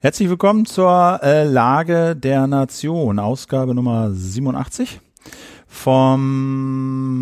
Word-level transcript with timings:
Herzlich 0.00 0.28
willkommen 0.28 0.64
zur 0.64 1.18
äh, 1.24 1.42
Lage 1.42 2.14
der 2.14 2.46
Nation, 2.46 3.18
Ausgabe 3.18 3.74
Nummer 3.74 4.12
87 4.12 5.00
vom 5.66 7.16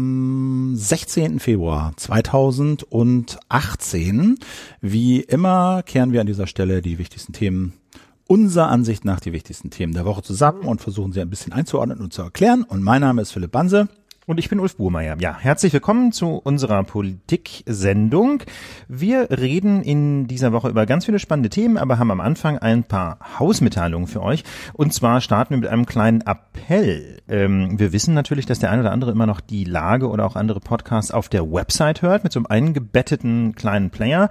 16. 0.77 1.41
Februar 1.41 1.95
2018. 1.97 4.39
Wie 4.83 5.21
immer 5.21 5.83
kehren 5.85 6.13
wir 6.13 6.21
an 6.21 6.27
dieser 6.27 6.47
Stelle 6.47 6.83
die 6.83 6.99
wichtigsten 6.99 7.33
Themen 7.33 7.73
unserer 8.27 8.69
Ansicht 8.69 9.07
nach 9.07 9.21
die 9.21 9.33
wichtigsten 9.33 9.71
Themen 9.71 9.95
der 9.95 10.05
Woche 10.05 10.21
zusammen 10.21 10.65
und 10.65 10.83
versuchen 10.83 11.13
sie 11.13 11.23
ein 11.23 11.31
bisschen 11.31 11.55
einzuordnen 11.55 12.01
und 12.01 12.13
zu 12.13 12.21
erklären. 12.21 12.63
Und 12.63 12.83
mein 12.83 13.01
Name 13.01 13.23
ist 13.23 13.33
Philipp 13.33 13.53
Banse. 13.53 13.89
Und 14.29 14.41
ich 14.41 14.49
bin 14.49 14.59
Ulf 14.59 14.75
Burmeier. 14.75 15.17
Ja, 15.21 15.39
herzlich 15.39 15.73
willkommen 15.73 16.11
zu 16.11 16.31
unserer 16.31 16.83
Politik-Sendung. 16.83 18.43
Wir 18.89 19.31
reden 19.31 19.85
in 19.85 20.27
dieser 20.27 20.53
Woche 20.53 20.69
über 20.69 20.85
ganz 20.85 21.05
viele 21.05 21.21
spannende 21.21 21.49
Themen, 21.49 21.79
aber 21.79 22.01
haben 22.01 22.11
am 22.11 22.21
Anfang 22.21 22.59
ein 22.59 22.83
paar 22.83 23.21
Hausmitteilungen 23.39 24.09
für 24.09 24.21
euch. 24.21 24.43
Und 24.73 24.93
zwar 24.93 25.21
starten 25.21 25.51
wir 25.55 25.59
mit 25.59 25.69
einem 25.69 25.87
kleinen 25.87 26.23
Appell. 26.23 27.19
Ähm, 27.29 27.79
wir 27.79 27.93
wissen 27.93 28.15
natürlich, 28.15 28.47
dass 28.47 28.59
der 28.59 28.73
ein 28.73 28.81
oder 28.81 28.91
andere 28.91 29.13
immer 29.13 29.27
noch 29.27 29.41
die 29.41 29.63
Lage 29.63 30.09
oder 30.09 30.27
auch 30.27 30.35
andere 30.35 30.59
Podcasts 30.59 31.13
auf 31.13 31.29
der 31.29 31.49
Website 31.53 32.03
hört, 32.03 32.25
mit 32.25 32.33
so 32.33 32.41
einem 32.41 32.47
eingebetteten 32.47 33.55
kleinen 33.55 33.91
Player. 33.91 34.29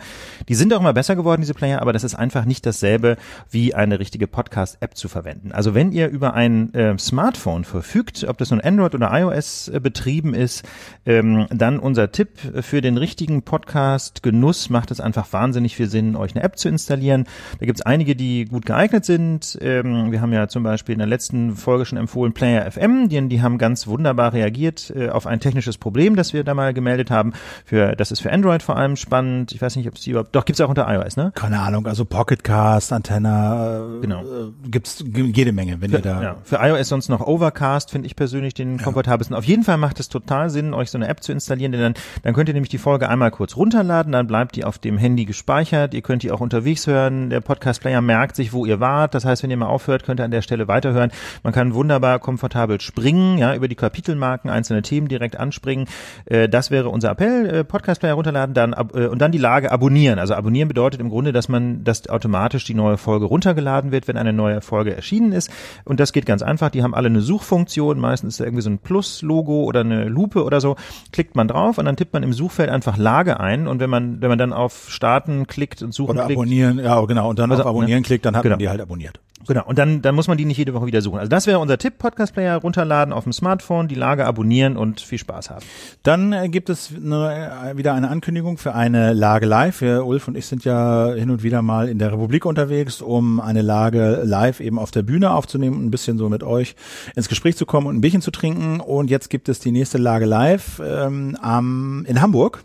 Die 0.50 0.56
sind 0.56 0.74
auch 0.74 0.82
immer 0.82 0.92
besser 0.92 1.16
geworden, 1.16 1.40
diese 1.42 1.54
Player, 1.54 1.82
aber 1.82 1.94
das 1.94 2.04
ist 2.04 2.16
einfach 2.16 2.44
nicht 2.44 2.66
dasselbe, 2.66 3.16
wie 3.50 3.74
eine 3.74 3.98
richtige 3.98 4.28
Podcast-App 4.28 4.98
zu 4.98 5.08
verwenden. 5.08 5.54
Also 5.54 5.74
wenn 5.74 5.94
ihr 5.94 6.10
über 6.10 6.34
ein 6.34 6.74
äh, 6.74 6.98
Smartphone 6.98 7.64
verfügt, 7.64 8.26
ob 8.28 8.38
das 8.38 8.52
nun 8.52 8.60
Android 8.60 8.94
oder 8.94 9.18
iOS 9.18 9.70
äh, 9.70 9.85
betrieben 9.86 10.34
ist. 10.34 10.64
Ähm, 11.06 11.46
dann 11.52 11.78
unser 11.78 12.12
Tipp 12.12 12.30
für 12.62 12.82
den 12.82 12.98
richtigen 12.98 13.44
Podcast 13.44 14.24
Genuss 14.24 14.72
macht 14.72 14.90
es 14.90 15.00
einfach 15.00 15.32
wahnsinnig 15.32 15.76
viel 15.76 15.88
Sinn, 15.88 16.16
euch 16.16 16.36
eine 16.36 16.44
App 16.44 16.58
zu 16.58 16.70
installieren. 16.70 17.26
Da 17.60 17.68
gibt 17.68 17.78
es 17.78 17.86
einige, 17.86 18.16
die 18.16 18.46
gut 18.46 18.66
geeignet 18.66 19.06
sind. 19.06 19.60
Ähm, 19.62 20.12
wir 20.12 20.22
haben 20.22 20.34
ja 20.34 20.48
zum 20.48 20.64
Beispiel 20.64 20.94
in 20.94 21.00
der 21.00 21.08
letzten 21.08 21.56
Folge 21.56 21.86
schon 21.86 22.00
empfohlen 22.00 22.34
Player 22.34 22.70
FM, 22.70 23.10
die, 23.10 23.30
die 23.30 23.44
haben 23.44 23.60
ganz 23.60 23.86
wunderbar 23.86 24.34
reagiert 24.34 24.92
äh, 24.96 25.10
auf 25.10 25.28
ein 25.28 25.40
technisches 25.40 25.78
Problem, 25.78 26.16
das 26.16 26.34
wir 26.34 26.44
da 26.44 26.56
mal 26.56 26.74
gemeldet 26.74 27.12
haben. 27.12 27.34
Für 27.64 27.96
das 27.96 28.12
ist 28.12 28.22
für 28.22 28.32
Android 28.32 28.64
vor 28.64 28.76
allem 28.76 28.96
spannend. 28.96 29.52
Ich 29.52 29.62
weiß 29.62 29.76
nicht, 29.76 29.88
ob 29.88 29.94
es 29.94 30.02
die 30.02 30.10
überhaupt 30.10 30.36
doch 30.36 30.46
gibt's 30.46 30.62
auch 30.62 30.70
unter 30.70 30.92
iOS, 30.92 31.16
ne? 31.16 31.32
Keine 31.36 31.60
Ahnung, 31.60 31.86
also 31.86 32.06
Pocketcast, 32.06 32.92
Antenna, 32.92 33.98
äh, 33.98 34.02
genau. 34.02 34.22
Äh, 34.22 34.52
gibt's 34.68 35.04
jede 35.14 35.52
Menge, 35.52 35.80
wenn 35.80 35.92
für, 35.92 35.98
ihr 35.98 36.02
da 36.02 36.24
ja, 36.24 36.36
für 36.44 36.56
iOS 36.56 36.90
sonst 36.90 37.10
noch 37.10 37.22
Overcast 37.22 37.92
finde 37.92 38.08
ich 38.08 38.16
persönlich 38.16 38.56
den 38.56 38.78
ja. 38.78 38.84
komfortabelsten. 38.84 39.36
Auf 39.36 39.46
jeden 39.46 39.64
Fall 39.64 39.75
macht 39.78 40.00
es 40.00 40.10
total 40.10 40.50
Sinn, 40.50 40.74
euch 40.74 40.92
so 40.92 40.98
eine 40.98 41.08
App 41.08 41.24
zu 41.24 41.32
installieren, 41.32 41.72
denn 41.72 41.82
dann, 41.82 41.94
dann 42.24 42.34
könnt 42.34 42.50
ihr 42.50 42.54
nämlich 42.54 42.70
die 42.70 42.78
Folge 42.78 43.10
einmal 43.10 43.32
kurz 43.32 43.56
runterladen, 43.56 44.12
dann 44.12 44.28
bleibt 44.28 44.56
die 44.56 44.66
auf 44.66 44.78
dem 44.78 44.98
Handy 44.98 45.26
gespeichert, 45.26 45.94
ihr 45.94 46.02
könnt 46.02 46.24
die 46.24 46.32
auch 46.32 46.42
unterwegs 46.42 46.88
hören, 46.88 47.30
der 47.30 47.42
Podcast-Player 47.42 48.02
merkt 48.02 48.36
sich, 48.36 48.54
wo 48.54 48.66
ihr 48.66 48.80
wart, 48.80 49.16
das 49.16 49.26
heißt, 49.26 49.44
wenn 49.44 49.52
ihr 49.52 49.58
mal 49.58 49.68
aufhört, 49.68 50.04
könnt 50.04 50.20
ihr 50.20 50.26
an 50.26 50.32
der 50.32 50.42
Stelle 50.42 50.68
weiterhören. 50.68 51.12
Man 51.44 51.54
kann 51.54 51.74
wunderbar 51.74 52.20
komfortabel 52.20 52.80
springen, 52.82 53.38
ja, 53.38 53.56
über 53.56 53.68
die 53.68 53.76
Kapitelmarken, 53.76 54.50
einzelne 54.50 54.82
Themen 54.82 55.08
direkt 55.08 55.38
anspringen. 55.38 55.88
Äh, 56.26 56.50
das 56.50 56.72
wäre 56.72 56.90
unser 56.90 57.12
Appell, 57.12 57.46
äh, 57.48 57.64
Podcast-Player 57.64 58.14
runterladen, 58.14 58.54
dann 58.54 58.74
äh, 58.74 59.08
und 59.08 59.20
dann 59.20 59.32
die 59.32 59.38
Lage 59.38 59.72
abonnieren. 59.72 60.20
Also 60.20 60.34
abonnieren 60.34 60.68
bedeutet 60.68 61.02
im 61.02 61.10
Grunde, 61.10 61.32
dass 61.32 61.50
man, 61.50 61.84
dass 61.84 62.08
automatisch 62.10 62.64
die 62.64 62.74
neue 62.74 62.98
Folge 62.98 63.26
runtergeladen 63.26 63.92
wird, 63.92 64.08
wenn 64.08 64.18
eine 64.18 64.34
neue 64.34 64.62
Folge 64.62 64.96
erschienen 64.96 65.32
ist. 65.32 65.50
Und 65.84 66.00
das 66.00 66.14
geht 66.14 66.26
ganz 66.26 66.42
einfach. 66.42 66.70
Die 66.70 66.84
haben 66.84 66.96
alle 66.96 67.08
eine 67.08 67.22
Suchfunktion, 67.22 68.00
meistens 68.00 68.36
ist 68.36 68.40
da 68.40 68.46
irgendwie 68.46 68.62
so 68.62 68.70
ein 68.70 68.80
Plus-Logo 68.80 69.65
oder 69.66 69.82
eine 69.82 70.06
Lupe 70.06 70.44
oder 70.44 70.62
so, 70.62 70.76
klickt 71.12 71.36
man 71.36 71.48
drauf 71.48 71.78
und 71.78 71.86
dann 71.86 71.98
tippt 71.98 72.14
man 72.14 72.24
im 72.24 72.34
Suchfeld 72.34 72.70
einfach 72.70 72.98
Lage 72.98 73.40
ein 73.40 73.68
und 73.68 73.80
wenn 73.80 73.90
man, 73.90 74.22
wenn 74.22 74.30
man 74.30 74.38
dann 74.38 74.54
auf 74.54 74.90
Starten 74.90 75.48
klickt 75.48 75.82
und 75.82 75.94
Suchen 75.94 76.12
oder 76.12 76.26
klickt. 76.26 76.40
abonnieren, 76.40 76.80
ja 76.80 77.00
genau, 77.02 77.30
und 77.30 77.40
dann 77.40 77.52
also, 77.52 77.64
auf 77.64 77.70
Abonnieren 77.70 78.02
ne? 78.02 78.06
klickt, 78.06 78.26
dann 78.26 78.36
hat 78.36 78.44
genau. 78.44 78.54
man 78.54 78.60
die 78.60 78.70
halt 78.70 78.82
abonniert. 78.82 79.20
Genau, 79.48 79.64
und 79.66 79.78
dann, 79.78 80.02
dann 80.02 80.16
muss 80.16 80.28
man 80.28 80.38
die 80.38 80.46
nicht 80.46 80.58
jede 80.58 80.74
Woche 80.74 80.88
wieder 80.88 81.02
suchen. 81.02 81.20
Also 81.20 81.30
das 81.30 81.46
wäre 81.46 81.60
unser 81.60 81.78
Tipp, 81.78 82.00
Podcast-Player 82.00 82.56
runterladen 82.58 83.14
auf 83.14 83.26
dem 83.26 83.34
Smartphone, 83.34 83.88
die 83.88 83.96
Lage 83.96 84.26
abonnieren 84.26 84.76
und 84.76 85.02
viel 85.02 85.20
Spaß 85.20 85.52
haben. 85.52 85.66
Dann 86.04 86.34
äh, 86.34 86.50
gibt 86.50 86.70
es 86.70 86.92
eine, 86.96 87.72
äh, 87.72 87.78
wieder 87.78 87.94
eine 87.94 88.10
Ankündigung 88.10 88.58
für 88.58 88.74
eine 88.74 89.14
Lage 89.14 89.46
live. 89.46 89.82
Wir, 89.82 90.06
Ulf 90.06 90.28
und 90.28 90.36
ich 90.36 90.48
sind 90.48 90.66
ja 90.66 91.14
hin 91.14 91.30
und 91.30 91.44
wieder 91.44 91.62
mal 91.62 91.90
in 91.90 92.00
der 92.00 92.12
Republik 92.12 92.46
unterwegs, 92.46 93.02
um 93.02 93.40
eine 93.40 93.62
Lage 93.62 94.22
live 94.24 94.60
eben 94.60 94.80
auf 94.80 94.92
der 94.92 95.04
Bühne 95.04 95.32
aufzunehmen 95.32 95.78
und 95.78 95.86
ein 95.86 95.92
bisschen 95.92 96.18
so 96.18 96.28
mit 96.30 96.44
euch 96.44 96.76
ins 97.16 97.30
Gespräch 97.30 97.56
zu 97.56 97.66
kommen 97.66 97.88
und 97.88 97.98
ein 97.98 98.02
Bierchen 98.02 98.22
zu 98.22 98.32
trinken. 98.32 98.80
Und 98.80 99.10
jetzt 99.10 99.30
gibt 99.30 99.48
es 99.48 99.60
die 99.60 99.72
nächste 99.72 99.98
Lage 99.98 100.26
live 100.26 100.82
ähm, 100.84 101.38
am, 101.42 102.06
in 102.08 102.22
Hamburg. 102.22 102.64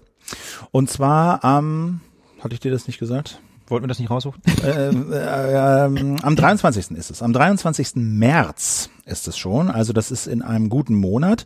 Und 0.71 0.91
zwar 0.91 1.45
am, 1.45 2.01
hatte 2.41 2.55
ich 2.55 2.61
dir 2.61 2.71
das 2.71 2.87
nicht 2.87 2.99
gesagt? 2.99 3.41
Wollten 3.71 3.85
wir 3.85 3.89
das 3.89 3.99
nicht 3.99 4.11
raussuchen? 4.11 4.43
äh, 4.65 4.89
äh, 4.89 5.53
äh, 5.53 6.17
am 6.23 6.37
23. 6.37 6.91
ist 6.97 7.11
es. 7.11 7.23
Am 7.23 7.33
23. 7.33 7.93
März 7.97 8.91
ist 9.07 9.29
es 9.29 9.39
schon. 9.39 9.71
Also 9.71 9.93
das 9.93 10.11
ist 10.11 10.27
in 10.27 10.43
einem 10.43 10.69
guten 10.69 10.95
Monat. 10.95 11.45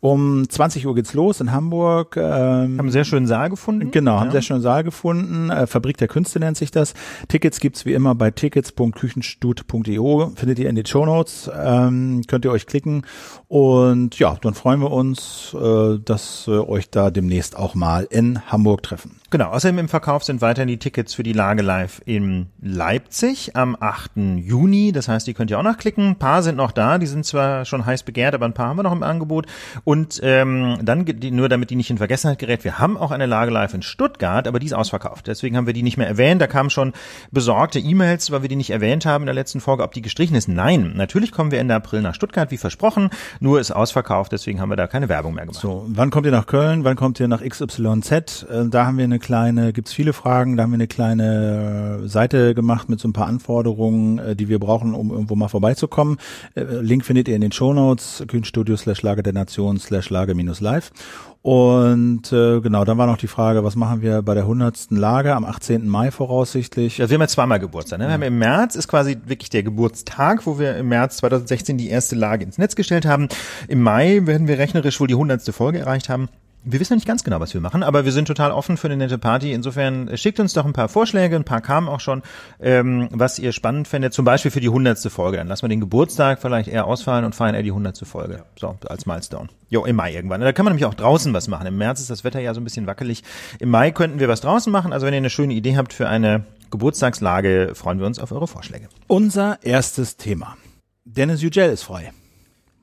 Um 0.00 0.48
20 0.48 0.86
Uhr 0.86 0.94
geht's 0.94 1.14
los 1.14 1.40
in 1.40 1.52
Hamburg. 1.52 2.16
Ähm, 2.16 2.24
haben 2.24 2.80
einen 2.80 2.90
sehr 2.90 3.04
schönen 3.04 3.26
Saal 3.26 3.50
gefunden. 3.50 3.90
Genau, 3.90 4.12
ja. 4.12 4.16
haben 4.16 4.22
einen 4.24 4.32
sehr 4.32 4.42
schönen 4.42 4.62
Saal 4.62 4.84
gefunden. 4.84 5.50
Äh, 5.50 5.66
Fabrik 5.66 5.96
der 5.96 6.08
Künste 6.08 6.40
nennt 6.40 6.56
sich 6.56 6.70
das. 6.70 6.94
Tickets 7.28 7.60
gibt's 7.60 7.86
wie 7.86 7.94
immer 7.94 8.14
bei 8.14 8.30
tickets.küchenstut.io. 8.30 10.32
Findet 10.34 10.58
ihr 10.58 10.68
in 10.68 10.76
den 10.76 10.86
Show 10.86 11.06
Notes. 11.06 11.50
Ähm, 11.54 12.22
könnt 12.26 12.44
ihr 12.44 12.50
euch 12.50 12.66
klicken. 12.66 13.02
Und 13.48 14.18
ja, 14.18 14.36
dann 14.40 14.54
freuen 14.54 14.80
wir 14.80 14.90
uns, 14.90 15.54
äh, 15.54 15.98
dass 15.98 16.46
wir 16.46 16.68
euch 16.68 16.90
da 16.90 17.10
demnächst 17.10 17.56
auch 17.56 17.74
mal 17.74 18.06
in 18.10 18.50
Hamburg 18.50 18.82
treffen. 18.82 19.16
Genau, 19.30 19.50
außerdem 19.50 19.78
im 19.78 19.88
Verkauf 19.88 20.22
sind 20.22 20.40
weiterhin 20.40 20.68
die 20.68 20.78
Tickets 20.78 21.14
für 21.14 21.22
die 21.22 21.32
Lage 21.32 21.62
live 21.62 22.00
in 22.06 22.46
Leipzig 22.60 23.56
am 23.56 23.76
8. 23.78 24.12
Juni. 24.36 24.92
Das 24.92 25.08
heißt, 25.08 25.26
die 25.26 25.34
könnt 25.34 25.50
ihr 25.50 25.58
auch 25.58 25.64
nachklicken. 25.64 26.10
Ein 26.10 26.16
paar 26.16 26.42
sind 26.42 26.56
noch 26.56 26.72
da. 26.72 26.98
Die 26.98 27.05
die 27.06 27.12
sind 27.12 27.24
zwar 27.24 27.64
schon 27.64 27.86
heiß 27.86 28.02
begehrt, 28.02 28.34
aber 28.34 28.46
ein 28.46 28.52
paar 28.52 28.66
haben 28.66 28.78
wir 28.78 28.82
noch 28.82 28.92
im 28.92 29.04
Angebot. 29.04 29.46
Und 29.84 30.18
ähm, 30.24 30.78
dann, 30.82 31.06
nur 31.30 31.48
damit 31.48 31.70
die 31.70 31.76
nicht 31.76 31.88
in 31.88 31.98
Vergessenheit 31.98 32.40
gerät, 32.40 32.64
wir 32.64 32.80
haben 32.80 32.96
auch 32.96 33.12
eine 33.12 33.26
Lage 33.26 33.52
live 33.52 33.74
in 33.74 33.82
Stuttgart, 33.82 34.48
aber 34.48 34.58
die 34.58 34.66
ist 34.66 34.72
ausverkauft. 34.72 35.28
Deswegen 35.28 35.56
haben 35.56 35.66
wir 35.66 35.72
die 35.72 35.84
nicht 35.84 35.98
mehr 35.98 36.08
erwähnt. 36.08 36.40
Da 36.40 36.48
kamen 36.48 36.68
schon 36.68 36.94
besorgte 37.30 37.78
E-Mails, 37.78 38.32
weil 38.32 38.42
wir 38.42 38.48
die 38.48 38.56
nicht 38.56 38.70
erwähnt 38.70 39.06
haben 39.06 39.22
in 39.22 39.26
der 39.26 39.36
letzten 39.36 39.60
Folge, 39.60 39.84
ob 39.84 39.92
die 39.92 40.02
gestrichen 40.02 40.34
ist. 40.34 40.48
Nein, 40.48 40.94
natürlich 40.96 41.30
kommen 41.30 41.52
wir 41.52 41.60
Ende 41.60 41.76
April 41.76 42.02
nach 42.02 42.16
Stuttgart, 42.16 42.50
wie 42.50 42.56
versprochen, 42.56 43.10
nur 43.38 43.60
ist 43.60 43.70
ausverkauft, 43.70 44.32
deswegen 44.32 44.60
haben 44.60 44.70
wir 44.70 44.76
da 44.76 44.88
keine 44.88 45.08
Werbung 45.08 45.34
mehr 45.34 45.46
gemacht. 45.46 45.60
So, 45.60 45.84
wann 45.86 46.10
kommt 46.10 46.26
ihr 46.26 46.32
nach 46.32 46.46
Köln? 46.46 46.82
Wann 46.82 46.96
kommt 46.96 47.20
ihr 47.20 47.28
nach 47.28 47.42
XYZ? 47.42 48.10
Äh, 48.10 48.68
da 48.68 48.86
haben 48.86 48.98
wir 48.98 49.04
eine 49.04 49.20
kleine, 49.20 49.72
gibt's 49.72 49.92
viele 49.92 50.12
Fragen, 50.12 50.56
da 50.56 50.64
haben 50.64 50.72
wir 50.72 50.76
eine 50.76 50.88
kleine 50.88 52.00
Seite 52.08 52.56
gemacht 52.56 52.88
mit 52.88 52.98
so 52.98 53.06
ein 53.06 53.12
paar 53.12 53.28
Anforderungen, 53.28 54.18
äh, 54.18 54.34
die 54.34 54.48
wir 54.48 54.58
brauchen, 54.58 54.92
um 54.92 55.12
irgendwo 55.12 55.36
mal 55.36 55.48
vorbeizukommen. 55.48 56.16
Link 56.86 57.04
findet 57.04 57.28
ihr 57.28 57.34
in 57.34 57.40
den 57.40 57.52
Shownotes, 57.52 58.24
Kühnstudio 58.28 58.76
slash 58.76 59.02
Lage 59.02 59.22
der 59.22 59.32
Nation 59.32 59.78
slash 59.78 60.10
Lage 60.10 60.34
minus 60.34 60.60
live. 60.60 60.90
Und 61.42 62.32
äh, 62.32 62.60
genau, 62.60 62.84
dann 62.84 62.98
war 62.98 63.06
noch 63.06 63.18
die 63.18 63.28
Frage, 63.28 63.62
was 63.62 63.76
machen 63.76 64.02
wir 64.02 64.22
bei 64.22 64.34
der 64.34 64.46
hundertsten 64.46 64.96
Lage 64.96 65.34
am 65.34 65.44
18. 65.44 65.88
Mai 65.88 66.10
voraussichtlich? 66.10 66.98
Ja, 66.98 67.08
wir 67.08 67.14
haben 67.14 67.20
ja 67.20 67.28
zweimal 67.28 67.60
Geburtstag. 67.60 68.00
Ne? 68.00 68.06
Wir 68.06 68.14
haben 68.14 68.22
im 68.22 68.38
März 68.38 68.74
ist 68.74 68.88
quasi 68.88 69.16
wirklich 69.26 69.50
der 69.50 69.62
Geburtstag, 69.62 70.44
wo 70.46 70.58
wir 70.58 70.76
im 70.76 70.88
März 70.88 71.18
2016 71.18 71.78
die 71.78 71.88
erste 71.88 72.16
Lage 72.16 72.44
ins 72.44 72.58
Netz 72.58 72.74
gestellt 72.74 73.06
haben. 73.06 73.28
Im 73.68 73.82
Mai 73.82 74.22
werden 74.24 74.48
wir 74.48 74.58
rechnerisch 74.58 74.98
wohl 74.98 75.06
die 75.06 75.14
hundertste 75.14 75.52
Folge 75.52 75.78
erreicht 75.78 76.08
haben. 76.08 76.28
Wir 76.68 76.80
wissen 76.80 76.94
ja 76.94 76.96
nicht 76.96 77.06
ganz 77.06 77.22
genau, 77.22 77.38
was 77.38 77.54
wir 77.54 77.60
machen, 77.60 77.84
aber 77.84 78.04
wir 78.04 78.10
sind 78.10 78.26
total 78.26 78.50
offen 78.50 78.76
für 78.76 78.88
eine 78.88 78.96
nette 78.96 79.18
Party. 79.18 79.52
Insofern 79.52 80.08
äh, 80.08 80.16
schickt 80.16 80.40
uns 80.40 80.52
doch 80.52 80.64
ein 80.64 80.72
paar 80.72 80.88
Vorschläge, 80.88 81.36
ein 81.36 81.44
paar 81.44 81.60
kamen 81.60 81.88
auch 81.88 82.00
schon, 82.00 82.22
ähm, 82.58 83.08
was 83.12 83.38
ihr 83.38 83.52
spannend 83.52 83.86
fändet, 83.86 84.12
zum 84.12 84.24
Beispiel 84.24 84.50
für 84.50 84.58
die 84.58 84.68
hundertste 84.68 85.08
Folge. 85.08 85.36
Dann 85.36 85.46
lassen 85.46 85.62
wir 85.62 85.68
den 85.68 85.78
Geburtstag 85.78 86.40
vielleicht 86.40 86.68
eher 86.68 86.86
ausfallen 86.86 87.24
und 87.24 87.36
feiern 87.36 87.54
eher 87.54 87.62
die 87.62 87.70
hundertste 87.70 88.04
Folge. 88.04 88.42
So, 88.58 88.76
als 88.88 89.06
Milestone. 89.06 89.48
Jo, 89.68 89.84
im 89.84 89.94
Mai 89.94 90.12
irgendwann. 90.12 90.40
Da 90.40 90.52
kann 90.52 90.64
man 90.64 90.72
nämlich 90.72 90.86
auch 90.86 90.94
draußen 90.94 91.32
was 91.32 91.46
machen. 91.46 91.68
Im 91.68 91.78
März 91.78 92.00
ist 92.00 92.10
das 92.10 92.24
Wetter 92.24 92.40
ja 92.40 92.52
so 92.52 92.60
ein 92.60 92.64
bisschen 92.64 92.88
wackelig. 92.88 93.22
Im 93.60 93.70
Mai 93.70 93.92
könnten 93.92 94.18
wir 94.18 94.26
was 94.26 94.40
draußen 94.40 94.72
machen. 94.72 94.92
Also 94.92 95.06
wenn 95.06 95.14
ihr 95.14 95.18
eine 95.18 95.30
schöne 95.30 95.54
Idee 95.54 95.76
habt 95.76 95.92
für 95.92 96.08
eine 96.08 96.46
Geburtstagslage, 96.72 97.74
freuen 97.76 98.00
wir 98.00 98.08
uns 98.08 98.18
auf 98.18 98.32
eure 98.32 98.48
Vorschläge. 98.48 98.88
Unser 99.06 99.60
erstes 99.62 100.16
Thema. 100.16 100.56
Dennis 101.04 101.42
Yücel 101.42 101.70
ist 101.70 101.84
frei. 101.84 102.10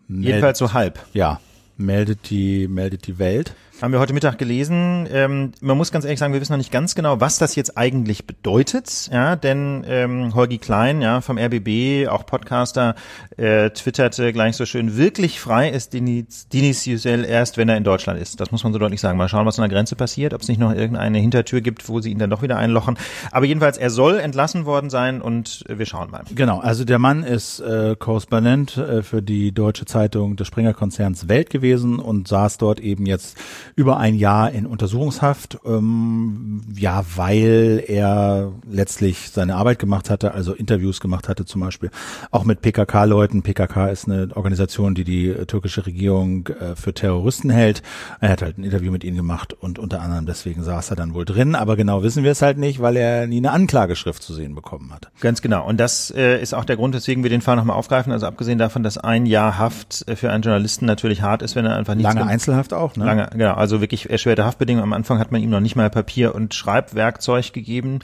Jedenfalls 0.07 0.57
so 0.57 0.71
halb. 0.71 0.99
Ja, 1.11 1.41
meldet 1.75 2.29
die, 2.29 2.69
meldet 2.69 3.07
die 3.07 3.19
Welt 3.19 3.53
haben 3.83 3.91
wir 3.91 3.99
heute 3.99 4.13
Mittag 4.13 4.37
gelesen. 4.37 5.09
Ähm, 5.11 5.51
man 5.59 5.75
muss 5.75 5.91
ganz 5.91 6.05
ehrlich 6.05 6.17
sagen, 6.17 6.31
wir 6.31 6.39
wissen 6.39 6.53
noch 6.53 6.57
nicht 6.57 6.71
ganz 6.71 6.95
genau, 6.95 7.19
was 7.19 7.37
das 7.37 7.53
jetzt 7.55 7.77
eigentlich 7.77 8.25
bedeutet. 8.25 9.09
Ja, 9.11 9.35
denn 9.35 9.83
ähm, 9.85 10.33
Holgi 10.33 10.57
Klein, 10.57 11.01
ja, 11.01 11.19
vom 11.19 11.37
RBB, 11.37 12.07
auch 12.07 12.25
Podcaster, 12.25 12.95
äh, 13.35 13.71
twitterte 13.71 14.31
gleich 14.31 14.55
so 14.55 14.65
schön: 14.65 14.95
Wirklich 14.95 15.41
frei 15.41 15.69
ist 15.69 15.91
Denis, 15.91 16.47
Denis 16.47 16.85
Yücel 16.85 17.25
erst, 17.25 17.57
wenn 17.57 17.67
er 17.67 17.75
in 17.75 17.83
Deutschland 17.83 18.21
ist. 18.21 18.39
Das 18.39 18.51
muss 18.51 18.63
man 18.63 18.71
so 18.71 18.79
deutlich 18.79 19.01
sagen. 19.01 19.17
Mal 19.17 19.27
schauen, 19.27 19.45
was 19.45 19.59
an 19.59 19.69
der 19.69 19.75
Grenze 19.75 19.97
passiert, 19.97 20.33
ob 20.33 20.39
es 20.39 20.47
nicht 20.47 20.61
noch 20.61 20.73
irgendeine 20.73 21.17
Hintertür 21.17 21.59
gibt, 21.59 21.89
wo 21.89 21.99
sie 21.99 22.11
ihn 22.11 22.19
dann 22.19 22.29
doch 22.29 22.41
wieder 22.41 22.55
einlochen. 22.55 22.97
Aber 23.31 23.45
jedenfalls, 23.45 23.77
er 23.77 23.89
soll 23.89 24.17
entlassen 24.17 24.63
worden 24.65 24.89
sein 24.89 25.21
und 25.21 25.65
wir 25.67 25.85
schauen 25.85 26.09
mal. 26.09 26.23
Genau. 26.33 26.59
Also 26.59 26.85
der 26.85 26.99
Mann 26.99 27.23
ist 27.23 27.59
äh, 27.59 27.97
Korrespondent 27.99 28.77
äh, 28.77 29.03
für 29.03 29.21
die 29.21 29.51
deutsche 29.51 29.83
Zeitung 29.83 30.37
des 30.37 30.47
Springer-Konzerns 30.47 31.27
Welt 31.27 31.49
gewesen 31.49 31.99
und 31.99 32.29
saß 32.29 32.59
dort 32.59 32.79
eben 32.79 33.05
jetzt 33.05 33.35
über 33.75 33.97
ein 33.97 34.15
Jahr 34.15 34.51
in 34.51 34.65
Untersuchungshaft, 34.65 35.59
ähm, 35.65 36.61
ja, 36.75 37.03
weil 37.15 37.83
er 37.87 38.51
letztlich 38.69 39.31
seine 39.31 39.55
Arbeit 39.55 39.79
gemacht 39.79 40.09
hatte, 40.09 40.33
also 40.33 40.53
Interviews 40.53 40.99
gemacht 40.99 41.27
hatte 41.29 41.45
zum 41.45 41.61
Beispiel, 41.61 41.89
auch 42.31 42.43
mit 42.43 42.61
PKK-Leuten. 42.61 43.41
PKK 43.41 43.87
ist 43.87 44.07
eine 44.07 44.29
Organisation, 44.35 44.95
die 44.95 45.03
die 45.03 45.33
türkische 45.47 45.85
Regierung 45.85 46.47
äh, 46.47 46.75
für 46.75 46.93
Terroristen 46.93 47.49
hält. 47.49 47.81
Er 48.19 48.29
hat 48.29 48.41
halt 48.41 48.57
ein 48.57 48.63
Interview 48.63 48.91
mit 48.91 49.03
ihnen 49.03 49.17
gemacht 49.17 49.53
und 49.53 49.79
unter 49.79 50.01
anderem 50.01 50.25
deswegen 50.25 50.63
saß 50.63 50.91
er 50.91 50.95
dann 50.95 51.13
wohl 51.13 51.25
drin, 51.25 51.55
aber 51.55 51.75
genau 51.75 52.03
wissen 52.03 52.23
wir 52.23 52.31
es 52.31 52.41
halt 52.41 52.57
nicht, 52.57 52.81
weil 52.81 52.95
er 52.97 53.27
nie 53.27 53.37
eine 53.37 53.51
Anklageschrift 53.51 54.21
zu 54.21 54.33
sehen 54.33 54.55
bekommen 54.55 54.93
hat. 54.93 55.09
Ganz 55.19 55.41
genau. 55.41 55.65
Und 55.65 55.79
das 55.79 56.11
äh, 56.11 56.41
ist 56.41 56.53
auch 56.53 56.65
der 56.65 56.75
Grund, 56.75 56.93
weswegen 56.95 57.23
wir 57.23 57.29
den 57.29 57.41
Fall 57.41 57.55
nochmal 57.55 57.75
aufgreifen. 57.75 58.11
Also 58.11 58.27
abgesehen 58.27 58.59
davon, 58.59 58.83
dass 58.83 58.97
ein 58.97 59.25
Jahr 59.25 59.57
Haft 59.57 60.07
äh, 60.07 60.15
für 60.15 60.31
einen 60.31 60.43
Journalisten 60.43 60.85
natürlich 60.85 61.21
hart 61.21 61.41
ist, 61.41 61.55
wenn 61.55 61.65
er 61.65 61.75
einfach 61.75 61.95
nicht 61.95 62.03
lange 62.03 62.25
Einzelhaft 62.25 62.73
auch, 62.73 62.95
ne? 62.95 63.05
Lange, 63.05 63.29
genau. 63.33 63.53
Also 63.63 63.79
wirklich 63.79 64.09
erschwerte 64.09 64.43
Haftbedingungen. 64.43 64.83
Am 64.83 64.91
Anfang 64.91 65.19
hat 65.19 65.31
man 65.31 65.41
ihm 65.41 65.49
noch 65.49 65.61
nicht 65.61 65.77
mal 65.77 65.89
Papier 65.89 66.35
und 66.35 66.53
Schreibwerkzeug 66.53 67.53
gegeben. 67.53 67.99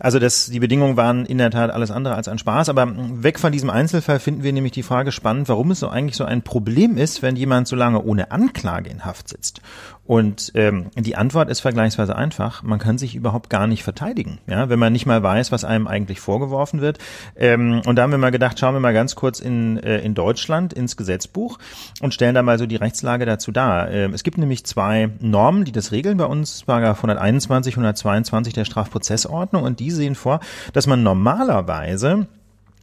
Also 0.00 0.18
das, 0.18 0.46
die 0.46 0.58
Bedingungen 0.58 0.96
waren 0.96 1.24
in 1.24 1.38
der 1.38 1.52
Tat 1.52 1.70
alles 1.70 1.92
andere 1.92 2.16
als 2.16 2.26
ein 2.26 2.38
Spaß. 2.38 2.68
Aber 2.68 2.92
weg 3.22 3.38
von 3.38 3.52
diesem 3.52 3.70
Einzelfall 3.70 4.18
finden 4.18 4.42
wir 4.42 4.52
nämlich 4.52 4.72
die 4.72 4.82
Frage 4.82 5.12
spannend, 5.12 5.48
warum 5.48 5.70
es 5.70 5.78
so 5.78 5.88
eigentlich 5.88 6.16
so 6.16 6.24
ein 6.24 6.42
Problem 6.42 6.96
ist, 6.96 7.22
wenn 7.22 7.36
jemand 7.36 7.68
so 7.68 7.76
lange 7.76 8.02
ohne 8.02 8.32
Anklage 8.32 8.90
in 8.90 9.04
Haft 9.04 9.28
sitzt. 9.28 9.60
Und 10.06 10.52
ähm, 10.54 10.90
die 10.96 11.16
Antwort 11.16 11.48
ist 11.48 11.60
vergleichsweise 11.60 12.14
einfach. 12.14 12.62
Man 12.62 12.78
kann 12.78 12.98
sich 12.98 13.14
überhaupt 13.14 13.48
gar 13.48 13.66
nicht 13.66 13.82
verteidigen, 13.82 14.38
ja, 14.46 14.68
wenn 14.68 14.78
man 14.78 14.92
nicht 14.92 15.06
mal 15.06 15.22
weiß, 15.22 15.50
was 15.50 15.64
einem 15.64 15.86
eigentlich 15.86 16.20
vorgeworfen 16.20 16.82
wird. 16.82 16.98
Ähm, 17.36 17.80
und 17.86 17.96
da 17.96 18.02
haben 18.02 18.10
wir 18.10 18.18
mal 18.18 18.30
gedacht, 18.30 18.58
schauen 18.58 18.74
wir 18.74 18.80
mal 18.80 18.92
ganz 18.92 19.14
kurz 19.14 19.40
in, 19.40 19.78
äh, 19.78 20.00
in 20.00 20.14
Deutschland 20.14 20.74
ins 20.74 20.98
Gesetzbuch 20.98 21.58
und 22.02 22.12
stellen 22.12 22.34
da 22.34 22.42
mal 22.42 22.58
so 22.58 22.66
die 22.66 22.76
Rechtslage 22.76 23.24
dazu 23.24 23.50
dar. 23.50 23.90
Ähm, 23.90 24.12
es 24.12 24.24
gibt 24.24 24.36
nämlich 24.36 24.66
zwei 24.66 25.03
Normen, 25.20 25.64
die 25.64 25.72
das 25.72 25.92
regeln 25.92 26.16
bei 26.16 26.26
uns, 26.26 26.64
Paragraph 26.64 26.98
121, 26.98 27.74
122 27.74 28.54
der 28.54 28.64
Strafprozessordnung 28.64 29.62
und 29.62 29.80
die 29.80 29.90
sehen 29.90 30.14
vor, 30.14 30.40
dass 30.72 30.86
man 30.86 31.02
normalerweise 31.02 32.26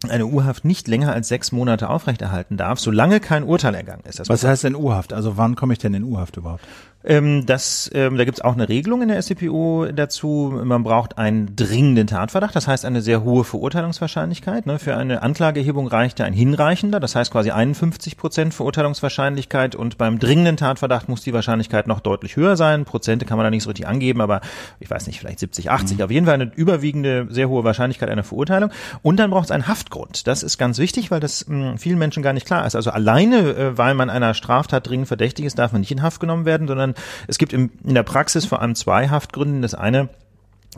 eine 0.10 0.26
U-Haft 0.26 0.66
nicht 0.66 0.88
länger 0.88 1.14
als 1.14 1.28
sechs 1.28 1.52
Monate 1.52 1.90
aufrechterhalten 1.90 2.58
darf, 2.58 2.80
solange 2.80 3.20
kein 3.20 3.44
Urteil 3.44 3.76
ergangen 3.76 4.04
ist. 4.08 4.20
Das 4.20 4.30
Was 4.30 4.44
heißt 4.44 4.64
denn 4.64 4.76
U-Haft? 4.76 5.14
Also 5.14 5.38
wann 5.38 5.56
komme 5.56 5.74
ich 5.74 5.80
denn 5.80 5.94
in 5.94 6.04
U-Haft 6.04 6.38
überhaupt? 6.38 6.64
Ähm, 7.04 7.46
das, 7.46 7.90
ähm, 7.94 8.18
da 8.18 8.26
gibt 8.26 8.38
es 8.38 8.44
auch 8.44 8.54
eine 8.54 8.70
Regelung 8.70 9.02
in 9.02 9.08
der 9.08 9.22
SCPO 9.22 9.88
dazu. 9.94 10.54
Man 10.64 10.84
braucht 10.84 11.18
einen 11.18 11.56
dringenden 11.56 12.08
Tatverdacht, 12.08 12.56
das 12.56 12.68
heißt 12.68 12.86
eine 12.86 13.02
sehr 13.02 13.24
hohe 13.24 13.44
Verurteilungswahrscheinlichkeit. 13.44 14.66
Ne? 14.66 14.80
Für 14.80 14.96
eine 14.98 15.22
Anklageerhebung 15.22 15.88
reicht 15.88 16.20
ja 16.20 16.26
ein 16.26 16.34
hinreichender, 16.34 17.00
das 17.00 17.16
heißt 17.16 17.32
quasi 17.32 17.52
51 17.52 18.18
Prozent 18.18 18.54
Verurteilungswahrscheinlichkeit 18.54 19.76
und 19.76 19.98
beim 19.98 20.20
dringenden 20.20 20.58
Tatverdacht 20.58 21.10
muss 21.10 21.22
die 21.22 21.34
Wahrscheinlichkeit 21.34 21.88
noch 21.88 22.00
deutlich 22.00 22.36
höher 22.36 22.56
sein. 22.56 22.86
Prozente 22.86 23.26
kann 23.26 23.38
man 23.38 23.46
da 23.46 23.50
nicht 23.50 23.64
so 23.64 23.70
richtig 23.70 23.88
angeben, 23.88 24.22
aber 24.22 24.42
ich 24.80 24.90
weiß 24.90 25.08
nicht, 25.08 25.20
vielleicht 25.20 25.40
70, 25.40 25.72
80. 25.72 25.98
Mhm. 25.98 26.04
Auf 26.04 26.12
jeden 26.12 26.26
Fall 26.26 26.36
eine 26.36 26.52
überwiegende, 26.56 27.28
sehr 27.30 27.50
hohe 27.50 27.64
Wahrscheinlichkeit 27.64 28.10
einer 28.10 28.24
Verurteilung. 28.24 28.72
Und 29.02 29.18
dann 29.18 29.32
braucht 29.32 29.46
es 29.46 29.52
einen 29.52 29.68
Haftgrund. 29.68 30.28
Das 30.28 30.44
ist 30.44 30.58
ganz 30.58 30.78
wichtig, 30.78 31.12
weil 31.12 31.20
das 31.20 31.48
mh, 31.48 31.78
vielen 31.78 31.98
Menschen 31.98 32.24
gar 32.24 32.34
nicht 32.34 32.46
klar 32.46 32.66
ist. 32.66 32.76
Also 32.76 32.92
alleine, 32.92 33.56
äh, 33.56 33.78
weil 33.78 33.94
man 33.94 34.10
einer 34.10 34.34
Straftat 34.34 34.88
dringend 34.88 35.08
verdächtig 35.08 35.46
ist, 35.46 35.58
darf 35.58 35.72
man 35.72 35.82
nicht 35.82 35.92
in 35.92 36.02
Haft 36.02 36.20
genommen 36.20 36.46
werden, 36.46 36.68
sondern 36.68 36.91
es 37.28 37.38
gibt 37.38 37.54
im, 37.54 37.72
in 37.84 37.96
der 37.96 38.04
Praxis 38.04 38.46
vor 38.46 38.62
allem 38.62 38.76
zwei 38.76 39.10
Haftgründe. 39.10 39.62
Das 39.62 39.74
eine 39.74 40.10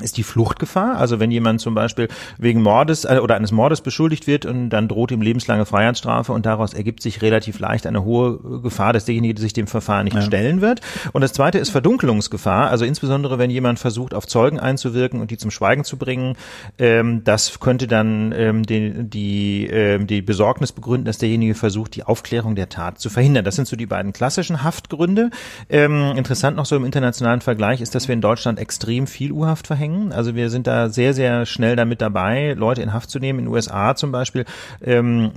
ist 0.02 0.18
die 0.18 0.24
Fluchtgefahr. 0.24 0.98
Also 0.98 1.20
wenn 1.20 1.30
jemand 1.30 1.62
zum 1.62 1.76
Beispiel 1.76 2.08
wegen 2.40 2.64
Mordes 2.64 3.06
äh, 3.06 3.20
oder 3.22 3.36
eines 3.36 3.52
Mordes 3.52 3.82
beschuldigt 3.82 4.26
wird 4.26 4.44
und 4.44 4.72
dann 4.72 4.88
droht 4.88 5.12
ihm 5.12 5.22
lebenslange 5.22 5.68
Freiheitsstrafe 5.68 6.32
und 6.32 6.48
daraus 6.48 6.74
ergibt 6.74 7.04
sich 7.04 7.22
relativ 7.22 7.60
leicht 7.60 7.86
eine 7.86 8.04
hohe 8.04 8.40
Gefahr, 8.62 8.94
dass 8.94 9.06
derjenige 9.06 9.40
sich 9.40 9.54
dem 9.54 9.68
Verfahren 9.68 10.06
nicht 10.06 10.16
ja. 10.16 10.24
stellen 10.24 10.62
wird. 10.62 10.82
Und 11.12 11.22
das 11.22 11.34
zweite 11.34 11.60
ist 11.60 11.70
Verdunkelungsgefahr. 11.70 12.72
Also 12.72 12.86
insbesondere 12.86 13.38
wenn 13.38 13.52
jemand 13.52 13.78
versucht, 13.78 14.16
auf 14.16 14.26
Zeugen 14.26 14.60
einzuwirken 14.60 15.22
und 15.22 15.30
die 15.30 15.38
zum 15.38 15.52
Schweigen 15.52 15.84
zu 15.84 15.98
bringen, 15.98 16.38
ähm, 16.80 17.24
das 17.24 17.60
könnte 17.60 17.86
dann 17.88 18.34
ähm, 18.36 18.64
die, 18.64 18.94
die, 19.04 19.68
ähm, 19.68 20.08
die 20.08 20.24
Besorgnis 20.24 20.72
begründen, 20.72 21.06
dass 21.06 21.20
derjenige 21.20 21.54
versucht, 21.54 21.96
die 21.96 22.04
Aufklärung 22.04 22.56
der 22.56 22.70
Tat 22.70 22.98
zu 22.98 23.12
verhindern. 23.12 23.46
Das 23.46 23.56
sind 23.58 23.68
so 23.68 23.76
die 23.76 23.86
beiden 23.86 24.12
klassischen 24.12 24.64
Haftgründe. 24.64 25.30
Ähm, 25.70 26.14
interessant 26.18 26.58
noch 26.58 26.66
so 26.66 26.76
im 26.76 26.84
internationalen 26.84 27.42
Vergleich 27.42 27.80
ist, 27.80 27.94
dass 27.94 28.08
wir 28.08 28.14
in 28.14 28.22
Deutschland 28.22 28.58
extrem 28.58 29.06
viel 29.06 29.32
U-Haft 29.32 29.68
verhängen 29.68 29.83
hängen. 29.84 30.12
Also 30.12 30.36
wir 30.36 30.50
sind 30.50 30.66
da 30.66 30.90
sehr, 30.90 31.14
sehr 31.14 31.46
schnell 31.46 31.76
damit 31.76 32.02
dabei, 32.02 32.54
Leute 32.54 32.82
in 32.82 32.94
Haft 32.94 33.10
zu 33.10 33.20
nehmen. 33.20 33.40
In 33.40 33.46
den 33.46 33.54
USA 33.54 33.96
zum 33.96 34.12
Beispiel 34.12 34.46
ähm, 34.82 35.32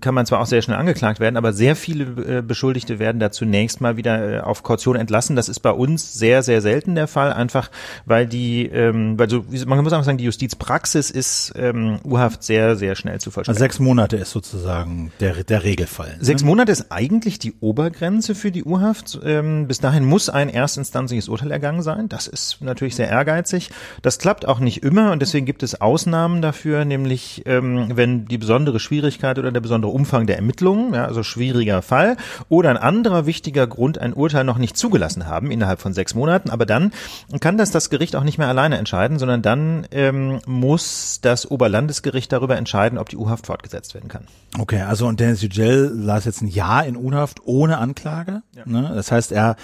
kann 0.00 0.14
man 0.14 0.26
zwar 0.26 0.40
auch 0.40 0.46
sehr 0.46 0.62
schnell 0.62 0.76
angeklagt 0.76 1.20
werden, 1.20 1.36
aber 1.36 1.52
sehr 1.52 1.76
viele 1.76 2.38
äh, 2.38 2.42
Beschuldigte 2.42 2.98
werden 2.98 3.20
da 3.20 3.30
zunächst 3.30 3.80
mal 3.80 3.96
wieder 3.96 4.32
äh, 4.32 4.40
auf 4.40 4.62
Kaution 4.62 4.96
entlassen. 4.96 5.36
Das 5.36 5.48
ist 5.48 5.60
bei 5.60 5.70
uns 5.70 6.14
sehr, 6.14 6.42
sehr 6.42 6.60
selten 6.60 6.94
der 6.94 7.06
Fall, 7.06 7.32
einfach 7.32 7.70
weil 8.04 8.26
die, 8.26 8.66
ähm, 8.66 9.18
weil 9.18 9.30
so, 9.30 9.44
man 9.66 9.82
muss 9.82 9.92
auch 9.92 10.02
sagen, 10.02 10.18
die 10.18 10.24
Justizpraxis 10.24 11.10
ist 11.10 11.52
ähm, 11.56 12.00
U-Haft 12.04 12.42
sehr, 12.42 12.76
sehr 12.76 12.96
schnell 12.96 13.20
zu 13.20 13.30
vollstrecken. 13.30 13.56
Also 13.56 13.64
sechs 13.64 13.78
Monate 13.78 14.16
ist 14.16 14.30
sozusagen 14.30 15.12
der, 15.20 15.44
der 15.44 15.62
Regelfall. 15.62 16.16
Ne? 16.18 16.24
Sechs 16.24 16.42
Monate 16.42 16.72
ist 16.72 16.90
eigentlich 16.90 17.38
die 17.38 17.54
Obergrenze 17.60 18.34
für 18.34 18.50
die 18.50 18.64
U-Haft. 18.64 19.20
Ähm, 19.24 19.68
bis 19.68 19.78
dahin 19.78 20.04
muss 20.04 20.28
ein 20.28 20.48
erstinstanzliches 20.48 21.28
Urteil 21.28 21.50
ergangen 21.50 21.82
sein. 21.82 22.08
Das 22.08 22.26
ist 22.26 22.58
natürlich 22.60 22.96
sehr 22.96 23.08
ehrgeizig 23.08 23.51
zulässig. 23.52 23.70
Das 24.02 24.18
klappt 24.18 24.46
auch 24.46 24.58
nicht 24.58 24.82
immer 24.82 25.12
und 25.12 25.20
deswegen 25.20 25.46
gibt 25.46 25.62
es 25.62 25.80
Ausnahmen 25.80 26.42
dafür, 26.42 26.84
nämlich 26.84 27.42
ähm, 27.46 27.92
wenn 27.94 28.26
die 28.26 28.38
besondere 28.38 28.80
Schwierigkeit 28.80 29.38
oder 29.38 29.52
der 29.52 29.60
besondere 29.60 29.92
Umfang 29.92 30.26
der 30.26 30.36
Ermittlungen, 30.36 30.94
ja, 30.94 31.04
also 31.04 31.22
schwieriger 31.22 31.82
Fall, 31.82 32.16
oder 32.48 32.70
ein 32.70 32.76
anderer 32.76 33.26
wichtiger 33.26 33.66
Grund 33.66 33.98
ein 33.98 34.14
Urteil 34.14 34.44
noch 34.44 34.58
nicht 34.58 34.76
zugelassen 34.76 35.26
haben 35.26 35.50
innerhalb 35.50 35.80
von 35.80 35.92
sechs 35.92 36.14
Monaten. 36.14 36.50
Aber 36.50 36.66
dann 36.66 36.92
kann 37.40 37.58
das 37.58 37.70
das 37.70 37.90
Gericht 37.90 38.16
auch 38.16 38.24
nicht 38.24 38.38
mehr 38.38 38.48
alleine 38.48 38.78
entscheiden, 38.78 39.18
sondern 39.18 39.42
dann 39.42 39.86
ähm, 39.90 40.40
muss 40.46 41.20
das 41.22 41.50
Oberlandesgericht 41.50 42.32
darüber 42.32 42.56
entscheiden, 42.56 42.98
ob 42.98 43.08
die 43.08 43.16
U-Haft 43.16 43.46
fortgesetzt 43.46 43.94
werden 43.94 44.08
kann. 44.08 44.24
Okay, 44.58 44.82
also 44.82 45.06
und 45.06 45.20
Dennis 45.20 45.42
Yücel 45.42 45.92
saß 45.94 46.24
jetzt 46.24 46.42
ein 46.42 46.48
Jahr 46.48 46.84
in 46.84 46.96
U-Haft 46.96 47.40
ohne 47.44 47.78
Anklage. 47.78 48.42
Ja. 48.54 48.62
Ne? 48.66 48.92
Das 48.94 49.10
heißt, 49.10 49.32
er 49.32 49.56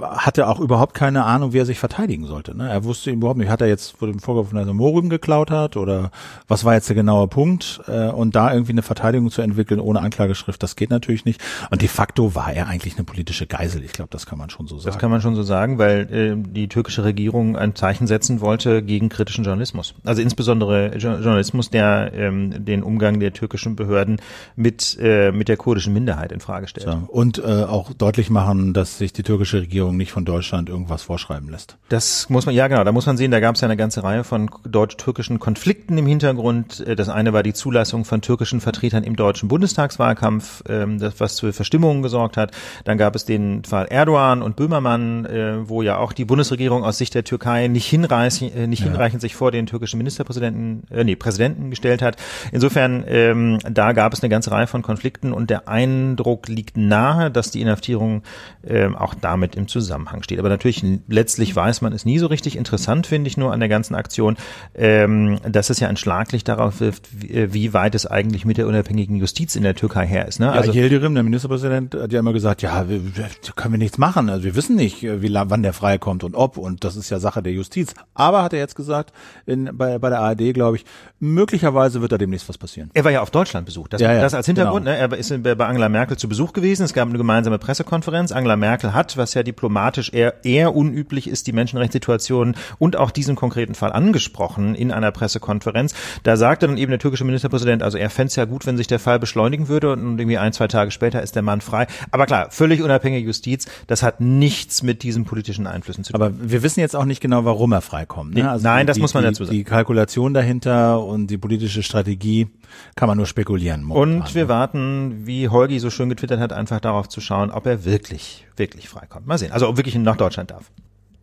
hatte 0.00 0.48
auch 0.48 0.60
überhaupt 0.60 0.94
keine 0.94 1.24
Ahnung, 1.24 1.52
wie 1.52 1.58
er 1.58 1.66
sich 1.66 1.78
verteidigen 1.78 2.26
sollte. 2.26 2.56
Ne? 2.56 2.70
Er 2.70 2.84
wusste 2.84 3.10
überhaupt 3.10 3.38
nicht, 3.38 3.50
hat 3.50 3.60
er 3.60 3.68
jetzt 3.68 3.96
vor 3.98 4.08
dem 4.08 4.18
vorgeworfen, 4.18 4.56
dass 4.56 4.66
er 4.66 4.74
Morum 4.74 5.10
geklaut 5.10 5.50
hat 5.50 5.76
oder 5.76 6.10
was 6.48 6.64
war 6.64 6.74
jetzt 6.74 6.88
der 6.88 6.96
genaue 6.96 7.28
Punkt? 7.28 7.80
Äh, 7.86 8.08
und 8.08 8.34
da 8.34 8.52
irgendwie 8.52 8.72
eine 8.72 8.82
Verteidigung 8.82 9.30
zu 9.30 9.42
entwickeln 9.42 9.80
ohne 9.80 10.00
Anklageschrift, 10.00 10.62
das 10.62 10.76
geht 10.76 10.90
natürlich 10.90 11.24
nicht. 11.24 11.40
Und 11.70 11.82
de 11.82 11.88
facto 11.88 12.34
war 12.34 12.52
er 12.52 12.68
eigentlich 12.68 12.96
eine 12.96 13.04
politische 13.04 13.46
Geisel. 13.46 13.84
Ich 13.84 13.92
glaube, 13.92 14.08
das 14.10 14.26
kann 14.26 14.38
man 14.38 14.50
schon 14.50 14.66
so 14.66 14.78
sagen. 14.78 14.86
Das 14.86 14.98
kann 14.98 15.10
man 15.10 15.20
schon 15.20 15.34
so 15.34 15.42
sagen, 15.42 15.78
weil 15.78 16.12
äh, 16.12 16.34
die 16.36 16.68
türkische 16.68 17.04
Regierung 17.04 17.56
ein 17.56 17.74
Zeichen 17.74 18.06
setzen 18.06 18.40
wollte 18.40 18.82
gegen 18.82 19.08
kritischen 19.08 19.44
Journalismus. 19.44 19.94
Also 20.04 20.22
insbesondere 20.22 20.96
Journalismus, 20.96 21.70
der 21.70 22.12
ähm, 22.14 22.64
den 22.64 22.82
Umgang 22.82 23.20
der 23.20 23.32
türkischen 23.32 23.76
Behörden 23.76 24.20
mit 24.56 24.98
äh, 25.00 25.32
mit 25.32 25.48
der 25.48 25.56
kurdischen 25.56 25.92
Minderheit 25.92 26.32
in 26.32 26.40
Frage 26.40 26.68
stellt. 26.68 26.86
So. 26.86 27.02
Und 27.08 27.38
äh, 27.38 27.64
auch 27.64 27.92
deutlich 27.92 28.30
machen, 28.30 28.72
dass 28.72 28.98
sich 28.98 29.12
die 29.12 29.22
türkische 29.22 29.60
Regierung 29.60 29.81
Regierung 29.82 29.96
nicht 29.96 30.12
von 30.12 30.24
Deutschland 30.24 30.68
irgendwas 30.68 31.02
vorschreiben 31.02 31.48
lässt. 31.50 31.76
Das 31.88 32.30
muss 32.30 32.46
man, 32.46 32.54
ja 32.54 32.68
genau, 32.68 32.84
da 32.84 32.92
muss 32.92 33.06
man 33.06 33.16
sehen, 33.16 33.30
da 33.30 33.40
gab 33.40 33.56
es 33.56 33.60
ja 33.60 33.66
eine 33.66 33.76
ganze 33.76 34.04
Reihe 34.04 34.24
von 34.24 34.48
deutsch-türkischen 34.64 35.38
Konflikten 35.38 35.98
im 35.98 36.06
Hintergrund. 36.06 36.80
Äh, 36.86 36.96
das 36.96 37.08
eine 37.08 37.32
war 37.32 37.42
die 37.42 37.52
Zulassung 37.52 38.04
von 38.04 38.20
türkischen 38.20 38.60
Vertretern 38.60 39.02
im 39.02 39.16
deutschen 39.16 39.48
Bundestagswahlkampf, 39.48 40.62
ähm, 40.68 40.98
das, 40.98 41.18
was 41.18 41.40
für 41.40 41.52
Verstimmungen 41.52 42.02
gesorgt 42.02 42.36
hat. 42.36 42.52
Dann 42.84 42.96
gab 42.96 43.16
es 43.16 43.24
den 43.24 43.64
Fall 43.64 43.86
Erdogan 43.90 44.42
und 44.42 44.56
Böhmermann, 44.56 45.26
äh, 45.26 45.68
wo 45.68 45.82
ja 45.82 45.98
auch 45.98 46.12
die 46.12 46.24
Bundesregierung 46.24 46.84
aus 46.84 46.98
Sicht 46.98 47.14
der 47.14 47.24
Türkei 47.24 47.68
nicht, 47.68 47.86
hinreichend, 47.86 48.54
äh, 48.54 48.66
nicht 48.66 48.80
ja. 48.80 48.86
hinreichend 48.86 49.20
sich 49.20 49.34
vor 49.34 49.50
den 49.50 49.66
türkischen 49.66 49.98
Ministerpräsidenten, 49.98 50.84
äh, 50.90 51.04
nee, 51.04 51.16
Präsidenten 51.16 51.70
gestellt 51.70 52.02
hat. 52.02 52.16
Insofern, 52.52 53.04
ähm, 53.08 53.58
da 53.68 53.92
gab 53.92 54.12
es 54.12 54.22
eine 54.22 54.30
ganze 54.30 54.52
Reihe 54.52 54.66
von 54.66 54.82
Konflikten 54.82 55.32
und 55.32 55.50
der 55.50 55.68
Eindruck 55.68 56.48
liegt 56.48 56.76
nahe, 56.76 57.30
dass 57.30 57.50
die 57.50 57.60
Inhaftierung 57.60 58.22
äh, 58.62 58.86
auch 58.86 59.14
damit 59.14 59.56
im 59.56 59.68
Zusammenhang 59.72 60.22
steht. 60.22 60.38
Aber 60.38 60.48
natürlich, 60.48 60.84
letztlich 61.08 61.54
weiß 61.54 61.80
man 61.80 61.92
es 61.92 62.04
nie 62.04 62.18
so 62.18 62.26
richtig. 62.26 62.56
Interessant 62.56 63.06
finde 63.06 63.28
ich 63.28 63.36
nur 63.36 63.52
an 63.52 63.60
der 63.60 63.68
ganzen 63.68 63.94
Aktion, 63.94 64.36
ähm, 64.74 65.38
dass 65.48 65.70
es 65.70 65.80
ja 65.80 65.88
ein 65.88 65.96
Schlaglicht 65.96 66.48
darauf 66.48 66.80
wirft, 66.80 67.08
wie, 67.12 67.30
äh, 67.30 67.52
wie 67.52 67.74
weit 67.74 67.94
es 67.94 68.06
eigentlich 68.06 68.44
mit 68.44 68.58
der 68.58 68.66
unabhängigen 68.66 69.16
Justiz 69.16 69.56
in 69.56 69.62
der 69.62 69.74
Türkei 69.74 70.06
her 70.06 70.28
ist. 70.28 70.40
Ne? 70.40 70.46
Ja, 70.46 70.52
also 70.52 70.72
Yildirim, 70.72 71.14
der 71.14 71.22
Ministerpräsident, 71.22 71.94
hat 71.94 72.12
ja 72.12 72.20
immer 72.20 72.32
gesagt, 72.32 72.62
ja, 72.62 72.88
wir, 72.88 73.16
wir, 73.16 73.26
können 73.56 73.74
wir 73.74 73.78
nichts 73.78 73.98
machen. 73.98 74.28
Also 74.28 74.44
wir 74.44 74.54
wissen 74.54 74.76
nicht, 74.76 75.02
äh, 75.02 75.22
wie 75.22 75.32
wann 75.32 75.62
der 75.62 75.72
freikommt 75.72 76.24
und 76.24 76.34
ob. 76.34 76.56
Und 76.56 76.84
das 76.84 76.96
ist 76.96 77.10
ja 77.10 77.18
Sache 77.18 77.42
der 77.42 77.52
Justiz. 77.52 77.94
Aber 78.14 78.42
hat 78.42 78.52
er 78.52 78.58
jetzt 78.58 78.76
gesagt, 78.76 79.12
in, 79.46 79.70
bei, 79.72 79.98
bei 79.98 80.10
der 80.10 80.20
ARD, 80.20 80.54
glaube 80.54 80.76
ich, 80.76 80.84
möglicherweise 81.18 82.00
wird 82.00 82.12
da 82.12 82.18
demnächst 82.18 82.48
was 82.48 82.58
passieren. 82.58 82.90
Er 82.94 83.04
war 83.04 83.12
ja 83.12 83.22
auf 83.22 83.30
Deutschland 83.30 83.66
besucht. 83.66 83.92
Das, 83.92 84.00
ja, 84.00 84.12
ja, 84.12 84.20
das 84.20 84.34
als 84.34 84.46
Hintergrund. 84.46 84.84
Genau. 84.84 84.96
Ne? 84.96 85.12
Er 85.12 85.18
ist 85.18 85.42
bei 85.42 85.66
Angela 85.66 85.88
Merkel 85.88 86.16
zu 86.16 86.28
Besuch 86.28 86.52
gewesen. 86.52 86.84
Es 86.84 86.92
gab 86.92 87.08
eine 87.08 87.18
gemeinsame 87.18 87.58
Pressekonferenz. 87.58 88.32
Angela 88.32 88.56
Merkel 88.56 88.94
hat, 88.94 89.16
was 89.16 89.34
ja 89.34 89.42
die 89.42 89.52
diplomatisch 89.62 90.12
eher, 90.12 90.44
eher 90.44 90.74
unüblich 90.74 91.28
ist, 91.28 91.46
die 91.46 91.52
Menschenrechtssituation 91.52 92.56
und 92.78 92.96
auch 92.96 93.12
diesen 93.12 93.36
konkreten 93.36 93.76
Fall 93.76 93.92
angesprochen 93.92 94.74
in 94.74 94.90
einer 94.90 95.12
Pressekonferenz. 95.12 95.94
Da 96.24 96.36
sagte 96.36 96.66
dann 96.66 96.76
eben 96.76 96.90
der 96.90 96.98
türkische 96.98 97.24
Ministerpräsident, 97.24 97.84
also 97.84 97.96
er 97.96 98.10
fände 98.10 98.28
es 98.28 98.36
ja 98.36 98.44
gut, 98.44 98.66
wenn 98.66 98.76
sich 98.76 98.88
der 98.88 98.98
Fall 98.98 99.20
beschleunigen 99.20 99.68
würde 99.68 99.92
und 99.92 100.18
irgendwie 100.18 100.38
ein, 100.38 100.52
zwei 100.52 100.66
Tage 100.66 100.90
später 100.90 101.22
ist 101.22 101.36
der 101.36 101.42
Mann 101.42 101.60
frei. 101.60 101.86
Aber 102.10 102.26
klar, 102.26 102.48
völlig 102.50 102.82
unabhängige 102.82 103.24
Justiz, 103.24 103.66
das 103.86 104.02
hat 104.02 104.20
nichts 104.20 104.82
mit 104.82 105.04
diesen 105.04 105.24
politischen 105.24 105.68
Einflüssen 105.68 106.02
zu 106.02 106.12
tun. 106.12 106.20
Aber 106.20 106.34
wir 106.36 106.64
wissen 106.64 106.80
jetzt 106.80 106.96
auch 106.96 107.04
nicht 107.04 107.20
genau, 107.20 107.44
warum 107.44 107.70
er 107.70 107.82
freikommt. 107.82 108.34
Ne? 108.34 108.50
Also 108.50 108.64
Nein, 108.64 108.88
das 108.88 108.98
muss 108.98 109.14
man 109.14 109.22
dazu 109.22 109.44
sagen. 109.44 109.56
Die 109.56 109.62
Kalkulation 109.62 110.34
dahinter 110.34 111.04
und 111.04 111.28
die 111.28 111.38
politische 111.38 111.84
Strategie 111.84 112.48
kann 112.96 113.06
man 113.06 113.16
nur 113.16 113.26
spekulieren. 113.26 113.84
Momentan, 113.84 114.22
und 114.22 114.34
wir 114.34 114.44
ne? 114.44 114.48
warten, 114.48 115.22
wie 115.24 115.48
Holgi 115.48 115.78
so 115.78 115.90
schön 115.90 116.08
getwittert 116.08 116.40
hat, 116.40 116.52
einfach 116.52 116.80
darauf 116.80 117.08
zu 117.08 117.20
schauen, 117.20 117.50
ob 117.50 117.66
er 117.66 117.84
wirklich, 117.84 118.46
wirklich 118.56 118.88
freikommt. 118.88 119.26
Mal 119.26 119.38
sehen. 119.38 119.51
Also 119.52 119.68
ob 119.68 119.76
wirklich 119.76 119.94
nach 119.94 120.16
Deutschland 120.16 120.50
darf. 120.50 120.70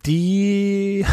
Die 0.06 1.04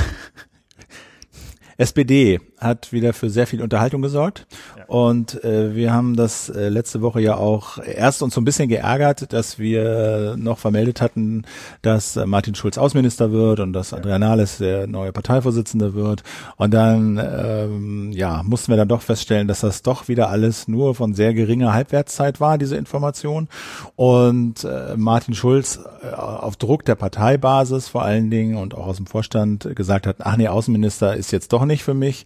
SPD 1.78 2.40
hat 2.58 2.92
wieder 2.92 3.14
für 3.14 3.30
sehr 3.30 3.46
viel 3.46 3.62
Unterhaltung 3.62 4.02
gesorgt. 4.02 4.48
Ja. 4.76 4.86
Und 4.88 5.44
äh, 5.44 5.76
wir 5.76 5.94
haben 5.94 6.16
das 6.16 6.50
äh, 6.50 6.70
letzte 6.70 7.02
Woche 7.02 7.22
ja 7.22 7.36
auch 7.38 7.78
erst 7.78 8.24
uns 8.24 8.34
so 8.34 8.42
ein 8.42 8.46
bisschen 8.46 8.68
geärgert, 8.68 9.32
dass 9.32 9.60
wir 9.60 10.36
noch 10.38 10.58
vermeldet 10.58 11.02
hatten, 11.02 11.44
dass 11.84 12.16
äh, 12.16 12.26
Martin 12.26 12.56
Schulz 12.56 12.80
Außenminister 12.80 13.32
wird 13.32 13.60
und 13.60 13.74
dass 13.74 13.94
Andrea 13.94 14.18
Nahles 14.18 14.58
der 14.58 14.88
neue 14.88 15.12
Parteivorsitzende 15.12 15.94
wird. 15.94 16.24
Und 16.56 16.74
dann 16.74 17.22
ähm, 17.24 18.12
ja 18.12 18.42
mussten 18.44 18.72
wir 18.72 18.78
dann 18.78 18.88
doch 18.88 19.02
feststellen, 19.02 19.48
dass 19.48 19.60
das 19.60 19.84
doch 19.84 20.08
wieder 20.08 20.30
alles 20.30 20.68
nur 20.68 20.96
von 20.96 21.14
sehr 21.14 21.36
geringer 21.36 21.74
Halbwertszeit 21.74 22.40
war, 22.40 22.58
diese 22.58 22.76
Information. 22.76 23.50
Und 23.96 24.64
äh, 24.64 24.96
Martin 24.98 25.36
Schulz 25.36 25.80
äh, 26.02 26.16
auf 26.16 26.56
Druck 26.56 26.86
der 26.86 26.96
Parteibasis 26.96 27.88
vor 27.88 28.02
allen 28.02 28.32
Dingen 28.32 28.58
und 28.58 28.74
auch 28.74 28.88
aus 28.88 28.98
dem 28.98 29.06
Vorstand 29.06 29.76
gesagt 29.76 30.08
hat, 30.08 30.18
ach 30.22 30.38
nee, 30.38 30.48
Außenminister 30.48 31.16
ist 31.16 31.32
jetzt 31.32 31.54
doch 31.54 31.67
nicht 31.68 31.84
für 31.84 31.94
mich 31.94 32.26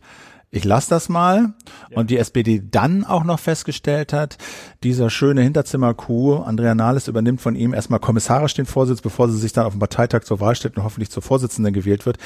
ich 0.51 0.65
lasse 0.65 0.89
das 0.89 1.07
mal. 1.10 1.53
Ja. 1.89 1.98
Und 1.98 2.10
die 2.10 2.17
SPD 2.17 2.62
dann 2.69 3.05
auch 3.05 3.24
noch 3.24 3.39
festgestellt 3.39 4.13
hat, 4.13 4.38
dieser 4.83 5.10
schöne 5.10 5.41
Hinterzimmer-Coup, 5.41 6.45
Andrea 6.45 6.75
Nahles 6.75 7.07
übernimmt 7.07 7.41
von 7.41 7.55
ihm 7.55 7.74
erstmal 7.74 8.00
kommissarisch 8.00 8.53
den 8.53 8.65
Vorsitz, 8.65 9.01
bevor 9.01 9.29
sie 9.29 9.38
sich 9.38 9.53
dann 9.53 9.65
auf 9.65 9.74
dem 9.74 9.79
Parteitag 9.79 10.24
zur 10.24 10.41
Wahl 10.41 10.55
stellt 10.55 10.77
und 10.77 10.83
hoffentlich 10.83 11.10
zur 11.10 11.24
Vorsitzenden 11.24 11.74
gewählt 11.74 12.05
wird. 12.05 12.17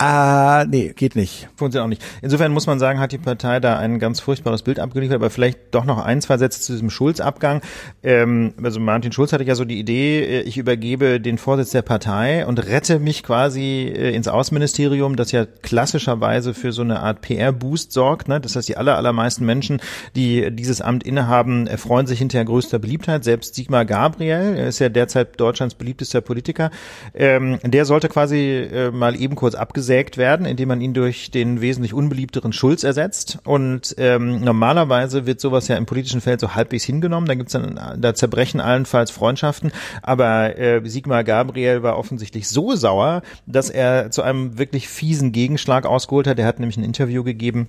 Ah, 0.00 0.64
nee, 0.68 0.92
geht 0.94 1.16
nicht. 1.16 1.48
Funktioniert 1.56 1.84
auch 1.84 1.88
nicht. 1.88 2.04
Insofern 2.22 2.52
muss 2.52 2.68
man 2.68 2.78
sagen, 2.78 3.00
hat 3.00 3.10
die 3.10 3.18
Partei 3.18 3.58
da 3.58 3.80
ein 3.80 3.98
ganz 3.98 4.20
furchtbares 4.20 4.62
Bild 4.62 4.78
abgeliefert, 4.78 5.16
aber 5.16 5.28
vielleicht 5.28 5.58
doch 5.72 5.84
noch 5.84 5.98
ein, 5.98 6.20
zwei 6.20 6.38
Sätze 6.38 6.60
zu 6.60 6.70
diesem 6.70 6.88
Schulz-Abgang. 6.88 7.62
Ähm, 8.04 8.54
also 8.62 8.78
Martin 8.78 9.10
Schulz 9.10 9.32
hatte 9.32 9.42
ja 9.42 9.56
so 9.56 9.64
die 9.64 9.80
Idee, 9.80 10.20
äh, 10.20 10.40
ich 10.42 10.56
übergebe 10.56 11.20
den 11.20 11.36
Vorsitz 11.36 11.70
der 11.70 11.82
Partei 11.82 12.46
und 12.46 12.64
rette 12.64 13.00
mich 13.00 13.24
quasi 13.24 13.92
äh, 13.92 14.14
ins 14.14 14.28
Außenministerium, 14.28 15.16
das 15.16 15.32
ja 15.32 15.46
klassischerweise 15.46 16.54
für 16.54 16.70
so 16.70 16.82
eine 16.82 17.00
Art 17.00 17.20
PR-Boost 17.20 17.90
sorgt. 17.90 18.28
Ne? 18.28 18.40
Das 18.40 18.54
heißt, 18.54 18.68
die 18.68 18.76
aller, 18.76 18.96
allermeisten 18.96 19.44
Menschen, 19.44 19.80
die 20.14 20.48
dieses 20.52 20.80
Amt 20.80 21.02
innehaben, 21.02 21.66
erfreuen 21.66 22.06
sich 22.06 22.20
hinterher 22.20 22.44
größter 22.44 22.78
Beliebtheit. 22.78 23.24
Selbst 23.24 23.56
Sigmar 23.56 23.84
Gabriel, 23.84 24.54
er 24.58 24.68
ist 24.68 24.78
ja 24.78 24.90
derzeit 24.90 25.40
Deutschlands 25.40 25.74
beliebtester 25.74 26.20
Politiker, 26.20 26.70
ähm, 27.14 27.58
der 27.64 27.84
sollte 27.84 28.08
quasi 28.08 28.68
äh, 28.72 28.92
mal 28.92 29.20
eben 29.20 29.34
kurz 29.34 29.56
abgesetzt 29.56 29.87
abgesägt 29.88 30.18
werden, 30.18 30.44
indem 30.44 30.68
man 30.68 30.80
ihn 30.82 30.92
durch 30.92 31.30
den 31.30 31.62
wesentlich 31.62 31.94
unbeliebteren 31.94 32.52
Schulz 32.52 32.84
ersetzt. 32.84 33.38
Und 33.44 33.94
ähm, 33.96 34.40
normalerweise 34.40 35.24
wird 35.24 35.40
sowas 35.40 35.66
ja 35.68 35.76
im 35.76 35.86
politischen 35.86 36.20
Feld 36.20 36.40
so 36.40 36.54
halbwegs 36.54 36.84
hingenommen. 36.84 37.26
Da 37.26 37.34
gibt's 37.34 37.52
dann, 37.52 37.98
da 37.98 38.14
zerbrechen 38.14 38.60
allenfalls 38.60 39.10
Freundschaften. 39.10 39.72
Aber 40.02 40.58
äh, 40.58 40.82
Sigmar 40.84 41.24
Gabriel 41.24 41.82
war 41.82 41.96
offensichtlich 41.96 42.48
so 42.48 42.76
sauer, 42.76 43.22
dass 43.46 43.70
er 43.70 44.10
zu 44.10 44.20
einem 44.22 44.58
wirklich 44.58 44.88
fiesen 44.88 45.32
Gegenschlag 45.32 45.86
ausgeholt 45.86 46.26
hat. 46.26 46.38
Er 46.38 46.46
hat 46.46 46.60
nämlich 46.60 46.76
ein 46.76 46.84
Interview 46.84 47.24
gegeben 47.24 47.68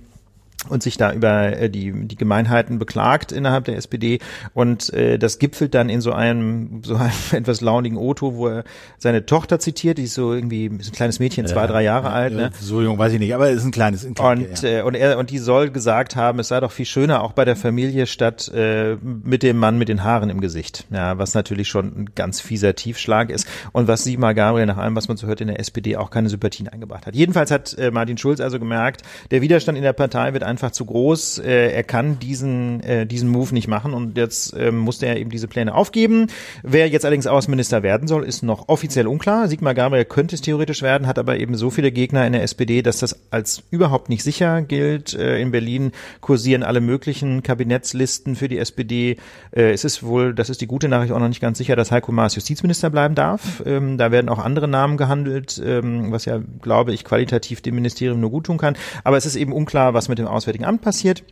und 0.68 0.82
sich 0.82 0.96
da 0.96 1.12
über 1.12 1.56
äh, 1.56 1.70
die, 1.70 1.92
die 2.06 2.16
Gemeinheiten 2.16 2.78
beklagt 2.78 3.32
innerhalb 3.32 3.64
der 3.64 3.76
SPD 3.76 4.18
und 4.52 4.92
äh, 4.92 5.18
das 5.18 5.38
gipfelt 5.38 5.74
dann 5.74 5.88
in 5.88 6.00
so 6.00 6.12
einem 6.12 6.82
so 6.84 6.96
einem 6.96 7.12
etwas 7.32 7.60
launigen 7.60 7.96
Otto, 7.96 8.36
wo 8.36 8.48
er 8.48 8.64
seine 8.98 9.24
Tochter 9.24 9.58
zitiert, 9.58 9.98
die 9.98 10.04
ist 10.04 10.14
so 10.14 10.34
irgendwie 10.34 10.66
ist 10.66 10.90
ein 10.90 10.94
kleines 10.94 11.18
Mädchen, 11.18 11.46
zwei, 11.46 11.66
drei 11.66 11.82
Jahre 11.82 12.10
alt. 12.10 12.34
Ne? 12.34 12.50
So 12.60 12.82
jung 12.82 12.98
weiß 12.98 13.12
ich 13.12 13.18
nicht, 13.18 13.34
aber 13.34 13.50
ist 13.50 13.64
ein 13.64 13.70
kleines. 13.70 14.04
Ein 14.04 14.14
kleines 14.14 14.60
und 14.60 14.62
ja. 14.62 14.80
äh, 14.80 14.82
und 14.82 14.94
er 14.94 15.18
und 15.18 15.30
die 15.30 15.38
soll 15.38 15.70
gesagt 15.70 16.16
haben, 16.16 16.38
es 16.38 16.48
sei 16.48 16.60
doch 16.60 16.72
viel 16.72 16.86
schöner 16.86 17.22
auch 17.22 17.32
bei 17.32 17.44
der 17.44 17.56
Familie 17.56 18.06
statt 18.06 18.50
äh, 18.54 18.96
mit 19.02 19.42
dem 19.42 19.56
Mann 19.56 19.78
mit 19.78 19.88
den 19.88 20.04
Haaren 20.04 20.30
im 20.30 20.40
Gesicht. 20.40 20.84
Ja, 20.90 21.16
was 21.18 21.34
natürlich 21.34 21.68
schon 21.68 21.86
ein 21.86 22.08
ganz 22.14 22.40
fieser 22.40 22.74
Tiefschlag 22.74 23.30
ist 23.30 23.46
und 23.72 23.88
was 23.88 24.04
Sigmar 24.04 24.34
Gabriel 24.34 24.66
nach 24.66 24.76
allem, 24.76 24.94
was 24.94 25.08
man 25.08 25.16
so 25.16 25.26
hört 25.26 25.40
in 25.40 25.48
der 25.48 25.58
SPD 25.58 25.96
auch 25.96 26.10
keine 26.10 26.28
Sympathien 26.28 26.68
eingebracht 26.68 27.06
hat. 27.06 27.14
Jedenfalls 27.14 27.50
hat 27.50 27.76
äh, 27.78 27.90
Martin 27.90 28.18
Schulz 28.18 28.40
also 28.40 28.58
gemerkt, 28.58 29.02
der 29.30 29.40
Widerstand 29.40 29.78
in 29.78 29.84
der 29.84 29.92
Partei 29.92 30.32
wird 30.32 30.44
einfach 30.50 30.72
zu 30.72 30.84
groß. 30.84 31.38
Äh, 31.38 31.72
er 31.72 31.82
kann 31.82 32.18
diesen, 32.18 32.82
äh, 32.82 33.06
diesen 33.06 33.30
Move 33.30 33.54
nicht 33.54 33.68
machen 33.68 33.94
und 33.94 34.18
jetzt 34.18 34.52
äh, 34.54 34.70
musste 34.70 35.06
er 35.06 35.16
eben 35.16 35.30
diese 35.30 35.48
Pläne 35.48 35.74
aufgeben. 35.74 36.26
Wer 36.62 36.88
jetzt 36.88 37.04
allerdings 37.04 37.26
Außenminister 37.26 37.82
werden 37.82 38.06
soll, 38.08 38.24
ist 38.24 38.42
noch 38.42 38.68
offiziell 38.68 39.06
unklar. 39.06 39.48
Sigmar 39.48 39.74
Gabriel 39.74 40.04
könnte 40.04 40.34
es 40.34 40.42
theoretisch 40.42 40.82
werden, 40.82 41.06
hat 41.06 41.18
aber 41.18 41.38
eben 41.38 41.54
so 41.54 41.70
viele 41.70 41.92
Gegner 41.92 42.26
in 42.26 42.34
der 42.34 42.42
SPD, 42.42 42.82
dass 42.82 42.98
das 42.98 43.18
als 43.30 43.62
überhaupt 43.70 44.08
nicht 44.08 44.22
sicher 44.22 44.60
gilt. 44.62 45.14
Äh, 45.14 45.40
in 45.40 45.50
Berlin 45.50 45.92
kursieren 46.20 46.62
alle 46.62 46.80
möglichen 46.80 47.42
Kabinettslisten 47.42 48.36
für 48.36 48.48
die 48.48 48.58
SPD. 48.58 49.16
Es 49.52 49.84
ist 49.84 50.02
wohl, 50.02 50.34
das 50.34 50.50
ist 50.50 50.60
die 50.60 50.66
gute 50.66 50.88
Nachricht, 50.88 51.12
auch 51.12 51.18
noch 51.18 51.28
nicht 51.28 51.40
ganz 51.40 51.58
sicher, 51.58 51.76
dass 51.76 51.90
Heiko 51.90 52.12
Maas 52.12 52.34
Justizminister 52.34 52.90
bleiben 52.90 53.14
darf. 53.14 53.62
Ähm, 53.64 53.98
da 53.98 54.10
werden 54.10 54.28
auch 54.28 54.38
andere 54.38 54.68
Namen 54.68 54.96
gehandelt, 54.96 55.60
ähm, 55.64 56.12
was 56.12 56.24
ja, 56.24 56.40
glaube 56.60 56.92
ich, 56.92 57.04
qualitativ 57.04 57.60
dem 57.60 57.74
Ministerium 57.74 58.20
nur 58.20 58.30
gut 58.30 58.46
tun 58.46 58.58
kann. 58.58 58.76
Aber 59.04 59.16
es 59.16 59.26
ist 59.26 59.36
eben 59.36 59.52
unklar, 59.52 59.94
was 59.94 60.08
mit 60.08 60.18
dem 60.18 60.26
Auswärtigen 60.40 60.64
Amt 60.64 60.80
passiert. 60.80 61.22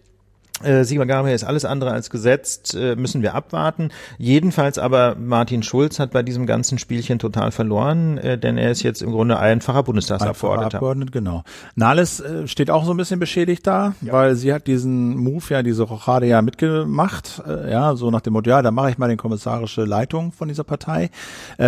Äh, 0.63 0.85
Sigmar 0.85 1.07
Gabriel 1.07 1.35
ist 1.35 1.45
alles 1.45 1.65
andere 1.65 1.93
als 1.93 2.11
gesetzt, 2.11 2.75
äh, 2.75 2.97
müssen 2.97 3.23
wir 3.23 3.35
abwarten. 3.35 3.91
Jedenfalls 4.19 4.79
aber 4.79 5.15
Martin 5.15 5.63
Schulz 5.63 5.99
hat 5.99 6.11
bei 6.11 6.23
diesem 6.23 6.47
ganzen 6.47 6.79
Spielchen 6.79 7.19
total 7.19 7.53
verloren, 7.53 8.19
äh, 8.19 8.39
denn 8.39 8.59
er 8.59 8.71
ist 8.71 8.83
jetzt 8.83 9.03
im 9.03 9.13
Grunde 9.13 9.39
einfacher 9.39 9.83
Bundestagsabgeordneter. 9.83 10.77
Abgeordnet, 10.77 11.13
genau. 11.13 11.45
Nahles 11.75 12.21
äh, 12.21 12.49
steht 12.49 12.71
auch 12.71 12.85
so 12.85 12.93
ein 12.93 12.97
bisschen 12.97 13.21
beschädigt 13.21 13.67
da, 13.67 13.95
ja. 14.01 14.13
weil 14.13 14.35
sie 14.35 14.53
hat 14.53 14.67
diesen 14.67 15.17
Move 15.17 15.45
ja, 15.51 15.63
diese 15.63 15.85
Rochade 15.85 16.27
ja 16.27 16.43
mitgemacht, 16.43 17.43
ja, 17.71 17.95
so 17.95 18.11
nach 18.11 18.21
dem 18.21 18.33
Motto, 18.33 18.51
ja, 18.51 18.63
da 18.63 18.71
mache 18.71 18.91
ich 18.91 18.99
mal 18.99 19.09
den 19.09 19.17
kommissarische 19.17 19.85
Leitung 19.85 20.33
von 20.33 20.49
dieser 20.49 20.65
Partei, 20.65 21.11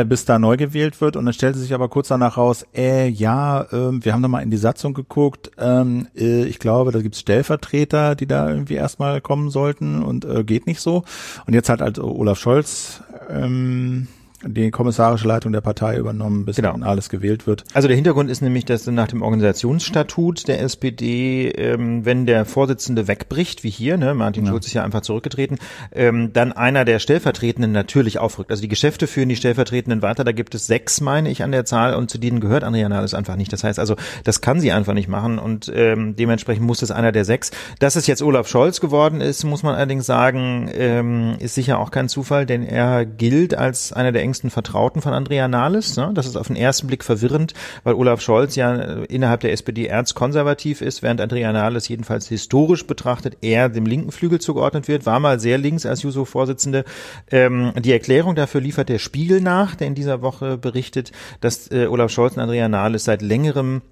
bis 0.07 0.25
da 0.25 0.39
neu 0.39 0.57
gewählt 0.57 1.01
wird 1.01 1.17
und 1.17 1.25
dann 1.25 1.35
stellte 1.35 1.59
sich 1.59 1.75
aber 1.75 1.89
kurz 1.89 2.09
danach 2.09 2.37
raus, 2.37 2.67
äh, 2.75 3.09
ja, 3.09 3.63
äh, 3.63 4.05
wir 4.05 4.13
haben 4.13 4.23
da 4.23 4.29
mal 4.29 4.43
in 4.43 4.51
die 4.51 4.57
Satzung 4.57 4.95
geguckt, 4.95 5.51
ähm, 5.59 6.09
äh, 6.17 6.45
ich 6.45 6.59
glaube, 6.59 6.93
da 6.93 7.01
gibt's 7.01 7.21
Stellvertreter, 7.21 8.15
die 8.15 8.27
da 8.27 8.49
irgendwie 8.49 8.80
erstmal 8.81 9.21
kommen 9.21 9.51
sollten 9.51 10.03
und 10.03 10.25
äh, 10.25 10.45
geht 10.45 10.67
nicht 10.67 10.81
so. 10.81 11.05
Und 11.47 11.55
jetzt 11.55 11.69
hat 11.69 11.81
halt 11.81 11.99
Olaf 11.99 12.39
Scholz 12.39 13.03
ähm, 13.29 14.09
die 14.45 14.71
kommissarische 14.71 15.29
Leitung 15.29 15.53
der 15.53 15.61
Partei 15.61 15.97
übernommen, 15.97 16.45
bis 16.47 16.57
genau. 16.57 16.73
dann 16.73 16.83
alles 16.83 17.09
gewählt 17.11 17.47
wird. 17.47 17.65
Also 17.75 17.89
der 17.89 17.95
Hintergrund 17.95 18.31
ist 18.31 18.41
nämlich, 18.41 18.65
dass 18.65 18.87
nach 18.87 19.09
dem 19.09 19.23
Organisationsstatut 19.23 20.49
der 20.49 20.63
SPD, 20.63 21.49
ähm, 21.49 22.05
wenn 22.05 22.27
der 22.27 22.45
Vorsitzende 22.47 23.07
wegbricht, 23.07 23.65
wie 23.65 23.71
hier, 23.71 23.99
ne, 23.99 24.15
Martin 24.15 24.45
ja. 24.45 24.51
Schulz 24.51 24.67
ist 24.67 24.73
ja 24.73 24.83
einfach 24.83 25.03
zurückgetreten, 25.03 25.59
ähm, 25.93 26.33
dann 26.33 26.53
einer 26.53 26.85
der 26.85 26.99
Stellvertretenden 26.99 27.73
natürlich 27.73 28.19
aufrückt. 28.19 28.51
Also 28.51 28.63
die 28.63 28.69
Geschäfte 28.69 29.07
führen 29.07 29.29
die 29.29 29.37
Stellvertretenden 29.37 30.03
weiter, 30.03 30.25
da 30.25 30.33
gibt 30.33 30.55
es 30.55 30.67
sechs, 30.67 31.01
meine 31.01 31.31
ich, 31.31 31.43
an 31.43 31.53
der 31.53 31.65
Zahl 31.65 31.95
und 31.95 32.11
zu 32.11 32.19
denen 32.19 32.41
gehört 32.41 32.65
Andrea 32.65 32.89
Nahles 32.89 33.15
einfach 33.15 33.37
nicht. 33.37 33.53
Das 33.53 33.63
heißt 33.63 33.79
also, 33.79 33.97
das 34.25 34.41
kann 34.41 34.61
sie 34.61 34.73
einfach 34.73 34.95
nicht 34.95 35.09
machen 35.09 35.39
und 35.39 35.71
ähm, 35.75 36.17
dementsprechend 36.17 36.65
muss 36.67 36.83
es 36.83 36.91
einer 36.91 37.13
der 37.13 37.25
sechs. 37.25 37.51
Dass 37.79 37.97
es 37.97 38.07
jetzt 38.07 38.23
Olaf 38.23 38.49
Scholz 38.49 38.81
geworden 38.81 39.21
ist, 39.21 39.45
muss 39.45 39.63
man 39.63 39.75
allerdings 39.75 40.07
sagen, 40.07 40.71
ähm, 40.73 41.37
ist 41.41 41.55
sicher 41.55 41.79
auch 41.79 41.91
kein 41.91 42.09
Zufall, 42.09 42.47
denn 42.47 42.63
er 42.63 43.05
gilt 43.05 43.55
als 43.55 43.93
einer 43.93 44.13
der 44.13 44.23
engsten 44.31 44.51
Vertrauten 44.51 45.03
von 45.03 45.13
Andrea 45.13 45.49
Nahles. 45.49 45.97
Ne? 45.97 46.13
Das 46.15 46.27
ist 46.27 46.37
auf 46.37 46.47
den 46.47 46.57
ersten 46.57 46.87
Blick 46.87 47.03
verwirrend, 47.03 47.53
weil 47.83 47.95
Olaf 47.95 48.21
Scholz 48.21 48.55
ja 48.55 48.77
äh, 48.77 49.05
innerhalb 49.07 49.41
der 49.41 49.53
SPD 49.53 49.87
erzkonservativ 49.87 50.83
ist, 50.83 51.03
während 51.03 51.21
Andrea 51.21 51.53
Nahles 51.53 51.89
jedenfalls 51.89 52.29
historisch 52.29 52.87
betrachtet 52.87 53.39
eher 53.43 53.69
dem 53.69 53.87
linken 53.87 54.13
Flügel 54.13 54.41
zugeordnet 54.41 54.87
wird, 54.87 55.05
war 55.05 55.19
mal 55.19 55.41
sehr 55.41 55.59
links 55.59 55.85
als 55.85 56.03
Juso-Vorsitzende. 56.03 56.85
Ähm, 57.33 57.73
die 57.77 57.93
Erklärung 57.93 58.37
dafür 58.37 58.61
liefert 58.61 58.89
der 58.89 58.99
Spiegel 58.99 59.41
nach, 59.41 59.75
der 59.75 59.89
in 59.89 59.97
dieser 59.97 60.23
Woche 60.23 60.57
berichtet, 60.57 61.11
dass 61.41 61.71
äh, 61.73 61.87
Olaf 61.89 62.13
Scholz 62.13 62.37
und 62.37 62.43
Andrea 62.43 62.69
Nahles 62.69 63.05
seit 63.05 63.23
längerem 63.23 63.83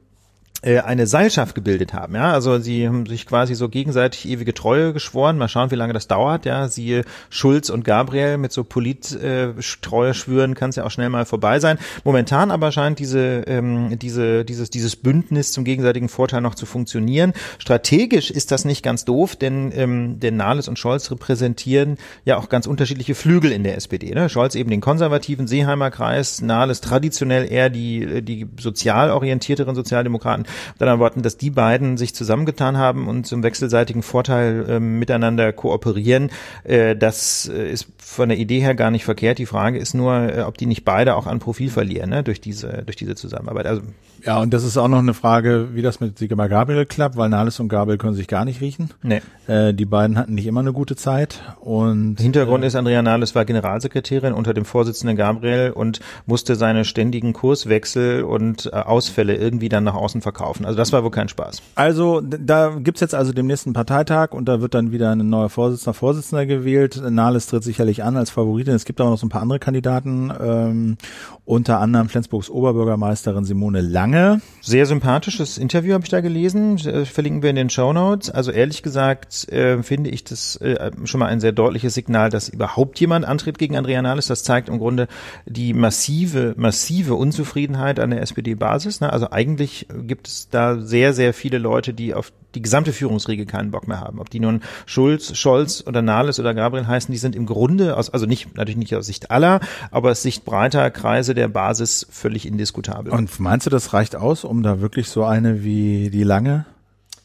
eine 0.63 1.07
Seilschaft 1.07 1.55
gebildet 1.55 1.95
haben, 1.95 2.17
ja, 2.17 2.33
also 2.33 2.59
sie 2.59 2.89
haben 2.89 3.07
sich 3.07 3.27
quasi 3.27 3.55
so 3.55 3.69
gegenseitig 3.69 4.29
ewige 4.29 4.53
Treue 4.55 4.93
geschworen. 4.93 5.39
Mal 5.39 5.47
schauen, 5.47 5.71
wie 5.71 5.77
lange 5.77 5.93
das 5.93 6.09
dauert, 6.09 6.47
ja. 6.47 6.67
Siehe 6.67 7.05
Schulz 7.31 7.71
und 7.71 7.85
Gabriel 7.85 8.39
mit 8.39 8.51
so 8.51 8.65
Polittreue 8.65 10.11
äh, 10.11 10.15
schwören, 10.15 10.57
kann 10.57 10.71
es 10.71 10.77
ja 10.77 10.85
auch 10.85 10.91
schnell 10.91 11.11
mal 11.11 11.27
vorbei 11.27 11.61
sein. 11.61 11.79
Momentan 12.03 12.51
aber 12.51 12.73
scheint 12.73 12.99
diese 12.99 13.45
ähm, 13.47 14.01
diese 14.01 14.45
dieses 14.45 14.69
dieses 14.69 14.97
Bündnis 14.97 15.53
zum 15.53 15.63
gegenseitigen 15.63 16.09
Vorteil 16.09 16.41
noch 16.41 16.57
zu 16.57 16.67
funktionieren. 16.67 17.35
Strategisch 17.61 18.33
ist 18.33 18.51
das 18.51 18.65
nicht 18.65 18.83
ganz 18.83 19.05
doof, 19.05 19.37
denn 19.37 19.71
ähm, 19.73 20.19
denn 20.19 20.37
Nahles 20.37 20.67
und 20.67 20.77
Scholz 20.77 21.09
repräsentieren 21.13 21.99
ja 22.25 22.37
auch 22.37 22.49
ganz 22.49 22.67
unterschiedliche 22.67 23.15
Flügel 23.15 23.53
in 23.53 23.63
der 23.63 23.77
SPD. 23.77 24.13
Ne? 24.13 24.29
Scholz 24.29 24.57
eben 24.57 24.71
den 24.71 24.81
konservativen 24.81 25.47
Seeheimer 25.47 25.93
Kreis, 25.93 26.43
Nahles 26.43 26.81
traditionell 26.81 27.51
eher 27.51 27.71
die 27.71 28.23
die 28.23 28.49
sozial 28.59 29.13
orientierteren 29.13 29.77
Sozialdemokraten 29.77 30.48
mit 30.75 30.83
anderen 30.83 31.01
Worten, 31.01 31.23
dass 31.23 31.37
die 31.37 31.51
beiden 31.51 31.97
sich 31.97 32.15
zusammengetan 32.15 32.77
haben 32.77 33.09
und 33.09 33.27
zum 33.27 33.43
wechselseitigen 33.43 34.03
Vorteil 34.03 34.67
äh, 34.69 34.81
miteinander 34.81 35.53
kooperieren, 35.53 36.31
äh, 36.65 36.97
das 36.97 37.49
äh, 37.53 37.71
ist 37.71 37.89
von 37.99 38.29
der 38.29 38.39
Idee 38.39 38.61
her 38.61 38.75
gar 38.75 38.91
nicht 38.91 39.05
verkehrt. 39.05 39.39
Die 39.39 39.47
Frage 39.47 39.79
ist 39.79 39.95
nur, 39.95 40.15
äh, 40.15 40.43
ob 40.43 40.59
die 40.59 40.67
nicht 40.67 40.85
beide 40.85 41.17
auch 41.17 41.27
an 41.27 41.39
Profil 41.39 41.71
verlieren 41.71 42.11
ne, 42.11 42.23
durch 42.23 42.41
diese 42.41 42.83
durch 42.85 42.97
diese 42.97 43.15
Zusammenarbeit. 43.15 43.67
Also 43.67 43.83
ja, 44.25 44.41
und 44.41 44.53
das 44.53 44.65
ist 44.65 44.77
auch 44.77 44.89
noch 44.89 44.99
eine 44.99 45.15
Frage, 45.15 45.69
wie 45.75 45.83
das 45.83 46.01
mit 46.01 46.19
Sigmar 46.19 46.49
Gabriel 46.49 46.87
klappt, 46.87 47.17
weil 47.17 47.29
Nahles 47.29 47.61
und 47.61 47.69
Gabriel 47.69 47.99
können 47.99 48.15
sich 48.15 48.29
gar 48.29 48.45
nicht 48.45 48.61
riechen. 48.61 48.91
Nee. 49.03 49.23
Äh, 49.47 49.75
die 49.75 49.85
beiden 49.85 50.19
hatten 50.19 50.35
nicht 50.35 50.47
immer 50.47 50.61
eine 50.61 50.73
gute 50.73 50.97
Zeit. 50.97 51.41
Und 51.61 52.21
Hintergrund 52.21 52.65
äh, 52.65 52.67
ist, 52.67 52.77
Andrea 52.77 53.03
Nahles 53.03 53.35
war 53.35 53.45
Generalsekretärin 53.45 54.33
unter 54.33 54.55
dem 54.55 54.65
Vorsitzenden 54.65 55.17
Gabriel 55.17 55.71
und 55.71 56.01
musste 56.27 56.57
seine 56.57 56.85
ständigen 56.85 57.33
Kurswechsel 57.33 58.23
und 58.23 58.67
äh, 58.67 58.77
Ausfälle 58.77 59.37
irgendwie 59.37 59.69
dann 59.69 59.85
nach 59.85 59.95
außen 59.95 60.21
verkaufen. 60.21 60.65
Also 60.65 60.77
das 60.77 60.93
war 60.93 61.05
wohl 61.05 61.11
kein 61.11 61.29
Spaß. 61.29 61.63
Also 61.75 62.21
da 62.21 62.77
gibt's 62.79 63.01
jetzt 63.01 63.15
also 63.15 63.33
demnächst 63.33 63.67
einen 63.67 63.75
Parteitag 63.75 64.33
und 64.33 64.47
da 64.47 64.61
wird 64.61 64.75
dann 64.75 64.93
wieder 64.93 65.13
ein 65.13 65.29
neuer 65.29 65.49
Vorsitzender, 65.49 65.95
Vorsitzender 65.95 66.47
gewählt. 66.47 67.01
Nahles 67.09 67.47
tritt 67.47 67.65
sicherlich 67.65 68.03
an 68.03 68.17
als 68.17 68.31
Favoritin. 68.31 68.75
Es 68.75 68.85
gibt 68.85 69.01
aber 69.01 69.11
noch 69.11 69.19
so 69.19 69.27
ein 69.27 69.31
paar 69.31 69.43
andere 69.43 69.59
Kandidaten, 69.59 70.33
ähm, 70.41 70.97
unter 71.45 71.81
anderem 71.81 72.09
Flensburgs 72.09 72.51
Oberbürgermeisterin 72.51 73.45
Simone 73.45 73.81
Lange. 74.13 74.41
Sehr 74.61 74.87
sympathisches 74.87 75.57
Interview 75.57 75.95
habe 75.95 76.05
ich 76.05 76.11
da 76.11 76.21
gelesen, 76.21 76.79
äh, 76.79 77.05
verlinken 77.05 77.43
wir 77.43 77.51
in 77.51 77.57
den 77.57 77.71
Show 77.71 77.93
Notes. 77.93 78.31
Also 78.31 78.51
ehrlich 78.51 78.83
gesagt 78.83 79.49
äh, 79.51 79.83
finde 79.83 80.11
ich 80.11 80.25
das 80.25 80.57
äh, 80.57 80.91
schon 81.05 81.21
mal 81.21 81.27
ein 81.27 81.41
sehr 81.41 81.53
deutliches 81.53 81.95
Signal, 81.95 82.29
dass 82.29 82.49
überhaupt 82.49 82.99
jemand 83.01 83.25
antritt 83.27 83.59
gegen 83.59 83.77
Andrea 83.77 84.03
Nahles. 84.03 84.27
Das 84.27 84.45
zeigt 84.45 84.69
im 84.69 84.79
Grunde 84.79 85.09
die 85.47 85.75
massive, 85.75 86.55
massive 86.57 87.15
Unzufriedenheit 87.15 88.01
an 88.01 88.11
der 88.11 88.23
SPD-Basis. 88.23 89.01
Ne? 89.01 89.13
Also 89.13 89.31
eigentlich 89.31 89.87
gibt 90.07 90.27
es 90.29 90.49
da 90.51 90.79
sehr, 90.79 91.13
sehr 91.13 91.33
viele 91.33 91.59
Leute, 91.59 91.95
die 91.95 92.15
auf 92.15 92.33
die 92.55 92.63
gesamte 92.63 92.93
Führungsriege 92.93 93.47
keinen 93.47 93.71
Bock 93.71 93.89
mehr 93.89 94.01
haben. 94.01 94.21
Ob 94.21 94.31
die 94.31 94.41
nun 94.41 94.63
Schulz, 94.87 95.37
Scholz 95.37 95.85
oder 95.87 96.03
Nahles 96.03 96.41
oder 96.41 96.55
Gabriel 96.55 96.87
heißen, 96.87 97.13
die 97.13 97.19
sind 97.19 97.37
im 97.37 97.47
Grunde 97.47 97.97
aus, 97.97 98.11
also 98.11 98.27
nicht, 98.27 98.57
natürlich 98.57 98.77
nicht 98.77 98.95
aus 98.95 99.07
Sicht 99.07 99.31
aller, 99.31 99.61
aber 99.91 100.11
aus 100.11 100.23
Sicht 100.23 100.45
breiter 100.45 100.91
Kreise 100.91 101.35
der 101.35 101.49
Basis 101.49 102.07
völlig 102.11 102.47
indiskutabel. 102.47 103.13
Und 103.13 103.39
meinst 103.41 103.67
du, 103.67 103.71
das 103.71 103.93
reicht 103.93 104.17
aus, 104.17 104.45
um 104.45 104.63
da 104.63 104.81
wirklich 104.81 105.09
so 105.09 105.25
eine 105.25 105.63
wie 105.63 106.11
die 106.11 106.25
Lange 106.25 106.65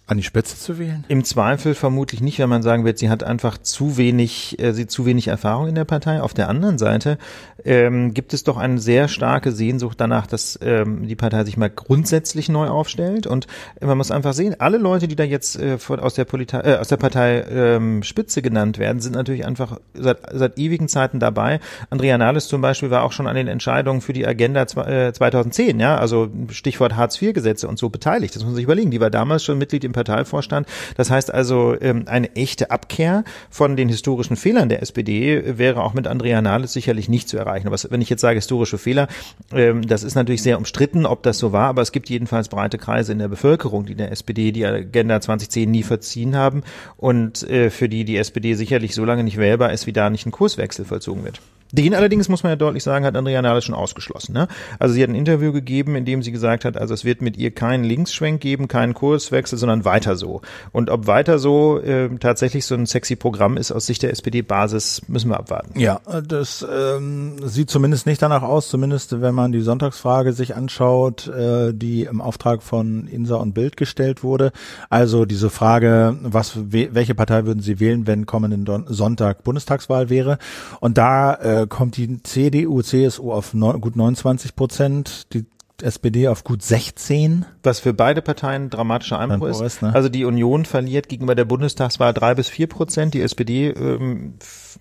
an 0.05 0.17
die 0.17 0.23
Spitze 0.23 0.57
zu 0.57 0.77
wählen? 0.79 1.05
Im 1.07 1.23
Zweifel 1.23 1.75
vermutlich 1.75 2.19
nicht, 2.19 2.37
wenn 2.39 2.49
man 2.49 2.61
sagen 2.61 2.83
wird, 2.83 2.97
sie 2.97 3.09
hat 3.09 3.23
einfach 3.23 3.57
zu 3.57 3.95
wenig, 3.95 4.59
äh, 4.59 4.73
sie 4.73 4.85
zu 4.85 5.05
wenig 5.05 5.27
Erfahrung 5.29 5.69
in 5.69 5.75
der 5.75 5.85
Partei. 5.85 6.21
Auf 6.21 6.33
der 6.33 6.49
anderen 6.49 6.77
Seite 6.77 7.17
ähm, 7.63 8.13
gibt 8.13 8.33
es 8.33 8.43
doch 8.43 8.57
eine 8.57 8.79
sehr 8.79 9.07
starke 9.07 9.53
Sehnsucht 9.53 10.01
danach, 10.01 10.27
dass 10.27 10.59
ähm, 10.61 11.07
die 11.07 11.15
Partei 11.15 11.45
sich 11.45 11.55
mal 11.55 11.69
grundsätzlich 11.69 12.49
neu 12.49 12.67
aufstellt. 12.67 13.27
Und 13.27 13.47
man 13.79 13.97
muss 13.97 14.11
einfach 14.11 14.33
sehen, 14.33 14.55
alle 14.59 14.77
Leute, 14.77 15.07
die 15.07 15.15
da 15.15 15.23
jetzt 15.23 15.57
äh, 15.57 15.77
aus 15.87 16.15
der 16.15 16.25
Polita 16.25 16.61
äh, 16.61 16.77
aus 16.77 16.89
der 16.89 16.97
Partei 16.97 17.45
ähm, 17.49 18.03
Spitze 18.03 18.41
genannt 18.41 18.79
werden, 18.79 18.99
sind 18.99 19.15
natürlich 19.15 19.45
einfach 19.45 19.79
seit, 19.93 20.17
seit 20.33 20.59
ewigen 20.59 20.89
Zeiten 20.89 21.21
dabei. 21.21 21.61
Andrea 21.89 22.17
Nahles 22.17 22.49
zum 22.49 22.59
Beispiel 22.59 22.89
war 22.89 23.03
auch 23.03 23.13
schon 23.13 23.27
an 23.27 23.37
den 23.37 23.47
Entscheidungen 23.47 24.01
für 24.01 24.11
die 24.11 24.27
Agenda 24.27 24.63
äh, 24.63 25.13
2010, 25.13 25.79
ja, 25.79 25.97
also 25.97 26.29
Stichwort 26.49 26.97
Hartz-IV-Gesetze 26.97 27.69
und 27.69 27.79
so 27.79 27.89
beteiligt. 27.89 28.35
Das 28.35 28.43
muss 28.43 28.49
man 28.49 28.55
sich 28.55 28.65
überlegen. 28.65 28.91
Die 28.91 28.99
war 28.99 29.09
damals 29.09 29.45
schon 29.45 29.57
Mitglied 29.57 29.85
im 29.85 29.92
Parteivorstand. 29.93 30.67
Das 30.97 31.09
heißt 31.09 31.33
also, 31.33 31.75
ähm, 31.79 32.03
eine 32.07 32.35
echte 32.35 32.71
Abkehr 32.71 33.23
von 33.49 33.77
den 33.77 33.87
historischen 33.87 34.35
Fehlern 34.35 34.69
der 34.69 34.81
SPD 34.81 35.57
wäre 35.57 35.83
auch 35.83 35.93
mit 35.93 36.07
Andrea 36.07 36.41
Nahles 36.41 36.73
sicherlich 36.73 37.07
nicht 37.07 37.29
zu 37.29 37.37
erreichen. 37.37 37.67
Aber 37.67 37.77
wenn 37.89 38.01
ich 38.01 38.09
jetzt 38.09 38.21
sage 38.21 38.35
historische 38.35 38.77
Fehler, 38.77 39.07
ähm, 39.53 39.87
das 39.87 40.03
ist 40.03 40.15
natürlich 40.15 40.43
sehr 40.43 40.57
umstritten, 40.57 41.05
ob 41.05 41.23
das 41.23 41.37
so 41.37 41.51
war, 41.51 41.67
aber 41.69 41.81
es 41.81 41.91
gibt 41.91 42.09
jedenfalls 42.09 42.49
breite 42.49 42.77
Kreise 42.77 43.13
in 43.13 43.19
der 43.19 43.27
Bevölkerung, 43.27 43.85
die 43.85 43.95
der 43.95 44.11
SPD 44.11 44.51
die 44.51 44.65
Agenda 44.65 45.21
2010 45.21 45.71
nie 45.71 45.83
verziehen 45.83 46.35
haben 46.35 46.63
und 46.97 47.43
äh, 47.49 47.69
für 47.69 47.87
die 47.87 48.03
die 48.03 48.17
SPD 48.17 48.55
sicherlich 48.55 48.93
so 48.95 49.05
lange 49.05 49.23
nicht 49.23 49.37
wählbar 49.37 49.71
ist, 49.71 49.87
wie 49.87 49.93
da 49.93 50.09
nicht 50.09 50.25
ein 50.25 50.31
Kurswechsel 50.31 50.85
vollzogen 50.85 51.23
wird. 51.23 51.39
Den 51.73 51.95
allerdings, 51.95 52.29
muss 52.29 52.43
man 52.43 52.51
ja 52.51 52.55
deutlich 52.55 52.83
sagen, 52.83 53.03
hat 53.03 53.17
Andrea 53.17 53.41
Nahles 53.41 53.65
schon 53.65 53.73
ausgeschlossen. 53.73 54.33
Ne? 54.33 54.47
Also 54.77 54.93
sie 54.93 55.01
hat 55.01 55.09
ein 55.09 55.15
Interview 55.15 55.51
gegeben, 55.51 55.95
in 55.95 56.05
dem 56.05 56.21
sie 56.21 56.31
gesagt 56.31 56.65
hat, 56.65 56.77
also 56.77 56.93
es 56.93 57.03
wird 57.03 57.23
mit 57.23 57.35
ihr 57.35 57.49
keinen 57.49 57.83
Linksschwenk 57.83 58.39
geben, 58.39 58.67
keinen 58.67 58.93
Kurswechsel, 58.93 59.57
sondern 59.57 59.83
weiter 59.83 60.15
so. 60.15 60.41
Und 60.71 60.91
ob 60.91 61.07
weiter 61.07 61.39
so 61.39 61.79
äh, 61.79 62.09
tatsächlich 62.19 62.67
so 62.67 62.75
ein 62.75 62.85
sexy 62.85 63.15
Programm 63.15 63.57
ist 63.57 63.71
aus 63.71 63.87
Sicht 63.87 64.03
der 64.03 64.11
SPD-Basis, 64.11 65.01
müssen 65.07 65.31
wir 65.31 65.39
abwarten. 65.39 65.79
Ja, 65.79 65.99
das 66.27 66.63
ähm, 66.71 67.37
sieht 67.43 67.71
zumindest 67.71 68.05
nicht 68.05 68.21
danach 68.21 68.43
aus, 68.43 68.69
zumindest 68.69 69.19
wenn 69.21 69.33
man 69.33 69.51
die 69.51 69.61
Sonntagsfrage 69.61 70.33
sich 70.33 70.55
anschaut, 70.55 71.27
äh, 71.27 71.73
die 71.73 72.03
im 72.03 72.21
Auftrag 72.21 72.61
von 72.61 73.07
Insa 73.07 73.37
und 73.37 73.53
Bild 73.53 73.77
gestellt 73.77 74.23
wurde. 74.23 74.51
Also 74.91 75.25
diese 75.25 75.49
Frage, 75.49 76.17
was 76.21 76.53
welche 76.55 77.15
Partei 77.15 77.47
würden 77.47 77.61
Sie 77.61 77.79
wählen, 77.79 78.05
wenn 78.05 78.27
kommenden 78.27 78.85
Sonntag 78.87 79.43
Bundestagswahl 79.43 80.11
wäre? 80.11 80.37
Und 80.79 80.99
da 80.99 81.33
äh, 81.33 81.62
kommt 81.67 81.97
die 81.97 82.21
CDU, 82.23 82.81
CSU 82.81 83.31
auf 83.31 83.53
neun, 83.53 83.81
gut 83.81 83.95
29 83.95 84.55
Prozent, 84.55 85.33
die 85.33 85.45
SPD 85.81 86.27
auf 86.27 86.43
gut 86.43 86.61
16. 86.61 87.45
Was 87.63 87.79
für 87.79 87.93
beide 87.93 88.21
Parteien 88.21 88.69
dramatischer 88.69 89.19
Einbruch 89.19 89.47
ist. 89.47 89.61
ist 89.61 89.81
ne? 89.81 89.93
Also 89.93 90.07
die 90.07 90.25
Union 90.25 90.65
verliert 90.65 91.09
gegenüber 91.09 91.35
der 91.35 91.45
Bundestagswahl 91.45 92.13
drei 92.13 92.35
bis 92.35 92.47
vier 92.47 92.67
Prozent, 92.67 93.13
die 93.13 93.21
SPD 93.21 93.69
ähm, 93.69 94.35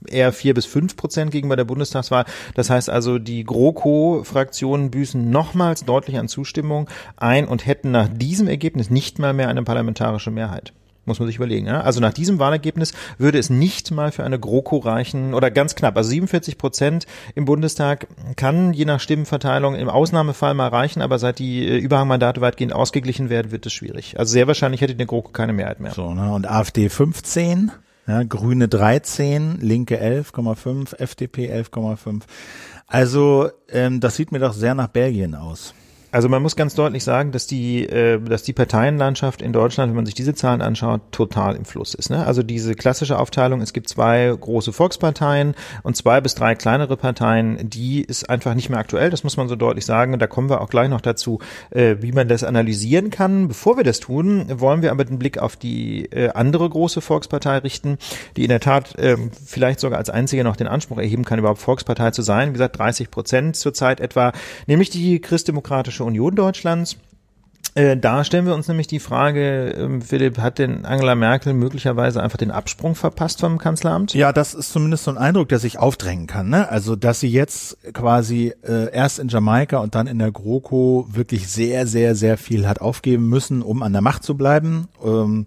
eher 0.07 0.33
vier 0.33 0.55
bis 0.55 0.67
fünf 0.67 0.97
Prozent 0.97 1.31
gegenüber 1.31 1.57
der 1.57 1.65
Bundestagswahl. 1.65 2.25
Das 2.55 2.71
heißt 2.71 2.91
also, 2.91 3.19
die 3.19 3.45
GroKo-Fraktionen 3.45 4.91
büßen 4.91 5.31
nochmals 5.31 5.85
deutlich 5.85 6.19
an 6.19 6.29
Zustimmung 6.29 6.89
ein 7.17 7.49
und 7.49 7.67
hätten 7.67 7.91
nach 7.91 8.09
diesem 8.09 8.47
Ergebnis 8.47 8.91
nicht 8.91 9.19
mal 9.19 9.33
mehr 9.33 9.49
eine 9.49 9.63
parlamentarische 9.63 10.31
Mehrheit. 10.31 10.73
Muss 11.05 11.19
man 11.19 11.27
sich 11.27 11.37
überlegen. 11.37 11.67
Ja? 11.67 11.81
Also 11.81 12.01
nach 12.01 12.13
diesem 12.13 12.39
Wahlergebnis 12.39 12.93
würde 13.19 13.39
es 13.39 13.51
nicht 13.51 13.91
mal 13.91 14.13
für 14.13 14.23
eine 14.23 14.39
GroKo 14.39 14.79
reichen 14.79 15.35
oder 15.35 15.51
ganz 15.51 15.75
knapp. 15.75 15.97
Also 15.97 16.11
47 16.11 16.59
Prozent 16.59 17.07
im 17.35 17.45
Bundestag 17.45 18.07
kann 18.37 18.73
je 18.73 18.85
nach 18.85 19.01
Stimmenverteilung 19.01 19.75
im 19.75 19.89
Ausnahmefall 19.89 20.55
mal 20.55 20.69
reichen, 20.69 21.03
aber 21.03 21.19
seit 21.19 21.41
die 21.41 21.67
äh, 21.67 21.79
Überhangmandate 21.79 22.41
weitgehend 22.41 22.73
ausgeglichen 22.73 23.31
werden, 23.31 23.51
wird 23.51 23.67
es 23.67 23.73
schwierig. 23.73 24.19
Also 24.19 24.33
sehr 24.33 24.47
wahrscheinlich 24.47 24.81
hätte 24.81 24.95
die 24.95 25.07
GroKo 25.07 25.33
keine 25.33 25.53
Mehrheit 25.53 25.81
mehr. 25.81 25.93
So, 25.93 26.15
ne? 26.15 26.33
und 26.33 26.49
AfD 26.49 26.89
15, 26.89 27.73
ja, 28.07 28.23
Grüne 28.23 28.69
13, 28.69 29.59
Linke 29.61 30.01
11,5, 30.01 30.97
FDP 30.97 31.53
11,5. 31.53 32.23
Also 32.87 33.51
ähm, 33.69 34.01
das 34.01 34.17
sieht 34.17 34.31
mir 34.33 34.39
doch 34.39 34.53
sehr 34.53 34.75
nach 34.75 34.89
Belgien 34.89 35.35
aus. 35.35 35.75
Also 36.13 36.29
man 36.29 36.43
muss 36.43 36.57
ganz 36.57 36.75
deutlich 36.75 37.05
sagen, 37.05 37.33
dass 37.33 37.47
die, 37.47 37.89
äh, 37.89 38.21
dass 38.21 38.43
die 38.43 38.53
Parteienlandschaft 38.53 39.41
in 39.41 39.55
Deutschland, 39.55 39.91
wenn 39.91 39.97
man 39.97 40.05
sich 40.05 40.15
diese 40.15 40.35
Zahlen 40.35 40.61
anschaut, 40.61 41.01
total 41.11 41.57
im 41.57 41.65
Fluss 41.65 41.95
ist. 41.95 42.11
Ne? 42.11 42.27
Also 42.27 42.43
diese 42.43 42.75
klassische 42.75 43.19
Aufteilung, 43.19 43.63
es 43.63 43.73
gibt 43.73 43.89
zwei 43.89 44.37
große 44.39 44.75
Volksparteien 44.75 45.55
und 45.83 45.97
zwei 45.97 46.21
bis 46.21 46.35
drei 46.35 46.55
kleinere 46.55 46.99
Parteien, 46.99 47.71
die 47.71 48.03
ist 48.03 48.29
einfach 48.29 48.55
nicht 48.55 48.69
mehr 48.69 48.79
aktuell, 48.79 49.09
das 49.09 49.25
muss 49.25 49.39
man 49.39 49.49
so 49.49 49.57
deutlich 49.57 49.87
sagen. 49.87 50.13
Und 50.13 50.21
da 50.21 50.27
kommen 50.27 50.51
wir 50.51 50.61
auch 50.61 50.69
gleich 50.69 50.91
noch 50.91 51.01
dazu, 51.01 51.39
äh, 51.71 51.97
wie 52.01 52.13
man 52.13 52.29
das 52.29 52.45
analysieren 52.45 53.09
kann. 53.09 53.49
Bevor 53.49 53.79
wir 53.79 53.85
das 53.85 53.99
tun, 53.99 54.45
wollen 54.61 54.83
wir 54.83 54.91
aber 54.91 55.07
den 55.07 55.19
Blick 55.19 55.39
auf 55.39 55.57
die 55.57 56.05
äh, 56.13 56.29
andere 56.29 56.69
große 56.69 57.01
Volkspartei 57.01 57.57
richten, 57.59 57.97
die 58.37 58.43
in 58.43 58.51
der 58.51 58.61
Tat 58.61 58.99
äh, 58.99 59.17
vielleicht 59.47 59.81
sogar 59.81 59.99
als 59.99 60.11
einzige 60.11 60.45
noch 60.45 60.57
den 60.57 60.67
Anspruch 60.67 60.99
erheben 60.99 61.25
kann, 61.25 61.39
überhaupt 61.39 61.63
Volkspartei 61.63 62.11
zu 62.11 62.21
sein. 62.21 62.51
Wie 62.51 62.53
gesagt, 62.53 62.79
30 62.79 63.11
Prozent 63.11 63.57
zurzeit 63.57 63.99
etwa, 63.99 64.33
nämlich 64.67 64.91
die 64.91 65.19
Christdemokratische 65.19 66.02
Union 66.03 66.35
Deutschlands 66.35 66.97
äh, 67.75 67.97
da 67.97 68.23
stellen 68.23 68.45
wir 68.45 68.55
uns 68.55 68.69
nämlich 68.69 68.87
die 68.87 68.99
Frage, 68.99 69.71
ähm, 69.71 70.03
Philipp, 70.03 70.39
hat 70.39 70.59
denn 70.59 70.85
Angela 70.85 71.15
Merkel 71.15 71.55
möglicherweise 71.55 72.23
einfach 72.23 72.37
den 72.37 72.51
Absprung 72.51 72.95
verpasst 72.95 73.41
vom 73.41 73.57
Kanzleramt? 73.57 74.13
Ja, 74.13 74.33
das 74.33 74.53
ist 74.53 74.73
zumindest 74.73 75.05
so 75.05 75.11
ein 75.11 75.17
Eindruck, 75.17 75.49
der 75.49 75.59
sich 75.59 75.79
aufdrängen 75.79 76.27
kann. 76.27 76.51
Ne? 76.51 76.69
Also, 76.69 76.97
dass 76.97 77.21
sie 77.21 77.29
jetzt 77.29 77.79
quasi 77.95 78.53
äh, 78.63 78.93
erst 78.93 79.19
in 79.19 79.29
Jamaika 79.29 79.79
und 79.79 79.95
dann 79.95 80.07
in 80.07 80.19
der 80.19 80.31
GroKo 80.31 81.07
wirklich 81.11 81.49
sehr, 81.49 81.87
sehr, 81.87 82.15
sehr 82.15 82.37
viel 82.37 82.69
hat 82.69 82.83
aufgeben 82.83 83.29
müssen, 83.31 83.63
um 83.63 83.83
an 83.83 83.93
der 83.93 84.03
Macht 84.03 84.23
zu 84.23 84.37
bleiben. 84.37 84.89
Ähm, 85.03 85.47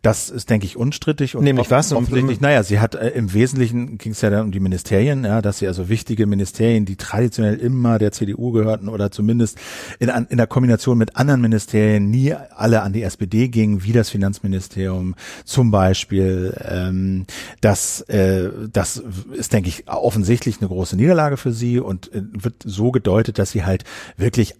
das 0.00 0.30
ist, 0.30 0.48
denke 0.48 0.64
ich, 0.64 0.78
unstrittig. 0.78 1.36
Und 1.36 1.44
Nämlich 1.44 1.70
was? 1.70 1.92
Offensichtlich, 1.92 2.40
naja, 2.40 2.62
sie 2.62 2.80
hat 2.80 2.94
äh, 2.94 3.10
im 3.10 3.34
Wesentlichen 3.34 3.98
ging 3.98 4.12
es 4.12 4.22
ja 4.22 4.30
dann 4.30 4.46
um 4.46 4.52
die 4.52 4.60
Ministerien, 4.60 5.24
ja, 5.24 5.42
dass 5.42 5.58
sie 5.58 5.66
also 5.66 5.90
wichtige 5.90 6.26
Ministerien, 6.26 6.86
die 6.86 6.96
traditionell 6.96 7.56
immer 7.56 7.98
der 7.98 8.12
CDU 8.12 8.52
gehörten 8.52 8.88
oder 8.88 9.10
zumindest 9.10 9.58
in, 9.98 10.08
in 10.08 10.38
der 10.38 10.46
Kombination 10.46 10.96
mit 10.96 11.16
anderen 11.16 11.42
Ministerien 11.42 11.65
Ministerien 11.66 12.10
nie 12.10 12.32
alle 12.32 12.82
an 12.82 12.92
die 12.92 13.02
SPD 13.02 13.48
gingen, 13.48 13.82
wie 13.82 13.92
das 13.92 14.08
Finanzministerium 14.08 15.16
zum 15.44 15.70
Beispiel. 15.72 16.56
Ähm, 16.64 17.26
das, 17.60 18.02
äh, 18.02 18.50
das 18.72 19.02
ist, 19.32 19.52
denke 19.52 19.68
ich, 19.68 19.88
offensichtlich 19.88 20.58
eine 20.60 20.68
große 20.68 20.96
Niederlage 20.96 21.36
für 21.36 21.52
sie 21.52 21.80
und 21.80 22.12
äh, 22.12 22.22
wird 22.32 22.62
so 22.64 22.92
gedeutet, 22.92 23.38
dass 23.38 23.50
sie 23.50 23.64
halt 23.64 23.84
wirklich 24.16 24.54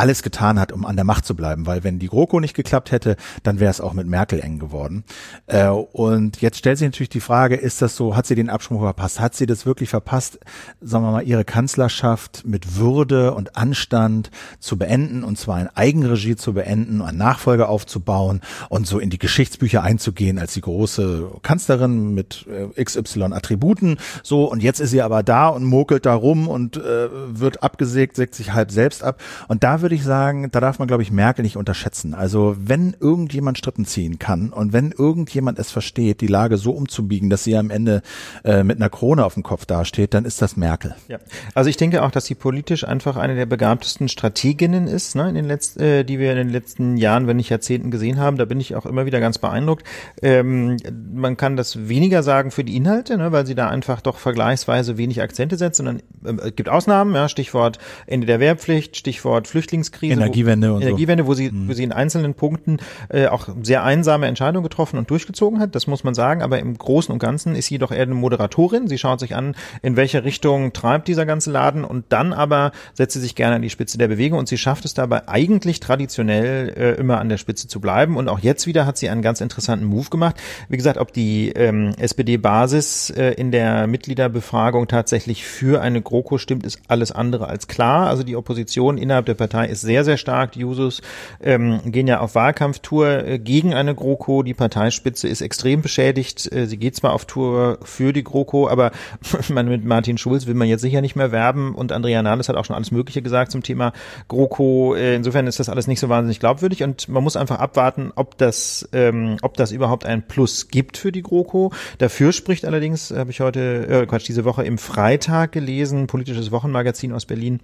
alles 0.00 0.22
getan 0.22 0.58
hat, 0.58 0.72
um 0.72 0.86
an 0.86 0.96
der 0.96 1.04
Macht 1.04 1.26
zu 1.26 1.36
bleiben, 1.36 1.66
weil 1.66 1.84
wenn 1.84 1.98
die 1.98 2.08
GroKo 2.08 2.40
nicht 2.40 2.54
geklappt 2.54 2.90
hätte, 2.90 3.16
dann 3.42 3.60
wäre 3.60 3.70
es 3.70 3.82
auch 3.82 3.92
mit 3.92 4.06
Merkel 4.06 4.40
eng 4.40 4.58
geworden. 4.58 5.04
Äh, 5.46 5.68
und 5.68 6.40
jetzt 6.40 6.56
stellt 6.56 6.78
sich 6.78 6.88
natürlich 6.88 7.10
die 7.10 7.20
Frage, 7.20 7.56
ist 7.56 7.82
das 7.82 7.96
so, 7.96 8.16
hat 8.16 8.26
sie 8.26 8.34
den 8.34 8.48
Absprung 8.48 8.80
verpasst? 8.80 9.20
Hat 9.20 9.34
sie 9.34 9.44
das 9.44 9.66
wirklich 9.66 9.90
verpasst, 9.90 10.38
sagen 10.80 11.04
wir 11.04 11.12
mal, 11.12 11.22
ihre 11.22 11.44
Kanzlerschaft 11.44 12.46
mit 12.46 12.76
Würde 12.76 13.34
und 13.34 13.56
Anstand 13.56 14.30
zu 14.58 14.78
beenden 14.78 15.22
und 15.22 15.36
zwar 15.36 15.60
in 15.60 15.68
Eigenregie 15.68 16.34
zu 16.34 16.54
beenden, 16.54 17.02
einen 17.02 17.18
Nachfolger 17.18 17.68
aufzubauen 17.68 18.40
und 18.70 18.86
so 18.86 18.98
in 18.98 19.10
die 19.10 19.18
Geschichtsbücher 19.18 19.82
einzugehen 19.82 20.38
als 20.38 20.54
die 20.54 20.62
große 20.62 21.30
Kanzlerin 21.42 22.14
mit 22.14 22.46
äh, 22.48 22.82
XY 22.82 23.34
Attributen. 23.34 23.98
So, 24.22 24.46
und 24.46 24.62
jetzt 24.62 24.80
ist 24.80 24.92
sie 24.92 25.02
aber 25.02 25.22
da 25.22 25.48
und 25.48 25.64
mokelt 25.64 26.06
da 26.06 26.14
rum 26.14 26.48
und 26.48 26.78
äh, 26.78 27.08
wird 27.38 27.62
abgesägt, 27.62 28.16
sägt 28.16 28.34
sich 28.34 28.54
halb 28.54 28.70
selbst 28.70 29.04
ab. 29.04 29.20
Und 29.48 29.62
da 29.62 29.82
würde 29.82 29.89
ich 29.94 30.04
sagen, 30.04 30.50
da 30.50 30.60
darf 30.60 30.78
man, 30.78 30.88
glaube 30.88 31.02
ich, 31.02 31.10
Merkel 31.10 31.42
nicht 31.42 31.56
unterschätzen. 31.56 32.14
Also 32.14 32.56
wenn 32.58 32.96
irgendjemand 32.98 33.58
Strippen 33.58 33.84
ziehen 33.84 34.18
kann 34.18 34.50
und 34.50 34.72
wenn 34.72 34.92
irgendjemand 34.92 35.58
es 35.58 35.70
versteht, 35.70 36.20
die 36.20 36.26
Lage 36.26 36.56
so 36.56 36.72
umzubiegen, 36.72 37.30
dass 37.30 37.44
sie 37.44 37.56
am 37.56 37.70
Ende 37.70 38.02
äh, 38.44 38.62
mit 38.62 38.76
einer 38.76 38.88
Krone 38.88 39.24
auf 39.24 39.34
dem 39.34 39.42
Kopf 39.42 39.66
dasteht, 39.66 40.14
dann 40.14 40.24
ist 40.24 40.42
das 40.42 40.56
Merkel. 40.56 40.94
Ja. 41.08 41.18
Also 41.54 41.70
ich 41.70 41.76
denke 41.76 42.02
auch, 42.02 42.10
dass 42.10 42.26
sie 42.26 42.34
politisch 42.34 42.84
einfach 42.84 43.16
eine 43.16 43.34
der 43.34 43.46
begabtesten 43.46 44.08
Strateginnen 44.08 44.86
ist, 44.86 45.14
ne, 45.16 45.28
in 45.28 45.34
den 45.34 45.46
letzten, 45.46 45.80
äh, 45.80 46.04
die 46.04 46.18
wir 46.18 46.30
in 46.32 46.38
den 46.38 46.50
letzten 46.50 46.96
Jahren, 46.96 47.26
wenn 47.26 47.36
nicht 47.36 47.50
Jahrzehnten 47.50 47.90
gesehen 47.90 48.18
haben. 48.18 48.36
Da 48.36 48.44
bin 48.44 48.60
ich 48.60 48.74
auch 48.76 48.86
immer 48.86 49.06
wieder 49.06 49.20
ganz 49.20 49.38
beeindruckt. 49.38 49.84
Ähm, 50.22 50.76
man 51.14 51.36
kann 51.36 51.56
das 51.56 51.88
weniger 51.88 52.22
sagen 52.22 52.50
für 52.50 52.64
die 52.64 52.76
Inhalte, 52.76 53.16
ne, 53.16 53.32
weil 53.32 53.46
sie 53.46 53.54
da 53.54 53.68
einfach 53.68 54.00
doch 54.00 54.18
vergleichsweise 54.18 54.98
wenig 54.98 55.22
Akzente 55.22 55.56
setzt, 55.56 55.78
sondern 55.78 56.00
äh, 56.24 56.48
es 56.48 56.56
gibt 56.56 56.68
Ausnahmen, 56.68 57.14
ja, 57.14 57.28
Stichwort 57.28 57.78
Ende 58.06 58.26
der 58.26 58.40
Wehrpflicht, 58.40 58.96
Stichwort 58.96 59.48
Flüchtlinge 59.48 59.69
Flüchtlingskrise, 59.70 60.14
Energiewende 60.14 60.70
wo, 60.70 60.76
und 60.76 60.82
Energiewende, 60.82 61.24
so. 61.24 61.28
wo 61.28 61.34
sie, 61.34 61.50
mhm. 61.50 61.68
wo 61.68 61.72
sie 61.72 61.84
in 61.84 61.92
einzelnen 61.92 62.34
Punkten 62.34 62.78
äh, 63.08 63.26
auch 63.26 63.48
sehr 63.62 63.84
einsame 63.84 64.26
Entscheidungen 64.26 64.62
getroffen 64.62 64.98
und 64.98 65.10
durchgezogen 65.10 65.60
hat. 65.60 65.74
Das 65.74 65.86
muss 65.86 66.04
man 66.04 66.14
sagen. 66.14 66.42
Aber 66.42 66.58
im 66.58 66.76
Großen 66.76 67.12
und 67.12 67.18
Ganzen 67.18 67.54
ist 67.54 67.66
sie 67.66 67.78
doch 67.78 67.92
eher 67.92 68.02
eine 68.02 68.14
Moderatorin. 68.14 68.88
Sie 68.88 68.98
schaut 68.98 69.20
sich 69.20 69.34
an, 69.34 69.54
in 69.82 69.96
welche 69.96 70.24
Richtung 70.24 70.72
treibt 70.72 71.08
dieser 71.08 71.26
ganze 71.26 71.50
Laden 71.50 71.84
und 71.84 72.06
dann 72.08 72.32
aber 72.32 72.72
setzt 72.94 73.14
sie 73.14 73.20
sich 73.20 73.34
gerne 73.34 73.56
an 73.56 73.62
die 73.62 73.70
Spitze 73.70 73.98
der 73.98 74.08
Bewegung 74.08 74.38
und 74.38 74.48
sie 74.48 74.58
schafft 74.58 74.84
es 74.84 74.94
dabei 74.94 75.28
eigentlich 75.28 75.80
traditionell 75.80 76.70
äh, 76.76 76.94
immer 76.94 77.18
an 77.18 77.28
der 77.28 77.38
Spitze 77.38 77.68
zu 77.68 77.80
bleiben. 77.80 78.16
Und 78.16 78.28
auch 78.28 78.40
jetzt 78.40 78.66
wieder 78.66 78.86
hat 78.86 78.98
sie 78.98 79.08
einen 79.08 79.22
ganz 79.22 79.40
interessanten 79.40 79.86
Move 79.86 80.10
gemacht. 80.10 80.36
Wie 80.68 80.76
gesagt, 80.76 80.98
ob 80.98 81.12
die 81.12 81.50
ähm, 81.50 81.94
SPD-Basis 81.98 83.10
äh, 83.10 83.32
in 83.32 83.52
der 83.52 83.86
Mitgliederbefragung 83.86 84.88
tatsächlich 84.88 85.44
für 85.44 85.80
eine 85.80 86.02
GroKo 86.02 86.38
stimmt, 86.38 86.66
ist 86.66 86.80
alles 86.88 87.12
andere 87.12 87.48
als 87.48 87.68
klar. 87.68 88.08
Also 88.08 88.22
die 88.22 88.36
Opposition 88.36 88.98
innerhalb 88.98 89.26
der 89.26 89.34
Partei 89.34 89.59
ist 89.64 89.80
sehr, 89.80 90.04
sehr 90.04 90.16
stark. 90.16 90.52
Die 90.52 90.60
Jusos 90.60 91.02
ähm, 91.42 91.80
gehen 91.86 92.06
ja 92.06 92.20
auf 92.20 92.34
Wahlkampftour 92.34 93.24
äh, 93.24 93.38
gegen 93.38 93.74
eine 93.74 93.94
GroKo. 93.94 94.42
Die 94.42 94.54
Parteispitze 94.54 95.28
ist 95.28 95.40
extrem 95.40 95.82
beschädigt. 95.82 96.50
Äh, 96.52 96.66
sie 96.66 96.76
geht 96.76 96.96
zwar 96.96 97.12
auf 97.12 97.24
Tour 97.24 97.78
für 97.82 98.12
die 98.12 98.24
GroKo, 98.24 98.68
aber 98.68 98.92
man, 99.48 99.68
mit 99.68 99.84
Martin 99.84 100.18
Schulz 100.18 100.46
will 100.46 100.54
man 100.54 100.68
jetzt 100.68 100.82
sicher 100.82 101.00
nicht 101.00 101.16
mehr 101.16 101.32
werben 101.32 101.74
und 101.74 101.92
Andrea 101.92 102.22
Nahles 102.22 102.48
hat 102.48 102.56
auch 102.56 102.64
schon 102.64 102.76
alles 102.76 102.90
Mögliche 102.90 103.22
gesagt 103.22 103.52
zum 103.52 103.62
Thema 103.62 103.92
GroKo. 104.28 104.94
Äh, 104.94 105.16
insofern 105.16 105.46
ist 105.46 105.60
das 105.60 105.68
alles 105.68 105.86
nicht 105.86 106.00
so 106.00 106.08
wahnsinnig 106.08 106.40
glaubwürdig 106.40 106.82
und 106.82 107.08
man 107.08 107.22
muss 107.22 107.36
einfach 107.36 107.58
abwarten, 107.58 108.12
ob 108.14 108.38
das, 108.38 108.88
ähm, 108.92 109.36
ob 109.42 109.56
das 109.56 109.72
überhaupt 109.72 110.06
ein 110.06 110.26
Plus 110.26 110.68
gibt 110.68 110.96
für 110.96 111.12
die 111.12 111.22
GroKo. 111.22 111.72
Dafür 111.98 112.32
spricht 112.32 112.64
allerdings, 112.64 113.10
habe 113.10 113.30
ich 113.30 113.40
heute, 113.40 113.86
äh, 113.88 114.06
Quatsch, 114.06 114.28
diese 114.28 114.44
Woche 114.44 114.64
im 114.64 114.78
Freitag 114.78 115.52
gelesen, 115.52 116.06
politisches 116.06 116.50
Wochenmagazin 116.50 117.12
aus 117.12 117.26
Berlin, 117.26 117.60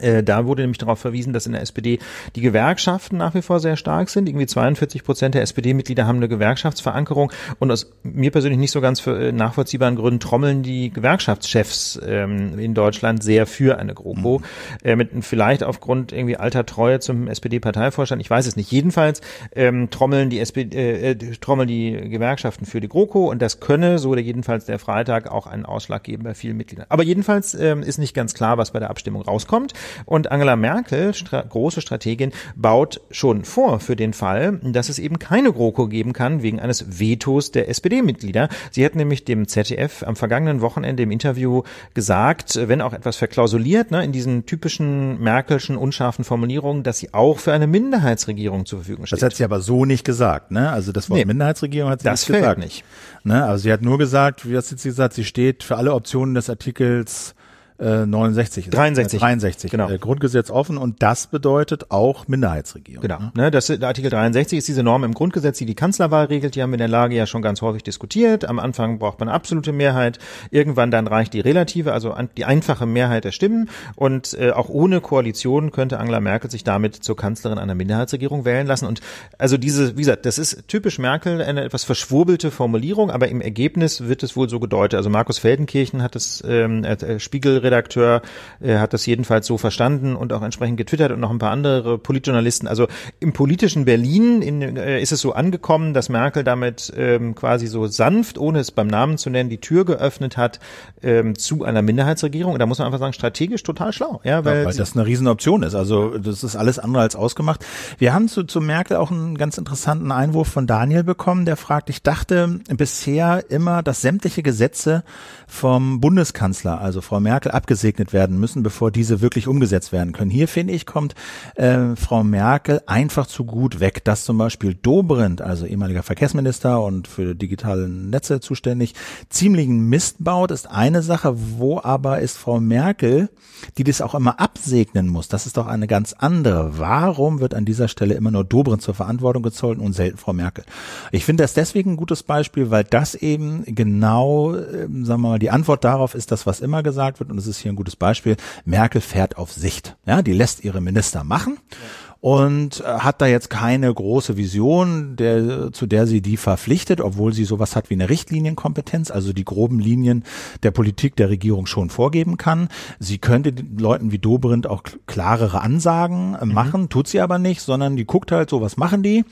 da 0.00 0.46
wurde 0.46 0.62
nämlich 0.62 0.78
darauf 0.78 0.98
verwiesen, 0.98 1.32
dass 1.32 1.46
in 1.46 1.52
der 1.52 1.60
SPD 1.60 1.98
die 2.34 2.40
Gewerkschaften 2.40 3.18
nach 3.18 3.34
wie 3.34 3.42
vor 3.42 3.60
sehr 3.60 3.76
stark 3.76 4.08
sind. 4.08 4.28
Irgendwie 4.28 4.46
42 4.46 5.04
Prozent 5.04 5.34
der 5.34 5.42
SPD-Mitglieder 5.42 6.06
haben 6.06 6.16
eine 6.16 6.28
Gewerkschaftsverankerung 6.28 7.30
und 7.58 7.70
aus 7.70 7.90
mir 8.02 8.30
persönlich 8.30 8.58
nicht 8.58 8.70
so 8.70 8.80
ganz 8.80 9.00
für, 9.00 9.18
äh, 9.18 9.32
nachvollziehbaren 9.32 9.96
Gründen 9.96 10.20
trommeln 10.20 10.62
die 10.62 10.90
Gewerkschaftschefs 10.90 12.00
ähm, 12.04 12.58
in 12.58 12.74
Deutschland 12.74 13.22
sehr 13.22 13.46
für 13.46 13.78
eine 13.78 13.94
GroKo. 13.94 14.38
Mhm. 14.38 14.44
Äh, 14.82 14.96
mit 14.96 15.10
vielleicht 15.20 15.62
aufgrund 15.62 16.12
irgendwie 16.12 16.36
alter 16.36 16.64
Treue 16.64 17.00
zum 17.00 17.28
SPD-Parteivorstand, 17.28 18.20
ich 18.22 18.30
weiß 18.30 18.46
es 18.46 18.56
nicht. 18.56 18.70
Jedenfalls 18.70 19.20
ähm, 19.54 19.90
trommeln 19.90 20.30
die 20.30 20.40
SPD, 20.40 20.76
äh, 20.76 21.10
äh, 21.10 21.14
trommeln 21.36 21.68
die 21.68 21.92
Gewerkschaften 22.08 22.66
für 22.66 22.80
die 22.80 22.88
GroKo 22.88 23.30
und 23.30 23.42
das 23.42 23.60
könne, 23.60 23.98
so 23.98 24.14
der 24.14 24.24
jedenfalls 24.24 24.64
der 24.64 24.78
Freitag, 24.78 25.30
auch 25.30 25.46
einen 25.46 25.66
Ausschlag 25.66 26.02
geben 26.04 26.24
bei 26.24 26.34
vielen 26.34 26.56
Mitgliedern. 26.56 26.86
Aber 26.88 27.02
jedenfalls 27.02 27.54
ähm, 27.54 27.82
ist 27.82 27.98
nicht 27.98 28.14
ganz 28.14 28.34
klar, 28.34 28.58
was 28.58 28.70
bei 28.72 28.78
der 28.78 28.90
Abstimmung 28.90 29.22
rauskommt. 29.22 29.74
Und 30.04 30.30
Angela 30.30 30.56
Merkel, 30.56 31.14
stra 31.14 31.42
große 31.42 31.80
Strategin, 31.80 32.32
baut 32.56 33.00
schon 33.10 33.44
vor 33.44 33.80
für 33.80 33.96
den 33.96 34.12
Fall, 34.12 34.60
dass 34.62 34.88
es 34.88 34.98
eben 34.98 35.18
keine 35.18 35.52
GroKo 35.52 35.88
geben 35.88 36.12
kann 36.12 36.42
wegen 36.42 36.60
eines 36.60 36.98
Vetos 37.00 37.52
der 37.52 37.68
SPD-Mitglieder. 37.68 38.48
Sie 38.70 38.84
hat 38.84 38.94
nämlich 38.94 39.24
dem 39.24 39.48
ZDF 39.48 40.02
am 40.02 40.16
vergangenen 40.16 40.60
Wochenende 40.60 41.02
im 41.02 41.10
Interview 41.10 41.62
gesagt, 41.94 42.58
wenn 42.68 42.80
auch 42.80 42.92
etwas 42.92 43.16
verklausuliert, 43.16 43.90
ne, 43.90 44.04
in 44.04 44.12
diesen 44.12 44.46
typischen 44.46 45.20
Merkelschen 45.20 45.76
unscharfen 45.76 46.24
Formulierungen, 46.24 46.82
dass 46.82 46.98
sie 46.98 47.12
auch 47.12 47.38
für 47.38 47.52
eine 47.52 47.66
Minderheitsregierung 47.66 48.66
zur 48.66 48.80
Verfügung 48.80 49.06
steht. 49.06 49.20
Das 49.20 49.24
hat 49.24 49.36
sie 49.36 49.44
aber 49.44 49.60
so 49.60 49.84
nicht 49.84 50.04
gesagt, 50.04 50.50
ne? 50.50 50.70
Also 50.70 50.92
das 50.92 51.10
Wort 51.10 51.18
nee, 51.18 51.24
Minderheitsregierung 51.24 51.90
hat 51.90 52.00
sie 52.00 52.04
das 52.04 52.28
nicht 52.28 52.38
gesagt. 52.38 52.58
nicht. 52.58 52.84
Ne? 53.24 53.44
Also 53.44 53.62
sie 53.62 53.72
hat 53.72 53.82
nur 53.82 53.98
gesagt, 53.98 54.48
wie 54.48 54.56
hat 54.56 54.64
sie 54.64 54.76
gesagt, 54.76 55.14
sie 55.14 55.24
steht 55.24 55.62
für 55.62 55.76
alle 55.76 55.94
Optionen 55.94 56.34
des 56.34 56.50
Artikels 56.50 57.34
69. 57.78 58.70
63. 58.70 59.20
63. 59.20 59.70
Genau. 59.70 59.90
Äh, 59.90 59.98
Grundgesetz 59.98 60.50
offen 60.50 60.78
und 60.78 61.02
das 61.02 61.26
bedeutet 61.26 61.90
auch 61.90 62.28
Minderheitsregierung. 62.28 63.02
Genau. 63.02 63.18
Ne? 63.34 63.50
Das, 63.50 63.66
der 63.66 63.82
Artikel 63.82 64.10
63 64.10 64.58
ist 64.58 64.68
diese 64.68 64.82
Norm 64.82 65.04
im 65.04 65.14
Grundgesetz, 65.14 65.58
die 65.58 65.66
die 65.66 65.74
Kanzlerwahl 65.74 66.26
regelt. 66.26 66.54
Die 66.54 66.62
haben 66.62 66.70
wir 66.70 66.74
in 66.74 66.78
der 66.78 66.88
Lage 66.88 67.16
ja 67.16 67.26
schon 67.26 67.42
ganz 67.42 67.62
häufig 67.62 67.82
diskutiert. 67.82 68.44
Am 68.44 68.58
Anfang 68.58 68.98
braucht 68.98 69.18
man 69.20 69.28
absolute 69.28 69.72
Mehrheit. 69.72 70.18
Irgendwann 70.50 70.90
dann 70.90 71.06
reicht 71.06 71.34
die 71.34 71.40
relative, 71.40 71.92
also 71.92 72.14
die 72.36 72.44
einfache 72.44 72.86
Mehrheit 72.86 73.24
der 73.24 73.32
Stimmen. 73.32 73.68
Und 73.96 74.34
äh, 74.34 74.50
auch 74.50 74.68
ohne 74.68 75.00
Koalition 75.00 75.72
könnte 75.72 75.98
Angela 75.98 76.20
Merkel 76.20 76.50
sich 76.50 76.64
damit 76.64 76.96
zur 76.96 77.16
Kanzlerin 77.16 77.58
einer 77.58 77.74
Minderheitsregierung 77.74 78.44
wählen 78.44 78.66
lassen. 78.66 78.86
Und 78.86 79.00
also 79.38 79.56
diese, 79.56 79.96
wie 79.96 80.02
gesagt, 80.02 80.26
das 80.26 80.38
ist 80.38 80.68
typisch 80.68 80.98
Merkel, 80.98 81.42
eine 81.42 81.64
etwas 81.64 81.84
verschwurbelte 81.84 82.50
Formulierung, 82.50 83.10
aber 83.10 83.28
im 83.28 83.40
Ergebnis 83.40 84.02
wird 84.02 84.22
es 84.22 84.36
wohl 84.36 84.48
so 84.48 84.60
gedeutet. 84.60 84.96
Also 84.96 85.10
Markus 85.10 85.38
Feldenkirchen 85.38 86.02
hat 86.02 86.14
das 86.14 86.42
ähm, 86.46 86.84
äh, 86.84 87.18
Spiegel 87.18 87.58
Redakteur 87.72 88.22
äh, 88.60 88.78
hat 88.78 88.92
das 88.92 89.06
jedenfalls 89.06 89.46
so 89.46 89.58
verstanden 89.58 90.14
und 90.14 90.32
auch 90.32 90.42
entsprechend 90.42 90.76
getwittert 90.76 91.12
und 91.12 91.20
noch 91.20 91.30
ein 91.30 91.38
paar 91.38 91.50
andere 91.50 91.98
Politjournalisten. 91.98 92.68
Also 92.68 92.86
im 93.20 93.32
politischen 93.32 93.84
Berlin 93.84 94.42
in, 94.42 94.76
äh, 94.76 95.00
ist 95.00 95.12
es 95.12 95.20
so 95.20 95.32
angekommen, 95.32 95.94
dass 95.94 96.08
Merkel 96.08 96.44
damit 96.44 96.92
ähm, 96.96 97.34
quasi 97.34 97.66
so 97.66 97.86
sanft, 97.86 98.38
ohne 98.38 98.60
es 98.60 98.70
beim 98.70 98.86
Namen 98.86 99.18
zu 99.18 99.30
nennen, 99.30 99.50
die 99.50 99.58
Tür 99.58 99.84
geöffnet 99.84 100.36
hat 100.36 100.60
ähm, 101.02 101.36
zu 101.36 101.64
einer 101.64 101.82
Minderheitsregierung. 101.82 102.52
Und 102.52 102.58
da 102.58 102.66
muss 102.66 102.78
man 102.78 102.86
einfach 102.86 102.98
sagen, 102.98 103.12
strategisch 103.12 103.62
total 103.62 103.92
schlau. 103.92 104.20
Ja, 104.24 104.44
weil, 104.44 104.60
ja, 104.60 104.64
weil 104.66 104.74
das 104.74 104.94
eine 104.94 105.06
Riesenoption 105.06 105.62
ist. 105.62 105.74
Also 105.74 106.18
das 106.18 106.44
ist 106.44 106.56
alles 106.56 106.78
andere 106.78 107.02
als 107.02 107.16
ausgemacht. 107.16 107.64
Wir 107.98 108.12
haben 108.12 108.28
zu, 108.28 108.44
zu 108.44 108.60
Merkel 108.60 108.96
auch 108.96 109.10
einen 109.10 109.38
ganz 109.38 109.58
interessanten 109.58 110.12
Einwurf 110.12 110.48
von 110.48 110.66
Daniel 110.66 111.04
bekommen, 111.04 111.44
der 111.44 111.56
fragt, 111.56 111.88
ich 111.90 112.02
dachte 112.02 112.60
bisher 112.76 113.44
immer, 113.50 113.82
dass 113.82 114.02
sämtliche 114.02 114.42
Gesetze 114.42 115.04
vom 115.46 116.00
Bundeskanzler, 116.00 116.80
also 116.80 117.00
Frau 117.00 117.20
Merkel, 117.20 117.51
abgesegnet 117.52 118.12
werden 118.12 118.38
müssen, 118.38 118.62
bevor 118.62 118.90
diese 118.90 119.20
wirklich 119.20 119.48
umgesetzt 119.48 119.92
werden 119.92 120.12
können. 120.12 120.30
Hier 120.30 120.48
finde 120.48 120.72
ich, 120.72 120.86
kommt 120.86 121.14
äh, 121.54 121.96
Frau 121.96 122.24
Merkel 122.24 122.82
einfach 122.86 123.26
zu 123.26 123.44
gut 123.44 123.80
weg, 123.80 124.04
dass 124.04 124.24
zum 124.24 124.38
Beispiel 124.38 124.74
Dobrindt, 124.74 125.42
also 125.42 125.66
ehemaliger 125.66 126.02
Verkehrsminister 126.02 126.82
und 126.82 127.08
für 127.08 127.34
digitale 127.34 127.88
Netze 127.88 128.40
zuständig, 128.40 128.94
ziemlichen 129.28 129.88
Mist 129.88 130.16
baut, 130.20 130.50
ist 130.50 130.70
eine 130.70 131.02
Sache, 131.02 131.34
wo 131.58 131.80
aber 131.80 132.20
ist 132.20 132.38
Frau 132.38 132.60
Merkel, 132.60 133.30
die 133.78 133.84
das 133.84 134.00
auch 134.00 134.14
immer 134.14 134.40
absegnen 134.40 135.08
muss. 135.08 135.28
Das 135.28 135.46
ist 135.46 135.56
doch 135.56 135.66
eine 135.66 135.86
ganz 135.86 136.12
andere. 136.12 136.78
Warum 136.78 137.40
wird 137.40 137.54
an 137.54 137.64
dieser 137.64 137.88
Stelle 137.88 138.14
immer 138.14 138.30
nur 138.30 138.44
Dobrindt 138.44 138.82
zur 138.82 138.94
Verantwortung 138.94 139.42
gezogen 139.42 139.80
und 139.80 139.92
selten 139.92 140.18
Frau 140.18 140.32
Merkel? 140.32 140.64
Ich 141.10 141.24
finde 141.24 141.44
das 141.44 141.54
deswegen 141.54 141.92
ein 141.92 141.96
gutes 141.96 142.22
Beispiel, 142.22 142.70
weil 142.70 142.84
das 142.84 143.14
eben 143.14 143.64
genau, 143.66 144.54
äh, 144.54 144.88
sagen 145.02 145.06
wir 145.06 145.18
mal, 145.18 145.38
die 145.38 145.50
Antwort 145.50 145.84
darauf 145.84 146.14
ist 146.14 146.32
das, 146.32 146.46
was 146.46 146.60
immer 146.60 146.82
gesagt 146.82 147.20
wird 147.20 147.30
und 147.30 147.38
es 147.42 147.56
ist 147.56 147.58
hier 147.58 147.72
ein 147.72 147.76
gutes 147.76 147.96
Beispiel. 147.96 148.36
Merkel 148.64 149.00
fährt 149.00 149.36
auf 149.36 149.52
Sicht. 149.52 149.96
Ja, 150.06 150.22
die 150.22 150.32
lässt 150.32 150.64
ihre 150.64 150.80
Minister 150.80 151.24
machen. 151.24 151.58
Ja 151.70 152.12
und 152.22 152.80
äh, 152.80 152.84
hat 152.84 153.20
da 153.20 153.26
jetzt 153.26 153.50
keine 153.50 153.92
große 153.92 154.36
Vision, 154.36 155.16
der, 155.16 155.72
zu 155.72 155.86
der 155.86 156.06
sie 156.06 156.22
die 156.22 156.36
verpflichtet, 156.36 157.00
obwohl 157.00 157.32
sie 157.32 157.44
sowas 157.44 157.74
hat 157.74 157.90
wie 157.90 157.94
eine 157.94 158.08
Richtlinienkompetenz, 158.08 159.10
also 159.10 159.32
die 159.32 159.44
groben 159.44 159.80
Linien 159.80 160.22
der 160.62 160.70
Politik 160.70 161.16
der 161.16 161.30
Regierung 161.30 161.66
schon 161.66 161.90
vorgeben 161.90 162.36
kann. 162.36 162.68
Sie 163.00 163.18
könnte 163.18 163.52
den 163.52 163.76
Leuten 163.76 164.12
wie 164.12 164.20
Dobrindt 164.20 164.68
auch 164.68 164.84
klarere 165.06 165.62
Ansagen 165.62 166.36
äh, 166.36 166.46
mhm. 166.46 166.54
machen, 166.54 166.80
mhm. 166.82 166.88
tut 166.90 167.08
sie 167.08 167.20
aber 167.20 167.40
nicht, 167.40 167.60
sondern 167.60 167.96
die 167.96 168.06
guckt 168.06 168.30
halt 168.30 168.50
so, 168.50 168.60
was 168.60 168.76
machen 168.76 169.02
die 169.02 169.24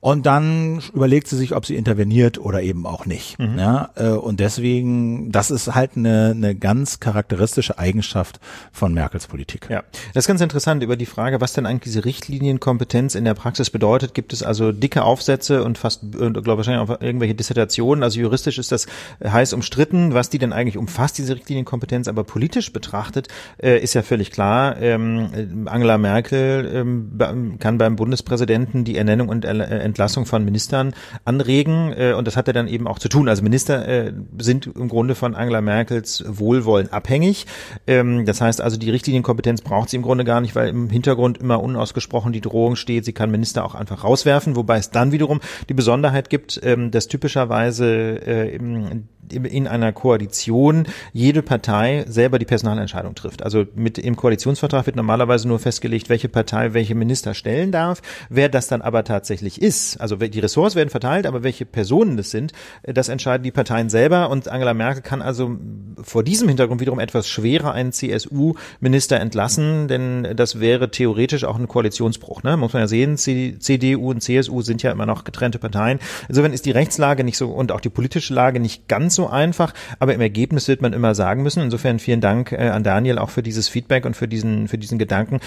und 0.00 0.24
dann 0.24 0.82
überlegt 0.94 1.28
sie 1.28 1.36
sich, 1.36 1.54
ob 1.54 1.66
sie 1.66 1.76
interveniert 1.76 2.38
oder 2.38 2.62
eben 2.62 2.86
auch 2.86 3.04
nicht. 3.04 3.38
Mhm. 3.38 3.58
Ja, 3.58 3.90
äh, 3.96 4.08
und 4.08 4.40
deswegen, 4.40 5.30
das 5.30 5.50
ist 5.50 5.74
halt 5.74 5.96
eine, 5.96 6.32
eine 6.34 6.54
ganz 6.54 7.00
charakteristische 7.00 7.78
Eigenschaft 7.78 8.40
von 8.72 8.94
Merkels 8.94 9.26
Politik. 9.26 9.68
Ja, 9.68 9.82
das 10.14 10.24
ist 10.24 10.28
ganz 10.28 10.40
interessant 10.40 10.82
über 10.82 10.96
die 10.96 11.06
Frage, 11.06 11.42
was 11.42 11.52
denn 11.52 11.66
eigentlich 11.66 11.92
diese 11.92 12.06
Richtlinienkompetenz 12.06 13.14
in 13.14 13.24
der 13.24 13.34
Praxis 13.34 13.68
bedeutet. 13.68 14.14
Gibt 14.14 14.32
es 14.32 14.42
also 14.42 14.72
dicke 14.72 15.02
Aufsätze 15.02 15.62
und 15.64 15.76
fast, 15.76 16.10
glaube 16.12 16.56
wahrscheinlich 16.56 16.88
auch 16.88 17.00
irgendwelche 17.02 17.34
Dissertationen. 17.34 18.02
Also 18.02 18.20
juristisch 18.20 18.58
ist 18.58 18.72
das 18.72 18.86
heiß 19.22 19.52
umstritten, 19.52 20.14
was 20.14 20.30
die 20.30 20.38
denn 20.38 20.54
eigentlich 20.54 20.78
umfasst, 20.78 21.18
diese 21.18 21.34
Richtlinienkompetenz. 21.36 22.08
Aber 22.08 22.24
politisch 22.24 22.72
betrachtet 22.72 23.28
äh, 23.62 23.78
ist 23.78 23.94
ja 23.94 24.02
völlig 24.02 24.30
klar, 24.30 24.80
ähm, 24.80 25.66
Angela 25.66 25.98
Merkel 25.98 26.70
ähm, 26.74 27.58
kann 27.58 27.76
beim 27.76 27.96
Bundespräsidenten 27.96 28.84
die 28.84 28.96
Ernennung 28.96 29.28
und 29.28 29.44
äh, 29.44 29.89
Entlassung 29.90 30.26
von 30.26 30.44
Ministern 30.44 30.94
anregen. 31.24 31.92
Äh, 31.92 32.14
und 32.14 32.26
das 32.26 32.36
hat 32.36 32.48
er 32.48 32.54
dann 32.54 32.68
eben 32.68 32.86
auch 32.86 32.98
zu 32.98 33.08
tun. 33.08 33.28
Also 33.28 33.42
Minister 33.42 33.86
äh, 33.86 34.12
sind 34.38 34.66
im 34.66 34.88
Grunde 34.88 35.14
von 35.14 35.34
Angela 35.34 35.60
Merkels 35.60 36.24
Wohlwollen 36.26 36.92
abhängig. 36.92 37.46
Ähm, 37.86 38.24
das 38.26 38.40
heißt 38.40 38.60
also, 38.60 38.76
die 38.76 38.90
Richtlinienkompetenz 38.90 39.60
braucht 39.62 39.90
sie 39.90 39.96
im 39.96 40.02
Grunde 40.02 40.24
gar 40.24 40.40
nicht, 40.40 40.54
weil 40.54 40.68
im 40.68 40.88
Hintergrund 40.88 41.38
immer 41.38 41.62
unausgesprochen 41.62 42.32
die 42.32 42.40
Drohung 42.40 42.76
steht, 42.76 43.04
sie 43.04 43.12
kann 43.12 43.30
Minister 43.30 43.64
auch 43.64 43.74
einfach 43.74 44.04
rauswerfen, 44.04 44.56
wobei 44.56 44.78
es 44.78 44.90
dann 44.90 45.12
wiederum 45.12 45.40
die 45.68 45.74
Besonderheit 45.74 46.30
gibt, 46.30 46.60
ähm, 46.62 46.90
dass 46.90 47.08
typischerweise 47.08 47.86
äh, 47.86 48.54
im 48.54 49.04
in 49.32 49.66
einer 49.66 49.92
Koalition 49.92 50.86
jede 51.12 51.42
Partei 51.42 52.04
selber 52.08 52.38
die 52.38 52.44
Personalentscheidung 52.44 53.14
trifft. 53.14 53.42
Also 53.42 53.66
mit 53.74 53.98
im 53.98 54.16
Koalitionsvertrag 54.16 54.86
wird 54.86 54.96
normalerweise 54.96 55.48
nur 55.48 55.58
festgelegt, 55.58 56.08
welche 56.08 56.28
Partei 56.28 56.74
welche 56.74 56.94
Minister 56.94 57.34
stellen 57.34 57.72
darf. 57.72 58.02
Wer 58.28 58.48
das 58.48 58.68
dann 58.68 58.82
aber 58.82 59.04
tatsächlich 59.04 59.60
ist, 59.62 59.79
also 59.98 60.16
die 60.16 60.40
Ressorts 60.40 60.74
werden 60.74 60.90
verteilt, 60.90 61.26
aber 61.26 61.42
welche 61.42 61.64
Personen 61.64 62.16
das 62.16 62.30
sind, 62.30 62.52
äh, 62.82 62.92
das 62.92 63.08
entscheiden 63.08 63.42
die 63.44 63.50
Parteien 63.50 63.88
selber. 63.88 64.30
Und 64.30 64.48
Angela 64.48 64.74
Merkel 64.74 65.02
kann 65.02 65.22
also 65.22 65.56
vor 66.02 66.22
diesem 66.22 66.48
Hintergrund 66.48 66.80
wiederum 66.80 66.98
etwas 66.98 67.28
schwerer 67.28 67.72
einen 67.72 67.92
CSU-Minister 67.92 69.20
entlassen, 69.20 69.88
denn 69.88 70.28
das 70.36 70.60
wäre 70.60 70.90
theoretisch 70.90 71.44
auch 71.44 71.58
ein 71.58 71.68
Koalitionsbruch. 71.68 72.42
Ne? 72.42 72.56
Muss 72.56 72.72
man 72.72 72.82
ja 72.82 72.88
sehen, 72.88 73.16
CDU 73.16 74.10
und 74.10 74.22
CSU 74.22 74.62
sind 74.62 74.82
ja 74.82 74.90
immer 74.92 75.06
noch 75.06 75.24
getrennte 75.24 75.58
Parteien. 75.58 75.98
Insofern 76.28 76.52
ist 76.52 76.66
die 76.66 76.70
Rechtslage 76.70 77.24
nicht 77.24 77.36
so 77.36 77.50
und 77.50 77.72
auch 77.72 77.80
die 77.80 77.88
politische 77.88 78.34
Lage 78.34 78.60
nicht 78.60 78.88
ganz 78.88 79.14
so 79.14 79.28
einfach, 79.28 79.74
aber 79.98 80.14
im 80.14 80.20
Ergebnis 80.20 80.68
wird 80.68 80.82
man 80.82 80.92
immer 80.92 81.14
sagen 81.14 81.42
müssen. 81.42 81.62
Insofern 81.62 81.98
vielen 81.98 82.20
Dank 82.20 82.52
äh, 82.52 82.68
an 82.68 82.84
Daniel 82.84 83.18
auch 83.18 83.30
für 83.30 83.42
dieses 83.42 83.68
Feedback 83.68 84.06
und 84.06 84.16
für 84.16 84.28
diesen, 84.28 84.68
für 84.68 84.78
diesen 84.78 84.98
Gedanken. 84.98 85.40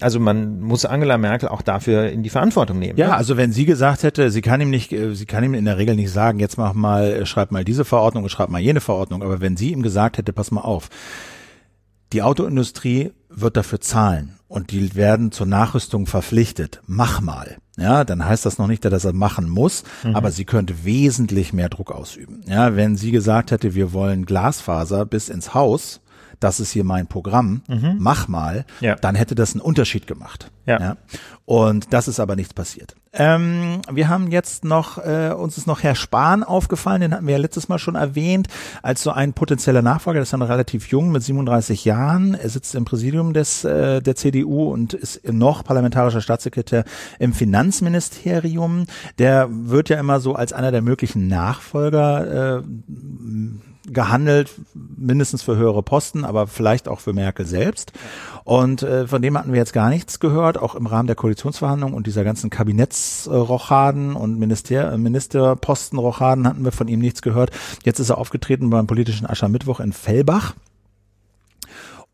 Also 0.00 0.20
man 0.20 0.60
muss 0.60 0.84
Angela 0.84 1.18
Merkel 1.18 1.48
auch 1.48 1.62
dafür 1.62 2.08
in 2.10 2.22
die 2.22 2.30
Verantwortung 2.30 2.78
nehmen. 2.78 2.98
Ja, 2.98 3.08
ne? 3.08 3.16
also 3.16 3.36
wenn 3.36 3.52
sie 3.52 3.66
gesagt 3.72 4.02
hätte, 4.02 4.30
sie 4.30 4.42
kann 4.42 4.60
ihm 4.60 4.70
nicht, 4.70 4.92
äh, 4.92 5.14
sie 5.14 5.26
kann 5.26 5.44
ihm 5.44 5.54
in 5.54 5.64
der 5.64 5.78
Regel 5.78 5.96
nicht 5.96 6.12
sagen, 6.12 6.38
jetzt 6.38 6.58
mach 6.58 6.74
mal, 6.74 7.04
äh, 7.04 7.26
schreib 7.26 7.50
mal 7.50 7.64
diese 7.64 7.84
Verordnung 7.84 8.24
und 8.24 8.30
schreib 8.30 8.50
mal 8.50 8.60
jene 8.60 8.80
Verordnung, 8.80 9.22
aber 9.22 9.40
wenn 9.40 9.56
sie 9.56 9.72
ihm 9.72 9.82
gesagt 9.82 10.18
hätte, 10.18 10.32
pass 10.32 10.50
mal 10.50 10.60
auf, 10.60 10.88
die 12.12 12.22
Autoindustrie 12.22 13.12
wird 13.30 13.56
dafür 13.56 13.80
zahlen 13.80 14.38
und 14.46 14.70
die 14.70 14.94
werden 14.94 15.32
zur 15.32 15.46
Nachrüstung 15.46 16.06
verpflichtet. 16.06 16.82
Mach 16.86 17.22
mal. 17.22 17.56
Ja, 17.78 18.04
dann 18.04 18.22
heißt 18.22 18.44
das 18.44 18.58
noch 18.58 18.66
nicht, 18.66 18.84
dass 18.84 19.06
er 19.06 19.14
machen 19.14 19.48
muss, 19.48 19.84
mhm. 20.04 20.14
aber 20.14 20.30
sie 20.30 20.44
könnte 20.44 20.84
wesentlich 20.84 21.54
mehr 21.54 21.70
Druck 21.70 21.90
ausüben. 21.90 22.42
Ja, 22.46 22.76
wenn 22.76 22.96
sie 22.96 23.12
gesagt 23.12 23.50
hätte, 23.50 23.74
wir 23.74 23.94
wollen 23.94 24.26
Glasfaser 24.26 25.06
bis 25.06 25.30
ins 25.30 25.54
Haus, 25.54 26.01
das 26.42 26.60
ist 26.60 26.72
hier 26.72 26.84
mein 26.84 27.06
Programm, 27.06 27.62
mhm. 27.68 27.96
mach 27.98 28.28
mal, 28.28 28.64
ja. 28.80 28.96
dann 28.96 29.14
hätte 29.14 29.34
das 29.34 29.52
einen 29.52 29.60
Unterschied 29.60 30.06
gemacht. 30.06 30.50
Ja. 30.66 30.80
ja. 30.80 30.96
Und 31.44 31.92
das 31.92 32.08
ist 32.08 32.20
aber 32.20 32.36
nichts 32.36 32.54
passiert. 32.54 32.94
Ähm, 33.14 33.82
wir 33.90 34.08
haben 34.08 34.30
jetzt 34.30 34.64
noch, 34.64 34.96
äh, 34.98 35.34
uns 35.36 35.58
ist 35.58 35.66
noch 35.66 35.82
Herr 35.82 35.94
Spahn 35.94 36.42
aufgefallen, 36.44 37.02
den 37.02 37.12
hatten 37.12 37.26
wir 37.26 37.32
ja 37.32 37.40
letztes 37.40 37.68
Mal 37.68 37.78
schon 37.78 37.94
erwähnt, 37.94 38.48
als 38.82 39.02
so 39.02 39.10
ein 39.10 39.34
potenzieller 39.34 39.82
Nachfolger, 39.82 40.18
der 40.18 40.22
ist 40.22 40.32
dann 40.32 40.40
relativ 40.40 40.88
jung, 40.88 41.12
mit 41.12 41.22
37 41.22 41.84
Jahren. 41.84 42.34
Er 42.34 42.48
sitzt 42.48 42.74
im 42.74 42.84
Präsidium 42.84 43.34
des, 43.34 43.64
äh, 43.64 44.00
der 44.00 44.16
CDU 44.16 44.72
und 44.72 44.94
ist 44.94 45.30
noch 45.30 45.62
parlamentarischer 45.62 46.22
Staatssekretär 46.22 46.84
im 47.18 47.34
Finanzministerium. 47.34 48.86
Der 49.18 49.48
wird 49.50 49.90
ja 49.90 49.98
immer 49.98 50.20
so 50.20 50.34
als 50.34 50.52
einer 50.52 50.72
der 50.72 50.82
möglichen 50.82 51.26
Nachfolger 51.26 52.60
äh, 52.60 52.62
gehandelt, 53.86 54.50
mindestens 54.74 55.42
für 55.42 55.56
höhere 55.56 55.82
Posten, 55.82 56.24
aber 56.24 56.46
vielleicht 56.46 56.88
auch 56.88 57.00
für 57.00 57.12
Merkel 57.12 57.46
selbst. 57.46 57.92
Und 58.44 58.82
äh, 58.82 59.06
von 59.06 59.22
dem 59.22 59.36
hatten 59.38 59.52
wir 59.52 59.58
jetzt 59.58 59.72
gar 59.72 59.88
nichts 59.88 60.20
gehört, 60.20 60.58
auch 60.58 60.74
im 60.74 60.86
Rahmen 60.86 61.06
der 61.06 61.16
Koalitionsverhandlungen 61.16 61.94
und 61.94 62.06
dieser 62.06 62.24
ganzen 62.24 62.50
Kabinettsrochaden 62.50 64.14
und 64.14 64.38
Minister 64.38 64.96
Ministerpostenrochaden 64.96 66.46
hatten 66.46 66.64
wir 66.64 66.72
von 66.72 66.88
ihm 66.88 67.00
nichts 67.00 67.22
gehört. 67.22 67.50
Jetzt 67.84 68.00
ist 68.00 68.10
er 68.10 68.18
aufgetreten 68.18 68.70
beim 68.70 68.86
politischen 68.86 69.26
Aschermittwoch 69.26 69.80
in 69.80 69.92
Fellbach 69.92 70.54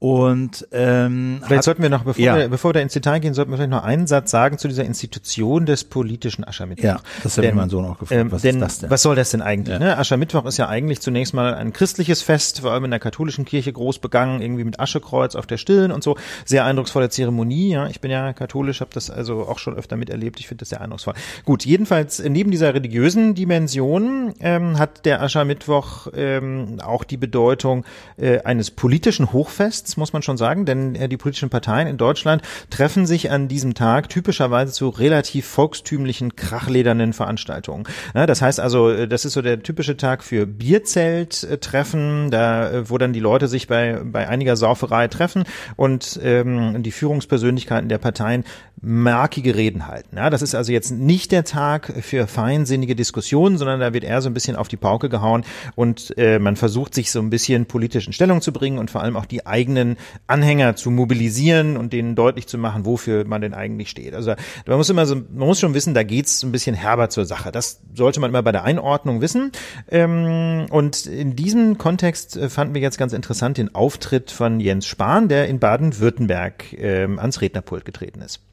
und 0.01 0.69
ähm, 0.71 1.39
vielleicht 1.39 1.59
hat, 1.59 1.65
sollten 1.65 1.83
wir 1.83 1.91
noch, 1.91 2.05
bevor, 2.05 2.25
ja. 2.25 2.37
wir, 2.37 2.49
bevor 2.49 2.69
wir 2.69 2.75
da 2.75 2.81
ins 2.81 2.93
Detail 2.93 3.19
gehen, 3.19 3.35
sollten 3.35 3.51
wir 3.51 3.57
vielleicht 3.57 3.73
noch 3.73 3.83
einen 3.83 4.07
Satz 4.07 4.31
sagen 4.31 4.57
zu 4.57 4.69
dieser 4.69 4.85
Institution 4.85 5.67
des 5.67 5.83
politischen 5.83 6.45
Aschermittwochs. 6.45 6.85
Ja, 6.85 7.01
das 7.25 7.37
hat 7.37 7.45
mir 7.45 7.53
mein 7.53 7.69
Sohn 7.69 7.85
auch 7.85 7.99
gefragt. 7.99 8.21
Ähm, 8.21 8.31
was 8.31 8.43
denn, 8.43 8.57
ist 8.57 8.61
das 8.61 8.79
denn? 8.79 8.91
Was 8.91 9.03
soll 9.03 9.17
das 9.17 9.31
denn 9.31 9.43
eigentlich? 9.43 9.73
Ja. 9.73 9.81
Ne? 9.81 9.99
Aschermittwoch 9.99 10.45
ist 10.45 10.57
ja 10.57 10.69
eigentlich 10.69 11.01
zunächst 11.01 11.35
mal 11.35 11.53
ein 11.55 11.73
christliches 11.73 12.23
Fest, 12.23 12.61
vor 12.61 12.71
allem 12.71 12.85
in 12.85 12.93
der 12.93 13.01
katholischen 13.01 13.45
Kirche 13.45 13.73
groß 13.73 13.99
begangen, 13.99 14.41
irgendwie 14.41 14.63
mit 14.63 14.79
Aschekreuz 14.79 15.35
auf 15.35 15.49
der 15.49 15.57
Stillen 15.57 15.91
und 15.91 16.05
so. 16.05 16.17
Sehr 16.45 16.65
eindrucksvolle 16.65 17.09
Zeremonie. 17.09 17.71
Ja, 17.71 17.89
ich 17.89 18.01
bin 18.01 18.13
ja 18.13 18.33
katholisch, 18.33 18.81
habe 18.81 18.91
das 18.95 19.11
also 19.11 19.49
auch 19.49 19.59
schon 19.59 19.75
öfter 19.75 19.97
miterlebt. 19.97 20.39
Ich 20.39 20.47
finde 20.47 20.61
das 20.61 20.69
sehr 20.69 20.81
eindrucksvoll. 20.81 21.15
Gut, 21.45 21.65
jedenfalls 21.65 22.21
äh, 22.21 22.29
neben 22.29 22.53
dieser 22.53 22.73
religiösen 22.73 23.35
Dimension 23.35 24.33
ähm, 24.39 24.79
hat 24.79 25.05
der 25.07 25.23
Aschermittwoch 25.23 26.07
ähm, 26.15 26.77
auch 26.85 27.03
die 27.03 27.17
Bedeutung 27.17 27.85
äh, 28.17 28.39
eines 28.43 28.71
politischen 28.71 29.33
Hochfests 29.33 29.88
Rechts, 29.89 29.97
muss 29.97 30.13
man 30.13 30.23
schon 30.23 30.37
sagen, 30.37 30.67
denn 30.67 30.95
äh, 30.95 31.09
die 31.09 31.17
politischen 31.17 31.51
Parteien 31.51 31.89
in 31.89 31.97
Deutschland 31.97 32.43
treffen 32.71 33.07
sich 33.07 33.31
an 33.31 33.49
diesem 33.49 33.75
Tag 33.75 34.09
typischerweise 34.09 34.73
zu 34.73 34.89
relativ 34.89 35.47
volkstümlichen, 35.47 36.37
krachledernen 36.37 37.13
Veranstaltungen. 37.13 37.85
das 38.13 38.43
heißt 38.43 38.61
also, 38.61 38.91
äh, 38.91 39.09
das 39.09 39.25
ist 39.25 39.33
so 39.33 39.43
der 39.43 39.63
typische 39.63 39.97
Tag 39.97 40.23
für 40.23 40.47
Bierzelttreffen, 40.47 42.31
da 42.31 42.71
äh, 42.71 42.91
wo 42.91 42.99
dann 42.99 43.13
die 43.13 43.21
Leute 43.21 43.49
sich 43.49 43.67
bei, 43.67 44.01
bei 44.05 44.29
einiger 44.29 44.57
Sauferei 44.57 45.09
treffen 45.09 45.45
und 45.77 46.21
ähm, 46.23 46.83
die 46.83 46.93
Führungspersönlichkeiten 46.93 47.89
der 47.89 47.99
Parteien 47.99 48.45
markige 48.81 49.55
Reden 49.55 49.87
halten. 49.87 50.17
Ja, 50.17 50.31
das 50.31 50.43
ist 50.43 50.55
also 50.55 50.73
jetzt 50.73 50.91
nicht 50.91 51.33
der 51.33 51.45
Tag 51.45 51.93
für 52.01 52.27
feinsinnige 52.27 52.97
Diskussionen, 52.97 53.59
sondern 53.59 53.81
da 53.81 53.93
wird 53.93 54.05
eher 54.05 54.23
so 54.23 54.29
ein 54.29 54.35
bisschen 54.35 54.57
auf 54.57 54.69
die 54.69 54.77
Pauke 54.77 55.09
gehauen 55.09 55.45
und 55.75 56.15
äh, 56.19 56.39
man 56.39 56.57
versucht 56.57 56.95
sich 56.95 57.11
so 57.11 57.21
ein 57.21 57.31
bisschen 57.31 57.67
politisch 57.67 58.07
in 58.07 58.13
Stellung 58.13 58.41
zu 58.41 58.53
bringen 58.53 58.79
und 58.79 58.91
vor 58.91 59.03
allem 59.03 59.17
auch 59.17 59.27
die 59.27 59.47
eigene 59.47 59.69
eigenen 59.79 59.97
Anhänger 60.27 60.77
zu 60.77 60.91
mobilisieren 60.91 61.77
und 61.77 61.93
denen 61.93 62.15
deutlich 62.15 62.47
zu 62.47 62.59
machen, 62.59 62.87
wofür 62.87 63.25
man 63.25 63.41
denn 63.41 63.55
eigentlich 63.55 63.91
steht. 63.91 64.15
Also 64.15 64.35
man 64.67 64.77
muss 64.77 64.91
immer 64.91 65.07
so, 65.07 65.17
man 65.17 65.49
muss 65.49 65.61
schon 65.61 65.75
wissen, 65.75 65.95
da 65.95 66.03
geht's 66.03 66.43
ein 66.43 66.53
bisschen 66.53 66.75
herber 66.75 67.09
zur 67.11 67.25
Sache. 67.25 67.53
Das 67.53 67.81
sollte 67.95 68.21
man 68.21 68.31
immer 68.31 68.43
bei 68.43 68.53
der 68.53 68.65
Einordnung 68.65 69.21
wissen. 69.21 69.53
Ähm, 69.91 70.67
und 70.71 71.07
in 71.07 71.37
diesem 71.37 71.79
Kontext 71.79 72.37
äh, 72.37 72.49
fanden 72.49 72.75
wir 72.75 72.81
jetzt 72.81 72.99
ganz 72.99 73.13
interessant 73.13 73.59
den 73.59 73.75
Auftritt 73.75 74.31
von 74.31 74.61
Jens 74.61 74.87
Spahn, 74.87 75.29
der 75.29 75.49
in 75.49 75.59
Baden-Württemberg 75.59 76.73
ähm, 76.79 77.19
ans 77.19 77.41
Rednerpult 77.41 77.85
getreten 77.85 78.21
ist. 78.21 78.48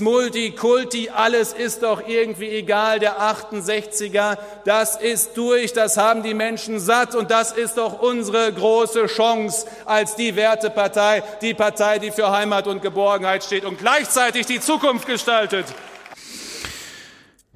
Multikulti, 0.00 1.10
alles 1.10 1.52
ist 1.52 1.82
doch 1.82 2.06
irgendwie 2.06 2.48
egal, 2.48 3.00
der 3.00 3.20
68er, 3.20 4.38
das 4.64 4.96
ist 4.96 5.36
durch, 5.36 5.72
das 5.72 5.96
haben 5.96 6.22
die 6.22 6.34
Menschen 6.34 6.78
satt 6.78 7.14
und 7.14 7.30
das 7.30 7.52
ist 7.52 7.78
doch 7.78 8.00
unsere 8.00 8.52
große 8.52 9.06
Chance 9.06 9.66
als 9.86 10.14
die 10.14 10.36
Wertepartei, 10.36 11.22
die 11.42 11.54
Partei, 11.54 11.98
die 11.98 12.10
für 12.10 12.30
Heimat 12.30 12.66
und 12.66 12.82
Geborgenheit 12.82 13.42
steht 13.42 13.64
und 13.64 13.78
gleichzeitig 13.78 14.46
die 14.46 14.60
Zukunft 14.60 15.06
gestaltet. 15.06 15.66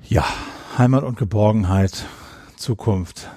Ja, 0.09 0.25
Heimat 0.77 1.05
und 1.05 1.19
Geborgenheit, 1.19 1.93
Zukunft. 2.57 3.29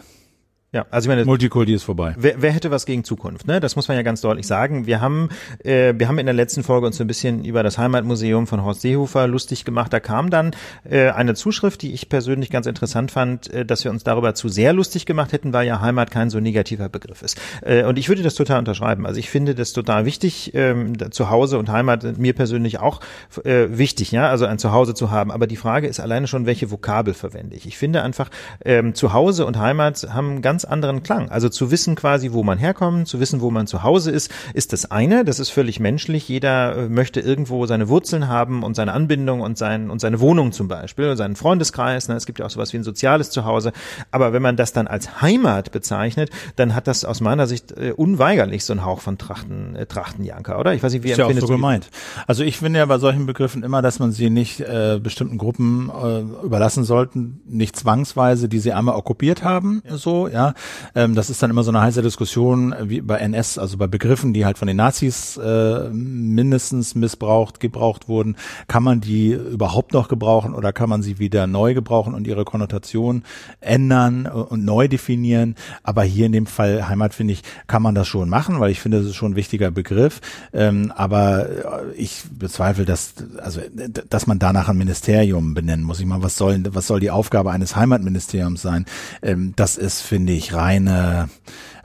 Ja, 0.76 0.86
also 0.92 1.06
ich 1.06 1.16
meine, 1.16 1.24
Multikulti 1.24 1.74
ist 1.74 1.84
vorbei. 1.84 2.16
Wer, 2.18 2.42
wer 2.42 2.52
hätte 2.52 2.70
was 2.70 2.86
gegen 2.86 3.06
Zukunft? 3.06 3.48
Ne? 3.48 3.62
Das 3.62 3.78
muss 3.78 3.88
man 3.88 3.96
ja 3.96 4.04
ganz 4.04 4.20
deutlich 4.20 4.46
sagen. 4.46 4.86
Wir 4.86 5.00
haben, 5.00 5.30
äh, 5.64 5.94
wir 5.96 6.10
haben 6.10 6.18
in 6.18 6.26
der 6.26 6.36
letzten 6.36 6.64
Folge 6.64 6.86
uns 6.86 6.98
so 6.98 7.06
ein 7.06 7.08
bisschen 7.08 7.46
über 7.46 7.64
das 7.64 7.78
Heimatmuseum 7.78 8.46
von 8.46 8.62
Horst 8.62 8.82
Seehofer 8.82 9.26
lustig 9.26 9.64
gemacht. 9.64 9.94
Da 9.94 10.02
kam 10.02 10.30
dann 10.30 10.52
äh, 10.84 11.12
eine 11.12 11.34
Zuschrift, 11.34 11.82
die 11.82 11.94
ich 11.94 12.10
persönlich 12.10 12.50
ganz 12.50 12.66
interessant 12.66 13.12
fand, 13.12 13.50
äh, 13.54 13.66
dass 13.66 13.86
wir 13.86 13.92
uns 13.92 14.04
darüber 14.04 14.36
zu 14.36 14.50
sehr 14.50 14.74
lustig 14.74 15.06
gemacht 15.06 15.32
hätten, 15.32 15.54
weil 15.54 15.66
ja 15.66 15.80
Heimat 15.80 16.12
kein 16.12 16.30
so 16.30 16.42
negativer 16.42 16.90
Begriff 16.90 17.22
ist. 17.22 17.40
Äh, 17.62 17.86
und 17.86 17.98
ich 17.98 18.10
würde 18.10 18.22
das 18.22 18.36
total 18.36 18.60
unterschreiben. 18.60 19.06
Also 19.06 19.18
ich 19.18 19.30
finde 19.30 19.56
das 19.56 19.72
total 19.72 20.04
wichtig, 20.04 20.52
ähm, 20.56 21.10
Zuhause 21.10 21.58
und 21.58 21.70
Heimat 21.70 22.18
mir 22.18 22.34
persönlich 22.34 22.82
auch 22.82 23.00
äh, 23.46 23.68
wichtig, 23.70 24.12
ja, 24.12 24.30
also 24.30 24.46
ein 24.46 24.60
Zuhause 24.60 24.94
zu 24.94 25.10
haben. 25.10 25.32
Aber 25.32 25.48
die 25.48 25.56
Frage 25.56 25.88
ist 25.88 26.02
alleine 26.02 26.28
schon, 26.28 26.46
welche 26.46 26.70
Vokabel 26.70 27.14
verwende 27.14 27.56
ich. 27.56 27.66
Ich 27.66 27.78
finde 27.78 28.04
einfach, 28.04 28.30
ähm, 28.66 28.94
Zuhause 28.94 29.46
und 29.46 29.58
Heimat 29.58 30.06
haben 30.14 30.42
ganz 30.42 30.65
anderen 30.66 31.04
Klang. 31.04 31.30
Also 31.30 31.50
zu 31.50 31.72
wissen 31.72 31.96
quasi, 31.96 32.32
wo 32.34 32.44
man 32.44 32.58
herkommt, 32.58 33.08
zu 33.08 33.20
wissen, 33.20 33.42
wo 33.42 33.52
man 33.52 33.68
zu 33.68 33.84
Hause 33.84 34.12
ist, 34.12 34.32
ist 34.54 34.74
das 34.74 34.92
eine. 34.92 35.26
Das 35.26 35.40
ist 35.40 35.50
völlig 35.50 35.80
menschlich. 35.80 36.28
Jeder 36.28 36.76
äh, 36.76 36.90
möchte 36.90 37.20
irgendwo 37.20 37.66
seine 37.66 37.90
Wurzeln 37.90 38.28
haben 38.28 38.64
und 38.64 38.76
seine 38.76 38.94
Anbindung 38.94 39.42
und, 39.42 39.58
sein, 39.58 39.90
und 39.90 40.00
seine 40.00 40.20
Wohnung 40.20 40.52
zum 40.52 40.68
Beispiel, 40.68 41.10
und 41.10 41.18
seinen 41.18 41.36
Freundeskreis. 41.36 42.08
Ne? 42.08 42.16
Es 42.16 42.26
gibt 42.26 42.40
ja 42.40 42.46
auch 42.46 42.50
sowas 42.50 42.74
wie 42.74 42.78
ein 42.78 42.84
soziales 42.84 43.30
Zuhause. 43.30 43.72
Aber 44.12 44.34
wenn 44.34 44.42
man 44.42 44.56
das 44.56 44.74
dann 44.74 44.88
als 44.88 45.22
Heimat 45.22 45.72
bezeichnet, 45.72 46.30
dann 46.56 46.76
hat 46.76 46.88
das 46.88 47.06
aus 47.06 47.22
meiner 47.22 47.48
Sicht 47.48 47.72
äh, 47.72 47.92
unweigerlich 47.92 48.66
so 48.66 48.74
einen 48.74 48.84
Hauch 48.84 49.02
von 49.02 49.18
Trachten, 49.18 49.76
äh, 49.76 49.86
Trachtenjanker, 49.86 50.60
oder? 50.60 50.74
Ich 50.74 50.84
weiß 50.84 50.94
nicht, 50.94 51.04
wie 51.04 51.12
ist 51.12 51.18
ja 51.18 51.26
auch 51.26 51.34
so 51.34 51.48
gemeint. 51.48 51.90
Also 52.28 52.44
ich 52.44 52.58
finde 52.58 52.80
ja 52.80 52.86
bei 52.86 52.98
solchen 52.98 53.26
Begriffen 53.26 53.64
immer, 53.64 53.82
dass 53.82 54.00
man 54.00 54.12
sie 54.12 54.30
nicht 54.30 54.60
äh, 54.62 55.00
bestimmten 55.02 55.38
Gruppen 55.38 55.90
äh, 55.90 56.46
überlassen 56.46 56.84
sollten, 56.84 57.42
nicht 57.48 57.76
zwangsweise, 57.76 58.50
die 58.50 58.60
sie 58.60 58.74
einmal 58.74 58.96
okkupiert 58.96 59.44
haben, 59.44 59.82
so, 59.90 60.28
ja, 60.28 60.55
ähm, 60.96 61.16
das 61.16 61.30
ist 61.30 61.42
dann 61.42 61.50
immer 61.50 61.64
so 61.64 61.72
eine 61.72 61.82
heiße 61.82 62.02
Diskussion 62.02 62.76
wie 62.84 63.02
bei 63.02 63.18
NS, 63.18 63.58
also 63.58 63.78
bei 63.78 63.88
Begriffen, 63.88 64.34
die 64.34 64.46
halt 64.46 64.58
von 64.58 64.68
den 64.68 64.78
Nazis 64.78 65.38
äh, 65.38 65.90
mindestens 65.90 66.96
missbraucht, 66.96 67.60
gebraucht 67.60 68.08
wurden. 68.08 68.36
Kann 68.68 68.84
man 68.84 69.02
die 69.02 69.32
überhaupt 69.32 69.94
noch 69.94 70.08
gebrauchen 70.08 70.54
oder 70.54 70.74
kann 70.74 70.90
man 70.90 71.02
sie 71.02 71.20
wieder 71.20 71.48
neu 71.48 71.74
gebrauchen 71.74 72.14
und 72.14 72.28
ihre 72.28 72.46
Konnotation 72.46 73.24
ändern 73.62 74.26
und 74.26 74.66
neu 74.66 74.88
definieren? 74.88 75.56
Aber 75.84 76.04
hier 76.04 76.26
in 76.26 76.32
dem 76.32 76.46
Fall 76.46 76.88
Heimat, 76.88 77.14
finde 77.14 77.34
ich, 77.34 77.42
kann 77.68 77.82
man 77.82 77.96
das 77.96 78.08
schon 78.08 78.30
machen, 78.30 78.60
weil 78.60 78.72
ich 78.72 78.80
finde, 78.80 79.00
das 79.00 79.08
ist 79.08 79.16
schon 79.16 79.34
ein 79.34 79.36
wichtiger 79.36 79.72
Begriff. 79.72 80.22
Ähm, 80.54 80.92
aber 80.96 81.50
äh, 81.50 81.94
ich 81.96 82.24
bezweifle, 82.32 82.86
dass, 82.86 83.14
also, 83.38 83.62
dass 84.10 84.28
man 84.28 84.40
danach 84.40 84.70
ein 84.70 84.78
Ministerium 84.78 85.54
benennen 85.54 85.86
muss. 85.86 86.00
Ich 86.00 86.06
meine, 86.06 86.24
was 86.24 86.36
soll, 86.36 86.64
was 86.70 86.88
soll 86.88 87.00
die 87.00 87.12
Aufgabe 87.12 87.52
eines 87.52 87.76
Heimatministeriums 87.76 88.62
sein? 88.62 88.86
Ähm, 89.22 89.54
das 89.56 89.78
ist, 89.78 90.02
finde 90.02 90.34
ich, 90.34 90.45
reine, 90.54 91.28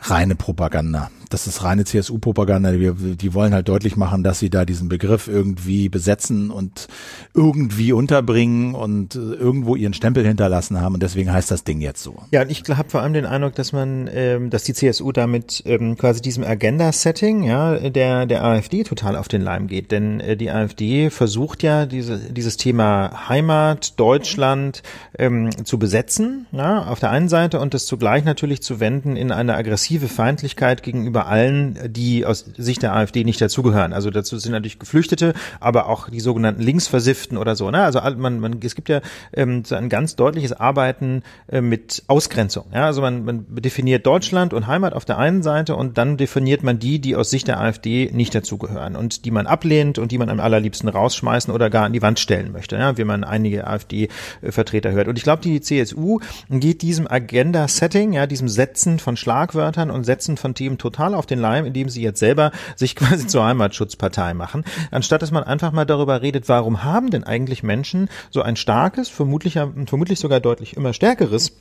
reine 0.08 0.34
Propaganda 0.34 1.10
das 1.30 1.46
ist 1.46 1.62
reine 1.62 1.84
CSU-Propaganda. 1.84 2.72
Die, 2.72 3.34
wollen 3.34 3.54
halt 3.54 3.68
deutlich 3.68 3.96
machen, 3.96 4.22
dass 4.24 4.40
sie 4.40 4.50
da 4.50 4.64
diesen 4.64 4.88
Begriff 4.88 5.28
irgendwie 5.28 5.88
besetzen 5.88 6.50
und 6.50 6.88
irgendwie 7.34 7.92
unterbringen 7.92 8.74
und 8.74 9.14
äh, 9.14 9.18
irgendwo 9.18 9.76
ihren 9.76 9.94
Stempel 9.94 10.26
hinterlassen 10.26 10.80
haben. 10.80 10.94
Und 10.94 11.02
deswegen 11.02 11.32
heißt 11.32 11.50
das 11.50 11.64
Ding 11.64 11.80
jetzt 11.80 12.02
so. 12.02 12.16
Ja, 12.32 12.42
und 12.42 12.50
ich 12.50 12.64
habe 12.68 12.90
vor 12.90 13.00
allem 13.00 13.12
den 13.12 13.26
Eindruck, 13.26 13.54
dass 13.54 13.72
man, 13.72 14.10
ähm, 14.12 14.50
dass 14.50 14.64
die 14.64 14.74
CSU 14.74 15.12
damit 15.12 15.62
ähm, 15.66 15.96
quasi 15.96 16.20
diesem 16.20 16.44
Agenda-Setting, 16.44 17.44
ja, 17.44 17.90
der 17.90 18.26
der 18.26 18.44
AfD 18.44 18.82
total 18.82 19.16
auf 19.16 19.28
den 19.28 19.42
Leim 19.42 19.68
geht. 19.68 19.92
Denn 19.92 20.20
äh, 20.20 20.36
die 20.36 20.50
AfD 20.50 21.10
versucht 21.10 21.62
ja 21.62 21.86
diese, 21.86 22.18
dieses 22.18 22.56
Thema 22.56 23.28
Heimat, 23.28 23.98
Deutschland 24.00 24.82
ähm, 25.18 25.50
zu 25.64 25.78
besetzen, 25.78 26.46
ja, 26.50 26.84
auf 26.86 26.98
der 26.98 27.10
einen 27.10 27.28
Seite 27.28 27.60
und 27.60 27.72
das 27.72 27.86
zugleich 27.86 28.24
natürlich 28.24 28.62
zu 28.62 28.80
wenden 28.80 29.16
in 29.16 29.30
eine 29.30 29.54
aggressive 29.54 30.08
Feindlichkeit 30.08 30.82
gegenüber 30.82 31.19
gegenüber 31.20 31.26
allen, 31.26 31.78
die 31.92 32.24
aus 32.26 32.44
Sicht 32.56 32.83
der 32.83 32.94
AfD 32.94 33.24
nicht 33.24 33.40
dazugehören. 33.40 33.92
Also 33.92 34.11
dazu 34.11 34.38
sind 34.38 34.52
natürlich 34.52 34.78
Geflüchtete, 34.78 35.35
aber 35.61 35.88
auch 35.88 36.09
die 36.09 36.20
sogenannten 36.20 36.62
Linksversifften 36.62 37.37
oder 37.37 37.56
so. 37.56 37.70
Ne? 37.70 37.83
Also 37.83 38.00
man, 38.16 38.40
man, 38.40 38.61
es 38.62 38.74
gibt 38.74 38.88
ja 38.88 39.00
ähm, 39.33 39.64
so 39.64 39.74
ein 39.74 39.88
ganz 39.88 40.16
deutliches 40.16 40.52
Arbeiten 40.52 41.22
äh, 41.48 41.61
mit 41.61 42.02
Ausgrenzung. 42.06 42.66
Ja? 42.72 42.87
Also 42.87 43.00
man, 43.00 43.24
man 43.24 43.46
definiert 43.48 44.06
Deutschland 44.06 44.52
und 44.54 44.66
Heimat 44.66 44.94
auf 44.94 45.04
der 45.04 45.18
einen 45.18 45.42
Seite 45.42 45.76
und 45.76 45.98
dann 45.98 46.16
definiert 46.16 46.62
man 46.62 46.78
die, 46.78 46.98
die 46.98 47.16
aus 47.16 47.30
Sicht 47.30 47.48
der 47.48 47.61
AfD 47.61 48.11
nicht 48.12 48.35
dazugehören 48.35 48.96
und 48.96 49.24
die 49.24 49.30
man 49.30 49.46
ablehnt 49.46 49.98
und 49.98 50.12
die 50.12 50.18
man 50.18 50.28
am 50.28 50.40
allerliebsten 50.40 50.88
rausschmeißen 50.88 51.52
oder 51.52 51.70
gar 51.70 51.85
an 51.85 51.92
die 51.92 52.02
Wand 52.02 52.18
stellen 52.18 52.52
möchte, 52.52 52.76
ja? 52.76 52.96
wie 52.96 53.04
man 53.04 53.24
einige 53.24 53.66
AfD-Vertreter 53.66 54.92
hört. 54.92 55.09
Und 55.09 55.16
ich 55.16 55.24
glaube, 55.24 55.42
die 55.42 55.61
CSU 55.61 56.20
geht 56.48 56.83
diesem 56.83 57.11
Agenda-Setting, 57.11 58.12
ja, 58.12 58.26
diesem 58.26 58.48
Setzen 58.48 58.98
von 58.98 59.16
Schlagwörtern 59.16 59.90
und 59.90 60.04
Setzen 60.04 60.37
von 60.37 60.54
Themen 60.54 60.78
total 60.78 61.09
total 61.10 61.18
auf 61.18 61.26
den 61.26 61.38
Leim, 61.38 61.66
indem 61.66 61.88
sie 61.88 62.02
jetzt 62.02 62.20
selber 62.20 62.52
sich 62.76 62.96
quasi 63.00 63.26
zur 63.26 63.44
Heimatschutzpartei 63.44 64.34
machen, 64.34 64.64
anstatt 64.90 65.22
dass 65.22 65.30
man 65.30 65.44
einfach 65.44 65.72
mal 65.72 65.84
darüber 65.84 66.22
redet, 66.22 66.48
warum 66.48 66.84
haben 66.84 67.10
denn 67.10 67.24
eigentlich 67.24 67.62
Menschen 67.62 68.08
so 68.30 68.42
ein 68.42 68.56
starkes, 68.56 69.08
vermutlich, 69.08 69.54
vermutlich 69.86 70.18
sogar 70.18 70.40
deutlich 70.40 70.76
immer 70.76 70.92
stärkeres 70.92 71.52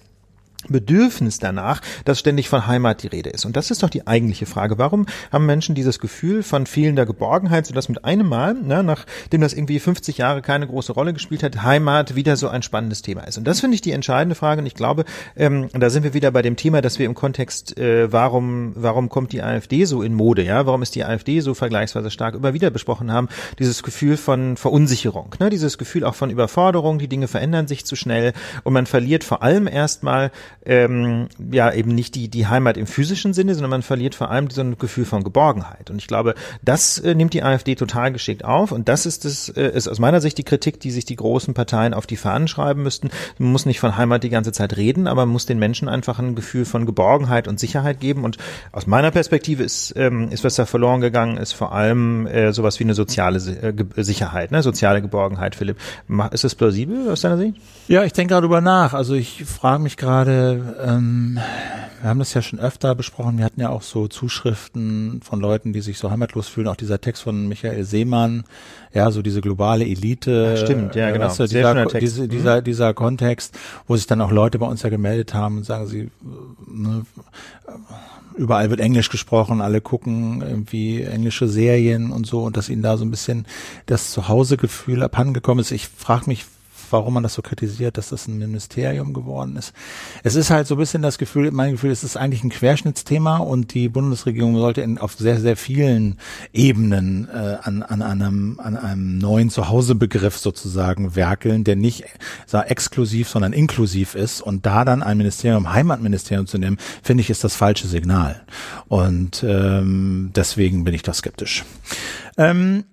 Bedürfnis 0.67 1.39
danach, 1.39 1.81
dass 2.03 2.19
ständig 2.19 2.49
von 2.49 2.67
Heimat 2.67 3.01
die 3.03 3.07
Rede 3.07 3.29
ist. 3.29 3.45
Und 3.45 3.55
das 3.55 3.71
ist 3.71 3.81
doch 3.81 3.89
die 3.89 4.07
eigentliche 4.07 4.45
Frage. 4.45 4.77
Warum 4.77 5.05
haben 5.31 5.45
Menschen 5.45 5.73
dieses 5.73 5.99
Gefühl 5.99 6.43
von 6.43 6.65
fehlender 6.65 7.05
Geborgenheit, 7.05 7.65
sodass 7.65 7.87
mit 7.87 8.03
einem 8.03 8.27
Mal, 8.27 8.55
ne, 8.55 8.83
nachdem 8.83 9.39
das 9.39 9.53
irgendwie 9.53 9.79
50 9.79 10.17
Jahre 10.17 10.41
keine 10.41 10.67
große 10.67 10.91
Rolle 10.91 11.13
gespielt 11.13 11.43
hat, 11.43 11.63
Heimat 11.63 12.15
wieder 12.15 12.35
so 12.35 12.49
ein 12.49 12.61
spannendes 12.61 13.01
Thema 13.01 13.21
ist? 13.21 13.37
Und 13.37 13.45
das 13.45 13.61
finde 13.61 13.75
ich 13.75 13.81
die 13.81 13.93
entscheidende 13.93 14.35
Frage. 14.35 14.59
Und 14.59 14.67
ich 14.67 14.75
glaube, 14.75 15.05
ähm, 15.37 15.69
da 15.71 15.89
sind 15.89 16.03
wir 16.03 16.13
wieder 16.13 16.29
bei 16.31 16.41
dem 16.41 16.57
Thema, 16.57 16.81
dass 16.81 16.99
wir 16.99 17.05
im 17.05 17.15
Kontext, 17.15 17.77
äh, 17.77 18.11
warum, 18.11 18.73
warum 18.75 19.07
kommt 19.07 19.31
die 19.31 19.41
AfD 19.41 19.85
so 19.85 20.03
in 20.03 20.13
Mode? 20.13 20.43
Ja, 20.43 20.65
warum 20.65 20.81
ist 20.81 20.93
die 20.93 21.05
AfD 21.05 21.39
so 21.39 21.53
vergleichsweise 21.53 22.11
stark 22.11 22.35
immer 22.35 22.53
wieder 22.53 22.69
besprochen 22.69 23.13
haben? 23.13 23.29
Dieses 23.59 23.81
Gefühl 23.81 24.17
von 24.17 24.57
Verunsicherung, 24.57 25.33
ne, 25.39 25.49
dieses 25.49 25.77
Gefühl 25.77 26.03
auch 26.03 26.15
von 26.15 26.29
Überforderung. 26.29 26.99
Die 26.99 27.07
Dinge 27.07 27.29
verändern 27.29 27.67
sich 27.67 27.85
zu 27.85 27.95
schnell 27.95 28.33
und 28.63 28.73
man 28.73 28.85
verliert 28.85 29.23
vor 29.23 29.41
allem 29.41 29.65
erstmal 29.65 30.31
ähm, 30.65 31.27
ja 31.51 31.71
eben 31.73 31.95
nicht 31.95 32.15
die, 32.15 32.27
die 32.27 32.47
Heimat 32.47 32.77
im 32.77 32.85
physischen 32.85 33.33
Sinne, 33.33 33.53
sondern 33.55 33.71
man 33.71 33.81
verliert 33.81 34.15
vor 34.15 34.29
allem 34.29 34.49
so 34.49 34.61
ein 34.61 34.77
Gefühl 34.77 35.05
von 35.05 35.23
Geborgenheit. 35.23 35.89
Und 35.89 35.97
ich 35.97 36.07
glaube, 36.07 36.35
das 36.61 36.99
äh, 36.99 37.15
nimmt 37.15 37.33
die 37.33 37.43
AfD 37.43 37.75
total 37.75 38.11
geschickt 38.11 38.45
auf. 38.45 38.71
Und 38.71 38.89
das 38.89 39.05
ist 39.05 39.25
es, 39.25 39.49
äh, 39.49 39.69
ist 39.69 39.87
aus 39.87 39.99
meiner 39.99 40.21
Sicht 40.21 40.37
die 40.37 40.43
Kritik, 40.43 40.79
die 40.79 40.91
sich 40.91 41.05
die 41.05 41.15
großen 41.15 41.53
Parteien 41.53 41.93
auf 41.93 42.07
die 42.07 42.17
Fahnen 42.17 42.47
schreiben 42.47 42.83
müssten. 42.83 43.09
Man 43.37 43.51
muss 43.51 43.65
nicht 43.65 43.79
von 43.79 43.97
Heimat 43.97 44.23
die 44.23 44.29
ganze 44.29 44.51
Zeit 44.51 44.77
reden, 44.77 45.07
aber 45.07 45.25
man 45.25 45.33
muss 45.33 45.45
den 45.45 45.59
Menschen 45.59 45.89
einfach 45.89 46.19
ein 46.19 46.35
Gefühl 46.35 46.65
von 46.65 46.85
Geborgenheit 46.85 47.47
und 47.47 47.59
Sicherheit 47.59 47.99
geben. 47.99 48.23
Und 48.23 48.37
aus 48.71 48.85
meiner 48.85 49.11
Perspektive 49.11 49.63
ist, 49.63 49.93
ähm, 49.95 50.29
ist 50.31 50.43
was 50.43 50.55
da 50.55 50.65
verloren 50.65 51.01
gegangen, 51.01 51.37
ist 51.37 51.53
vor 51.53 51.71
allem 51.71 52.27
äh, 52.27 52.53
sowas 52.53 52.79
wie 52.79 52.83
eine 52.83 52.93
soziale 52.93 53.39
äh, 53.39 54.03
Sicherheit, 54.03 54.51
ne? 54.51 54.61
soziale 54.61 55.01
Geborgenheit, 55.01 55.55
Philipp. 55.55 55.77
Ist 56.31 56.43
das 56.43 56.55
plausibel 56.55 57.09
aus 57.09 57.21
deiner 57.21 57.37
Sicht? 57.37 57.55
Ja, 57.87 58.03
ich 58.03 58.13
denke 58.13 58.33
darüber 58.33 58.61
nach. 58.61 58.93
Also 58.93 59.15
ich 59.15 59.45
frage 59.45 59.81
mich 59.81 59.97
gerade, 59.97 60.38
ähm, 60.39 61.39
wir 62.01 62.09
haben 62.09 62.19
das 62.19 62.33
ja 62.33 62.41
schon 62.41 62.59
öfter 62.59 62.95
besprochen. 62.95 63.37
Wir 63.37 63.45
hatten 63.45 63.59
ja 63.59 63.69
auch 63.69 63.81
so 63.81 64.07
Zuschriften 64.07 65.21
von 65.21 65.39
Leuten, 65.39 65.73
die 65.73 65.81
sich 65.81 65.97
so 65.97 66.09
heimatlos 66.09 66.47
fühlen. 66.47 66.67
Auch 66.67 66.75
dieser 66.75 67.01
Text 67.01 67.23
von 67.23 67.47
Michael 67.47 67.83
Seemann, 67.83 68.45
ja, 68.93 69.11
so 69.11 69.21
diese 69.21 69.41
globale 69.41 69.85
Elite. 69.85 70.55
Ja, 70.55 70.57
stimmt, 70.57 70.95
ja, 70.95 71.11
genau. 71.11 71.25
Weißt 71.25 71.39
du, 71.39 71.47
dieser, 71.47 71.85
diese, 71.85 72.23
mhm. 72.23 72.29
dieser, 72.29 72.61
dieser 72.61 72.93
Kontext, 72.93 73.57
wo 73.87 73.95
sich 73.95 74.07
dann 74.07 74.21
auch 74.21 74.31
Leute 74.31 74.59
bei 74.59 74.65
uns 74.65 74.81
ja 74.81 74.89
gemeldet 74.89 75.33
haben 75.33 75.57
und 75.57 75.65
sagen, 75.65 75.87
sie, 75.87 76.09
ne, 76.67 77.05
überall 78.37 78.69
wird 78.69 78.79
Englisch 78.79 79.09
gesprochen, 79.09 79.59
alle 79.59 79.81
gucken 79.81 80.41
irgendwie 80.41 81.03
englische 81.03 81.49
Serien 81.49 82.11
und 82.11 82.25
so 82.25 82.43
und 82.43 82.55
dass 82.55 82.69
ihnen 82.69 82.81
da 82.81 82.95
so 82.95 83.03
ein 83.03 83.11
bisschen 83.11 83.45
das 83.85 84.11
Zuhausegefühl 84.11 85.03
abhandengekommen 85.03 85.61
ist. 85.61 85.71
Ich 85.71 85.89
frage 85.89 86.27
mich, 86.27 86.45
warum 86.91 87.13
man 87.13 87.23
das 87.23 87.33
so 87.33 87.41
kritisiert, 87.41 87.97
dass 87.97 88.09
das 88.09 88.27
ein 88.27 88.37
Ministerium 88.37 89.13
geworden 89.13 89.55
ist. 89.55 89.73
Es 90.23 90.35
ist 90.35 90.49
halt 90.49 90.67
so 90.67 90.75
ein 90.75 90.77
bisschen 90.77 91.01
das 91.01 91.17
Gefühl, 91.17 91.51
mein 91.51 91.71
Gefühl, 91.71 91.91
es 91.91 92.03
ist 92.03 92.17
eigentlich 92.17 92.43
ein 92.43 92.49
Querschnittsthema 92.49 93.37
und 93.37 93.73
die 93.73 93.89
Bundesregierung 93.89 94.57
sollte 94.57 94.81
in, 94.81 94.97
auf 94.97 95.13
sehr, 95.13 95.39
sehr 95.39 95.57
vielen 95.57 96.17
Ebenen 96.53 97.27
äh, 97.29 97.57
an, 97.61 97.83
an, 97.83 98.01
einem, 98.01 98.59
an 98.59 98.77
einem 98.77 99.17
neuen 99.17 99.49
Zuhausebegriff 99.49 100.37
sozusagen 100.37 101.15
werkeln, 101.15 101.63
der 101.63 101.75
nicht 101.75 102.05
sag, 102.45 102.69
exklusiv, 102.69 103.29
sondern 103.29 103.53
inklusiv 103.53 104.15
ist 104.15 104.41
und 104.41 104.65
da 104.65 104.85
dann 104.85 105.03
ein 105.03 105.17
Ministerium, 105.17 105.73
Heimatministerium 105.73 106.47
zu 106.47 106.57
nehmen, 106.57 106.77
finde 107.03 107.21
ich, 107.21 107.29
ist 107.29 107.43
das 107.43 107.55
falsche 107.55 107.87
Signal. 107.87 108.41
Und 108.87 109.43
ähm, 109.47 110.31
deswegen 110.35 110.83
bin 110.83 110.93
ich 110.93 111.03
da 111.03 111.13
skeptisch. 111.13 111.65
Ähm, 112.37 112.85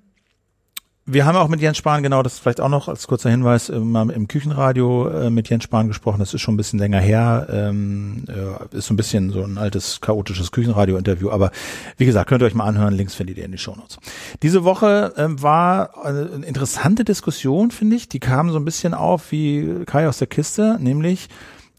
wir 1.09 1.25
haben 1.25 1.37
auch 1.37 1.47
mit 1.47 1.61
Jens 1.61 1.77
Spahn, 1.77 2.03
genau, 2.03 2.25
das 2.25 2.41
vielleicht 2.41 2.61
auch 2.61 2.69
noch 2.69 2.89
als 2.89 3.07
kurzer 3.07 3.31
Hinweis, 3.31 3.69
äh, 3.69 3.79
mal 3.79 4.11
im 4.11 4.27
Küchenradio 4.27 5.09
äh, 5.09 5.31
mit 5.31 5.49
Jens 5.49 5.63
Spahn 5.63 5.87
gesprochen. 5.87 6.19
Das 6.19 6.35
ist 6.35 6.41
schon 6.41 6.55
ein 6.55 6.57
bisschen 6.57 6.81
länger 6.81 6.99
her. 6.99 7.47
Ähm, 7.49 8.25
äh, 8.27 8.77
ist 8.77 8.87
so 8.87 8.95
ein 8.95 8.97
bisschen 8.97 9.31
so 9.31 9.45
ein 9.45 9.57
altes, 9.57 10.01
chaotisches 10.01 10.51
Küchenradio-Interview. 10.51 11.31
Aber 11.31 11.53
wie 11.97 12.07
gesagt, 12.07 12.29
könnt 12.29 12.43
ihr 12.43 12.47
euch 12.47 12.55
mal 12.55 12.65
anhören. 12.65 12.93
Links 12.93 13.15
findet 13.15 13.39
ihr 13.39 13.45
in 13.45 13.53
die 13.53 13.59
Shownotes. 13.59 13.99
Diese 14.43 14.65
Woche 14.65 15.15
ähm, 15.17 15.41
war 15.41 16.05
eine 16.05 16.45
interessante 16.45 17.05
Diskussion, 17.05 17.71
finde 17.71 17.95
ich. 17.95 18.09
Die 18.09 18.21
kam 18.21 18.51
so 18.51 18.59
ein 18.59 18.65
bisschen 18.65 18.93
auf 18.93 19.31
wie 19.31 19.85
Kai 19.87 20.09
aus 20.09 20.19
der 20.19 20.27
Kiste, 20.27 20.77
nämlich 20.81 21.29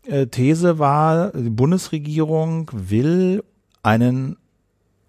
äh, 0.05 0.27
These 0.27 0.79
war, 0.79 1.31
die 1.31 1.49
Bundesregierung 1.49 2.71
will 2.73 3.43
einen 3.83 4.37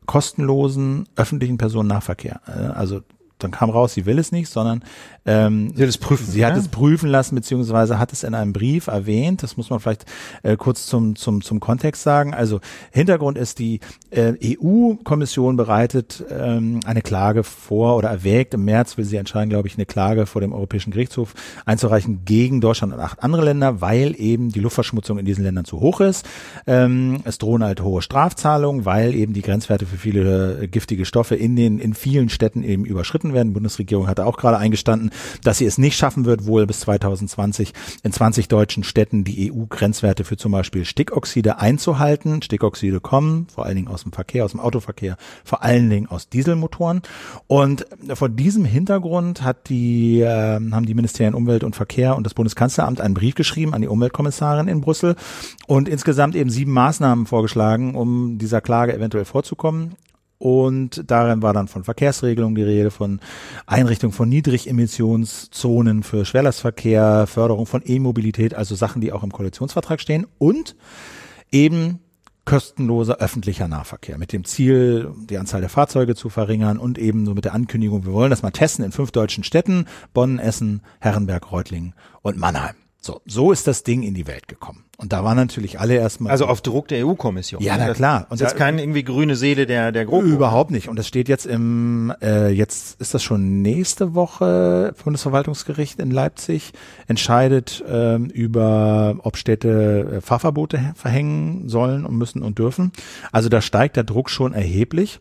kostenlosen 0.07 1.07
öffentlichen 1.14 1.59
Personennahverkehr. 1.59 2.40
Also 2.74 3.02
dann 3.38 3.51
kam 3.51 3.70
raus, 3.70 3.94
sie 3.94 4.07
will 4.07 4.18
es 4.18 4.33
nicht, 4.33 4.48
sondern 4.48 4.83
ähm, 5.27 5.72
sie 5.74 5.83
hat 5.83 5.88
es 5.88 5.98
prüfen, 5.98 6.27
sie 6.27 6.44
hat 6.44 6.57
es 6.57 6.68
prüfen 6.68 7.09
lassen 7.09 7.35
beziehungsweise 7.35 7.98
hat 7.98 8.12
es 8.12 8.22
in 8.22 8.35
einem 8.35 8.53
Brief 8.53 8.87
erwähnt. 8.87 9.42
Das 9.42 9.57
muss 9.57 9.70
man 9.70 9.81
vielleicht 9.81 10.07
äh, 10.42 10.57
kurz 10.57 10.87
zum 10.87 11.16
zum 11.16 11.42
zum 11.42 11.61
Kontext 11.61 12.03
sagen. 12.03 12.35
Also 12.35 12.61
Hintergrund 12.90 13.38
ist 13.38 13.59
die 13.59 13.81
äh, 14.11 14.35
EU-Kommission 14.42 15.57
bereitet 15.57 16.24
ähm, 16.31 16.81
eine 16.87 17.03
Klage 17.03 17.44
vor 17.44 17.96
oder 17.96 18.09
erwägt 18.09 18.55
im 18.55 18.64
März 18.64 18.96
will 18.96 19.05
sie 19.05 19.16
entscheiden, 19.16 19.51
glaube 19.51 19.68
ich, 19.68 19.77
eine 19.77 19.87
Klage 19.87 20.27
vor 20.27 20.40
dem 20.40 20.53
Europäischen 20.53 20.90
Gerichtshof 20.90 21.35
einzureichen 21.64 22.24
gegen 22.24 22.61
Deutschland 22.61 22.92
und 22.92 23.01
acht 23.01 23.22
andere 23.22 23.44
Länder, 23.44 23.81
weil 23.81 24.14
eben 24.18 24.51
die 24.51 24.61
Luftverschmutzung 24.61 25.18
in 25.18 25.24
diesen 25.24 25.44
Ländern 25.44 25.64
zu 25.64 25.81
hoch 25.81 26.01
ist. 26.01 26.27
Ähm, 26.66 27.20
es 27.24 27.38
drohen 27.38 27.62
halt 27.62 27.83
hohe 27.83 28.03
Strafzahlungen, 28.03 28.85
weil 28.85 29.14
eben 29.14 29.33
die 29.33 29.42
Grenzwerte 29.42 29.87
für 29.87 29.96
viele 29.96 30.62
äh, 30.62 30.68
giftige 30.68 31.05
Stoffe 31.05 31.35
in 31.35 31.57
den 31.57 31.79
in 31.79 31.94
vielen 31.94 32.29
Städten 32.29 32.62
eben 32.62 32.85
überschritten 32.85 33.28
werden. 33.33 33.49
Die 33.49 33.55
Bundesregierung 33.55 34.07
hatte 34.07 34.27
auch 34.27 34.37
gerade 34.37 34.59
eingestanden, 34.59 35.11
dass 35.42 35.59
sie 35.59 35.67
es 35.67 35.79
nicht 35.79 35.96
schaffen 35.96 36.25
wird, 36.25 36.46
wohl 36.46 36.67
bis 36.67 36.81
2020 36.81 37.73
in 38.02 38.13
20 38.13 38.48
deutschen 38.48 38.85
Städten 38.85 39.25
die 39.25 39.52
EU-Grenzwerte 39.52 40.25
für 40.25 40.37
zum 40.37 40.52
Beispiel 40.52 40.85
Stickoxide 40.85 41.59
einzuhalten. 41.59 42.42
Stickoxide 42.42 43.00
kommen 43.00 43.46
vor 43.55 43.67
allen 43.67 43.77
Dingen 43.77 43.88
aus 43.88 44.02
dem 44.02 44.13
Verkehr, 44.13 44.44
aus 44.44 44.52
dem 44.52 44.61
Autoverkehr, 44.61 45.17
vor 45.44 45.63
allen 45.63 45.90
Dingen 45.90 46.09
aus 46.09 46.29
Dieselmotoren. 46.29 47.02
Und 47.46 47.87
vor 48.15 48.29
diesem 48.29 48.65
Hintergrund 48.65 49.42
hat 49.42 49.69
die, 49.69 50.21
äh, 50.21 50.27
haben 50.27 50.87
die 50.87 50.94
Ministerien 50.94 51.35
Umwelt 51.35 51.65
und 51.65 51.77
Verkehr 51.77 52.17
und 52.17 52.25
das 52.25 52.35
Bundeskanzleramt 52.35 53.00
einen 53.00 53.15
Brief 53.15 53.35
geschrieben 53.35 53.75
an 53.75 53.83
die 53.83 53.88
Umweltkommissarin 53.88 54.69
in 54.69 54.81
Brüssel 54.81 55.17
und 55.67 55.88
insgesamt 55.88 56.35
eben 56.35 56.50
sieben 56.50 56.73
Maßnahmen 56.73 57.27
vorgeschlagen, 57.27 57.94
um 57.94 58.38
dieser 58.38 58.61
Klage 58.61 58.94
eventuell 58.94 59.25
vorzukommen. 59.25 59.96
Und 60.39 61.11
darin 61.11 61.43
war 61.43 61.53
dann 61.53 61.67
von 61.67 61.83
Verkehrsregelungen 61.83 62.55
die 62.55 62.63
Rede, 62.63 62.91
von 62.91 63.21
Einrichtung 63.67 64.13
von 64.13 64.29
Niedrigemissionszonen 64.29 66.05
für 66.05 66.25
Schwerlastverkehr, 66.25 67.27
Förderung 67.27 67.67
von 67.67 67.83
E-Mobilität, 67.85 68.55
also 68.55 68.77
Sachen, 68.77 69.01
die 69.01 69.13
auch 69.13 69.25
im 69.25 69.33
Koalitionsvertrag 69.33 70.01
stehen 70.01 70.27
und 70.39 70.77
eben 71.51 71.99
kostenloser 72.45 73.19
öffentlicher 73.19 73.69
Nahverkehr 73.69 74.17
mit 74.17 74.33
dem 74.33 74.45
Ziel, 74.45 75.13
die 75.29 75.37
Anzahl 75.37 75.61
der 75.61 75.69
Fahrzeuge 75.69 76.15
zu 76.15 76.31
verringern 76.31 76.79
und 76.79 76.97
eben 76.97 77.27
so 77.27 77.35
mit 77.35 77.45
der 77.45 77.53
Ankündigung, 77.53 78.07
wir 78.07 78.15
wollen 78.15 78.31
das 78.31 78.43
mal 78.43 78.53
testen 78.53 78.87
in 78.87 78.93
fünf 78.93 79.11
deutschen 79.11 79.45
Städten, 79.45 79.85
Bonn, 80.15 80.39
Essen, 80.39 80.81
Herrenberg, 80.99 81.53
Reutlingen 81.53 81.93
und 82.23 82.39
Mannheim. 82.39 82.75
So, 83.01 83.21
so 83.27 83.53
ist 83.53 83.67
das 83.67 83.85
Ding 83.85 84.03
in 84.03 84.15
die 84.15 84.27
Welt 84.27 84.49
gekommen. 84.49 84.85
Und 84.96 85.13
da 85.13 85.23
waren 85.23 85.37
natürlich 85.37 85.79
alle 85.79 85.94
erstmal. 85.94 86.33
Also 86.33 86.46
auf 86.46 86.61
Druck 86.61 86.88
der 86.88 87.07
EU-Kommission. 87.07 87.63
Ja, 87.63 87.77
na 87.79 87.94
klar. 87.94 88.27
Und 88.31 88.40
das 88.40 88.53
ist 88.53 88.59
keine 88.59 88.83
irgendwie 88.83 89.05
grüne 89.05 89.37
Seele 89.37 89.67
der 89.67 89.92
der 89.92 90.05
Gruppe. 90.05 90.27
Überhaupt 90.27 90.73
nicht. 90.73 90.88
Und 90.88 90.99
das 90.99 91.07
steht 91.07 91.29
jetzt 91.29 91.46
im 91.46 92.13
äh, 92.21 92.49
jetzt 92.49 93.01
ist 93.01 93.15
das 93.15 93.23
schon 93.23 93.63
nächste 93.63 94.17
Woche 94.17 94.94
Bundesverwaltungsgericht 95.05 96.01
in 96.01 96.11
Leipzig 96.11 96.73
entscheidet 97.07 97.85
ähm, 97.88 98.27
über 98.27 99.17
ob 99.23 99.37
Städte 99.37 100.17
äh, 100.17 100.21
Fahrverbote 100.21 100.92
verhängen 100.96 101.69
sollen 101.69 102.05
und 102.05 102.17
müssen 102.17 102.42
und 102.42 102.59
dürfen. 102.59 102.90
Also 103.31 103.49
da 103.49 103.61
steigt 103.61 103.94
der 103.94 104.05
Druck 104.05 104.29
schon 104.29 104.53
erheblich. 104.53 105.21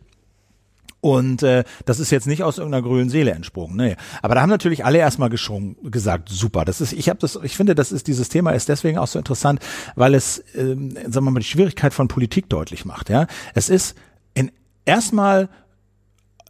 Und 1.00 1.42
äh, 1.44 1.64
das 1.84 2.00
ist 2.00 2.10
jetzt 2.10 2.26
nicht 2.26 2.42
aus 2.42 2.58
irgendeiner 2.58 2.82
grünen 2.82 3.08
Seele 3.08 3.30
entsprungen. 3.30 3.76
Nee. 3.76 3.96
Aber 4.20 4.34
da 4.34 4.42
haben 4.42 4.50
natürlich 4.50 4.84
alle 4.84 4.98
erstmal 4.98 5.30
geschrungen, 5.30 5.76
gesagt, 5.90 6.28
super. 6.28 6.64
Das 6.64 6.80
ist, 6.80 6.92
ich 6.92 7.08
habe 7.08 7.20
das, 7.20 7.38
ich 7.42 7.56
finde, 7.56 7.74
das 7.74 7.92
ist 7.92 8.08
dieses 8.08 8.28
Thema 8.28 8.50
ist 8.50 8.68
deswegen 8.68 8.98
auch 8.98 9.06
so 9.06 9.18
interessant, 9.18 9.60
weil 9.94 10.14
es, 10.14 10.42
ähm, 10.54 10.90
sagen 10.90 11.26
wir 11.26 11.30
mal, 11.30 11.40
die 11.40 11.46
Schwierigkeit 11.46 11.94
von 11.94 12.08
Politik 12.08 12.48
deutlich 12.48 12.84
macht. 12.84 13.10
Ja, 13.10 13.26
es 13.54 13.68
ist 13.68 13.96
in 14.34 14.50
erstmal 14.84 15.48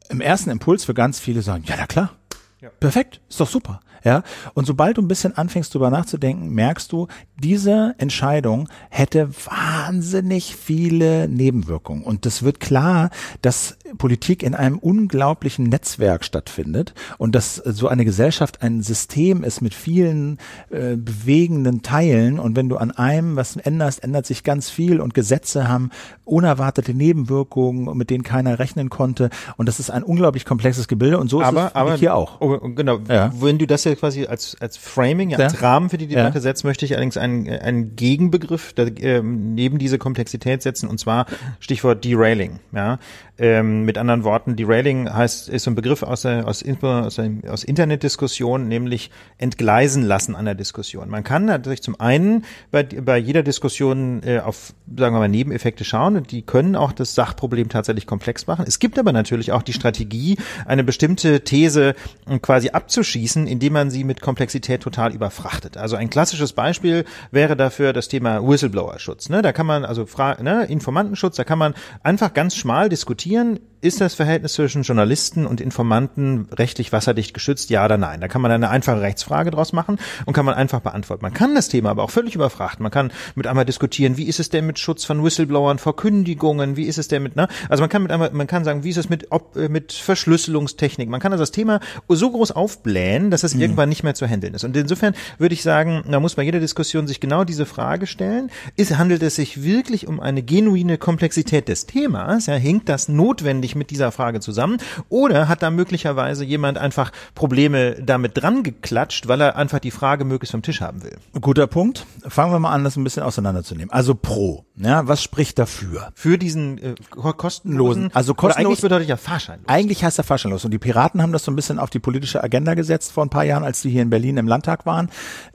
im 0.08 0.20
ersten 0.22 0.50
Impuls 0.50 0.84
für 0.84 0.94
ganz 0.94 1.20
viele 1.20 1.42
sagen, 1.42 1.64
ja, 1.66 1.74
na 1.78 1.86
klar, 1.86 2.16
ja. 2.60 2.70
perfekt, 2.80 3.20
ist 3.28 3.40
doch 3.40 3.48
super. 3.48 3.80
Ja, 4.04 4.22
und 4.54 4.66
sobald 4.66 4.96
du 4.96 5.02
ein 5.02 5.08
bisschen 5.08 5.36
anfängst 5.36 5.74
drüber 5.74 5.90
nachzudenken, 5.90 6.50
merkst 6.50 6.92
du, 6.92 7.08
diese 7.36 7.94
Entscheidung 7.98 8.68
hätte 8.90 9.30
wahnsinnig 9.46 10.54
viele 10.54 11.28
Nebenwirkungen. 11.28 12.04
Und 12.04 12.24
das 12.24 12.42
wird 12.42 12.60
klar, 12.60 13.10
dass 13.42 13.76
Politik 13.96 14.42
in 14.42 14.54
einem 14.54 14.78
unglaublichen 14.78 15.64
Netzwerk 15.66 16.24
stattfindet 16.24 16.94
und 17.18 17.34
dass 17.34 17.56
so 17.56 17.88
eine 17.88 18.04
Gesellschaft 18.04 18.62
ein 18.62 18.82
System 18.82 19.44
ist 19.44 19.60
mit 19.60 19.74
vielen 19.74 20.38
äh, 20.70 20.96
bewegenden 20.96 21.82
Teilen. 21.82 22.38
Und 22.38 22.56
wenn 22.56 22.68
du 22.68 22.76
an 22.76 22.90
einem 22.90 23.36
was 23.36 23.56
änderst, 23.56 24.02
ändert 24.02 24.26
sich 24.26 24.44
ganz 24.44 24.70
viel 24.70 25.00
und 25.00 25.14
Gesetze 25.14 25.68
haben 25.68 25.90
unerwartete 26.24 26.94
Nebenwirkungen, 26.94 27.96
mit 27.96 28.10
denen 28.10 28.22
keiner 28.22 28.58
rechnen 28.58 28.90
konnte. 28.90 29.30
Und 29.56 29.66
das 29.66 29.80
ist 29.80 29.90
ein 29.90 30.02
unglaublich 30.02 30.44
komplexes 30.44 30.88
Gebilde. 30.88 31.18
Und 31.18 31.28
so 31.28 31.42
aber, 31.42 31.66
ist 31.66 31.68
es 31.68 31.74
aber, 31.74 31.96
hier 31.96 32.14
auch. 32.14 32.40
Oh, 32.40 32.58
genau. 32.58 32.98
Ja. 33.08 33.32
Wenn 33.40 33.58
du 33.58 33.66
das 33.66 33.84
ja 33.84 33.94
quasi 33.94 34.26
als, 34.26 34.56
als 34.60 34.76
Framing, 34.76 35.30
ja, 35.30 35.38
als 35.38 35.62
Rahmen 35.62 35.88
für 35.88 35.98
die 35.98 36.06
Debatte 36.06 36.36
ja. 36.36 36.40
setzt, 36.40 36.64
möchte 36.64 36.84
ich 36.84 36.92
allerdings 36.92 37.16
einen, 37.16 37.48
einen 37.48 37.96
Gegenbegriff 37.96 38.72
da, 38.74 38.84
äh, 38.84 39.22
neben 39.22 39.78
diese 39.78 39.98
Komplexität 39.98 40.62
setzen, 40.62 40.88
und 40.88 40.98
zwar 40.98 41.26
Stichwort 41.60 42.04
Derailing. 42.04 42.60
Ja? 42.72 42.98
Ähm, 43.40 43.84
mit 43.84 43.98
anderen 43.98 44.24
Worten, 44.24 44.56
Derailing 44.56 45.12
heißt, 45.12 45.48
ist 45.48 45.62
so 45.62 45.70
ein 45.70 45.76
Begriff 45.76 46.02
aus, 46.02 46.22
der, 46.22 46.48
aus, 46.48 46.64
aus, 46.82 47.20
aus 47.48 47.64
Internetdiskussion, 47.64 48.66
nämlich 48.66 49.12
entgleisen 49.38 50.02
lassen 50.02 50.34
an 50.34 50.44
der 50.44 50.56
Diskussion. 50.56 51.08
Man 51.08 51.22
kann 51.22 51.44
natürlich 51.44 51.80
zum 51.80 52.00
einen 52.00 52.44
bei, 52.72 52.82
bei 52.82 53.16
jeder 53.16 53.44
Diskussion 53.44 54.22
äh, 54.24 54.40
auf, 54.40 54.74
sagen 54.96 55.14
wir 55.14 55.20
mal, 55.20 55.28
Nebeneffekte 55.28 55.84
schauen 55.84 56.16
und 56.16 56.32
die 56.32 56.42
können 56.42 56.74
auch 56.74 56.90
das 56.90 57.14
Sachproblem 57.14 57.68
tatsächlich 57.68 58.08
komplex 58.08 58.48
machen. 58.48 58.64
Es 58.66 58.80
gibt 58.80 58.98
aber 58.98 59.12
natürlich 59.12 59.52
auch 59.52 59.62
die 59.62 59.72
Strategie, 59.72 60.36
eine 60.66 60.82
bestimmte 60.82 61.44
These 61.44 61.94
quasi 62.42 62.70
abzuschießen, 62.70 63.46
indem 63.46 63.74
man 63.74 63.90
sie 63.90 64.02
mit 64.02 64.20
Komplexität 64.20 64.80
total 64.80 65.14
überfrachtet. 65.14 65.76
Also 65.76 65.94
ein 65.94 66.10
klassisches 66.10 66.52
Beispiel 66.54 67.04
wäre 67.30 67.56
dafür 67.56 67.92
das 67.92 68.08
Thema 68.08 68.42
Whistleblower-Schutz. 68.42 69.28
Ne? 69.28 69.42
Da 69.42 69.52
kann 69.52 69.66
man 69.66 69.84
also 69.84 70.06
ne, 70.40 70.64
Informantenschutz, 70.64 71.36
da 71.36 71.44
kann 71.44 71.58
man 71.58 71.74
einfach 72.02 72.34
ganz 72.34 72.56
schmal 72.56 72.88
diskutieren, 72.88 73.27
recherchieren 73.28 73.60
ist 73.80 74.00
das 74.00 74.14
Verhältnis 74.14 74.54
zwischen 74.54 74.82
Journalisten 74.82 75.46
und 75.46 75.60
Informanten 75.60 76.48
rechtlich 76.52 76.92
wasserdicht 76.92 77.34
geschützt, 77.34 77.70
ja 77.70 77.84
oder 77.84 77.96
nein? 77.96 78.20
Da 78.20 78.28
kann 78.28 78.42
man 78.42 78.50
eine 78.50 78.70
einfache 78.70 79.00
Rechtsfrage 79.00 79.50
draus 79.50 79.72
machen 79.72 79.98
und 80.26 80.32
kann 80.32 80.44
man 80.44 80.54
einfach 80.54 80.80
beantworten. 80.80 81.22
Man 81.22 81.34
kann 81.34 81.54
das 81.54 81.68
Thema 81.68 81.90
aber 81.90 82.02
auch 82.02 82.10
völlig 82.10 82.34
überfrachten. 82.34 82.82
Man 82.82 82.90
kann 82.90 83.12
mit 83.34 83.46
einmal 83.46 83.64
diskutieren, 83.64 84.16
wie 84.16 84.24
ist 84.24 84.40
es 84.40 84.48
denn 84.48 84.66
mit 84.66 84.78
Schutz 84.78 85.04
von 85.04 85.22
Whistleblowern 85.22 85.78
vor 85.78 85.96
Kündigungen? 85.96 86.76
Wie 86.76 86.84
ist 86.84 86.98
es 86.98 87.08
denn 87.08 87.22
mit, 87.22 87.36
ne? 87.36 87.48
Also 87.68 87.82
man 87.82 87.90
kann 87.90 88.02
mit 88.02 88.10
einmal, 88.10 88.30
man 88.32 88.46
kann 88.46 88.64
sagen, 88.64 88.84
wie 88.84 88.90
ist 88.90 88.96
es 88.96 89.08
mit, 89.08 89.28
ob, 89.30 89.56
äh, 89.56 89.68
mit 89.68 89.92
Verschlüsselungstechnik? 89.92 91.08
Man 91.08 91.20
kann 91.20 91.32
also 91.32 91.42
das 91.42 91.52
Thema 91.52 91.80
so 92.08 92.30
groß 92.30 92.52
aufblähen, 92.52 93.30
dass 93.30 93.44
es 93.44 93.54
mhm. 93.54 93.60
irgendwann 93.60 93.88
nicht 93.88 94.02
mehr 94.02 94.14
zu 94.14 94.26
handeln 94.26 94.54
ist. 94.54 94.64
Und 94.64 94.76
insofern 94.76 95.14
würde 95.38 95.54
ich 95.54 95.62
sagen, 95.62 96.02
da 96.10 96.20
muss 96.20 96.34
bei 96.34 96.42
jeder 96.42 96.60
Diskussion 96.60 97.06
sich 97.06 97.20
genau 97.20 97.44
diese 97.44 97.66
Frage 97.66 98.06
stellen. 98.06 98.50
Ist, 98.76 98.96
handelt 98.98 99.22
es 99.22 99.36
sich 99.36 99.62
wirklich 99.62 100.08
um 100.08 100.20
eine 100.20 100.42
genuine 100.42 100.98
Komplexität 100.98 101.68
des 101.68 101.86
Themas? 101.86 102.46
Ja, 102.46 102.54
hinkt 102.54 102.88
das 102.88 103.08
notwendig 103.08 103.67
nicht 103.68 103.76
mit 103.76 103.90
dieser 103.90 104.12
Frage 104.12 104.40
zusammen? 104.40 104.78
Oder 105.10 105.48
hat 105.48 105.62
da 105.62 105.70
möglicherweise 105.70 106.44
jemand 106.44 106.78
einfach 106.78 107.12
Probleme 107.34 107.96
damit 108.02 108.40
dran 108.40 108.62
geklatscht, 108.62 109.28
weil 109.28 109.40
er 109.42 109.56
einfach 109.56 109.78
die 109.78 109.90
Frage 109.90 110.24
möglichst 110.24 110.52
vom 110.52 110.62
Tisch 110.62 110.80
haben 110.80 111.02
will? 111.02 111.18
Guter 111.40 111.66
Punkt. 111.66 112.06
Fangen 112.26 112.52
wir 112.52 112.58
mal 112.58 112.72
an, 112.72 112.84
das 112.84 112.96
ein 112.96 113.04
bisschen 113.04 113.22
auseinanderzunehmen. 113.22 113.90
Also 113.90 114.14
pro, 114.14 114.64
ja, 114.76 115.06
was 115.06 115.22
spricht 115.22 115.58
dafür? 115.58 116.12
Für 116.14 116.38
diesen 116.38 116.78
äh, 116.78 116.94
kostenlosen, 117.10 118.10
also 118.14 118.34
kostenlos 118.34 118.66
eigentlich 118.66 118.80
bedeutet 118.80 119.08
ja 119.08 119.16
fahrscheinlos. 119.16 119.68
Eigentlich 119.68 120.02
heißt 120.02 120.18
er 120.18 120.24
fahrscheinlos 120.24 120.64
und 120.64 120.70
die 120.70 120.78
Piraten 120.78 121.20
haben 121.20 121.32
das 121.32 121.44
so 121.44 121.52
ein 121.52 121.56
bisschen 121.56 121.78
auf 121.78 121.90
die 121.90 121.98
politische 121.98 122.42
Agenda 122.42 122.74
gesetzt 122.74 123.12
vor 123.12 123.24
ein 123.24 123.30
paar 123.30 123.44
Jahren, 123.44 123.64
als 123.64 123.82
die 123.82 123.90
hier 123.90 124.02
in 124.02 124.10
Berlin 124.10 124.38
im 124.38 124.48
Landtag 124.48 124.86
waren. 124.86 125.10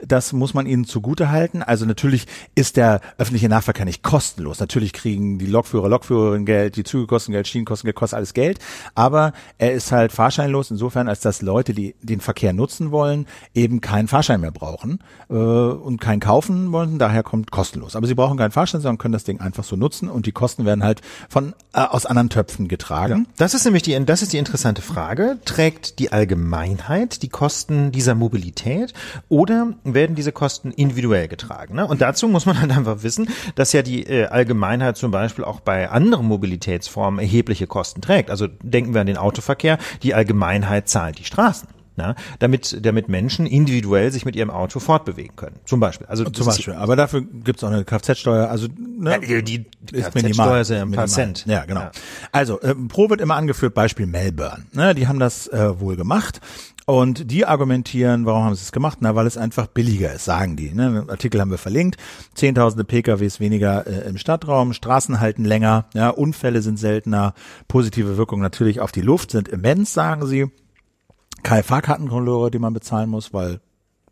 Das 0.06 0.32
muss 0.32 0.54
man 0.54 0.66
ihnen 0.66 0.84
zugute 0.84 1.30
halten. 1.30 1.62
Also 1.62 1.84
natürlich 1.84 2.26
ist 2.54 2.76
der 2.76 3.00
öffentliche 3.18 3.48
Nahverkehr 3.48 3.84
nicht 3.84 4.02
kostenlos. 4.02 4.60
Natürlich 4.60 4.92
kriegen 4.92 5.38
die 5.38 5.46
Lokführer, 5.46 5.88
Lokführerinnen 5.88 6.46
Geld, 6.46 6.76
die 6.76 6.84
Züge 6.84 7.06
kosten 7.06 7.32
Geld, 7.32 7.48
Schienen 7.48 7.64
kosten 7.64 7.86
Geld, 7.86 7.96
kostet 8.04 8.18
alles 8.18 8.34
Geld, 8.34 8.58
aber 8.94 9.32
er 9.56 9.72
ist 9.72 9.90
halt 9.90 10.12
fahrscheinlos 10.12 10.70
insofern, 10.70 11.08
als 11.08 11.20
dass 11.20 11.40
Leute, 11.40 11.72
die 11.72 11.94
den 12.02 12.20
Verkehr 12.20 12.52
nutzen 12.52 12.90
wollen, 12.90 13.26
eben 13.54 13.80
keinen 13.80 14.08
Fahrschein 14.08 14.42
mehr 14.42 14.50
brauchen 14.50 14.98
äh, 15.30 15.34
und 15.34 16.00
keinen 16.00 16.20
kaufen 16.20 16.70
wollen, 16.70 16.98
daher 16.98 17.22
kommt 17.22 17.50
kostenlos. 17.50 17.96
Aber 17.96 18.06
sie 18.06 18.14
brauchen 18.14 18.36
keinen 18.36 18.50
Fahrschein, 18.50 18.82
sondern 18.82 18.98
können 18.98 19.12
das 19.12 19.24
Ding 19.24 19.40
einfach 19.40 19.64
so 19.64 19.76
nutzen 19.76 20.10
und 20.10 20.26
die 20.26 20.32
Kosten 20.32 20.66
werden 20.66 20.84
halt 20.84 21.00
von 21.30 21.54
äh, 21.72 21.80
aus 21.80 22.04
anderen 22.04 22.28
Töpfen 22.28 22.68
getragen. 22.68 23.26
Das 23.38 23.54
ist 23.54 23.64
nämlich 23.64 23.82
die 23.82 23.94
das 24.04 24.20
ist 24.20 24.32
die 24.34 24.38
interessante 24.38 24.82
Frage, 24.82 25.38
trägt 25.46 25.98
die 25.98 26.12
Allgemeinheit 26.12 27.22
die 27.22 27.28
Kosten 27.28 27.90
dieser 27.90 28.14
Mobilität 28.14 28.92
oder 29.30 29.72
werden 29.84 30.14
diese 30.14 30.32
Kosten 30.32 30.72
individuell 30.72 31.28
getragen? 31.28 31.76
Ne? 31.76 31.86
Und 31.86 32.02
dazu 32.02 32.28
muss 32.28 32.44
man 32.44 32.60
halt 32.60 32.70
einfach 32.70 33.02
wissen, 33.02 33.28
dass 33.54 33.72
ja 33.72 33.80
die 33.80 34.02
äh, 34.02 34.26
Allgemeinheit 34.26 34.98
zum 34.98 35.10
Beispiel 35.10 35.44
auch 35.44 35.60
bei 35.60 35.88
anderen 35.88 36.26
Mobilitätsformen 36.26 37.20
erhebliche 37.20 37.66
Kosten 37.66 37.93
Kosten 37.94 38.00
trägt. 38.00 38.30
Also 38.30 38.48
denken 38.62 38.94
wir 38.94 39.00
an 39.00 39.06
den 39.06 39.16
Autoverkehr, 39.16 39.78
die 40.02 40.14
Allgemeinheit 40.14 40.88
zahlt 40.88 41.18
die 41.18 41.24
Straßen. 41.24 41.68
Na, 41.96 42.14
damit, 42.38 42.84
damit 42.84 43.08
Menschen 43.08 43.46
individuell 43.46 44.10
sich 44.10 44.24
mit 44.24 44.36
ihrem 44.36 44.50
Auto 44.50 44.80
fortbewegen 44.80 45.36
können. 45.36 45.56
Zum 45.64 45.80
Beispiel. 45.80 46.06
Also 46.06 46.24
Zum 46.24 46.46
Beispiel. 46.46 46.74
Aber 46.74 46.96
dafür 46.96 47.22
gibt's 47.22 47.62
auch 47.62 47.68
eine 47.68 47.84
Kfz-Steuer. 47.84 48.48
Also 48.48 48.68
ne, 48.76 49.10
Ja, 49.10 49.40
die, 49.40 49.42
die 49.80 49.96
ist 49.96 50.12
Kfz-Steuer 50.12 50.60
ist 50.60 50.70
ja 50.70 50.82
ein 50.82 50.90
paar. 50.92 51.06
Cent. 51.06 51.44
Ja, 51.46 51.64
genau. 51.64 51.80
Ja. 51.80 51.90
Also 52.32 52.60
äh, 52.60 52.74
Pro 52.74 53.10
wird 53.10 53.20
immer 53.20 53.36
angeführt, 53.36 53.74
Beispiel 53.74 54.06
Melbourne. 54.06 54.64
Ne, 54.72 54.94
die 54.94 55.06
haben 55.06 55.18
das 55.18 55.46
äh, 55.48 55.78
wohl 55.78 55.96
gemacht. 55.96 56.40
Und 56.86 57.30
die 57.30 57.46
argumentieren, 57.46 58.26
warum 58.26 58.44
haben 58.44 58.54
sie 58.54 58.62
es 58.62 58.72
gemacht? 58.72 58.98
Na, 59.00 59.14
weil 59.14 59.26
es 59.26 59.38
einfach 59.38 59.66
billiger 59.66 60.12
ist, 60.12 60.26
sagen 60.26 60.56
die. 60.56 60.74
Ne? 60.74 60.92
Den 60.92 61.10
Artikel 61.10 61.40
haben 61.40 61.50
wir 61.50 61.56
verlinkt. 61.56 61.96
Zehntausende 62.34 62.84
PKWs 62.84 63.40
weniger 63.40 63.86
äh, 63.86 64.06
im 64.08 64.18
Stadtraum, 64.18 64.74
Straßen 64.74 65.18
halten 65.18 65.44
länger, 65.44 65.86
ja, 65.94 66.10
Unfälle 66.10 66.60
sind 66.60 66.78
seltener, 66.78 67.32
positive 67.68 68.18
Wirkungen 68.18 68.42
natürlich 68.42 68.80
auf 68.80 68.92
die 68.92 69.00
Luft 69.00 69.30
sind 69.30 69.48
immens, 69.48 69.94
sagen 69.94 70.26
sie. 70.26 70.50
Keine 71.44 71.62
Fahrkartenkontrolleure, 71.62 72.50
die 72.50 72.58
man 72.58 72.72
bezahlen 72.72 73.10
muss, 73.10 73.32
weil 73.32 73.60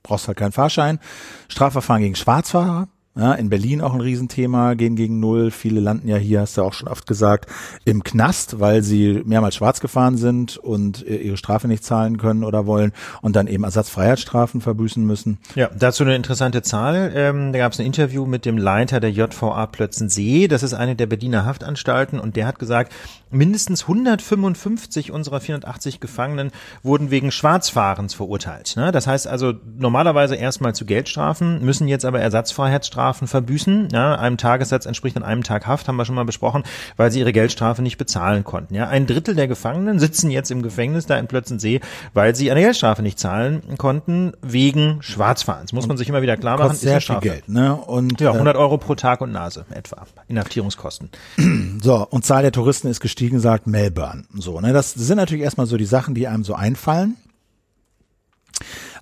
brauchst 0.04 0.28
halt 0.28 0.38
keinen 0.38 0.52
Fahrschein. 0.52 1.00
Strafverfahren 1.48 2.02
gegen 2.02 2.14
Schwarzfahrer. 2.14 2.88
Ja, 3.14 3.34
in 3.34 3.50
Berlin 3.50 3.82
auch 3.82 3.92
ein 3.92 4.00
Riesenthema, 4.00 4.72
gehen 4.72 4.96
gegen 4.96 5.20
Null. 5.20 5.50
Viele 5.50 5.80
landen 5.80 6.08
ja 6.08 6.16
hier, 6.16 6.40
hast 6.40 6.56
du 6.56 6.62
auch 6.62 6.72
schon 6.72 6.88
oft 6.88 7.06
gesagt, 7.06 7.50
im 7.84 8.02
Knast, 8.02 8.58
weil 8.58 8.82
sie 8.82 9.20
mehrmals 9.26 9.54
schwarz 9.54 9.80
gefahren 9.80 10.16
sind 10.16 10.56
und 10.56 11.02
ihre 11.02 11.36
Strafe 11.36 11.68
nicht 11.68 11.84
zahlen 11.84 12.16
können 12.16 12.42
oder 12.42 12.64
wollen 12.64 12.92
und 13.20 13.36
dann 13.36 13.48
eben 13.48 13.64
Ersatzfreiheitsstrafen 13.64 14.62
verbüßen 14.62 15.04
müssen. 15.04 15.36
Ja, 15.54 15.68
dazu 15.78 16.04
eine 16.04 16.16
interessante 16.16 16.62
Zahl. 16.62 17.12
Ähm, 17.14 17.52
da 17.52 17.58
gab 17.58 17.72
es 17.72 17.80
ein 17.80 17.86
Interview 17.86 18.24
mit 18.24 18.46
dem 18.46 18.56
Leiter 18.56 18.98
der 18.98 19.12
JVA 19.12 19.66
Plötzensee. 19.66 20.48
Das 20.48 20.62
ist 20.62 20.72
eine 20.72 20.96
der 20.96 21.06
Berliner 21.06 21.44
Haftanstalten 21.44 22.18
und 22.18 22.36
der 22.36 22.46
hat 22.46 22.58
gesagt, 22.58 22.94
mindestens 23.30 23.82
155 23.82 25.12
unserer 25.12 25.40
480 25.40 26.00
Gefangenen 26.00 26.50
wurden 26.82 27.10
wegen 27.10 27.30
Schwarzfahrens 27.30 28.14
verurteilt. 28.14 28.72
Ne? 28.76 28.90
Das 28.90 29.06
heißt 29.06 29.26
also 29.26 29.52
normalerweise 29.76 30.34
erstmal 30.34 30.74
zu 30.74 30.86
Geldstrafen, 30.86 31.62
müssen 31.62 31.88
jetzt 31.88 32.06
aber 32.06 32.18
Ersatzfreiheitsstrafen 32.20 33.01
verbüßen. 33.10 33.88
Ja? 33.92 34.14
Einem 34.16 34.36
Tagessatz 34.36 34.86
entspricht 34.86 35.16
an 35.16 35.22
einem 35.22 35.42
Tag 35.42 35.66
Haft, 35.66 35.88
haben 35.88 35.96
wir 35.96 36.04
schon 36.04 36.14
mal 36.14 36.24
besprochen, 36.24 36.62
weil 36.96 37.10
sie 37.10 37.20
ihre 37.20 37.32
Geldstrafe 37.32 37.82
nicht 37.82 37.98
bezahlen 37.98 38.44
konnten. 38.44 38.74
Ja? 38.74 38.88
Ein 38.88 39.06
Drittel 39.06 39.34
der 39.34 39.48
Gefangenen 39.48 39.98
sitzen 39.98 40.30
jetzt 40.30 40.50
im 40.50 40.62
Gefängnis 40.62 41.06
da 41.06 41.18
in 41.18 41.26
Plötzensee, 41.26 41.80
weil 42.14 42.34
sie 42.34 42.50
eine 42.50 42.60
Geldstrafe 42.60 43.02
nicht 43.02 43.18
zahlen 43.18 43.62
konnten 43.78 44.32
wegen 44.42 45.02
Schwarzfahrens. 45.02 45.72
Muss 45.72 45.86
man 45.88 45.96
sich 45.96 46.08
immer 46.08 46.22
wieder 46.22 46.36
klar 46.36 46.58
machen. 46.58 46.68
Kostet 46.68 46.88
sehr 46.88 47.00
viel 47.00 47.20
Geld. 47.20 47.48
Ne? 47.48 47.74
Und 47.74 48.20
Ja, 48.20 48.30
äh, 48.30 48.34
100 48.34 48.56
Euro 48.56 48.78
pro 48.78 48.94
Tag 48.94 49.20
und 49.20 49.32
Nase 49.32 49.64
etwa. 49.70 50.06
Inhaftierungskosten. 50.28 51.10
So, 51.82 52.06
und 52.10 52.24
Zahl 52.24 52.42
der 52.42 52.52
Touristen 52.52 52.88
ist 52.88 53.00
gestiegen, 53.00 53.40
sagt 53.40 53.66
Melbourne. 53.66 54.24
So, 54.34 54.60
ne, 54.60 54.72
das 54.72 54.92
sind 54.92 55.16
natürlich 55.16 55.42
erstmal 55.42 55.66
so 55.66 55.76
die 55.76 55.84
Sachen, 55.84 56.14
die 56.14 56.28
einem 56.28 56.44
so 56.44 56.54
einfallen. 56.54 57.16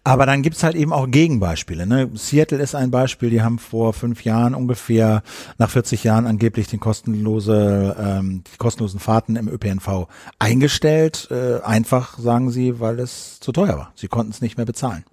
Aber 0.02 0.24
dann 0.24 0.40
gibt's 0.40 0.62
halt 0.62 0.76
eben 0.76 0.94
auch 0.94 1.10
Gegenbeispiele. 1.10 1.86
Ne? 1.86 2.10
Seattle 2.14 2.58
ist 2.58 2.74
ein 2.74 2.90
Beispiel, 2.90 3.28
die 3.28 3.42
haben 3.42 3.58
vor 3.58 3.92
fünf 3.92 4.24
Jahren 4.24 4.54
ungefähr, 4.54 5.22
nach 5.58 5.68
40 5.68 6.04
Jahren 6.04 6.26
angeblich 6.26 6.68
den 6.68 6.80
kostenlose, 6.80 7.96
ähm, 7.98 8.42
die 8.50 8.56
kostenlosen 8.56 8.98
Fahrten 8.98 9.36
im 9.36 9.46
ÖPNV 9.46 10.08
eingestellt. 10.38 11.28
Äh, 11.30 11.60
einfach, 11.62 12.18
sagen 12.18 12.50
sie, 12.50 12.80
weil 12.80 12.98
es 12.98 13.40
zu 13.40 13.52
teuer 13.52 13.76
war. 13.76 13.92
Sie 13.94 14.08
konnten 14.08 14.32
es 14.32 14.40
nicht 14.40 14.56
mehr 14.56 14.64
bezahlen. 14.64 15.04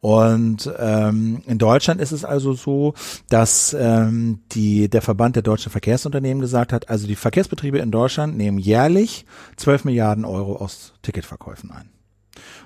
Und 0.00 0.68
ähm, 0.80 1.42
in 1.46 1.58
Deutschland 1.58 2.00
ist 2.00 2.12
es 2.12 2.24
also 2.24 2.54
so, 2.54 2.94
dass 3.28 3.74
ähm, 3.78 4.40
die, 4.50 4.90
der 4.90 5.00
Verband 5.00 5.36
der 5.36 5.44
deutschen 5.44 5.70
Verkehrsunternehmen 5.70 6.40
gesagt 6.40 6.72
hat, 6.72 6.90
also 6.90 7.06
die 7.06 7.16
Verkehrsbetriebe 7.16 7.78
in 7.78 7.92
Deutschland 7.92 8.36
nehmen 8.36 8.58
jährlich 8.58 9.26
12 9.56 9.84
Milliarden 9.84 10.24
Euro 10.24 10.56
aus 10.56 10.92
Ticketverkäufen 11.02 11.70
ein. 11.70 11.93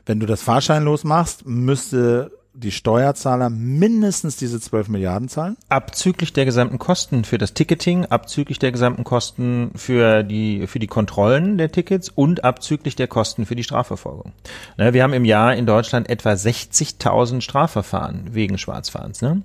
Wenn 0.08 0.20
du 0.20 0.26
das 0.26 0.40
fahrscheinlos 0.40 1.04
machst, 1.04 1.44
müsste 1.44 2.30
die 2.54 2.72
Steuerzahler 2.72 3.50
mindestens 3.50 4.36
diese 4.36 4.58
12 4.58 4.88
Milliarden 4.88 5.28
zahlen. 5.28 5.58
Abzüglich 5.68 6.32
der 6.32 6.46
gesamten 6.46 6.78
Kosten 6.78 7.24
für 7.24 7.36
das 7.36 7.52
Ticketing, 7.52 8.06
abzüglich 8.06 8.58
der 8.58 8.72
gesamten 8.72 9.04
Kosten 9.04 9.70
für 9.76 10.22
die, 10.22 10.66
für 10.66 10.78
die 10.78 10.86
Kontrollen 10.86 11.58
der 11.58 11.70
Tickets 11.70 12.08
und 12.08 12.42
abzüglich 12.42 12.96
der 12.96 13.06
Kosten 13.06 13.44
für 13.44 13.54
die 13.54 13.62
Strafverfolgung. 13.62 14.32
Ne, 14.78 14.94
wir 14.94 15.02
haben 15.02 15.12
im 15.12 15.26
Jahr 15.26 15.54
in 15.54 15.66
Deutschland 15.66 16.08
etwa 16.08 16.30
60.000 16.30 17.42
Strafverfahren 17.42 18.34
wegen 18.34 18.56
Schwarzfahrens. 18.56 19.20
Ne? 19.20 19.42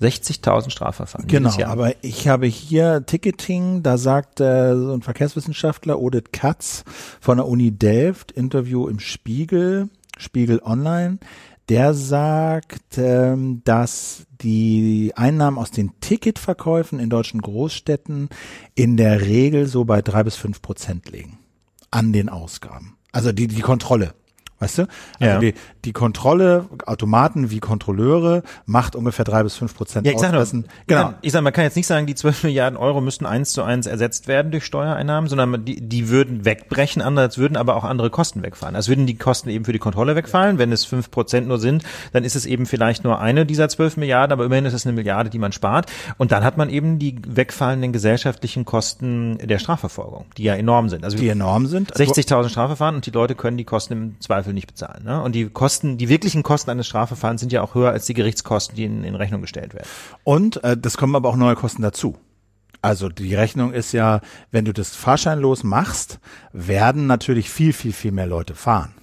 60.000 0.00 0.70
Strafverfahren. 0.70 1.28
Genau, 1.28 1.52
aber 1.66 1.92
ich 2.02 2.26
habe 2.26 2.46
hier 2.46 3.04
Ticketing, 3.04 3.82
da 3.82 3.98
sagt 3.98 4.40
äh, 4.40 4.74
so 4.74 4.94
ein 4.94 5.02
Verkehrswissenschaftler, 5.02 6.00
Odit 6.00 6.32
Katz 6.32 6.84
von 7.20 7.36
der 7.36 7.46
Uni 7.46 7.70
Delft, 7.70 8.32
Interview 8.32 8.88
im 8.88 8.98
Spiegel, 8.98 9.90
Spiegel 10.16 10.60
Online, 10.62 11.18
der 11.68 11.94
sagt, 11.94 12.98
ähm, 12.98 13.62
dass 13.64 14.26
die 14.40 15.12
Einnahmen 15.16 15.58
aus 15.58 15.70
den 15.70 15.92
Ticketverkäufen 16.00 17.00
in 17.00 17.10
deutschen 17.10 17.42
Großstädten 17.42 18.28
in 18.74 18.96
der 18.96 19.22
Regel 19.22 19.66
so 19.66 19.84
bei 19.84 20.02
drei 20.02 20.22
bis 20.22 20.36
fünf 20.36 20.62
Prozent 20.62 21.10
liegen 21.10 21.38
an 21.90 22.12
den 22.12 22.28
Ausgaben. 22.28 22.96
Also 23.12 23.32
die, 23.32 23.46
die 23.46 23.62
Kontrolle. 23.62 24.14
Weißt 24.58 24.78
du? 24.78 24.82
Also 25.20 25.34
Ja. 25.34 25.38
die, 25.38 25.54
die 25.84 25.92
Kontrolle, 25.92 26.66
Automaten 26.86 27.50
wie 27.50 27.60
Kontrolleure 27.60 28.42
macht 28.64 28.96
ungefähr 28.96 29.24
drei 29.24 29.42
bis 29.42 29.54
fünf 29.56 29.74
Prozent 29.74 30.06
Ja, 30.06 30.12
ich 30.12 30.18
sag 30.18 30.32
nur. 30.32 30.46
Genau. 30.86 31.14
Ich 31.20 31.32
sag, 31.32 31.42
man 31.42 31.52
kann 31.52 31.64
jetzt 31.64 31.76
nicht 31.76 31.86
sagen, 31.86 32.06
die 32.06 32.14
12 32.14 32.44
Milliarden 32.44 32.78
Euro 32.78 33.00
müssten 33.00 33.26
eins 33.26 33.52
zu 33.52 33.62
eins 33.62 33.86
ersetzt 33.86 34.28
werden 34.28 34.52
durch 34.52 34.64
Steuereinnahmen, 34.64 35.28
sondern 35.28 35.64
die, 35.64 35.80
die 35.80 36.08
würden 36.08 36.44
wegbrechen, 36.44 37.02
andererseits 37.02 37.38
würden 37.38 37.56
aber 37.56 37.76
auch 37.76 37.84
andere 37.84 38.10
Kosten 38.10 38.42
wegfallen. 38.42 38.76
Also 38.76 38.90
würden 38.90 39.06
die 39.06 39.16
Kosten 39.16 39.50
eben 39.50 39.64
für 39.64 39.72
die 39.72 39.78
Kontrolle 39.78 40.16
wegfallen. 40.16 40.58
Wenn 40.58 40.72
es 40.72 40.84
fünf 40.84 41.10
Prozent 41.10 41.48
nur 41.48 41.58
sind, 41.58 41.82
dann 42.12 42.24
ist 42.24 42.34
es 42.36 42.46
eben 42.46 42.66
vielleicht 42.66 43.04
nur 43.04 43.20
eine 43.20 43.44
dieser 43.44 43.68
12 43.68 43.98
Milliarden, 43.98 44.32
aber 44.32 44.44
immerhin 44.46 44.64
ist 44.64 44.74
es 44.74 44.86
eine 44.86 44.94
Milliarde, 44.94 45.28
die 45.30 45.38
man 45.38 45.52
spart. 45.52 45.90
Und 46.18 46.32
dann 46.32 46.44
hat 46.44 46.56
man 46.56 46.70
eben 46.70 46.98
die 46.98 47.16
wegfallenden 47.26 47.92
gesellschaftlichen 47.92 48.64
Kosten 48.64 49.38
der 49.38 49.58
Strafverfolgung, 49.58 50.26
die 50.36 50.44
ja 50.44 50.54
enorm 50.54 50.88
sind. 50.88 51.04
Also 51.04 51.18
die 51.18 51.28
enorm 51.28 51.66
sind. 51.66 51.92
60.000 51.94 52.48
Strafverfahren 52.48 52.94
und 52.96 53.06
die 53.06 53.10
Leute 53.10 53.34
können 53.34 53.56
die 53.56 53.64
Kosten 53.64 53.92
im 53.92 54.16
Zweifel 54.46 54.54
nicht 54.54 54.66
bezahlen. 54.66 55.04
Ne? 55.04 55.22
Und 55.22 55.34
die 55.34 55.48
Kosten, 55.48 55.98
die 55.98 56.08
wirklichen 56.08 56.42
Kosten 56.42 56.70
eines 56.70 56.86
Strafverfahrens 56.86 57.40
sind 57.40 57.52
ja 57.52 57.62
auch 57.62 57.74
höher 57.74 57.90
als 57.90 58.06
die 58.06 58.14
Gerichtskosten, 58.14 58.76
die 58.76 58.84
in, 58.84 59.04
in 59.04 59.14
Rechnung 59.14 59.40
gestellt 59.40 59.74
werden. 59.74 59.88
Und 60.24 60.62
äh, 60.64 60.76
das 60.76 60.96
kommen 60.96 61.16
aber 61.16 61.28
auch 61.28 61.36
neue 61.36 61.56
Kosten 61.56 61.82
dazu. 61.82 62.16
Also 62.82 63.08
die 63.08 63.34
Rechnung 63.34 63.72
ist 63.72 63.92
ja, 63.92 64.20
wenn 64.50 64.64
du 64.64 64.72
das 64.72 64.94
fahrscheinlos 64.94 65.64
machst, 65.64 66.20
werden 66.52 67.06
natürlich 67.06 67.50
viel, 67.50 67.72
viel, 67.72 67.92
viel 67.92 68.12
mehr 68.12 68.26
Leute 68.26 68.54
fahren. 68.54 68.94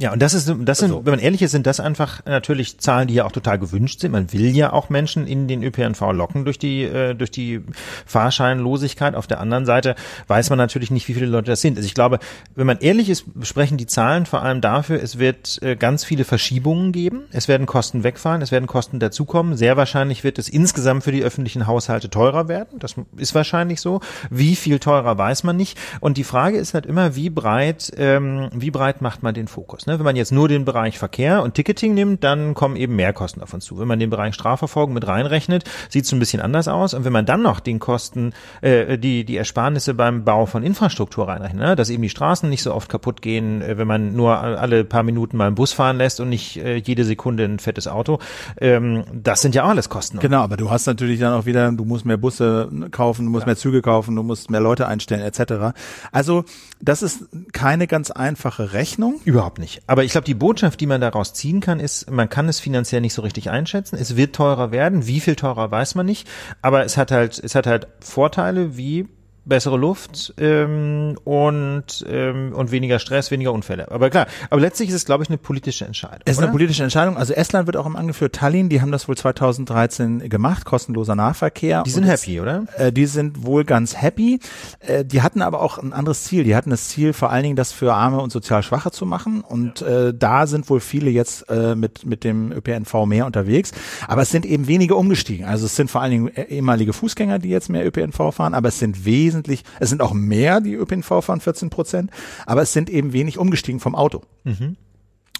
Ja, 0.00 0.12
und 0.12 0.22
das 0.22 0.32
ist, 0.32 0.46
das 0.46 0.78
sind, 0.78 0.92
Also- 0.92 1.04
wenn 1.06 1.14
man 1.14 1.18
ehrlich 1.18 1.42
ist, 1.42 1.50
sind 1.50 1.66
das 1.66 1.80
einfach 1.80 2.24
natürlich 2.24 2.78
Zahlen, 2.78 3.08
die 3.08 3.14
ja 3.14 3.24
auch 3.24 3.32
total 3.32 3.58
gewünscht 3.58 3.98
sind. 3.98 4.12
Man 4.12 4.32
will 4.32 4.54
ja 4.56 4.72
auch 4.72 4.90
Menschen 4.90 5.26
in 5.26 5.48
den 5.48 5.60
ÖPNV 5.64 6.12
locken 6.12 6.44
durch 6.44 6.56
die, 6.56 6.84
äh, 6.84 7.14
durch 7.14 7.32
die 7.32 7.62
Fahrscheinlosigkeit. 8.06 9.16
Auf 9.16 9.26
der 9.26 9.40
anderen 9.40 9.66
Seite 9.66 9.96
weiß 10.28 10.50
man 10.50 10.58
natürlich 10.58 10.92
nicht, 10.92 11.08
wie 11.08 11.14
viele 11.14 11.26
Leute 11.26 11.50
das 11.50 11.62
sind. 11.62 11.76
Also 11.78 11.86
ich 11.86 11.94
glaube, 11.94 12.20
wenn 12.54 12.66
man 12.66 12.78
ehrlich 12.78 13.08
ist, 13.10 13.24
sprechen 13.42 13.76
die 13.76 13.86
Zahlen 13.86 14.24
vor 14.26 14.40
allem 14.42 14.60
dafür, 14.60 15.02
es 15.02 15.18
wird 15.18 15.58
äh, 15.62 15.74
ganz 15.74 16.04
viele 16.04 16.22
Verschiebungen 16.22 16.92
geben. 16.92 17.22
Es 17.32 17.48
werden 17.48 17.66
Kosten 17.66 18.04
wegfallen, 18.04 18.40
es 18.40 18.52
werden 18.52 18.68
Kosten 18.68 19.00
dazukommen. 19.00 19.56
Sehr 19.56 19.76
wahrscheinlich 19.76 20.22
wird 20.22 20.38
es 20.38 20.48
insgesamt 20.48 21.02
für 21.02 21.12
die 21.12 21.24
öffentlichen 21.24 21.66
Haushalte 21.66 22.08
teurer 22.08 22.46
werden. 22.46 22.78
Das 22.78 22.94
ist 23.16 23.34
wahrscheinlich 23.34 23.80
so. 23.80 24.00
Wie 24.30 24.54
viel 24.54 24.78
teurer 24.78 25.18
weiß 25.18 25.42
man 25.42 25.56
nicht. 25.56 25.76
Und 25.98 26.18
die 26.18 26.24
Frage 26.24 26.56
ist 26.58 26.74
halt 26.74 26.86
immer, 26.86 27.16
wie 27.16 27.30
breit, 27.30 27.90
ähm, 27.96 28.48
wie 28.54 28.70
breit 28.70 29.02
macht 29.02 29.24
man 29.24 29.34
den 29.34 29.48
Fokus? 29.48 29.87
Ne? 29.88 29.98
Wenn 29.98 30.04
man 30.04 30.16
jetzt 30.16 30.32
nur 30.32 30.48
den 30.48 30.64
Bereich 30.64 30.98
Verkehr 30.98 31.42
und 31.42 31.54
Ticketing 31.54 31.94
nimmt, 31.94 32.22
dann 32.22 32.54
kommen 32.54 32.76
eben 32.76 32.94
mehr 32.94 33.12
Kosten 33.12 33.42
auf 33.42 33.52
uns 33.54 33.64
zu. 33.64 33.78
Wenn 33.78 33.88
man 33.88 33.98
den 33.98 34.10
Bereich 34.10 34.34
Strafverfolgung 34.34 34.94
mit 34.94 35.06
reinrechnet, 35.06 35.64
sieht 35.88 36.04
es 36.04 36.12
ein 36.12 36.18
bisschen 36.18 36.40
anders 36.40 36.68
aus. 36.68 36.94
Und 36.94 37.04
wenn 37.04 37.12
man 37.12 37.26
dann 37.26 37.42
noch 37.42 37.60
den 37.60 37.78
Kosten, 37.78 38.32
äh, 38.60 38.98
die, 38.98 39.24
die 39.24 39.36
Ersparnisse 39.36 39.94
beim 39.94 40.24
Bau 40.24 40.46
von 40.46 40.62
Infrastruktur 40.62 41.26
reinrechnet, 41.26 41.60
ne? 41.60 41.76
dass 41.76 41.90
eben 41.90 42.02
die 42.02 42.10
Straßen 42.10 42.48
nicht 42.48 42.62
so 42.62 42.74
oft 42.74 42.88
kaputt 42.88 43.22
gehen, 43.22 43.62
äh, 43.62 43.78
wenn 43.78 43.88
man 43.88 44.14
nur 44.14 44.38
alle 44.38 44.84
paar 44.84 45.02
Minuten 45.02 45.36
mal 45.36 45.46
einen 45.46 45.54
Bus 45.54 45.72
fahren 45.72 45.96
lässt 45.96 46.20
und 46.20 46.28
nicht 46.28 46.58
äh, 46.58 46.76
jede 46.76 47.04
Sekunde 47.04 47.44
ein 47.44 47.58
fettes 47.58 47.88
Auto, 47.88 48.18
ähm, 48.60 49.04
das 49.12 49.40
sind 49.40 49.54
ja 49.54 49.64
auch 49.64 49.70
alles 49.70 49.88
Kosten. 49.88 50.18
Genau, 50.18 50.42
aber 50.42 50.56
du 50.56 50.70
hast 50.70 50.86
natürlich 50.86 51.18
dann 51.18 51.32
auch 51.32 51.46
wieder, 51.46 51.72
du 51.72 51.84
musst 51.84 52.04
mehr 52.04 52.18
Busse 52.18 52.70
kaufen, 52.90 53.24
du 53.24 53.32
musst 53.32 53.46
mehr 53.46 53.56
Züge 53.56 53.80
kaufen, 53.80 54.14
du 54.14 54.22
musst 54.22 54.50
mehr 54.50 54.60
Leute 54.60 54.86
einstellen 54.86 55.22
etc. 55.22 55.74
Also 56.12 56.44
das 56.80 57.02
ist 57.02 57.24
keine 57.52 57.86
ganz 57.86 58.10
einfache 58.10 58.72
Rechnung. 58.72 59.20
Überhaupt 59.24 59.58
nicht. 59.58 59.77
Aber 59.86 60.04
ich 60.04 60.12
glaube, 60.12 60.24
die 60.24 60.34
Botschaft, 60.34 60.80
die 60.80 60.86
man 60.86 61.00
daraus 61.00 61.34
ziehen 61.34 61.60
kann, 61.60 61.80
ist, 61.80 62.10
man 62.10 62.28
kann 62.28 62.48
es 62.48 62.60
finanziell 62.60 63.00
nicht 63.00 63.14
so 63.14 63.22
richtig 63.22 63.50
einschätzen. 63.50 63.96
Es 64.00 64.16
wird 64.16 64.34
teurer 64.34 64.72
werden. 64.72 65.06
Wie 65.06 65.20
viel 65.20 65.36
teurer 65.36 65.70
weiß 65.70 65.94
man 65.94 66.06
nicht. 66.06 66.28
Aber 66.62 66.84
es 66.84 66.96
hat 66.96 67.10
halt, 67.10 67.38
es 67.38 67.54
hat 67.54 67.66
halt 67.66 67.88
Vorteile 68.00 68.76
wie 68.76 69.08
bessere 69.48 69.76
Luft 69.76 70.34
ähm, 70.38 71.16
und, 71.24 72.04
ähm, 72.08 72.52
und 72.54 72.70
weniger 72.70 72.98
Stress, 72.98 73.30
weniger 73.30 73.52
Unfälle. 73.52 73.90
Aber 73.90 74.10
klar, 74.10 74.26
aber 74.50 74.60
letztlich 74.60 74.88
ist 74.90 74.94
es, 74.94 75.04
glaube 75.04 75.24
ich, 75.24 75.30
eine 75.30 75.38
politische 75.38 75.84
Entscheidung. 75.84 76.20
Es 76.24 76.36
ist 76.36 76.42
eine 76.42 76.52
politische 76.52 76.82
Entscheidung. 76.82 77.16
Also 77.16 77.32
Estland 77.34 77.66
wird 77.66 77.76
auch 77.76 77.86
im 77.86 77.96
angeführt, 77.96 78.34
Tallinn, 78.34 78.68
die 78.68 78.80
haben 78.80 78.92
das 78.92 79.08
wohl 79.08 79.16
2013 79.16 80.28
gemacht, 80.28 80.64
kostenloser 80.64 81.14
Nahverkehr. 81.14 81.82
Die 81.82 81.90
sind 81.90 82.04
Und 82.04 82.10
happy, 82.10 82.40
oder? 82.40 82.64
Äh, 82.76 82.92
die 82.92 83.06
sind 83.06 83.44
wohl 83.44 83.64
ganz 83.64 84.00
happy. 84.00 84.40
Äh, 84.80 85.04
die 85.04 85.22
hatten 85.22 85.42
aber 85.42 85.60
auch 85.60 85.78
ein 85.78 85.92
anderes 85.92 86.24
Ziel. 86.24 86.44
Die 86.44 86.54
hatten 86.54 86.70
das 86.70 86.88
Ziel, 86.88 87.12
vor 87.12 87.30
allen 87.30 87.42
Dingen 87.42 87.56
das 87.56 87.72
für 87.72 87.94
Arme 87.94 88.20
und 88.20 88.30
sozial 88.30 88.62
Schwache 88.62 88.90
zu 88.90 89.06
machen. 89.06 89.40
Und 89.40 89.82
äh, 89.82 90.14
da 90.14 90.46
sind 90.46 90.70
wohl 90.70 90.80
viele 90.80 91.10
jetzt 91.10 91.48
äh, 91.50 91.74
mit, 91.74 92.06
mit 92.06 92.24
dem 92.24 92.52
ÖPNV 92.52 93.06
mehr 93.06 93.26
unterwegs. 93.26 93.72
Aber 94.06 94.22
es 94.22 94.30
sind 94.30 94.46
eben 94.46 94.68
wenige 94.68 94.94
umgestiegen. 94.94 95.46
Also 95.46 95.66
es 95.66 95.76
sind 95.76 95.90
vor 95.90 96.02
allen 96.02 96.10
Dingen 96.10 96.28
ehemalige 96.28 96.92
Fußgänger, 96.92 97.38
die 97.38 97.48
jetzt 97.48 97.68
mehr 97.68 97.86
ÖPNV 97.86 98.34
fahren, 98.34 98.54
aber 98.54 98.68
es 98.68 98.78
sind 98.78 99.04
wesentlich, 99.04 99.37
es 99.46 99.88
sind 99.88 100.02
auch 100.02 100.12
mehr, 100.12 100.60
die 100.60 100.74
ÖPNV 100.74 101.22
fahren, 101.22 101.40
14 101.40 101.70
Prozent, 101.70 102.10
aber 102.46 102.62
es 102.62 102.72
sind 102.72 102.90
eben 102.90 103.12
wenig 103.12 103.38
umgestiegen 103.38 103.80
vom 103.80 103.94
Auto. 103.94 104.22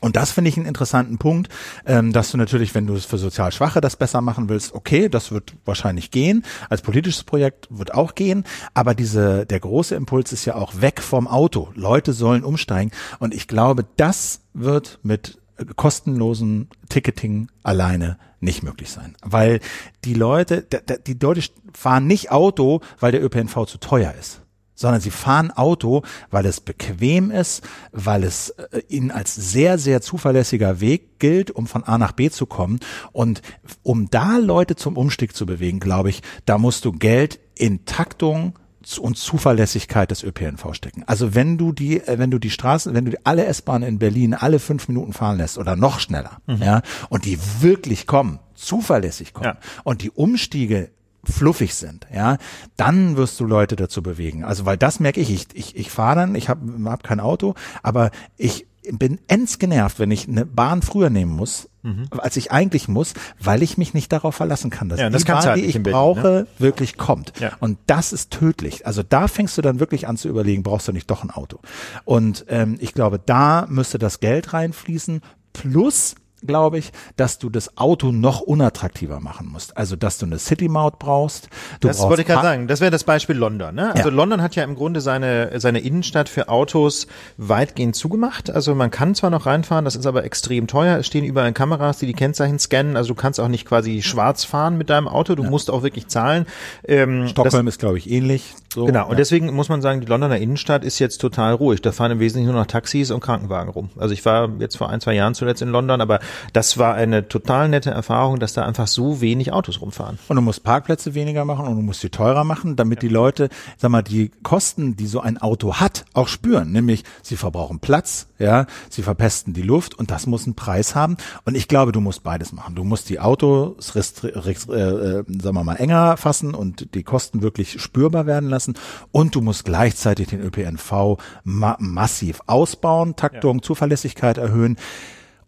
Und 0.00 0.16
das 0.16 0.30
finde 0.30 0.48
ich 0.48 0.56
einen 0.56 0.66
interessanten 0.66 1.18
Punkt, 1.18 1.48
ähm, 1.84 2.12
dass 2.12 2.30
du 2.30 2.36
natürlich, 2.36 2.74
wenn 2.74 2.86
du 2.86 2.94
es 2.94 3.04
für 3.04 3.18
sozial 3.18 3.50
Schwache 3.50 3.80
das 3.80 3.96
besser 3.96 4.20
machen 4.20 4.48
willst, 4.48 4.74
okay, 4.74 5.08
das 5.08 5.32
wird 5.32 5.54
wahrscheinlich 5.64 6.10
gehen. 6.10 6.44
Als 6.68 6.82
politisches 6.82 7.24
Projekt 7.24 7.66
wird 7.70 7.94
auch 7.94 8.14
gehen. 8.14 8.44
Aber 8.74 8.94
diese, 8.94 9.44
der 9.44 9.58
große 9.58 9.96
Impuls 9.96 10.32
ist 10.32 10.44
ja 10.44 10.54
auch 10.54 10.80
weg 10.80 11.00
vom 11.02 11.26
Auto. 11.26 11.70
Leute 11.74 12.12
sollen 12.12 12.44
umsteigen. 12.44 12.92
Und 13.18 13.34
ich 13.34 13.48
glaube, 13.48 13.84
das 13.96 14.42
wird 14.54 15.00
mit 15.02 15.38
kostenlosen 15.76 16.68
Ticketing 16.88 17.48
alleine 17.62 18.18
nicht 18.40 18.62
möglich 18.62 18.90
sein. 18.90 19.16
Weil 19.22 19.60
die 20.04 20.14
Leute, 20.14 20.66
die 21.06 21.14
Leute 21.14 21.42
fahren 21.72 22.06
nicht 22.06 22.30
Auto, 22.30 22.80
weil 23.00 23.12
der 23.12 23.22
ÖPNV 23.22 23.66
zu 23.66 23.78
teuer 23.78 24.14
ist 24.18 24.42
sondern 24.78 25.00
sie 25.00 25.10
fahren 25.10 25.50
Auto, 25.50 26.02
weil 26.30 26.46
es 26.46 26.60
bequem 26.60 27.32
ist, 27.32 27.64
weil 27.90 28.22
es 28.22 28.50
äh, 28.50 28.80
ihnen 28.88 29.10
als 29.10 29.34
sehr, 29.34 29.76
sehr 29.76 30.00
zuverlässiger 30.00 30.80
Weg 30.80 31.18
gilt, 31.18 31.50
um 31.50 31.66
von 31.66 31.82
A 31.82 31.98
nach 31.98 32.12
B 32.12 32.30
zu 32.30 32.46
kommen. 32.46 32.78
Und 33.10 33.42
um 33.82 34.08
da 34.08 34.36
Leute 34.36 34.76
zum 34.76 34.96
Umstieg 34.96 35.34
zu 35.34 35.46
bewegen, 35.46 35.80
glaube 35.80 36.10
ich, 36.10 36.22
da 36.46 36.58
musst 36.58 36.84
du 36.84 36.92
Geld 36.92 37.40
in 37.56 37.86
Taktung 37.86 38.56
und 38.96 39.18
Zuverlässigkeit 39.18 40.10
des 40.10 40.22
ÖPNV 40.22 40.72
stecken. 40.72 41.02
Also 41.06 41.34
wenn 41.34 41.58
du 41.58 41.72
die, 41.72 42.00
äh, 42.00 42.18
wenn 42.18 42.30
du 42.30 42.38
die 42.38 42.50
Straßen, 42.50 42.94
wenn 42.94 43.04
du 43.04 43.10
die- 43.10 43.26
alle 43.26 43.44
S-Bahnen 43.44 43.86
in 43.88 43.98
Berlin 43.98 44.32
alle 44.34 44.60
fünf 44.60 44.88
Minuten 44.88 45.12
fahren 45.12 45.36
lässt 45.36 45.58
oder 45.58 45.76
noch 45.76 46.00
schneller, 46.00 46.38
ja, 46.46 46.80
und 47.10 47.24
die 47.26 47.38
wirklich 47.60 48.06
kommen, 48.06 48.38
zuverlässig 48.54 49.34
kommen 49.34 49.46
Ja. 49.56 49.58
und 49.84 50.02
die 50.02 50.10
Umstiege 50.10 50.90
fluffig 51.24 51.74
sind, 51.74 52.06
ja, 52.14 52.38
dann 52.76 53.16
wirst 53.16 53.38
du 53.40 53.44
Leute 53.44 53.74
dazu 53.76 54.02
bewegen. 54.02 54.44
Also 54.44 54.64
weil 54.64 54.76
das 54.78 55.00
merke 55.00 55.20
ich, 55.20 55.30
ich, 55.30 55.46
ich, 55.52 55.76
ich 55.76 55.90
fahre 55.90 56.14
dann, 56.20 56.34
ich 56.36 56.48
habe 56.48 56.60
hab 56.88 57.02
kein 57.02 57.18
Auto, 57.20 57.54
aber 57.82 58.12
ich 58.36 58.66
bin 58.92 59.18
ends 59.28 59.58
genervt, 59.58 59.98
wenn 59.98 60.10
ich 60.10 60.28
eine 60.28 60.46
Bahn 60.46 60.82
früher 60.82 61.10
nehmen 61.10 61.32
muss, 61.32 61.68
als 62.10 62.36
ich 62.36 62.52
eigentlich 62.52 62.88
muss, 62.88 63.14
weil 63.40 63.62
ich 63.62 63.78
mich 63.78 63.94
nicht 63.94 64.12
darauf 64.12 64.34
verlassen 64.34 64.70
kann, 64.70 64.88
dass 64.88 64.98
Mhm. 64.98 65.04
Ja, 65.04 65.10
das 65.10 65.24
die 65.24 65.32
Bahn, 65.32 65.44
halt 65.44 65.56
die 65.56 65.64
ich 65.64 65.74
Berlin, 65.74 65.92
brauche, 65.92 66.46
wirklich 66.58 66.96
kommt. 66.96 67.32
Ja. 67.40 67.52
Und 67.60 67.78
das 67.86 68.12
ist 68.12 68.30
tödlich. 68.30 68.86
Also 68.86 69.02
da 69.02 69.28
fängst 69.28 69.56
du 69.56 69.62
dann 69.62 69.80
wirklich 69.80 70.06
an 70.06 70.16
zu 70.16 70.28
überlegen, 70.28 70.62
brauchst 70.62 70.88
du 70.88 70.92
nicht 70.92 71.10
doch 71.10 71.22
ein 71.22 71.30
Auto? 71.30 71.60
Und 72.04 72.44
ähm, 72.48 72.76
ich 72.80 72.94
glaube, 72.94 73.20
da 73.24 73.66
müsste 73.68 73.98
das 73.98 74.20
Geld 74.20 74.52
reinfließen, 74.52 75.22
plus 75.52 76.14
glaube 76.46 76.78
ich, 76.78 76.92
dass 77.16 77.38
du 77.38 77.50
das 77.50 77.76
Auto 77.76 78.12
noch 78.12 78.40
unattraktiver 78.40 79.20
machen 79.20 79.48
musst. 79.48 79.76
Also, 79.76 79.96
dass 79.96 80.18
du 80.18 80.26
eine 80.26 80.38
City-Maut 80.38 80.98
brauchst. 80.98 81.48
Du 81.80 81.88
Das 81.88 81.98
brauchst 81.98 82.08
wollte 82.10 82.22
ich 82.22 82.28
gerade 82.28 82.42
sagen. 82.42 82.68
Das 82.68 82.80
wäre 82.80 82.90
das 82.90 83.04
Beispiel 83.04 83.36
London. 83.36 83.74
Ne? 83.74 83.92
Also 83.94 84.08
Ja. 84.10 84.14
London 84.14 84.42
hat 84.42 84.54
ja 84.56 84.64
im 84.64 84.74
Grunde 84.74 85.00
seine, 85.00 85.58
seine 85.60 85.80
Innenstadt 85.80 86.28
für 86.28 86.48
Autos 86.48 87.06
weitgehend 87.36 87.96
zugemacht. 87.96 88.50
Also 88.50 88.74
man 88.74 88.90
kann 88.90 89.14
zwar 89.14 89.30
noch 89.30 89.46
reinfahren, 89.46 89.84
das 89.84 89.96
ist 89.96 90.06
aber 90.06 90.24
extrem 90.24 90.66
teuer. 90.66 90.98
Es 90.98 91.06
stehen 91.06 91.24
überall 91.24 91.52
Kameras, 91.52 91.98
die 91.98 92.06
die 92.06 92.12
Kennzeichen 92.14 92.58
scannen. 92.58 92.96
Also 92.96 93.08
du 93.08 93.14
kannst 93.14 93.40
auch 93.40 93.48
nicht 93.48 93.64
quasi 93.66 94.02
schwarz 94.02 94.44
fahren 94.44 94.78
mit 94.78 94.90
deinem 94.90 95.08
Auto. 95.08 95.34
Du 95.34 95.42
musst 95.44 95.70
auch 95.70 95.82
wirklich 95.82 96.06
zahlen. 96.08 96.46
Ähm, 96.86 97.22
das- 97.22 97.30
Stockholm 97.30 97.68
ist, 97.68 97.78
glaube 97.78 97.98
ich, 97.98 98.10
ähnlich. 98.10 98.54
So. 98.72 98.84
Genau, 98.84 99.04
und 99.06 99.12
Ja. 99.12 99.16
deswegen 99.16 99.52
muss 99.54 99.68
man 99.68 99.80
sagen, 99.82 100.00
die 100.00 100.06
Londoner 100.06 100.36
Innenstadt 100.38 100.84
ist 100.84 100.98
jetzt 100.98 101.18
total 101.20 101.54
ruhig. 101.54 101.80
Da 101.82 101.90
fahren 101.92 102.12
im 102.12 102.20
Wesentlichen 102.20 102.52
nur 102.52 102.60
noch 102.60 102.66
Taxis 102.66 103.10
und 103.10 103.20
Krankenwagen 103.20 103.70
rum. 103.72 103.90
Also 103.98 104.12
ich 104.12 104.24
war 104.24 104.50
jetzt 104.58 104.76
vor 104.76 104.90
ein, 104.90 105.00
zwei 105.00 105.14
Jahren 105.14 105.34
zuletzt 105.34 105.62
in 105.62 105.70
London, 105.70 106.00
aber 106.00 106.20
das 106.52 106.78
war 106.78 106.94
eine 106.94 107.28
total 107.28 107.68
nette 107.68 107.90
Erfahrung, 107.90 108.38
dass 108.38 108.52
da 108.52 108.64
einfach 108.64 108.86
so 108.86 109.20
wenig 109.20 109.52
Autos 109.52 109.80
rumfahren. 109.80 110.18
Und 110.28 110.36
du 110.36 110.42
musst 110.42 110.64
Parkplätze 110.64 111.14
weniger 111.14 111.44
machen 111.44 111.66
und 111.66 111.76
du 111.76 111.82
musst 111.82 112.00
sie 112.00 112.10
teurer 112.10 112.44
machen, 112.44 112.76
damit 112.76 113.02
die 113.02 113.08
Leute, 113.08 113.48
sag 113.76 113.90
mal, 113.90 114.02
die 114.02 114.30
Kosten, 114.42 114.96
die 114.96 115.06
so 115.06 115.20
ein 115.20 115.38
Auto 115.38 115.74
hat, 115.74 116.04
auch 116.14 116.28
spüren. 116.28 116.72
Nämlich, 116.72 117.04
sie 117.22 117.36
verbrauchen 117.36 117.80
Platz, 117.80 118.28
ja, 118.38 118.66
sie 118.88 119.02
verpesten 119.02 119.52
die 119.54 119.62
Luft 119.62 119.94
und 119.94 120.10
das 120.10 120.26
muss 120.26 120.44
einen 120.44 120.54
Preis 120.54 120.94
haben. 120.94 121.16
Und 121.44 121.56
ich 121.56 121.68
glaube, 121.68 121.92
du 121.92 122.00
musst 122.00 122.22
beides 122.22 122.52
machen. 122.52 122.74
Du 122.74 122.84
musst 122.84 123.08
die 123.08 123.20
Autos, 123.20 123.94
äh, 123.94 123.98
äh, 123.98 125.24
sagen 125.26 125.56
wir 125.56 125.64
mal, 125.64 125.76
enger 125.76 126.16
fassen 126.16 126.54
und 126.54 126.94
die 126.94 127.02
Kosten 127.02 127.42
wirklich 127.42 127.80
spürbar 127.80 128.26
werden 128.26 128.48
lassen. 128.48 128.74
Und 129.12 129.34
du 129.34 129.40
musst 129.40 129.64
gleichzeitig 129.64 130.28
den 130.28 130.40
ÖPNV 130.40 131.18
ma 131.44 131.76
massiv 131.80 132.40
ausbauen, 132.46 133.16
Taktung, 133.16 133.62
Zuverlässigkeit 133.62 134.38
erhöhen. 134.38 134.76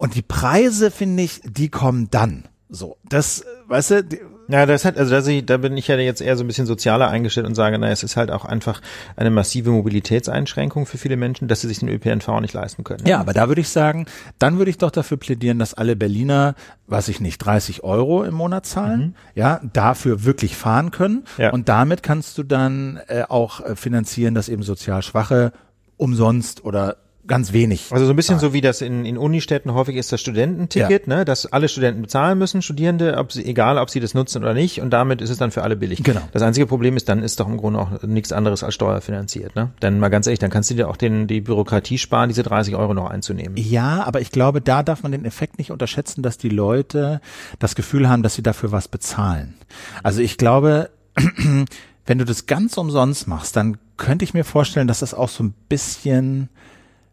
Und 0.00 0.14
die 0.14 0.22
Preise, 0.22 0.90
finde 0.90 1.22
ich, 1.22 1.42
die 1.44 1.68
kommen 1.68 2.08
dann. 2.10 2.44
So, 2.70 2.96
das, 3.08 3.44
weißt 3.68 3.90
du, 3.90 4.04
die, 4.04 4.20
Ja, 4.48 4.64
das 4.66 4.84
hat, 4.84 4.96
also 4.96 5.14
ich- 5.30 5.44
da 5.46 5.58
bin 5.58 5.76
ich 5.76 5.86
ja 5.88 5.96
jetzt 5.96 6.20
eher 6.22 6.36
so 6.36 6.42
ein 6.42 6.46
bisschen 6.46 6.66
sozialer 6.66 7.08
eingestellt 7.08 7.46
und 7.46 7.54
sage, 7.54 7.78
na, 7.78 7.88
es 7.90 8.02
ist 8.02 8.16
halt 8.16 8.30
auch 8.30 8.44
einfach 8.44 8.80
eine 9.14 9.30
massive 9.30 9.70
Mobilitätseinschränkung 9.70 10.86
für 10.86 10.96
viele 10.98 11.16
Menschen, 11.16 11.46
dass 11.48 11.60
sie 11.60 11.68
sich 11.68 11.80
den 11.80 11.88
ÖPNV 11.88 12.40
nicht 12.40 12.54
leisten 12.54 12.82
können. 12.82 13.06
Ja, 13.06 13.20
aber 13.20 13.32
da 13.32 13.46
würde 13.48 13.60
ich 13.60 13.68
sagen, 13.68 14.06
dann 14.38 14.56
würde 14.58 14.70
ich 14.70 14.78
doch 14.78 14.90
dafür 14.90 15.18
plädieren, 15.18 15.58
dass 15.60 15.74
alle 15.74 15.94
Berliner, 15.96 16.54
weiß 16.88 17.08
ich 17.08 17.20
nicht, 17.20 17.38
30 17.38 17.84
Euro 17.84 18.24
im 18.24 18.34
Monat 18.34 18.66
zahlen, 18.66 19.14
ja, 19.34 19.60
dafür 19.72 20.24
wirklich 20.24 20.56
fahren 20.56 20.90
können. 20.90 21.24
Mhm. 21.36 21.42
Ja. 21.44 21.52
Und 21.52 21.68
damit 21.68 22.02
kannst 22.02 22.38
du 22.38 22.42
dann 22.42 22.98
äh, 23.08 23.24
auch 23.28 23.60
äh, 23.60 23.76
finanzieren, 23.76 24.34
dass 24.34 24.48
eben 24.48 24.62
sozial 24.62 25.02
Schwache 25.02 25.52
umsonst 25.96 26.64
oder 26.64 26.96
ganz 27.26 27.52
wenig. 27.52 27.88
Also 27.90 28.06
so 28.06 28.12
ein 28.12 28.16
bisschen 28.16 28.38
so 28.38 28.52
wie 28.52 28.60
das 28.60 28.80
in, 28.80 29.04
in 29.04 29.16
Unistädten 29.16 29.74
häufig 29.74 29.96
ist 29.96 30.10
das 30.12 30.20
Studententicket, 30.20 31.06
ne, 31.06 31.24
dass 31.24 31.46
alle 31.46 31.68
Studenten 31.68 32.02
bezahlen 32.02 32.38
müssen, 32.38 32.62
Studierende, 32.62 33.16
ob 33.18 33.32
sie, 33.32 33.44
egal 33.44 33.78
ob 33.78 33.90
sie 33.90 34.00
das 34.00 34.14
nutzen 34.14 34.42
oder 34.42 34.54
nicht, 34.54 34.80
und 34.80 34.90
damit 34.90 35.20
ist 35.20 35.30
es 35.30 35.38
dann 35.38 35.50
für 35.50 35.62
alle 35.62 35.76
billig. 35.76 36.02
Genau. 36.02 36.22
Das 36.32 36.42
einzige 36.42 36.66
Problem 36.66 36.96
ist, 36.96 37.08
dann 37.08 37.22
ist 37.22 37.38
doch 37.38 37.48
im 37.48 37.56
Grunde 37.56 37.78
auch 37.78 38.02
nichts 38.02 38.32
anderes 38.32 38.64
als 38.64 38.74
steuerfinanziert, 38.74 39.54
ne? 39.54 39.70
Denn 39.82 39.98
mal 39.98 40.08
ganz 40.08 40.26
ehrlich, 40.26 40.38
dann 40.38 40.50
kannst 40.50 40.70
du 40.70 40.74
dir 40.74 40.88
auch 40.88 40.96
den, 40.96 41.26
die 41.26 41.40
Bürokratie 41.40 41.98
sparen, 41.98 42.28
diese 42.28 42.42
30 42.42 42.74
Euro 42.74 42.94
noch 42.94 43.10
einzunehmen. 43.10 43.56
Ja, 43.56 44.04
aber 44.04 44.20
ich 44.20 44.30
glaube, 44.30 44.60
da 44.60 44.82
darf 44.82 45.02
man 45.02 45.12
den 45.12 45.24
Effekt 45.24 45.58
nicht 45.58 45.70
unterschätzen, 45.70 46.22
dass 46.22 46.38
die 46.38 46.48
Leute 46.48 47.20
das 47.58 47.74
Gefühl 47.74 48.08
haben, 48.08 48.22
dass 48.22 48.34
sie 48.34 48.42
dafür 48.42 48.72
was 48.72 48.88
bezahlen. 48.88 49.54
Also 50.02 50.20
ich 50.20 50.36
glaube, 50.36 50.90
wenn 52.06 52.18
du 52.18 52.24
das 52.24 52.46
ganz 52.46 52.76
umsonst 52.76 53.28
machst, 53.28 53.56
dann 53.56 53.76
könnte 53.96 54.24
ich 54.24 54.34
mir 54.34 54.44
vorstellen, 54.44 54.88
dass 54.88 55.00
das 55.00 55.14
auch 55.14 55.28
so 55.28 55.44
ein 55.44 55.54
bisschen 55.68 56.48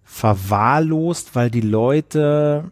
verwahrlost, 0.08 1.36
weil 1.36 1.52
die 1.52 1.62
Leute 1.62 2.72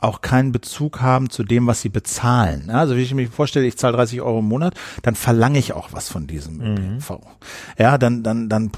auch 0.00 0.20
keinen 0.20 0.52
Bezug 0.52 1.00
haben 1.00 1.28
zu 1.30 1.42
dem, 1.44 1.66
was 1.66 1.80
sie 1.82 1.88
bezahlen. 1.88 2.66
Ja, 2.68 2.74
Also 2.74 2.96
wie 2.96 3.02
ich 3.02 3.12
mir 3.14 3.28
vorstelle, 3.28 3.66
ich 3.66 3.76
zahle 3.76 3.96
30 3.96 4.20
Euro 4.22 4.38
im 4.40 4.44
Monat, 4.46 4.74
dann 5.02 5.14
verlange 5.14 5.58
ich 5.58 5.72
auch 5.72 5.88
was 5.92 6.08
von 6.08 6.26
diesem 6.26 6.60
ÖPNV. 6.60 7.18
Ja, 7.78 7.98
dann 7.98 8.22
dann 8.22 8.48
dann 8.48 8.70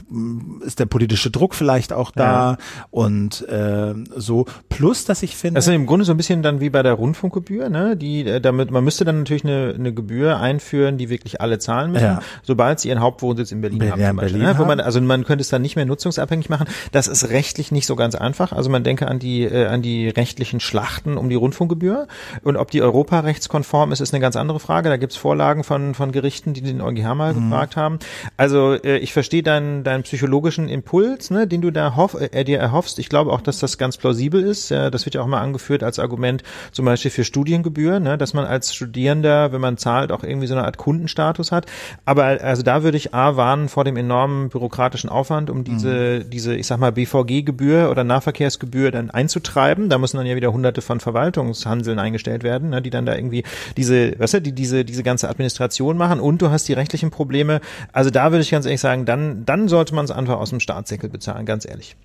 ist 0.64 0.78
der 0.78 0.86
politische 0.86 1.30
Druck 1.30 1.54
vielleicht 1.54 1.92
auch 1.92 2.10
da 2.10 2.56
und 2.90 3.46
äh, 3.48 3.94
so. 4.16 4.46
Plus, 4.68 5.04
dass 5.04 5.22
ich 5.22 5.36
finde, 5.36 5.58
Das 5.58 5.66
ist 5.66 5.74
im 5.74 5.86
Grunde 5.86 6.04
so 6.04 6.12
ein 6.12 6.16
bisschen 6.16 6.42
dann 6.42 6.60
wie 6.60 6.70
bei 6.70 6.82
der 6.82 6.94
Rundfunkgebühr, 6.94 7.68
ne? 7.68 7.96
Die, 7.96 8.24
äh, 8.24 8.40
damit, 8.40 8.70
man 8.70 8.82
müsste 8.84 9.04
dann 9.04 9.18
natürlich 9.18 9.44
eine, 9.44 9.74
eine 9.78 9.92
Gebühr 9.92 10.38
einführen, 10.40 10.96
die 10.96 11.10
wirklich 11.10 11.40
alle 11.40 11.58
zahlen 11.58 11.92
müssen, 11.92 12.04
Ja. 12.04 12.20
sobald 12.42 12.80
sie 12.80 12.88
ihren 12.88 13.00
Hauptwohnsitz 13.00 13.52
in 13.52 13.60
Berlin 13.60 13.78
Berlin- 13.78 13.92
haben. 13.92 14.00
Zum 14.08 14.16
Beispiel, 14.16 14.38
Berlin 14.40 14.54
ne? 14.54 14.58
Wo 14.58 14.64
man, 14.64 14.80
also 14.80 15.00
man 15.00 15.24
könnte 15.24 15.42
es 15.42 15.48
dann 15.48 15.62
nicht 15.62 15.76
mehr 15.76 15.86
nutzungsabhängig 15.86 16.48
machen. 16.48 16.66
Das 16.92 17.08
ist 17.08 17.28
rechtlich 17.30 17.72
nicht 17.72 17.86
so 17.86 17.96
ganz 17.96 18.14
einfach. 18.14 18.52
Also 18.52 18.70
man 18.70 18.84
denke 18.84 19.06
an 19.08 19.18
die, 19.18 19.42
äh, 19.44 19.66
an 19.66 19.82
die 19.82 20.08
rechtlichen 20.08 20.60
Schlachten 20.90 21.16
um 21.16 21.28
die 21.28 21.36
Rundfunkgebühr. 21.36 22.08
Und 22.42 22.56
ob 22.56 22.70
die 22.70 22.82
europarechtskonform 22.82 23.92
ist, 23.92 24.00
ist 24.00 24.12
eine 24.12 24.20
ganz 24.20 24.36
andere 24.36 24.58
Frage. 24.60 24.88
Da 24.88 24.96
gibt's 24.96 25.16
Vorlagen 25.16 25.62
von, 25.64 25.94
von 25.94 26.10
Gerichten, 26.12 26.52
die 26.52 26.60
den 26.62 26.80
EuGH 26.80 27.14
mal 27.14 27.30
Mhm. 27.34 27.50
gefragt 27.50 27.76
haben. 27.76 27.98
Also 28.36 28.72
äh, 28.74 28.98
ich 28.98 29.12
verstehe 29.12 29.42
deinen, 29.42 29.84
deinen 29.84 30.02
psychologischen 30.02 30.68
Impuls, 30.68 31.30
ne, 31.30 31.46
den 31.46 31.60
du 31.60 31.70
da 31.70 31.94
hoff, 31.96 32.14
äh, 32.20 32.44
dir 32.44 32.58
erhoffst. 32.58 32.98
Ich 32.98 33.08
glaube 33.08 33.32
auch, 33.32 33.40
dass 33.40 33.58
das 33.60 33.78
ganz 33.78 33.96
plausibel 33.98 34.42
ist. 34.42 34.70
Ja, 34.70 34.90
das 34.90 35.04
wird 35.06 35.14
ja 35.14 35.22
auch 35.22 35.26
mal 35.26 35.40
angeführt 35.40 35.82
als 35.84 35.98
Argument 35.98 36.42
zum 36.72 36.84
Beispiel 36.86 37.10
für 37.10 37.24
Studiengebühren, 37.24 38.02
ne, 38.02 38.18
dass 38.18 38.34
man 38.34 38.44
als 38.44 38.74
Studierender, 38.74 39.52
wenn 39.52 39.60
man 39.60 39.76
zahlt, 39.76 40.10
auch 40.12 40.24
irgendwie 40.24 40.46
so 40.48 40.54
eine 40.54 40.64
Art 40.64 40.76
Kundenstatus 40.76 41.52
hat. 41.52 41.66
Aber 42.04 42.24
also 42.24 42.62
da 42.62 42.82
würde 42.82 42.96
ich 42.96 43.14
A 43.14 43.36
warnen 43.36 43.68
vor 43.68 43.84
dem 43.84 43.96
enormen 43.96 44.48
bürokratischen 44.48 45.08
Aufwand, 45.10 45.50
um 45.50 45.62
diese, 45.64 46.24
diese, 46.24 46.56
ich 46.56 46.66
sag 46.66 46.78
mal, 46.80 46.90
BVG-Gebühr 46.92 47.90
oder 47.90 48.02
Nahverkehrsgebühr 48.02 48.90
dann 48.90 49.10
einzutreiben. 49.10 49.88
Da 49.88 49.98
müssen 49.98 50.16
dann 50.16 50.26
ja 50.26 50.36
wieder 50.36 50.52
hunderte 50.52 50.79
hunderte 50.80 50.86
von 50.86 51.00
Verwaltungshanseln 51.00 51.98
eingestellt 51.98 52.42
werden, 52.42 52.70
ne, 52.70 52.82
die 52.82 52.90
dann 52.90 53.06
da 53.06 53.14
irgendwie 53.14 53.44
diese, 53.76 54.18
weißt 54.18 54.34
du, 54.34 54.42
die 54.42 54.52
diese, 54.52 54.84
diese 54.84 55.02
ganze 55.02 55.28
Administration 55.28 55.96
machen 55.96 56.20
und 56.20 56.42
du 56.42 56.50
hast 56.50 56.68
die 56.68 56.72
rechtlichen 56.72 57.10
Probleme. 57.10 57.60
Also 57.92 58.10
da 58.10 58.32
würde 58.32 58.42
ich 58.42 58.50
ganz 58.50 58.66
ehrlich 58.66 58.80
sagen, 58.80 59.04
dann, 59.04 59.44
dann 59.44 59.68
sollte 59.68 59.94
man 59.94 60.04
es 60.04 60.10
einfach 60.10 60.38
aus 60.38 60.50
dem 60.50 60.60
Staatssäckel 60.60 61.10
bezahlen, 61.10 61.46
ganz 61.46 61.66
ehrlich. 61.66 61.96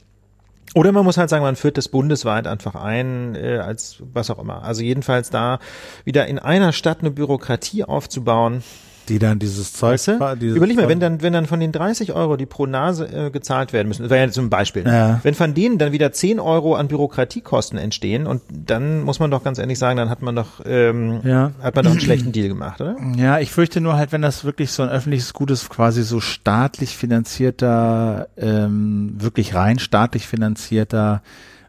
Oder 0.73 0.91
man 0.91 1.05
muss 1.05 1.17
halt 1.17 1.29
sagen, 1.29 1.43
man 1.43 1.55
führt 1.55 1.77
das 1.77 1.87
bundesweit 1.87 2.47
einfach 2.47 2.75
ein, 2.75 3.35
äh, 3.35 3.59
als 3.59 4.03
was 4.13 4.29
auch 4.29 4.39
immer. 4.39 4.63
Also 4.63 4.81
jedenfalls 4.81 5.29
da 5.29 5.59
wieder 6.03 6.27
in 6.27 6.37
einer 6.37 6.73
Stadt 6.73 6.99
eine 6.99 7.11
Bürokratie 7.11 7.85
aufzubauen, 7.85 8.61
die 9.09 9.19
dann 9.19 9.39
dieses 9.39 9.73
Zeug, 9.73 9.93
weißt 9.93 10.07
du? 10.07 10.35
dieses 10.39 10.57
Überleg 10.57 10.75
mal, 10.75 10.83
Zeug- 10.83 10.89
wenn 10.89 10.99
dann, 10.99 11.21
wenn 11.21 11.33
dann 11.33 11.45
von 11.45 11.59
den 11.59 11.71
30 11.71 12.13
Euro, 12.13 12.35
die 12.37 12.45
pro 12.45 12.65
Nase 12.65 13.05
äh, 13.07 13.29
gezahlt 13.31 13.73
werden 13.73 13.87
müssen, 13.87 14.03
das 14.03 14.09
wäre 14.11 14.25
ja 14.25 14.31
zum 14.31 14.49
Beispiel? 14.49 14.83
Ja. 14.85 15.19
wenn 15.23 15.33
von 15.33 15.53
denen 15.53 15.77
dann 15.77 15.91
wieder 15.91 16.11
10 16.11 16.39
Euro 16.39 16.75
an 16.75 16.87
Bürokratiekosten 16.87 17.77
entstehen 17.79 18.27
und 18.27 18.41
dann 18.49 19.01
muss 19.01 19.19
man 19.19 19.31
doch 19.31 19.43
ganz 19.43 19.59
ehrlich 19.59 19.79
sagen, 19.79 19.97
dann 19.97 20.09
hat 20.09 20.21
man 20.21 20.35
doch, 20.35 20.61
ähm, 20.65 21.21
Ja. 21.23 21.51
hat 21.61 21.75
man 21.75 21.85
doch 21.85 21.91
einen 21.91 21.99
schlechten 22.01 22.31
Deal 22.31 22.47
gemacht, 22.47 22.81
oder? 22.81 22.95
Ja, 23.17 23.39
ich 23.39 23.51
fürchte 23.51 23.81
nur 23.81 23.95
halt, 23.97 24.11
wenn 24.11 24.21
das 24.21 24.43
wirklich 24.45 24.71
so 24.71 24.83
ein 24.83 24.89
öffentliches 24.89 25.33
Gut 25.33 25.51
ist, 25.51 25.69
quasi 25.69 26.03
so 26.03 26.19
staatlich 26.19 26.95
finanzierter, 26.97 28.27
ähm, 28.37 29.13
wirklich 29.17 29.55
rein 29.55 29.79
staatlich 29.79 30.27
finanzierter 30.27 31.21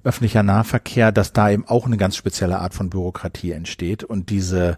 öffentlicher 0.04 0.44
Nahverkehr, 0.44 1.10
dass 1.10 1.32
da 1.32 1.50
eben 1.50 1.64
auch 1.66 1.84
eine 1.86 1.96
ganz 1.96 2.14
spezielle 2.16 2.60
Art 2.60 2.74
von 2.74 2.90
Bürokratie 2.90 3.50
entsteht 3.50 4.04
und 4.04 4.30
diese 4.30 4.76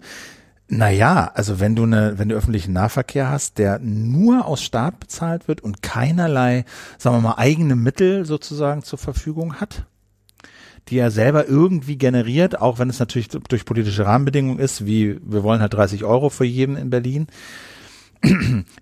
naja, 0.69 1.31
also 1.35 1.61
wenn 1.61 1.75
du 1.75 1.85
eine, 1.85 2.19
wenn 2.19 2.29
du 2.29 2.35
öffentlichen 2.35 2.75
Nahverkehr 2.75 3.31
hast, 3.31 3.57
der 3.57 3.79
nur 3.79 4.45
aus 4.45 4.63
Staat 4.63 5.01
bezahlt 5.01 5.49
wird 5.49 5.63
und 5.63 5.83
keinerlei, 5.83 6.67
sagen 6.99 7.17
wir 7.17 7.21
mal, 7.23 7.39
eigene 7.39 7.75
Mittel 7.75 8.27
sozusagen 8.27 8.83
zur 8.83 8.99
Verfügung 8.99 9.55
hat, 9.55 9.87
die 10.89 10.99
er 10.99 11.11
selber 11.11 11.49
irgendwie 11.49 11.97
generiert, 11.97 12.61
auch 12.61 12.79
wenn 12.79 12.91
es 12.91 12.99
natürlich 12.99 13.29
durch 13.29 13.65
politische 13.65 14.05
Rahmenbedingungen 14.05 14.59
ist, 14.59 14.85
wie 14.85 15.19
wir 15.23 15.43
wollen 15.43 15.61
halt 15.61 15.73
30 15.73 16.05
Euro 16.05 16.29
für 16.29 16.45
jeden 16.45 16.77
in 16.77 16.91
Berlin. 16.91 17.29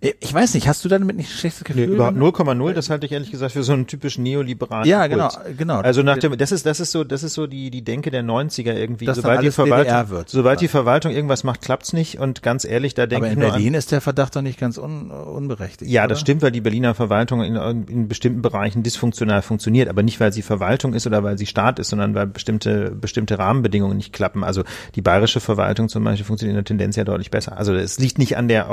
Ich 0.01 0.33
weiß 0.33 0.55
nicht, 0.55 0.67
hast 0.67 0.85
du 0.85 0.89
damit 0.89 1.17
nicht 1.17 1.29
ein 1.29 1.37
schlechtes 1.39 1.65
Gefühl? 1.65 1.89
Nee, 1.89 1.95
überhaupt 1.95 2.17
0,0, 2.17 2.73
das 2.73 2.89
halte 2.89 3.07
ich 3.07 3.13
ehrlich 3.13 3.31
gesagt 3.31 3.53
für 3.53 3.63
so 3.63 3.75
einen 3.75 3.87
typischen 3.87 4.23
neoliberalen 4.23 4.89
Ja, 4.89 5.07
genau, 5.09 5.29
genau. 5.57 5.81
Also 5.81 6.03
nach 6.03 6.17
dem, 6.19 6.39
das 6.39 6.53
ist, 6.53 6.65
das 6.65 6.81
ist 6.81 6.93
so, 6.93 7.05
das 7.05 7.23
ist 7.23 7.35
so 7.35 7.47
die, 7.47 7.71
die 7.71 7.83
Denke 7.83 8.11
der 8.11 8.23
90er 8.23 8.73
irgendwie. 8.73 9.05
Dass 9.05 9.17
sobald 9.17 9.43
die 9.43 9.51
Verwaltung, 9.51 10.11
wird. 10.11 10.31
sobald 10.31 10.61
die 10.61 10.69
Verwaltung 10.69 11.13
irgendwas 11.13 11.45
macht, 11.45 11.61
klappt's 11.61 11.93
nicht 11.93 12.19
und 12.19 12.43
ganz 12.43 12.65
ehrlich, 12.65 12.95
da 12.95 13.07
denke 13.07 13.27
Aber 13.27 13.33
ich 13.33 13.33
in 13.35 13.41
nur 13.41 13.51
Berlin 13.51 13.75
ist 13.75 13.93
der 13.93 14.01
Verdacht 14.01 14.37
doch 14.37 14.43
nicht 14.43 14.59
ganz 14.59 14.79
un, 14.79 15.11
unberechtigt. 15.11 15.91
Ja, 15.91 16.03
oder? 16.03 16.11
das 16.11 16.21
stimmt, 16.21 16.41
weil 16.43 16.53
die 16.53 16.63
Berliner 16.63 16.95
Verwaltung 16.95 17.43
in, 17.43 17.57
in 17.89 18.09
bestimmten 18.09 18.41
Bereichen 18.41 18.83
dysfunktional 18.83 19.43
funktioniert, 19.43 19.89
aber 19.89 20.03
nicht, 20.03 20.19
weil 20.19 20.33
sie 20.33 20.43
Verwaltung 20.43 20.95
ist 20.95 21.07
oder 21.07 21.23
weil 21.23 21.37
sie 21.37 21.47
Staat 21.47 21.79
ist, 21.79 21.91
sondern 21.91 22.15
weil 22.15 22.27
bestimmte, 22.27 22.91
bestimmte 22.91 23.39
Rahmenbedingungen 23.39 23.97
nicht 23.97 24.13
klappen. 24.13 24.45
Also 24.45 24.63
die 24.95 25.03
bayerische 25.03 25.41
Verwaltung 25.41 25.89
zum 25.89 26.05
Beispiel 26.05 26.25
funktioniert 26.25 26.55
in 26.55 26.57
der 26.57 26.65
Tendenz 26.65 26.97
ja 26.97 27.05
deutlich 27.05 27.31
besser. 27.31 27.59
Also 27.59 27.75
es 27.75 27.99
liegt 27.99 28.19
nicht 28.19 28.37
an 28.37 28.49
der 28.49 28.71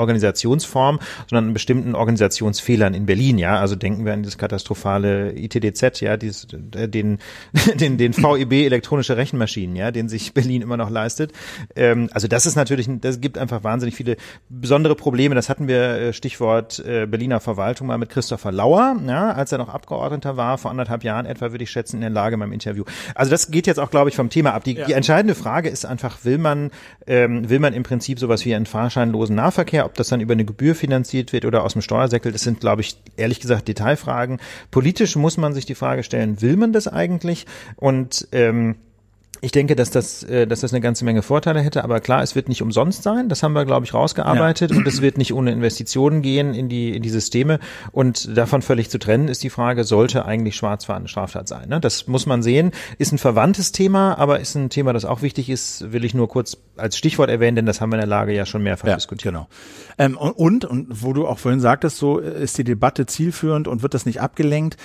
Organisationsform, 0.54 1.00
sondern 1.28 1.48
an 1.48 1.54
bestimmten 1.54 1.94
Organisationsfehlern 1.94 2.94
in 2.94 3.06
Berlin, 3.06 3.38
ja. 3.38 3.58
Also 3.58 3.76
denken 3.76 4.04
wir 4.04 4.12
an 4.12 4.22
dieses 4.22 4.38
katastrophale 4.38 5.32
ITDZ, 5.36 6.00
ja, 6.00 6.16
dieses, 6.16 6.46
äh, 6.74 6.88
den, 6.88 7.18
den, 7.74 7.98
den 7.98 8.16
VEB 8.16 8.64
elektronische 8.64 9.16
Rechenmaschinen, 9.16 9.76
ja, 9.76 9.90
den 9.90 10.08
sich 10.08 10.32
Berlin 10.34 10.62
immer 10.62 10.76
noch 10.76 10.90
leistet. 10.90 11.32
Ähm, 11.76 12.08
also 12.12 12.28
das 12.28 12.46
ist 12.46 12.56
natürlich, 12.56 12.88
das 13.00 13.20
gibt 13.20 13.38
einfach 13.38 13.64
wahnsinnig 13.64 13.94
viele 13.94 14.16
besondere 14.48 14.94
Probleme. 14.94 15.34
Das 15.34 15.48
hatten 15.48 15.68
wir, 15.68 15.80
äh, 15.80 16.12
Stichwort 16.12 16.78
äh, 16.80 17.06
Berliner 17.06 17.40
Verwaltung 17.40 17.88
mal 17.88 17.98
mit 17.98 18.10
Christopher 18.10 18.52
Lauer, 18.52 18.96
ja, 19.06 19.32
als 19.32 19.52
er 19.52 19.58
noch 19.58 19.68
Abgeordneter 19.68 20.36
war, 20.36 20.58
vor 20.58 20.70
anderthalb 20.70 21.04
Jahren 21.04 21.26
etwa, 21.26 21.50
würde 21.50 21.64
ich 21.64 21.70
schätzen, 21.70 21.96
in 21.96 22.02
der 22.02 22.10
Lage 22.10 22.38
beim 22.38 22.52
Interview. 22.52 22.84
Also 23.14 23.30
das 23.30 23.50
geht 23.50 23.66
jetzt 23.66 23.80
auch, 23.80 23.90
glaube 23.90 24.08
ich, 24.10 24.16
vom 24.16 24.30
Thema 24.30 24.54
ab. 24.54 24.64
Die, 24.64 24.74
die 24.74 24.92
entscheidende 24.92 25.34
Frage 25.34 25.68
ist 25.68 25.84
einfach, 25.84 26.24
will 26.24 26.38
man, 26.38 26.70
ähm, 27.06 27.48
will 27.48 27.58
man 27.58 27.74
im 27.74 27.82
Prinzip 27.82 28.18
sowas 28.18 28.44
wie 28.44 28.54
einen 28.54 28.66
fahrscheinlosen 28.66 29.34
Nahverkehr, 29.34 29.84
ob 29.86 29.94
das 29.94 30.08
dann 30.08 30.20
über 30.20 30.32
eine 30.32 30.43
Gebühr 30.46 30.74
finanziert 30.74 31.32
wird 31.32 31.44
oder 31.44 31.64
aus 31.64 31.72
dem 31.72 31.82
Steuersäckel, 31.82 32.32
das 32.32 32.42
sind, 32.42 32.60
glaube 32.60 32.82
ich, 32.82 32.96
ehrlich 33.16 33.40
gesagt 33.40 33.68
Detailfragen. 33.68 34.40
Politisch 34.70 35.16
muss 35.16 35.36
man 35.36 35.54
sich 35.54 35.66
die 35.66 35.74
Frage 35.74 36.02
stellen, 36.02 36.40
will 36.42 36.56
man 36.56 36.72
das 36.72 36.88
eigentlich? 36.88 37.46
Und 37.76 38.28
ähm, 38.32 38.76
ich 39.44 39.52
denke, 39.52 39.76
dass 39.76 39.90
das, 39.90 40.22
äh, 40.22 40.46
dass 40.46 40.60
das 40.60 40.72
eine 40.72 40.80
ganze 40.80 41.04
Menge 41.04 41.22
Vorteile 41.22 41.60
hätte, 41.60 41.84
aber 41.84 42.00
klar, 42.00 42.22
es 42.22 42.34
wird 42.34 42.48
nicht 42.48 42.62
umsonst 42.62 43.02
sein. 43.02 43.28
Das 43.28 43.42
haben 43.42 43.52
wir, 43.52 43.66
glaube 43.66 43.84
ich, 43.84 43.92
rausgearbeitet 43.92 44.72
und 44.72 44.86
es 44.86 45.02
wird 45.02 45.18
nicht 45.18 45.34
ohne 45.34 45.52
Investitionen 45.52 46.22
gehen 46.22 46.54
in 46.54 46.70
die, 46.70 46.96
in 46.96 47.02
die 47.02 47.10
Systeme. 47.10 47.60
Und 47.92 48.36
davon 48.36 48.62
völlig 48.62 48.88
zu 48.88 48.98
trennen 48.98 49.28
ist 49.28 49.42
die 49.42 49.50
Frage, 49.50 49.84
sollte 49.84 50.24
eigentlich 50.24 50.56
Schwarzfahren 50.56 51.02
eine 51.02 51.08
Straftat 51.08 51.46
sein? 51.46 51.68
Ne? 51.68 51.78
Das 51.78 52.06
muss 52.06 52.24
man 52.24 52.42
sehen. 52.42 52.72
Ist 52.96 53.12
ein 53.12 53.18
verwandtes 53.18 53.72
Thema, 53.72 54.16
aber 54.18 54.40
ist 54.40 54.54
ein 54.54 54.70
Thema, 54.70 54.94
das 54.94 55.04
auch 55.04 55.20
wichtig 55.20 55.50
ist, 55.50 55.92
will 55.92 56.04
ich 56.04 56.14
nur 56.14 56.28
kurz 56.28 56.56
als 56.76 56.96
Stichwort 56.96 57.28
erwähnen, 57.28 57.56
denn 57.56 57.66
das 57.66 57.82
haben 57.82 57.90
wir 57.90 57.96
in 57.96 58.00
der 58.00 58.08
Lage 58.08 58.34
ja 58.34 58.46
schon 58.46 58.62
mehrfach 58.62 58.88
ja, 58.88 58.94
diskutiert. 58.94 59.34
Genau. 59.34 59.46
Ähm, 59.98 60.16
und, 60.16 60.32
und, 60.32 60.64
und 60.64 61.02
wo 61.02 61.12
du 61.12 61.26
auch 61.26 61.38
vorhin 61.38 61.60
sagtest, 61.60 61.98
so 61.98 62.18
ist 62.18 62.56
die 62.56 62.64
Debatte 62.64 63.04
zielführend 63.04 63.68
und 63.68 63.82
wird 63.82 63.92
das 63.92 64.06
nicht 64.06 64.22
abgelenkt. 64.22 64.78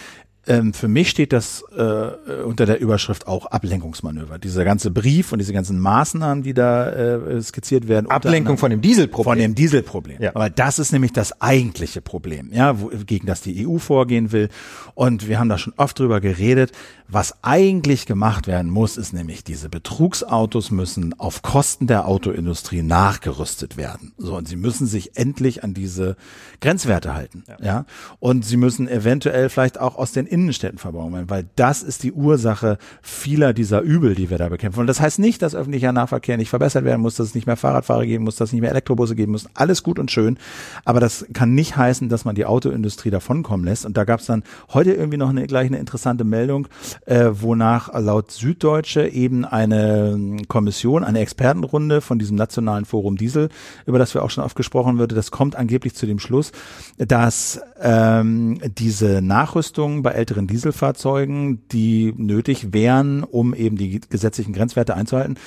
Ähm, 0.47 0.73
für 0.73 0.87
mich 0.87 1.09
steht 1.09 1.33
das 1.33 1.63
äh, 1.75 2.43
unter 2.43 2.65
der 2.65 2.79
Überschrift 2.79 3.27
auch 3.27 3.45
Ablenkungsmanöver. 3.47 4.39
Dieser 4.39 4.63
ganze 4.63 4.89
Brief 4.89 5.31
und 5.31 5.39
diese 5.39 5.53
ganzen 5.53 5.79
Maßnahmen, 5.79 6.43
die 6.43 6.53
da 6.53 6.89
äh, 6.89 7.41
skizziert 7.41 7.87
werden. 7.87 8.09
Ablenkung 8.09 8.57
von 8.57 8.71
dem 8.71 8.81
Dieselproblem. 8.81 9.31
Von 9.31 9.39
dem 9.39 9.55
Dieselproblem. 9.55 10.21
Ja. 10.21 10.31
Aber 10.33 10.49
das 10.49 10.79
ist 10.79 10.91
nämlich 10.91 11.11
das 11.11 11.41
eigentliche 11.41 12.01
Problem, 12.01 12.51
ja, 12.53 12.79
wo, 12.79 12.89
gegen 13.05 13.27
das 13.27 13.41
die 13.41 13.67
EU 13.67 13.77
vorgehen 13.77 14.31
will. 14.31 14.49
Und 14.95 15.27
wir 15.27 15.39
haben 15.39 15.49
da 15.49 15.57
schon 15.57 15.73
oft 15.77 15.99
drüber 15.99 16.21
geredet. 16.21 16.71
Was 17.11 17.43
eigentlich 17.43 18.05
gemacht 18.05 18.47
werden 18.47 18.69
muss, 18.69 18.95
ist 18.95 19.13
nämlich, 19.13 19.43
diese 19.43 19.67
Betrugsautos 19.67 20.69
müssen 20.69 21.19
auf 21.19 21.41
Kosten 21.41 21.87
der 21.87 22.07
Autoindustrie 22.07 22.83
nachgerüstet 22.83 23.77
werden. 23.77 24.13
So, 24.17 24.37
und 24.37 24.47
sie 24.47 24.55
müssen 24.55 24.85
sich 24.85 25.17
endlich 25.17 25.63
an 25.63 25.73
diese 25.73 26.15
Grenzwerte 26.61 27.15
halten, 27.15 27.43
ja. 27.61 27.85
Und 28.19 28.45
sie 28.45 28.57
müssen 28.57 28.87
eventuell 28.87 29.49
vielleicht 29.49 29.79
auch 29.79 29.97
aus 29.97 30.11
den 30.11 30.27
Innenstädten 30.29 30.77
verbauen 30.77 31.13
werden, 31.13 31.29
weil 31.29 31.45
das 31.55 31.83
ist 31.83 32.03
die 32.03 32.11
Ursache 32.11 32.77
vieler 33.01 33.53
dieser 33.53 33.81
Übel, 33.81 34.15
die 34.15 34.29
wir 34.29 34.37
da 34.37 34.49
bekämpfen. 34.49 34.79
Und 34.79 34.87
das 34.87 35.01
heißt 35.01 35.19
nicht, 35.19 35.41
dass 35.41 35.55
öffentlicher 35.55 35.91
Nahverkehr 35.91 36.37
nicht 36.37 36.49
verbessert 36.49 36.85
werden 36.85 37.01
muss, 37.01 37.15
dass 37.15 37.27
es 37.27 37.35
nicht 37.35 37.47
mehr 37.47 37.57
Fahrradfahrer 37.57 38.05
geben 38.05 38.23
muss, 38.23 38.35
dass 38.35 38.49
es 38.49 38.53
nicht 38.53 38.61
mehr 38.61 38.71
Elektrobusse 38.71 39.15
geben 39.15 39.31
muss. 39.31 39.47
Alles 39.53 39.83
gut 39.83 39.99
und 39.99 40.11
schön. 40.11 40.37
Aber 40.85 40.99
das 40.99 41.25
kann 41.33 41.53
nicht 41.53 41.77
heißen, 41.77 42.09
dass 42.09 42.25
man 42.25 42.35
die 42.35 42.45
Autoindustrie 42.45 43.09
davonkommen 43.09 43.65
lässt. 43.65 43.85
Und 43.85 43.97
da 43.97 44.03
gab 44.03 44.19
es 44.19 44.25
dann 44.25 44.43
heute 44.73 44.93
irgendwie 44.93 45.17
noch 45.17 45.29
eine, 45.29 45.47
gleich 45.47 45.67
eine 45.67 45.77
interessante 45.77 46.23
Meldung, 46.23 46.67
äh, 47.05 47.29
wonach 47.31 47.93
laut 47.99 48.31
Süddeutsche 48.31 49.07
eben 49.07 49.45
eine 49.45 50.11
ähm, 50.13 50.47
Kommission, 50.47 51.03
eine 51.03 51.19
Expertenrunde 51.19 52.01
von 52.01 52.19
diesem 52.19 52.35
nationalen 52.35 52.85
Forum 52.85 53.17
Diesel, 53.17 53.49
über 53.85 53.99
das 53.99 54.13
wir 54.13 54.23
auch 54.23 54.29
schon 54.29 54.43
oft 54.43 54.55
gesprochen 54.55 54.97
würde, 54.97 55.15
das 55.15 55.31
kommt 55.31 55.55
angeblich 55.55 55.95
zu 55.95 56.05
dem 56.05 56.19
Schluss, 56.19 56.51
dass 56.97 57.61
ähm, 57.81 58.59
diese 58.77 59.21
Nachrüstung 59.21 60.03
bei 60.03 60.13
älteren 60.19 60.45
Dieselfahrzeugen, 60.45 61.67
die 61.69 62.13
nötig 62.15 62.73
wären, 62.73 63.23
um 63.23 63.53
eben 63.53 63.77
die 63.77 63.99
gesetzlichen 63.99 64.53
Grenzwerte 64.53 64.95
einzuhalten, 64.95 65.37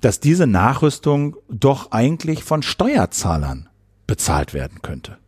dass 0.00 0.18
diese 0.18 0.46
Nachrüstung 0.46 1.36
doch 1.48 1.92
eigentlich 1.92 2.42
von 2.42 2.62
Steuerzahlern 2.62 3.68
bezahlt 4.06 4.54
werden 4.54 4.82
könnte. 4.82 5.18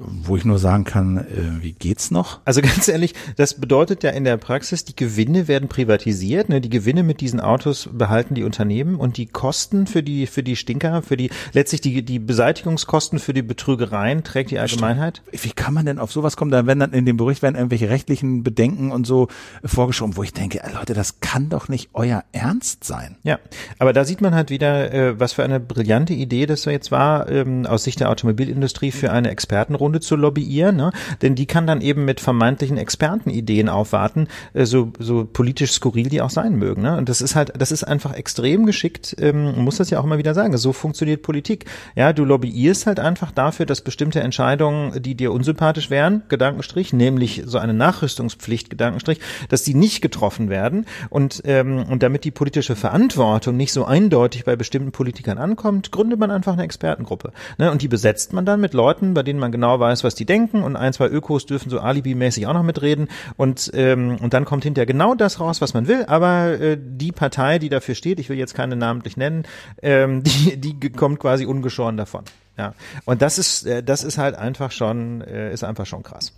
Wo 0.00 0.36
ich 0.36 0.44
nur 0.44 0.60
sagen 0.60 0.84
kann, 0.84 1.18
äh, 1.18 1.60
wie 1.60 1.72
geht's 1.72 2.12
noch? 2.12 2.38
Also 2.44 2.60
ganz 2.62 2.86
ehrlich, 2.86 3.14
das 3.34 3.54
bedeutet 3.54 4.04
ja 4.04 4.10
in 4.10 4.22
der 4.22 4.36
Praxis, 4.36 4.84
die 4.84 4.94
Gewinne 4.94 5.48
werden 5.48 5.68
privatisiert. 5.68 6.48
Ne? 6.48 6.60
Die 6.60 6.70
Gewinne 6.70 7.02
mit 7.02 7.20
diesen 7.20 7.40
Autos 7.40 7.88
behalten 7.92 8.36
die 8.36 8.44
Unternehmen 8.44 8.94
und 8.94 9.16
die 9.16 9.26
Kosten 9.26 9.88
für 9.88 10.04
die 10.04 10.28
für 10.28 10.44
die 10.44 10.54
Stinker, 10.54 11.02
für 11.02 11.16
die 11.16 11.30
letztlich 11.52 11.80
die 11.80 12.04
die 12.04 12.20
Beseitigungskosten 12.20 13.18
für 13.18 13.34
die 13.34 13.42
Betrügereien 13.42 14.22
trägt 14.22 14.52
die 14.52 14.60
Allgemeinheit. 14.60 15.22
Wie 15.32 15.50
kann 15.50 15.74
man 15.74 15.84
denn 15.84 15.98
auf 15.98 16.12
sowas 16.12 16.36
kommen? 16.36 16.52
Da 16.52 16.64
werden 16.64 16.78
dann 16.78 16.92
in 16.92 17.04
dem 17.04 17.16
Bericht 17.16 17.42
werden 17.42 17.56
irgendwelche 17.56 17.88
rechtlichen 17.88 18.44
Bedenken 18.44 18.92
und 18.92 19.04
so 19.04 19.26
vorgeschoben, 19.64 20.16
wo 20.16 20.22
ich 20.22 20.32
denke, 20.32 20.62
äh, 20.62 20.72
Leute, 20.72 20.94
das 20.94 21.18
kann 21.18 21.48
doch 21.48 21.68
nicht 21.68 21.90
euer 21.94 22.22
Ernst 22.30 22.84
sein. 22.84 23.16
Ja, 23.24 23.40
aber 23.80 23.92
da 23.92 24.04
sieht 24.04 24.20
man 24.20 24.32
halt 24.32 24.50
wieder, 24.50 24.94
äh, 24.94 25.18
was 25.18 25.32
für 25.32 25.42
eine 25.42 25.58
brillante 25.58 26.14
Idee 26.14 26.46
das 26.46 26.62
so 26.62 26.70
jetzt 26.70 26.92
war, 26.92 27.28
ähm, 27.28 27.66
aus 27.66 27.82
Sicht 27.82 27.98
der 27.98 28.10
Automobilindustrie 28.10 28.92
für 28.92 29.10
eine 29.10 29.30
Expertenrunde 29.30 29.87
zu 29.96 30.16
lobbyieren, 30.16 30.76
ne? 30.76 30.92
denn 31.22 31.34
die 31.34 31.46
kann 31.46 31.66
dann 31.66 31.80
eben 31.80 32.04
mit 32.04 32.20
vermeintlichen 32.20 32.76
Expertenideen 32.76 33.68
aufwarten, 33.68 34.28
äh, 34.54 34.64
so, 34.64 34.92
so 34.98 35.24
politisch 35.24 35.72
skurril 35.72 36.08
die 36.08 36.22
auch 36.22 36.30
sein 36.30 36.56
mögen. 36.56 36.82
Ne? 36.82 36.96
Und 36.96 37.08
das 37.08 37.20
ist 37.20 37.34
halt, 37.34 37.52
das 37.58 37.72
ist 37.72 37.84
einfach 37.84 38.14
extrem 38.14 38.66
geschickt, 38.66 39.16
ähm, 39.18 39.62
muss 39.62 39.76
das 39.76 39.90
ja 39.90 40.00
auch 40.00 40.04
immer 40.04 40.18
wieder 40.18 40.34
sagen, 40.34 40.56
so 40.56 40.72
funktioniert 40.72 41.22
Politik. 41.22 41.64
Ja, 41.96 42.12
du 42.12 42.24
lobbyierst 42.24 42.86
halt 42.86 43.00
einfach 43.00 43.32
dafür, 43.32 43.66
dass 43.66 43.80
bestimmte 43.80 44.20
Entscheidungen, 44.20 45.02
die 45.02 45.14
dir 45.14 45.32
unsympathisch 45.32 45.90
wären, 45.90 46.22
Gedankenstrich, 46.28 46.92
nämlich 46.92 47.42
so 47.46 47.58
eine 47.58 47.74
Nachrüstungspflicht, 47.74 48.70
Gedankenstrich, 48.70 49.20
dass 49.48 49.62
die 49.62 49.74
nicht 49.74 50.00
getroffen 50.00 50.48
werden 50.48 50.86
und, 51.10 51.42
ähm, 51.44 51.84
und 51.88 52.02
damit 52.02 52.24
die 52.24 52.30
politische 52.30 52.76
Verantwortung 52.76 53.56
nicht 53.56 53.72
so 53.72 53.84
eindeutig 53.84 54.44
bei 54.44 54.56
bestimmten 54.56 54.92
Politikern 54.92 55.38
ankommt, 55.38 55.92
gründet 55.92 56.18
man 56.18 56.30
einfach 56.30 56.52
eine 56.52 56.64
Expertengruppe. 56.64 57.32
Ne? 57.58 57.70
Und 57.70 57.82
die 57.82 57.88
besetzt 57.88 58.32
man 58.32 58.44
dann 58.44 58.60
mit 58.60 58.74
Leuten, 58.74 59.14
bei 59.14 59.22
denen 59.22 59.38
man 59.38 59.52
genau 59.52 59.77
weiß, 59.78 60.04
was 60.04 60.14
die 60.14 60.26
denken 60.26 60.62
und 60.62 60.76
ein, 60.76 60.92
zwei 60.92 61.08
Ökos 61.08 61.46
dürfen 61.46 61.70
so 61.70 61.80
alibimäßig 61.80 62.46
auch 62.46 62.54
noch 62.54 62.62
mitreden 62.62 63.08
und, 63.36 63.70
ähm, 63.74 64.16
und 64.20 64.34
dann 64.34 64.44
kommt 64.44 64.64
hinterher 64.64 64.86
genau 64.86 65.14
das 65.14 65.40
raus, 65.40 65.60
was 65.60 65.74
man 65.74 65.86
will, 65.88 66.04
aber 66.06 66.60
äh, 66.60 66.78
die 66.80 67.12
Partei, 67.12 67.58
die 67.58 67.68
dafür 67.68 67.94
steht, 67.94 68.20
ich 68.20 68.28
will 68.28 68.38
jetzt 68.38 68.54
keine 68.54 68.76
namentlich 68.76 69.16
nennen, 69.16 69.44
ähm, 69.82 70.22
die, 70.24 70.56
die 70.56 70.90
kommt 70.90 71.20
quasi 71.20 71.46
ungeschoren 71.46 71.96
davon. 71.96 72.24
Ja, 72.56 72.74
und 73.04 73.22
das 73.22 73.38
ist, 73.38 73.66
äh, 73.66 73.82
das 73.82 74.02
ist 74.02 74.18
halt 74.18 74.34
einfach 74.34 74.72
schon, 74.72 75.20
äh, 75.20 75.52
ist 75.52 75.62
einfach 75.62 75.86
schon 75.86 76.02
krass. 76.02 76.32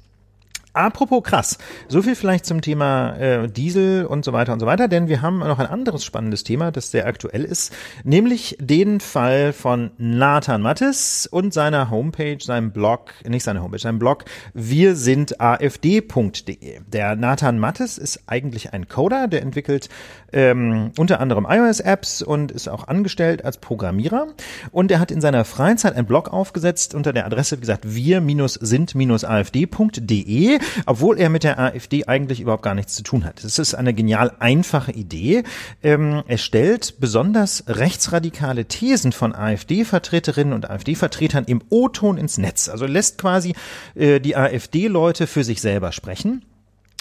Apropos 0.72 1.22
krass, 1.22 1.58
so 1.88 2.02
viel 2.02 2.14
vielleicht 2.14 2.46
zum 2.46 2.60
Thema 2.60 3.16
äh, 3.16 3.48
Diesel 3.48 4.06
und 4.06 4.24
so 4.24 4.32
weiter 4.32 4.52
und 4.52 4.60
so 4.60 4.66
weiter, 4.66 4.88
denn 4.88 5.08
wir 5.08 5.22
haben 5.22 5.38
noch 5.38 5.58
ein 5.58 5.66
anderes 5.66 6.04
spannendes 6.04 6.44
Thema, 6.44 6.70
das 6.70 6.90
sehr 6.90 7.06
aktuell 7.06 7.44
ist, 7.44 7.72
nämlich 8.04 8.56
den 8.60 9.00
Fall 9.00 9.52
von 9.52 9.90
Nathan 9.98 10.62
Mattes 10.62 11.26
und 11.30 11.52
seiner 11.52 11.90
Homepage, 11.90 12.38
seinem 12.40 12.72
Blog, 12.72 13.12
nicht 13.26 13.44
seine 13.44 13.62
Homepage, 13.62 13.80
seinem 13.80 13.98
Blog 13.98 14.24
wir 14.54 14.96
sind 14.96 15.40
afd.de. 15.40 16.80
Der 16.86 17.16
Nathan 17.16 17.58
Mattes 17.58 17.98
ist 17.98 18.22
eigentlich 18.26 18.72
ein 18.72 18.88
Coder, 18.88 19.28
der 19.28 19.42
entwickelt 19.42 19.88
ähm, 20.32 20.92
unter 20.98 21.20
anderem 21.20 21.46
iOS-Apps 21.48 22.22
und 22.22 22.50
ist 22.52 22.68
auch 22.68 22.88
angestellt 22.88 23.44
als 23.44 23.58
Programmierer 23.58 24.28
und 24.72 24.90
er 24.90 24.98
hat 25.00 25.10
in 25.10 25.20
seiner 25.20 25.44
Freizeit 25.44 25.96
ein 25.96 26.06
Blog 26.06 26.32
aufgesetzt 26.32 26.94
unter 26.94 27.12
der 27.12 27.26
Adresse, 27.26 27.56
wie 27.56 27.60
gesagt, 27.60 27.94
wir-sind-afd.de 27.94 30.58
obwohl 30.86 31.18
er 31.18 31.28
mit 31.28 31.44
der 31.44 31.58
AfD 31.58 32.06
eigentlich 32.06 32.40
überhaupt 32.40 32.62
gar 32.62 32.74
nichts 32.74 32.94
zu 32.94 33.02
tun 33.02 33.24
hat. 33.24 33.44
Das 33.44 33.58
ist 33.58 33.74
eine 33.74 33.94
genial 33.94 34.32
einfache 34.38 34.92
Idee. 34.92 35.44
Ähm, 35.82 36.22
er 36.26 36.38
stellt 36.38 37.00
besonders 37.00 37.64
rechtsradikale 37.66 38.66
Thesen 38.66 39.12
von 39.12 39.34
AfD-Vertreterinnen 39.34 40.52
und 40.52 40.70
AfD-Vertretern 40.70 41.44
im 41.44 41.62
O-Ton 41.70 42.18
ins 42.18 42.38
Netz. 42.38 42.68
Also 42.68 42.86
lässt 42.86 43.18
quasi 43.18 43.54
äh, 43.94 44.20
die 44.20 44.36
AfD-Leute 44.36 45.26
für 45.26 45.44
sich 45.44 45.60
selber 45.60 45.92
sprechen. 45.92 46.44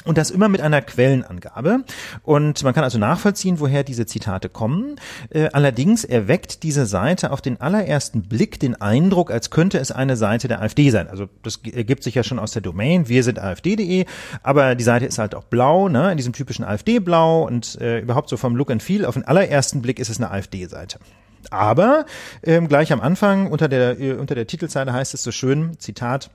Und 0.05 0.17
das 0.17 0.31
immer 0.31 0.47
mit 0.47 0.61
einer 0.61 0.81
Quellenangabe. 0.81 1.83
Und 2.23 2.63
man 2.63 2.73
kann 2.73 2.85
also 2.85 2.97
nachvollziehen, 2.97 3.59
woher 3.59 3.83
diese 3.83 4.05
Zitate 4.05 4.47
kommen. 4.47 4.95
Äh, 5.29 5.49
allerdings 5.51 6.05
erweckt 6.05 6.63
diese 6.63 6.85
Seite 6.85 7.31
auf 7.31 7.41
den 7.41 7.59
allerersten 7.59 8.23
Blick 8.23 8.61
den 8.61 8.79
Eindruck, 8.79 9.29
als 9.29 9.49
könnte 9.49 9.77
es 9.77 9.91
eine 9.91 10.15
Seite 10.15 10.47
der 10.47 10.61
AfD 10.61 10.89
sein. 10.89 11.09
Also 11.09 11.27
das 11.43 11.59
ergibt 11.65 12.03
sich 12.03 12.15
ja 12.15 12.23
schon 12.23 12.39
aus 12.39 12.51
der 12.51 12.61
Domain, 12.61 13.09
wir 13.09 13.23
sind 13.23 13.39
AfD.de, 13.39 14.05
aber 14.41 14.75
die 14.75 14.83
Seite 14.85 15.05
ist 15.05 15.19
halt 15.19 15.35
auch 15.35 15.43
blau, 15.43 15.89
ne, 15.89 16.11
in 16.11 16.17
diesem 16.17 16.31
typischen 16.31 16.63
AfD-Blau 16.63 17.43
und 17.45 17.79
äh, 17.81 17.99
überhaupt 17.99 18.29
so 18.29 18.37
vom 18.37 18.55
Look 18.55 18.71
and 18.71 18.81
Feel. 18.81 19.05
Auf 19.05 19.15
den 19.15 19.25
allerersten 19.25 19.81
Blick 19.81 19.99
ist 19.99 20.09
es 20.09 20.17
eine 20.17 20.31
AfD-Seite. 20.31 20.99
Aber 21.51 22.05
ähm, 22.43 22.67
gleich 22.67 22.91
am 22.93 23.01
Anfang 23.01 23.51
unter 23.51 23.67
der, 23.67 23.99
äh, 23.99 24.13
unter 24.13 24.35
der 24.35 24.47
Titelzeile 24.47 24.93
heißt 24.93 25.13
es 25.13 25.23
so 25.23 25.31
schön, 25.31 25.77
Zitat, 25.79 26.29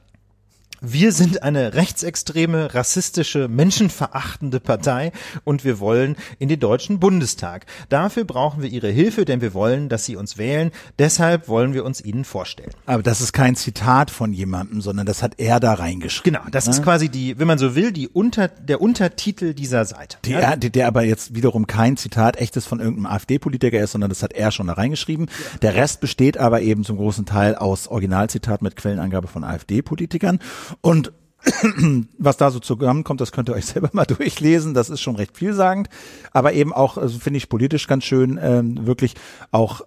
wir 0.87 1.13
sind 1.13 1.43
eine 1.43 1.75
rechtsextreme, 1.75 2.75
rassistische, 2.75 3.49
menschenverachtende 3.49 4.61
Partei 4.61 5.13
und 5.45 5.65
wir 5.65 5.81
wollen 5.81 6.17
in 6.39 6.49
den 6.49 6.61
Deutschen 6.61 6.99
Bundestag. 6.99 7.67
Dafür 7.89 8.25
brauchen 8.25 8.63
wir 8.63 8.71
Ihre 8.71 8.89
Hilfe, 8.91 9.25
denn 9.25 9.41
wir 9.41 9.55
wollen, 9.55 9.89
dass 9.89 10.05
Sie 10.05 10.17
uns 10.17 10.39
wählen. 10.39 10.71
Deshalb 10.99 11.49
wollen 11.49 11.75
wir 11.75 11.85
uns 11.85 12.01
Ihnen 12.01 12.25
vorstellen. 12.25 12.71
Aber 12.87 13.03
das 13.03 13.21
ist 13.21 13.33
kein 13.33 13.57
Zitat 13.57 14.11
von 14.11 14.33
jemandem, 14.33 14.81
sondern 14.81 15.07
das 15.07 15.23
hat 15.23 15.35
er 15.39 15.61
da 15.61 15.75
reingeschrieben. 15.75 16.35
Genau, 16.35 16.51
das 16.51 16.67
ne? 16.67 16.73
ist 16.73 16.83
quasi 16.83 17.09
die, 17.09 17.39
wenn 17.39 17.47
man 17.47 17.59
so 17.59 17.75
will, 17.75 17.93
die 17.93 18.09
Unter, 18.09 18.49
der 18.49 18.81
Untertitel 18.81 19.55
dieser 19.55 19.85
Seite. 19.85 20.19
Die, 20.25 20.33
ja? 20.33 20.57
der, 20.57 20.71
der 20.71 20.87
aber 20.87 21.05
jetzt 21.05 21.35
wiederum 21.35 21.67
kein 21.67 21.97
Zitat 21.97 22.37
echtes 22.37 22.67
von 22.67 22.81
irgendeinem 22.81 23.07
AfD-Politiker 23.07 23.81
ist, 23.81 23.93
sondern 23.93 24.11
das 24.11 24.23
hat 24.23 24.33
er 24.33 24.51
schon 24.51 24.67
da 24.67 24.75
reingeschrieben. 24.75 25.27
Ja. 25.27 25.59
Der 25.59 25.75
Rest 25.75 26.01
besteht 26.01 26.39
aber 26.39 26.63
eben 26.63 26.85
zum 26.85 26.97
großen 26.97 27.27
Teil 27.27 27.55
aus 27.55 27.89
Originalzitat 27.89 28.63
mit 28.63 28.77
Quellenangabe 28.77 29.29
von 29.29 29.45
AfD-Politikern. 29.45 30.39
Und 30.81 31.13
was 32.19 32.37
da 32.37 32.51
so 32.51 32.59
zusammenkommt, 32.59 33.21
das 33.21 33.33
könnt 33.33 33.49
ihr 33.49 33.55
euch 33.55 33.67
selber 33.67 33.91
mal 33.93 34.07
durchlesen. 34.07 34.75
Das 34.75 34.91
ist 34.91 35.01
schon 35.01 35.17
recht 35.17 35.37
vielsagend, 35.37 35.89
aber 36.33 36.53
eben 36.53 36.73
auch, 36.73 36.97
also 36.97 37.19
finde 37.19 37.39
ich 37.39 37.49
politisch 37.49 37.87
ganz 37.87 38.05
schön, 38.05 38.39
ähm, 38.43 38.87
wirklich 38.87 39.15
auch 39.51 39.83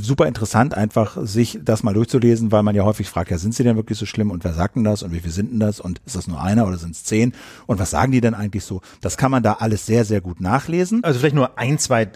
super 0.00 0.26
interessant, 0.26 0.74
einfach 0.74 1.16
sich 1.22 1.58
das 1.62 1.82
mal 1.82 1.94
durchzulesen, 1.94 2.52
weil 2.52 2.62
man 2.62 2.74
ja 2.74 2.84
häufig 2.84 3.08
fragt, 3.08 3.30
ja, 3.30 3.38
sind 3.38 3.54
sie 3.54 3.64
denn 3.64 3.76
wirklich 3.76 3.98
so 3.98 4.06
schlimm 4.06 4.30
und 4.30 4.44
wer 4.44 4.52
sagt 4.52 4.76
denn 4.76 4.84
das 4.84 5.02
und 5.02 5.12
wie 5.12 5.20
viel 5.20 5.30
sind 5.30 5.52
denn 5.52 5.60
das 5.60 5.80
und 5.80 6.00
ist 6.06 6.16
das 6.16 6.26
nur 6.26 6.40
einer 6.40 6.66
oder 6.66 6.76
sind 6.76 6.94
es 6.94 7.04
zehn 7.04 7.32
und 7.66 7.78
was 7.78 7.90
sagen 7.90 8.12
die 8.12 8.20
denn 8.20 8.34
eigentlich 8.34 8.64
so? 8.64 8.80
Das 9.00 9.16
kann 9.16 9.30
man 9.30 9.42
da 9.42 9.54
alles 9.54 9.86
sehr, 9.86 10.04
sehr 10.04 10.20
gut 10.20 10.40
nachlesen. 10.40 11.02
Also 11.04 11.20
vielleicht 11.20 11.34
nur 11.34 11.58
ein, 11.58 11.78
zwei 11.78 12.06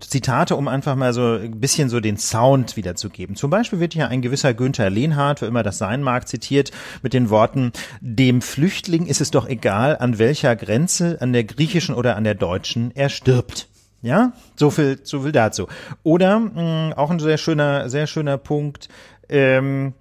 Zitate, 0.00 0.56
um 0.56 0.68
einfach 0.68 0.96
mal 0.96 1.12
so 1.12 1.34
ein 1.34 1.60
bisschen 1.60 1.88
so 1.88 2.00
den 2.00 2.16
Sound 2.16 2.76
wiederzugeben. 2.76 3.36
Zum 3.36 3.50
Beispiel 3.50 3.80
wird 3.80 3.94
hier 3.94 4.08
ein 4.08 4.22
gewisser 4.22 4.54
Günther 4.54 4.90
Lehnhardt, 4.90 5.40
wer 5.40 5.48
immer 5.48 5.62
das 5.62 5.78
sein 5.78 6.02
mag, 6.02 6.28
zitiert 6.28 6.70
mit 7.02 7.12
den 7.12 7.30
Worten, 7.30 7.72
dem 8.00 8.42
Flüchtling 8.42 9.06
ist 9.06 9.20
es 9.20 9.30
doch 9.30 9.48
egal, 9.48 9.96
an 9.98 10.18
welcher 10.18 10.56
Grenze, 10.56 11.18
an 11.20 11.32
der 11.32 11.44
griechischen 11.44 11.94
oder 11.94 12.16
an 12.16 12.24
der 12.24 12.34
deutschen, 12.34 12.90
er 12.94 13.08
stirbt. 13.08 13.68
Ja, 14.02 14.32
so 14.56 14.70
viel, 14.70 14.98
so 15.04 15.22
viel 15.22 15.32
dazu. 15.32 15.68
Oder 16.02 16.40
mh, 16.40 16.88
mm, 16.88 16.92
auch 16.94 17.10
ein 17.10 17.20
sehr 17.20 17.38
schöner, 17.38 17.88
sehr 17.88 18.06
schöner 18.06 18.36
Punkt. 18.38 18.88
Ähm, 19.28 19.94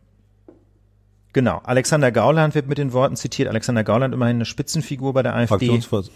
Genau, 1.34 1.62
Alexander 1.64 2.12
Gauland 2.12 2.56
wird 2.56 2.68
mit 2.68 2.78
den 2.78 2.92
Worten 2.92 3.16
zitiert. 3.16 3.48
Alexander 3.48 3.84
Gauland 3.84 4.14
immerhin 4.14 4.38
eine 4.38 4.46
Spitzenfigur 4.46 5.14
bei 5.14 5.24
der 5.24 5.34
AfD. 5.34 5.68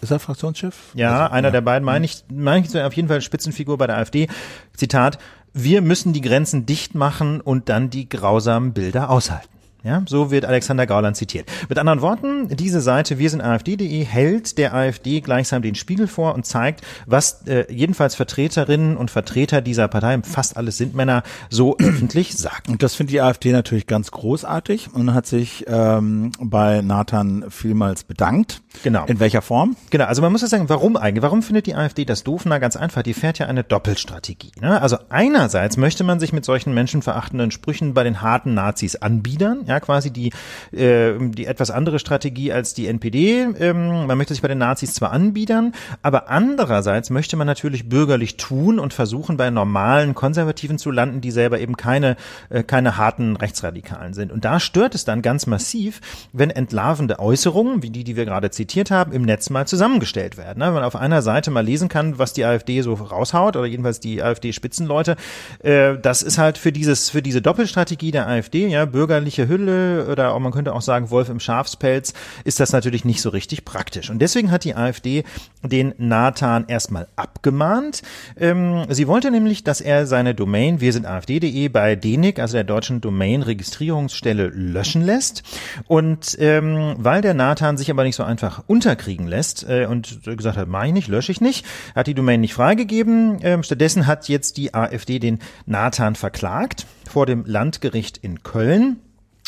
Ist 0.01 0.11
er 0.11 0.19
Fraktionschef? 0.19 0.75
Ja, 0.93 1.23
also, 1.23 1.33
einer 1.33 1.47
ja. 1.47 1.51
der 1.51 1.61
beiden 1.61 1.85
meine 1.85 2.03
ich, 2.03 2.25
meine 2.29 2.65
ich 2.65 2.77
auf 2.77 2.93
jeden 2.93 3.07
Fall 3.07 3.21
Spitzenfigur 3.21 3.77
bei 3.77 3.87
der 3.87 3.97
AfD. 3.97 4.27
Zitat, 4.75 5.17
wir 5.53 5.81
müssen 5.81 6.11
die 6.11 6.19
Grenzen 6.19 6.65
dicht 6.65 6.95
machen 6.95 7.39
und 7.39 7.69
dann 7.69 7.89
die 7.89 8.09
grausamen 8.09 8.73
Bilder 8.73 9.09
aushalten. 9.09 9.54
Ja, 9.85 10.01
so 10.07 10.31
wird 10.31 10.45
Alexander 10.45 10.87
Gauland 10.87 11.15
zitiert. 11.15 11.47
Mit 11.69 11.77
anderen 11.77 12.01
Worten, 12.01 12.47
diese 12.49 12.81
Seite 12.81 13.19
wir 13.19 13.29
sind 13.29 13.41
AfD.de 13.41 14.03
hält 14.03 14.57
der 14.57 14.73
AfD 14.73 15.21
gleichsam 15.21 15.61
den 15.61 15.75
Spiegel 15.75 16.07
vor 16.07 16.33
und 16.33 16.43
zeigt, 16.43 16.81
was 17.05 17.45
äh, 17.45 17.71
jedenfalls 17.71 18.15
Vertreterinnen 18.15 18.97
und 18.97 19.11
Vertreter 19.11 19.61
dieser 19.61 19.87
Partei, 19.87 20.19
fast 20.23 20.57
alles 20.57 20.77
sind 20.77 20.95
Männer, 20.95 21.21
so 21.51 21.77
öffentlich 21.79 22.35
sagen. 22.35 22.71
Und 22.71 22.81
das 22.81 22.95
findet 22.95 23.13
die 23.13 23.21
AfD 23.21 23.51
natürlich 23.51 23.85
ganz 23.85 24.09
großartig 24.09 24.89
und 24.91 25.13
hat 25.13 25.27
sich 25.27 25.65
ähm, 25.67 26.31
bei 26.39 26.81
Nathan 26.81 27.45
vielmals 27.49 28.05
bedankt. 28.05 28.63
Genau. 28.83 29.05
In 29.05 29.19
welcher 29.19 29.43
Form? 29.43 29.75
Genau, 29.91 30.05
also 30.05 30.23
man 30.23 30.31
muss 30.31 30.41
ja 30.41 30.47
sagen, 30.47 30.67
warum 30.67 30.97
eigentlich? 30.97 31.21
Warum 31.21 31.43
findet 31.43 31.67
die 31.67 31.75
AfD 31.75 32.05
das 32.05 32.23
doof? 32.23 32.41
Na, 32.45 32.57
ganz 32.57 32.75
einfach, 32.75 33.03
die 33.03 33.13
fährt 33.13 33.37
ja 33.37 33.45
eine 33.45 33.63
Doppelstrategie. 33.63 34.51
Ne? 34.59 34.81
Also 34.81 34.97
einerseits 35.09 35.77
möchte 35.77 36.03
man 36.03 36.19
sich 36.19 36.33
mit 36.33 36.43
solchen 36.43 36.73
menschenverachtenden 36.73 37.51
Sprüchen 37.51 37.93
bei 37.93 38.03
den 38.03 38.23
harten 38.23 38.55
Nazis 38.55 38.95
anbiedern, 38.95 39.63
ja, 39.67 39.74
ja 39.75 39.79
quasi 39.79 40.11
die, 40.11 40.31
äh, 40.71 41.13
die 41.19 41.45
etwas 41.45 41.71
andere 41.71 41.99
Strategie 41.99 42.51
als 42.51 42.73
die 42.73 42.87
NPD. 42.87 43.47
Ähm, 43.59 44.07
man 44.07 44.17
möchte 44.17 44.33
sich 44.33 44.41
bei 44.41 44.47
den 44.47 44.57
Nazis 44.57 44.93
zwar 44.93 45.11
anbiedern, 45.11 45.73
aber 46.01 46.29
andererseits 46.29 47.09
möchte 47.09 47.37
man 47.37 47.47
natürlich 47.47 47.89
bürgerlich 47.89 48.37
tun 48.37 48.79
und 48.79 48.93
versuchen, 48.93 49.37
bei 49.37 49.49
normalen 49.49 50.15
Konservativen 50.15 50.77
zu 50.77 50.91
landen, 50.91 51.21
die 51.21 51.31
selber 51.31 51.59
eben 51.59 51.77
keine, 51.77 52.15
äh, 52.49 52.63
keine 52.63 52.97
harten 52.97 53.35
Rechtsradikalen 53.35 54.13
sind. 54.13 54.31
Und 54.31 54.45
da 54.45 54.59
stört 54.59 54.95
es 54.95 55.05
dann 55.05 55.21
ganz 55.21 55.47
massiv, 55.47 56.01
wenn 56.33 56.49
entlarvende 56.49 57.19
Äußerungen, 57.19 57.83
wie 57.83 57.89
die, 57.89 58.03
die 58.03 58.15
wir 58.15 58.25
gerade 58.25 58.49
zitiert 58.51 58.91
haben, 58.91 59.11
im 59.11 59.23
Netz 59.23 59.49
mal 59.49 59.67
zusammengestellt 59.67 60.37
werden. 60.37 60.59
Ne? 60.59 60.67
Wenn 60.67 60.73
man 60.73 60.83
auf 60.83 60.95
einer 60.95 61.21
Seite 61.21 61.51
mal 61.51 61.65
lesen 61.65 61.89
kann, 61.89 62.17
was 62.17 62.33
die 62.33 62.45
AfD 62.45 62.81
so 62.81 62.93
raushaut 62.93 63.55
oder 63.55 63.65
jedenfalls 63.65 63.99
die 63.99 64.21
AfD-Spitzenleute, 64.21 65.15
äh, 65.59 65.97
das 66.01 66.21
ist 66.21 66.37
halt 66.37 66.57
für 66.57 66.71
dieses, 66.71 67.09
für 67.09 67.21
diese 67.21 67.41
Doppelstrategie 67.41 68.11
der 68.11 68.27
AfD, 68.27 68.67
ja, 68.67 68.85
bürgerliche 68.85 69.47
Hülle, 69.47 69.64
Hülle 69.65 70.07
oder 70.11 70.37
man 70.39 70.51
könnte 70.51 70.73
auch 70.73 70.81
sagen 70.81 71.09
Wolf 71.09 71.29
im 71.29 71.39
Schafspelz, 71.39 72.13
ist 72.43 72.59
das 72.59 72.71
natürlich 72.71 73.05
nicht 73.05 73.21
so 73.21 73.29
richtig 73.29 73.65
praktisch. 73.65 74.09
Und 74.09 74.19
deswegen 74.19 74.51
hat 74.51 74.63
die 74.63 74.75
AfD 74.75 75.23
den 75.63 75.93
Nathan 75.97 76.65
erstmal 76.67 77.07
abgemahnt. 77.15 78.01
Ähm, 78.37 78.85
sie 78.89 79.07
wollte 79.07 79.31
nämlich, 79.31 79.63
dass 79.63 79.81
er 79.81 80.05
seine 80.05 80.35
Domain 80.35 80.79
wir 80.79 80.93
sind 80.93 81.05
AfD.de 81.05 81.69
bei 81.69 81.95
DENIC, 81.95 82.39
also 82.39 82.53
der 82.53 82.63
deutschen 82.63 83.01
Domain-Registrierungsstelle, 83.01 84.47
löschen 84.47 85.01
lässt. 85.01 85.43
Und 85.87 86.37
ähm, 86.39 86.95
weil 86.97 87.21
der 87.21 87.33
Nathan 87.33 87.77
sich 87.77 87.89
aber 87.89 88.03
nicht 88.03 88.15
so 88.15 88.23
einfach 88.23 88.63
unterkriegen 88.67 89.27
lässt 89.27 89.67
äh, 89.67 89.87
und 89.89 90.21
gesagt 90.23 90.57
hat, 90.57 90.67
mach 90.67 90.85
ich 90.85 90.93
nicht, 90.93 91.07
lösche 91.07 91.31
ich 91.31 91.41
nicht, 91.41 91.65
hat 91.95 92.07
die 92.07 92.13
Domain 92.13 92.41
nicht 92.41 92.53
freigegeben. 92.53 93.39
Ähm, 93.41 93.63
stattdessen 93.63 94.07
hat 94.07 94.27
jetzt 94.27 94.57
die 94.57 94.73
AfD 94.73 95.19
den 95.19 95.39
Nathan 95.65 96.15
verklagt 96.15 96.85
vor 97.09 97.25
dem 97.25 97.45
Landgericht 97.45 98.17
in 98.17 98.43
Köln. 98.43 98.99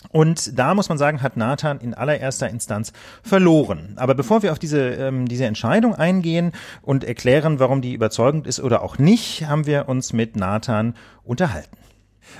Und 0.10 0.58
da 0.58 0.74
muss 0.74 0.89
man 0.89 0.98
sagen, 0.98 1.22
hat 1.22 1.38
Nathan 1.38 1.80
in 1.80 1.93
allererster 1.93 2.50
Instanz 2.50 2.93
verloren. 3.24 3.93
Aber 3.98 4.16
bevor 4.16 4.43
wir 4.43 4.52
auf 4.52 4.60
diese, 4.60 4.89
ähm, 4.91 5.28
diese 5.28 5.45
Entscheidung 5.45 5.95
eingehen 5.95 6.54
und 6.82 7.04
erklären, 7.04 7.60
warum 7.60 7.82
die 7.82 7.93
überzeugend 7.93 8.48
ist 8.48 8.60
oder 8.60 8.84
auch 8.84 8.98
nicht, 8.98 9.48
haben 9.48 9.66
wir 9.66 9.89
uns 9.89 10.14
mit 10.14 10.36
Nathan 10.36 10.93
unterhalten. 11.24 11.78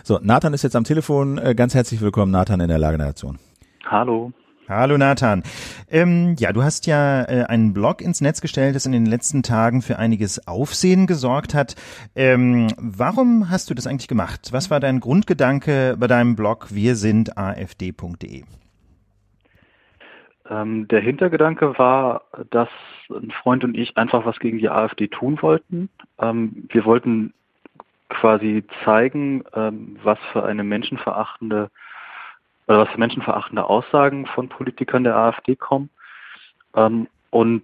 So, 0.04 0.20
Nathan 0.22 0.54
ist 0.54 0.64
jetzt 0.64 0.76
am 0.76 0.84
Telefon. 0.84 1.38
Äh, 1.38 1.56
ganz 1.56 1.74
herzlich 1.74 2.02
willkommen, 2.02 2.32
Nathan 2.32 2.60
in 2.60 2.68
der 2.68 2.78
Lage 2.78 2.98
der 2.98 3.08
Nation. 3.08 3.40
Hallo. 3.86 4.32
Hallo 4.70 4.98
Nathan. 4.98 5.44
Ähm, 5.90 6.36
ja, 6.38 6.52
du 6.52 6.62
hast 6.62 6.88
ja 6.88 7.24
äh, 7.24 7.46
einen 7.46 7.74
Blog 7.74 8.02
ins 8.02 8.20
Netz 8.20 8.42
gestellt, 8.42 8.76
das 8.76 8.86
in 8.86 8.92
den 8.92 9.06
letzten 9.06 9.42
Tagen 9.42 9.82
für 9.82 9.98
einiges 9.98 10.46
Aufsehen 10.46 11.08
gesorgt 11.08 11.54
hat. 11.54 11.76
Ähm, 12.18 12.68
warum 12.78 13.50
hast 13.50 13.70
du 13.70 13.76
das 13.76 13.88
eigentlich 13.88 14.10
gemacht? 14.10 14.50
Was 14.52 14.70
war 14.70 14.82
dein 14.82 15.00
Grundgedanke 15.00 15.96
bei 15.98 16.08
deinem 16.08 16.36
Blog 16.36 16.68
wir 16.70 16.96
sind 16.96 17.38
afd.de? 17.38 18.44
Ähm, 20.50 20.88
der 20.90 21.00
Hintergedanke 21.00 21.78
war, 21.78 22.24
dass 22.50 22.70
ein 23.10 23.32
Freund 23.32 23.64
und 23.64 23.78
ich 23.78 23.96
einfach 23.96 24.26
was 24.26 24.38
gegen 24.40 24.58
die 24.58 24.70
AfD 24.70 25.08
tun 25.08 25.42
wollten. 25.42 25.88
Ähm, 26.20 26.68
wir 26.74 26.84
wollten 26.84 27.34
quasi 28.10 28.66
zeigen, 28.84 29.46
ähm, 29.54 29.98
was 30.04 30.20
für 30.34 30.44
eine 30.44 30.66
menschenverachtende 30.66 31.70
oder 32.68 32.80
was 32.80 32.90
für 32.90 33.00
menschenverachtende 33.00 33.66
Aussagen 33.66 34.26
von 34.26 34.50
Politikern 34.50 35.04
der 35.04 35.16
AfD 35.16 35.56
kommen. 35.56 35.90
Ähm, 36.76 37.08
und 37.30 37.64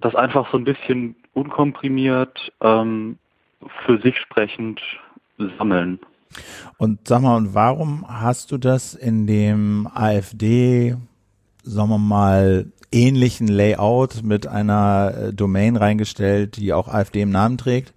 das 0.00 0.14
einfach 0.14 0.50
so 0.50 0.58
ein 0.58 0.64
bisschen 0.64 1.16
unkomprimiert 1.34 2.52
ähm, 2.60 3.18
für 3.84 4.00
sich 4.00 4.16
sprechend 4.18 4.80
sammeln. 5.58 5.98
Und 6.76 7.08
sag 7.08 7.22
mal, 7.22 7.36
und 7.36 7.54
warum 7.54 8.04
hast 8.08 8.52
du 8.52 8.58
das 8.58 8.94
in 8.94 9.26
dem 9.26 9.88
AfD, 9.92 10.96
sagen 11.62 11.88
wir 11.88 11.98
mal, 11.98 12.66
ähnlichen 12.92 13.48
Layout 13.48 14.22
mit 14.22 14.46
einer 14.46 15.14
äh, 15.14 15.32
Domain 15.32 15.76
reingestellt, 15.76 16.56
die 16.56 16.72
auch 16.72 16.88
AfD 16.88 17.22
im 17.22 17.30
Namen 17.30 17.58
trägt? 17.58 17.94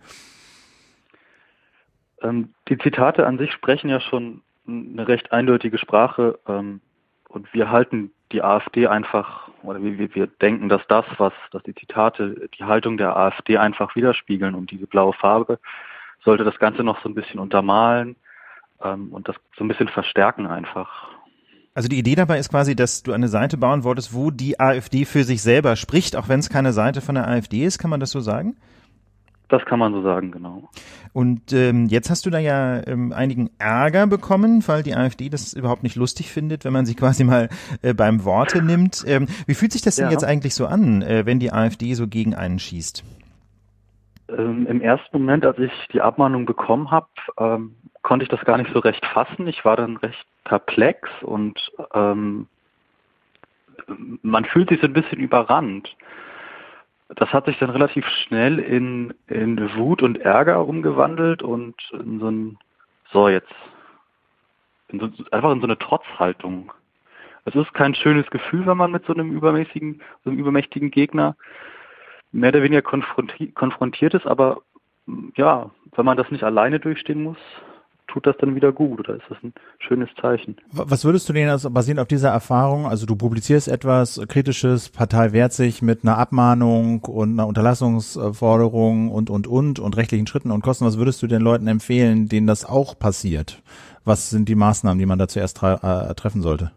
Ähm, 2.22 2.54
die 2.68 2.78
Zitate 2.78 3.26
an 3.26 3.38
sich 3.38 3.52
sprechen 3.52 3.90
ja 3.90 4.00
schon 4.00 4.42
eine 4.72 5.08
recht 5.08 5.32
eindeutige 5.32 5.78
Sprache 5.78 6.40
ähm, 6.48 6.82
und 7.28 7.54
wir 7.54 7.72
halten 7.72 8.12
die 8.32 8.42
AfD 8.42 8.88
einfach, 8.88 9.50
oder 9.64 9.82
wir, 9.82 10.16
wir 10.16 10.28
denken, 10.28 10.70
dass 10.70 10.82
das, 10.88 11.06
was, 11.18 11.34
dass 11.52 11.64
die 11.64 11.76
Zitate 11.76 12.50
die 12.58 12.64
Haltung 12.64 12.98
der 12.98 13.16
AfD 13.16 13.58
einfach 13.58 13.96
widerspiegeln 13.96 14.56
und 14.56 14.72
diese 14.72 14.88
blaue 14.88 15.14
Farbe 15.14 15.60
sollte 16.24 16.44
das 16.44 16.58
Ganze 16.60 16.84
noch 16.84 17.02
so 17.02 17.10
ein 17.10 17.16
bisschen 17.16 17.40
untermalen 17.40 18.16
ähm, 18.84 19.10
und 19.12 19.28
das 19.28 19.36
so 19.58 19.64
ein 19.64 19.68
bisschen 19.68 19.90
verstärken 19.90 20.48
einfach. 20.48 21.10
Also 21.74 21.88
die 21.88 22.00
Idee 22.00 22.16
dabei 22.16 22.38
ist 22.38 22.50
quasi, 22.50 22.76
dass 22.76 23.02
du 23.02 23.14
eine 23.14 23.30
Seite 23.30 23.58
bauen 23.58 23.84
wolltest, 23.84 24.14
wo 24.14 24.30
die 24.30 24.60
AfD 24.60 25.06
für 25.06 25.24
sich 25.24 25.42
selber 25.42 25.76
spricht, 25.78 26.18
auch 26.18 26.28
wenn 26.28 26.40
es 26.40 26.50
keine 26.50 26.74
Seite 26.74 27.00
von 27.00 27.16
der 27.16 27.28
AfD 27.28 27.64
ist, 27.64 27.80
kann 27.80 27.90
man 27.90 28.02
das 28.02 28.12
so 28.12 28.20
sagen? 28.20 28.58
Das 29.52 29.66
kann 29.66 29.80
man 29.80 29.92
so 29.92 30.02
sagen, 30.02 30.32
genau. 30.32 30.70
Und 31.12 31.52
ähm, 31.52 31.88
jetzt 31.88 32.10
hast 32.10 32.26
du 32.26 32.30
da 32.30 32.40
ja 32.40 32.88
ähm, 32.88 33.12
einigen 33.12 33.50
Ärger 33.60 34.08
bekommen, 34.08 34.64
weil 34.66 34.82
die 34.82 34.96
AfD 34.96 35.28
das 35.28 35.52
überhaupt 35.52 35.84
nicht 35.84 35.98
lustig 35.98 36.32
findet, 36.32 36.64
wenn 36.64 36.72
man 36.72 36.86
sie 36.86 36.96
quasi 37.02 37.26
mal 37.26 37.50
äh, 37.82 37.94
beim 37.94 38.24
Worte 38.24 38.64
nimmt. 38.64 39.04
Ähm, 39.06 39.28
wie 39.48 39.54
fühlt 39.54 39.74
sich 39.74 39.82
das 39.82 39.98
denn 39.98 40.06
ja. 40.06 40.12
jetzt 40.12 40.24
eigentlich 40.24 40.56
so 40.56 40.68
an, 40.68 41.02
äh, 41.02 41.26
wenn 41.26 41.40
die 41.40 41.52
AfD 41.52 41.94
so 41.96 42.08
gegen 42.08 42.34
einen 42.34 42.60
schießt? 42.60 43.04
Ähm, 44.30 44.66
Im 44.68 44.80
ersten 44.80 45.18
Moment, 45.18 45.46
als 45.46 45.60
ich 45.60 45.74
die 45.92 46.00
Abmahnung 46.00 46.46
bekommen 46.46 46.90
habe, 46.90 47.10
ähm, 47.38 47.76
konnte 48.04 48.24
ich 48.24 48.30
das 48.30 48.46
gar 48.46 48.58
nicht 48.58 48.72
so 48.72 48.80
recht 48.80 49.06
fassen. 49.06 49.48
Ich 49.48 49.66
war 49.66 49.76
dann 49.76 49.98
recht 49.98 50.26
perplex 50.46 51.10
und 51.24 51.60
ähm, 51.94 52.48
man 54.22 54.46
fühlt 54.46 54.70
sich 54.70 54.80
so 54.80 54.88
ein 54.88 54.94
bisschen 54.94 55.20
überrannt 55.20 55.94
das 57.16 57.34
hat 57.34 57.46
sich 57.46 57.58
dann 57.60 57.70
relativ 57.70 58.06
schnell 58.08 58.60
in, 58.60 59.14
in 59.28 59.76
Wut 59.76 60.02
und 60.02 60.18
Ärger 60.20 60.66
umgewandelt 60.66 61.44
und 61.44 61.76
in 61.92 62.20
so 62.20 62.30
ein, 62.30 62.58
so 63.12 63.28
jetzt, 63.28 63.54
in 64.90 65.00
so, 65.00 65.10
einfach 65.32 65.52
in 65.52 65.60
so 65.60 65.68
eine 65.68 65.78
Trotzhaltung. 65.78 66.72
Es 67.46 67.56
ist 67.56 67.74
kein 67.74 67.96
schönes 67.96 68.30
Gefühl, 68.30 68.66
wenn 68.66 68.78
man 68.78 68.92
mit 68.92 69.06
so 69.06 69.14
einem 69.14 69.32
übermäßigen, 69.32 70.02
so 70.24 70.30
einem 70.30 70.40
übermächtigen 70.40 70.92
Gegner 70.92 71.36
mehr 72.32 72.50
oder 72.50 72.64
weniger 72.64 72.82
konfrontiert, 72.82 73.56
konfrontiert 73.56 74.14
ist, 74.14 74.28
aber 74.28 74.62
ja, 75.36 75.70
wenn 75.96 76.06
man 76.06 76.18
das 76.18 76.32
nicht 76.32 76.44
alleine 76.44 76.80
durchstehen 76.80 77.24
muss, 77.24 77.38
tut 78.12 78.28
das 78.28 78.36
dann 78.38 78.56
wieder 78.56 78.72
gut 78.72 79.00
oder 79.00 79.16
ist 79.16 79.24
das 79.30 79.38
ein 79.44 79.54
schönes 79.80 80.10
Zeichen. 80.20 80.58
Was 80.72 81.06
würdest 81.06 81.28
du 81.30 81.34
denn 81.34 81.50
also 81.50 81.70
basierend 81.70 82.02
auf 82.02 82.08
dieser 82.08 82.30
Erfahrung, 82.30 82.86
also 82.86 83.06
du 83.06 83.16
publizierst 83.16 83.68
etwas 83.68 84.22
Kritisches, 84.28 84.90
Partei 84.90 85.32
wehrt 85.32 85.54
sich 85.54 85.82
mit 85.82 86.04
einer 86.04 86.18
Abmahnung 86.18 87.04
und 87.06 87.34
einer 87.34 87.48
Unterlassungsforderung 87.48 89.10
und, 89.10 89.30
und, 89.30 89.48
und 89.48 89.80
und 89.80 89.98
rechtlichen 89.98 90.28
Schritten 90.28 90.52
und 90.52 90.62
Kosten, 90.62 90.86
was 90.86 90.98
würdest 90.98 91.22
du 91.24 91.28
den 91.28 91.42
Leuten 91.42 91.68
empfehlen, 91.68 92.28
denen 92.28 92.48
das 92.48 92.66
auch 92.66 92.98
passiert? 92.98 93.62
Was 94.04 94.30
sind 94.30 94.50
die 94.50 94.56
Maßnahmen, 94.56 95.00
die 95.00 95.06
man 95.06 95.20
da 95.20 95.28
zuerst 95.28 95.62
äh, 95.64 96.14
treffen 96.16 96.42
sollte? 96.42 96.72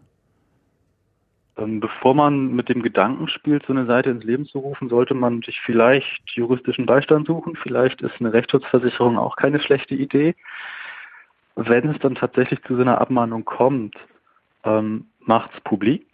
Ähm, 1.57 1.79
bevor 1.79 2.13
man 2.13 2.53
mit 2.55 2.69
dem 2.69 2.81
Gedanken 2.81 3.29
spielt, 3.29 3.65
so 3.65 3.73
eine 3.73 3.85
Seite 3.85 4.09
ins 4.09 4.23
Leben 4.23 4.45
zu 4.45 4.59
rufen, 4.59 4.89
sollte 4.89 5.13
man 5.13 5.41
sich 5.41 5.59
vielleicht 5.61 6.21
juristischen 6.31 6.85
Beistand 6.85 7.27
suchen. 7.27 7.55
Vielleicht 7.55 8.01
ist 8.01 8.19
eine 8.19 8.33
Rechtsschutzversicherung 8.33 9.17
auch 9.17 9.37
keine 9.37 9.59
schlechte 9.59 9.95
Idee 9.95 10.35
wenn 11.55 11.89
es 11.89 11.99
dann 11.99 12.15
tatsächlich 12.15 12.61
zu 12.63 12.75
so 12.75 12.81
einer 12.81 12.99
Abmahnung 12.99 13.45
kommt, 13.45 13.95
ähm, 14.63 15.07
macht's 15.19 15.59
publik. 15.61 16.05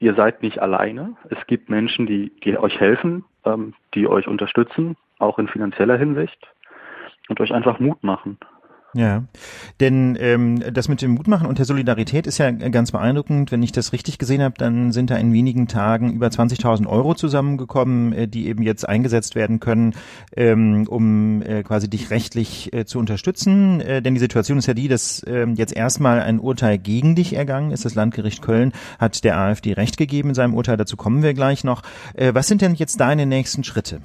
Ihr 0.00 0.14
seid 0.14 0.42
nicht 0.42 0.60
alleine. 0.60 1.16
Es 1.28 1.46
gibt 1.46 1.68
Menschen, 1.68 2.06
die, 2.06 2.30
die 2.44 2.56
euch 2.56 2.78
helfen, 2.78 3.24
ähm, 3.44 3.74
die 3.94 4.06
euch 4.06 4.28
unterstützen, 4.28 4.96
auch 5.18 5.38
in 5.38 5.48
finanzieller 5.48 5.96
Hinsicht 5.96 6.38
und 7.28 7.40
euch 7.40 7.52
einfach 7.52 7.80
Mut 7.80 8.02
machen. 8.02 8.38
Ja, 8.94 9.24
denn 9.80 10.16
ähm, 10.18 10.62
das 10.72 10.88
mit 10.88 11.02
dem 11.02 11.10
Mutmachen 11.10 11.46
und 11.46 11.58
der 11.58 11.66
Solidarität 11.66 12.26
ist 12.26 12.38
ja 12.38 12.50
ganz 12.50 12.90
beeindruckend. 12.90 13.52
Wenn 13.52 13.62
ich 13.62 13.70
das 13.70 13.92
richtig 13.92 14.16
gesehen 14.18 14.42
habe, 14.42 14.54
dann 14.56 14.92
sind 14.92 15.10
da 15.10 15.16
in 15.16 15.34
wenigen 15.34 15.68
Tagen 15.68 16.14
über 16.14 16.28
20.000 16.28 16.86
Euro 16.86 17.14
zusammengekommen, 17.14 18.14
äh, 18.14 18.28
die 18.28 18.48
eben 18.48 18.62
jetzt 18.62 18.88
eingesetzt 18.88 19.34
werden 19.34 19.60
können, 19.60 19.94
ähm, 20.34 20.86
um 20.88 21.42
äh, 21.42 21.62
quasi 21.64 21.90
dich 21.90 22.08
rechtlich 22.08 22.72
äh, 22.72 22.86
zu 22.86 22.98
unterstützen. 22.98 23.82
Äh, 23.82 24.00
denn 24.00 24.14
die 24.14 24.20
Situation 24.20 24.56
ist 24.56 24.66
ja 24.66 24.74
die, 24.74 24.88
dass 24.88 25.22
äh, 25.24 25.46
jetzt 25.54 25.76
erstmal 25.76 26.22
ein 26.22 26.38
Urteil 26.38 26.78
gegen 26.78 27.14
dich 27.14 27.34
ergangen 27.34 27.72
ist. 27.72 27.84
Das 27.84 27.94
Landgericht 27.94 28.40
Köln 28.40 28.72
hat 28.98 29.22
der 29.22 29.36
AfD 29.36 29.74
Recht 29.74 29.98
gegeben 29.98 30.30
in 30.30 30.34
seinem 30.34 30.54
Urteil. 30.54 30.78
Dazu 30.78 30.96
kommen 30.96 31.22
wir 31.22 31.34
gleich 31.34 31.62
noch. 31.62 31.82
Äh, 32.14 32.32
was 32.32 32.48
sind 32.48 32.62
denn 32.62 32.74
jetzt 32.74 33.00
deine 33.00 33.26
nächsten 33.26 33.64
Schritte? 33.64 34.00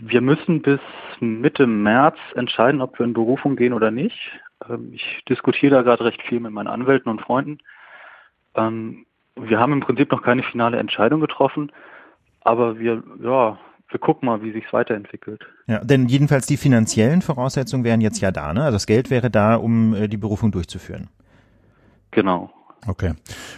Wir 0.00 0.22
müssen 0.22 0.62
bis 0.62 0.80
Mitte 1.20 1.66
März 1.66 2.16
entscheiden, 2.34 2.80
ob 2.80 2.98
wir 2.98 3.06
in 3.06 3.12
Berufung 3.12 3.56
gehen 3.56 3.72
oder 3.72 3.90
nicht. 3.90 4.18
Ähm, 4.68 4.92
ich 4.92 5.24
diskutiere 5.28 5.76
da 5.76 5.82
gerade 5.82 6.04
recht 6.04 6.22
viel 6.22 6.40
mit 6.40 6.52
meinen 6.52 6.68
Anwälten 6.68 7.10
und 7.10 7.20
Freunden. 7.20 7.58
Ähm, 8.54 9.06
wir 9.36 9.58
haben 9.58 9.72
im 9.72 9.80
Prinzip 9.80 10.10
noch 10.10 10.22
keine 10.22 10.42
finale 10.42 10.78
Entscheidung 10.78 11.20
getroffen, 11.20 11.70
aber 12.40 12.78
wir, 12.78 13.02
ja, 13.22 13.58
wir 13.88 14.00
gucken 14.00 14.26
mal, 14.26 14.42
wie 14.42 14.52
sich's 14.52 14.72
weiterentwickelt. 14.72 15.46
Ja, 15.66 15.78
denn 15.82 16.08
jedenfalls 16.08 16.46
die 16.46 16.56
finanziellen 16.56 17.22
Voraussetzungen 17.22 17.84
wären 17.84 18.00
jetzt 18.00 18.20
ja 18.20 18.30
da, 18.30 18.52
ne? 18.52 18.64
Also 18.64 18.76
das 18.76 18.86
Geld 18.86 19.10
wäre 19.10 19.30
da, 19.30 19.54
um 19.54 19.94
äh, 19.94 20.08
die 20.08 20.16
Berufung 20.16 20.50
durchzuführen. 20.50 21.08
Genau. 22.10 22.50
Okay. 22.86 23.14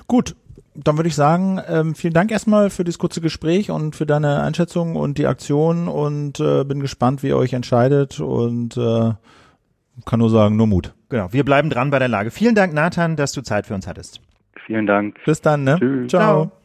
Gut, 0.06 0.36
dann 0.74 0.96
würde 0.96 1.08
ich 1.08 1.14
sagen, 1.14 1.60
ähm, 1.68 1.94
vielen 1.94 2.14
Dank 2.14 2.30
erstmal 2.30 2.70
für 2.70 2.84
das 2.84 2.98
kurze 2.98 3.20
Gespräch 3.20 3.70
und 3.70 3.96
für 3.96 4.06
deine 4.06 4.42
Einschätzung 4.42 4.96
und 4.96 5.18
die 5.18 5.26
Aktion 5.26 5.88
und 5.88 6.38
äh, 6.40 6.64
bin 6.64 6.80
gespannt, 6.80 7.22
wie 7.22 7.28
ihr 7.28 7.36
euch 7.36 7.52
entscheidet 7.52 8.20
und 8.20 8.76
äh, 8.76 9.12
kann 10.06 10.18
nur 10.18 10.30
sagen, 10.30 10.56
nur 10.56 10.66
Mut. 10.66 10.94
Genau, 11.08 11.32
wir 11.32 11.44
bleiben 11.44 11.70
dran 11.70 11.90
bei 11.90 11.98
der 11.98 12.08
Lage. 12.08 12.30
Vielen 12.30 12.54
Dank, 12.54 12.72
Nathan, 12.72 13.16
dass 13.16 13.32
du 13.32 13.42
Zeit 13.42 13.66
für 13.66 13.74
uns 13.74 13.86
hattest. 13.86 14.20
Vielen 14.66 14.86
Dank. 14.86 15.16
Bis 15.24 15.40
dann, 15.40 15.64
ne? 15.64 15.76
Tschüss. 15.78 16.10
Ciao. 16.10 16.46
Ciao. 16.46 16.59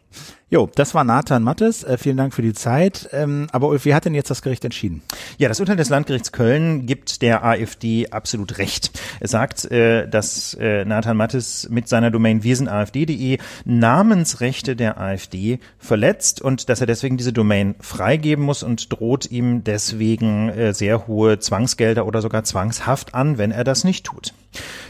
Jo, 0.55 0.69
das 0.73 0.95
war 0.95 1.03
Nathan 1.03 1.43
Mattes. 1.43 1.83
Äh, 1.83 1.97
vielen 1.97 2.15
Dank 2.15 2.33
für 2.33 2.41
die 2.41 2.53
Zeit. 2.53 3.09
Ähm, 3.11 3.47
aber 3.51 3.67
Ulf, 3.67 3.83
wie 3.83 3.93
hat 3.93 4.05
denn 4.05 4.13
jetzt 4.13 4.29
das 4.29 4.41
Gericht 4.41 4.63
entschieden? 4.63 5.01
Ja, 5.37 5.49
das 5.49 5.59
Urteil 5.59 5.75
des 5.75 5.89
Landgerichts 5.89 6.31
Köln 6.31 6.85
gibt 6.85 7.21
der 7.21 7.43
AfD 7.43 8.07
absolut 8.09 8.57
recht. 8.57 8.97
Es 9.19 9.31
sagt, 9.31 9.69
äh, 9.69 10.07
dass 10.07 10.53
äh, 10.53 10.85
Nathan 10.85 11.17
Mattes 11.17 11.67
mit 11.69 11.89
seiner 11.89 12.09
Domain 12.09 12.41
wirsenafd.de 12.43 13.37
Namensrechte 13.65 14.77
der 14.77 14.97
AfD 14.97 15.59
verletzt 15.77 16.41
und 16.41 16.69
dass 16.69 16.79
er 16.79 16.87
deswegen 16.87 17.17
diese 17.17 17.33
Domain 17.33 17.75
freigeben 17.81 18.45
muss 18.45 18.63
und 18.63 18.93
droht 18.93 19.29
ihm 19.29 19.65
deswegen 19.65 20.47
äh, 20.47 20.73
sehr 20.73 21.05
hohe 21.07 21.37
Zwangsgelder 21.37 22.05
oder 22.05 22.21
sogar 22.21 22.45
Zwangshaft 22.45 23.13
an, 23.13 23.37
wenn 23.37 23.51
er 23.51 23.65
das 23.65 23.83
nicht 23.83 24.05
tut. 24.05 24.33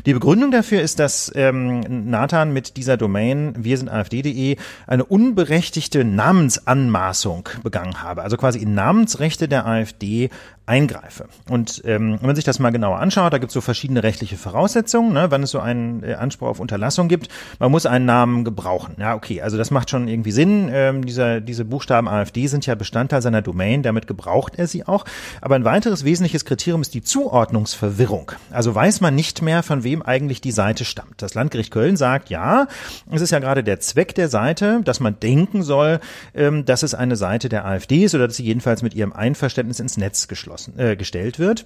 Die 0.05 0.13
Begründung 0.13 0.51
dafür 0.51 0.84
ist, 0.84 0.99
dass 0.99 1.32
ähm, 1.34 1.80
Nathan 2.11 2.53
mit 2.53 2.78
dieser 2.78 2.97
Domain 2.97 3.53
wirsenafd.de 3.57 4.57
eine 4.86 5.05
unberechtigte 5.05 5.55
Namensanmaßung 6.03 7.49
begangen 7.64 8.01
habe, 8.01 8.24
also 8.24 8.38
quasi 8.38 8.60
in 8.60 8.74
Namensrechte 8.74 9.47
der 9.47 9.66
AfD 9.66 10.30
eingreife. 10.66 11.26
Und 11.49 11.82
ähm, 11.86 12.18
wenn 12.20 12.28
man 12.28 12.36
sich 12.36 12.45
das 12.45 12.59
mal 12.59 12.72
genauer 12.72 12.99
anschaut, 12.99 13.34
da 13.34 13.38
gibt 13.38 13.49
es 13.49 13.53
so 13.53 13.61
verschiedene 13.61 14.01
rechtliche 14.03 14.36
Voraussetzungen, 14.36 15.13
ne, 15.13 15.28
wann 15.30 15.43
es 15.43 15.51
so 15.51 15.59
einen 15.59 16.03
äh, 16.03 16.13
Anspruch 16.13 16.47
auf 16.47 16.59
Unterlassung 16.59 17.07
gibt. 17.07 17.30
Man 17.59 17.72
muss 17.72 17.86
einen 17.86 18.05
Namen 18.05 18.43
gebrauchen. 18.43 18.95
Ja, 18.99 19.16
okay, 19.16 19.41
also 19.41 19.57
das 19.57 19.70
macht 19.70 19.89
schon 19.89 20.07
irgendwie 20.07 20.32
Sinn. 20.32 20.70
Ähm, 20.72 21.05
dieser, 21.05 21.39
diese 21.39 21.66
Buchstaben 21.66 22.07
AfD 22.07 22.47
sind 22.47 22.66
ja 22.66 22.76
Bestandteil 22.76 23.22
seiner 23.22 23.41
Domain, 23.41 23.84
damit 23.84 24.07
gebraucht 24.07 24.53
er 24.57 24.68
sie 24.68 24.88
auch. 24.88 25.05
Aber 25.41 25.55
ein 25.55 25.66
weiteres 25.66 26.03
wesentliches 26.03 26.45
Kriterium 26.45 26.82
ist 26.82 26.93
die 26.93 27.03
Zuordnungsverwirrung. 27.03 28.32
Also 28.51 28.74
weiß 28.74 29.01
man 29.01 29.13
nicht 29.13 29.41
mehr, 29.41 29.61
von 29.61 29.84
wem 29.84 30.01
eigentlich 30.01 30.41
die 30.41 30.51
Seite 30.51 30.86
stammt. 30.86 31.22
Das 31.22 31.36
Landgericht 31.36 31.72
Köln 31.72 31.95
sagt, 31.95 32.30
ja, 32.30 32.68
es 33.11 33.22
ist 33.22 33.32
ja 33.32 33.39
gerade 33.39 33.63
der 33.63 33.80
Zweck 33.80 34.16
der 34.16 34.30
Seite, 34.30 34.82
dass 34.84 34.99
man 34.99 35.20
denken 35.20 35.61
soll, 35.61 35.99
ähm, 36.34 36.66
dass 36.66 36.84
es 36.84 36.95
eine 36.95 37.16
Seite 37.16 37.49
der 37.49 37.66
AfD 37.66 38.03
ist 38.03 38.16
oder 38.16 38.28
dass 38.28 38.38
sie 38.38 38.45
jedenfalls 38.45 38.82
mit 38.82 38.93
ihrem 38.95 39.13
Einverständnis 39.13 39.80
ins 39.80 39.97
Netz 39.97 40.28
geschlossen, 40.28 40.55
äh, 40.78 40.95
gestellt 40.95 41.39
wird. 41.39 41.66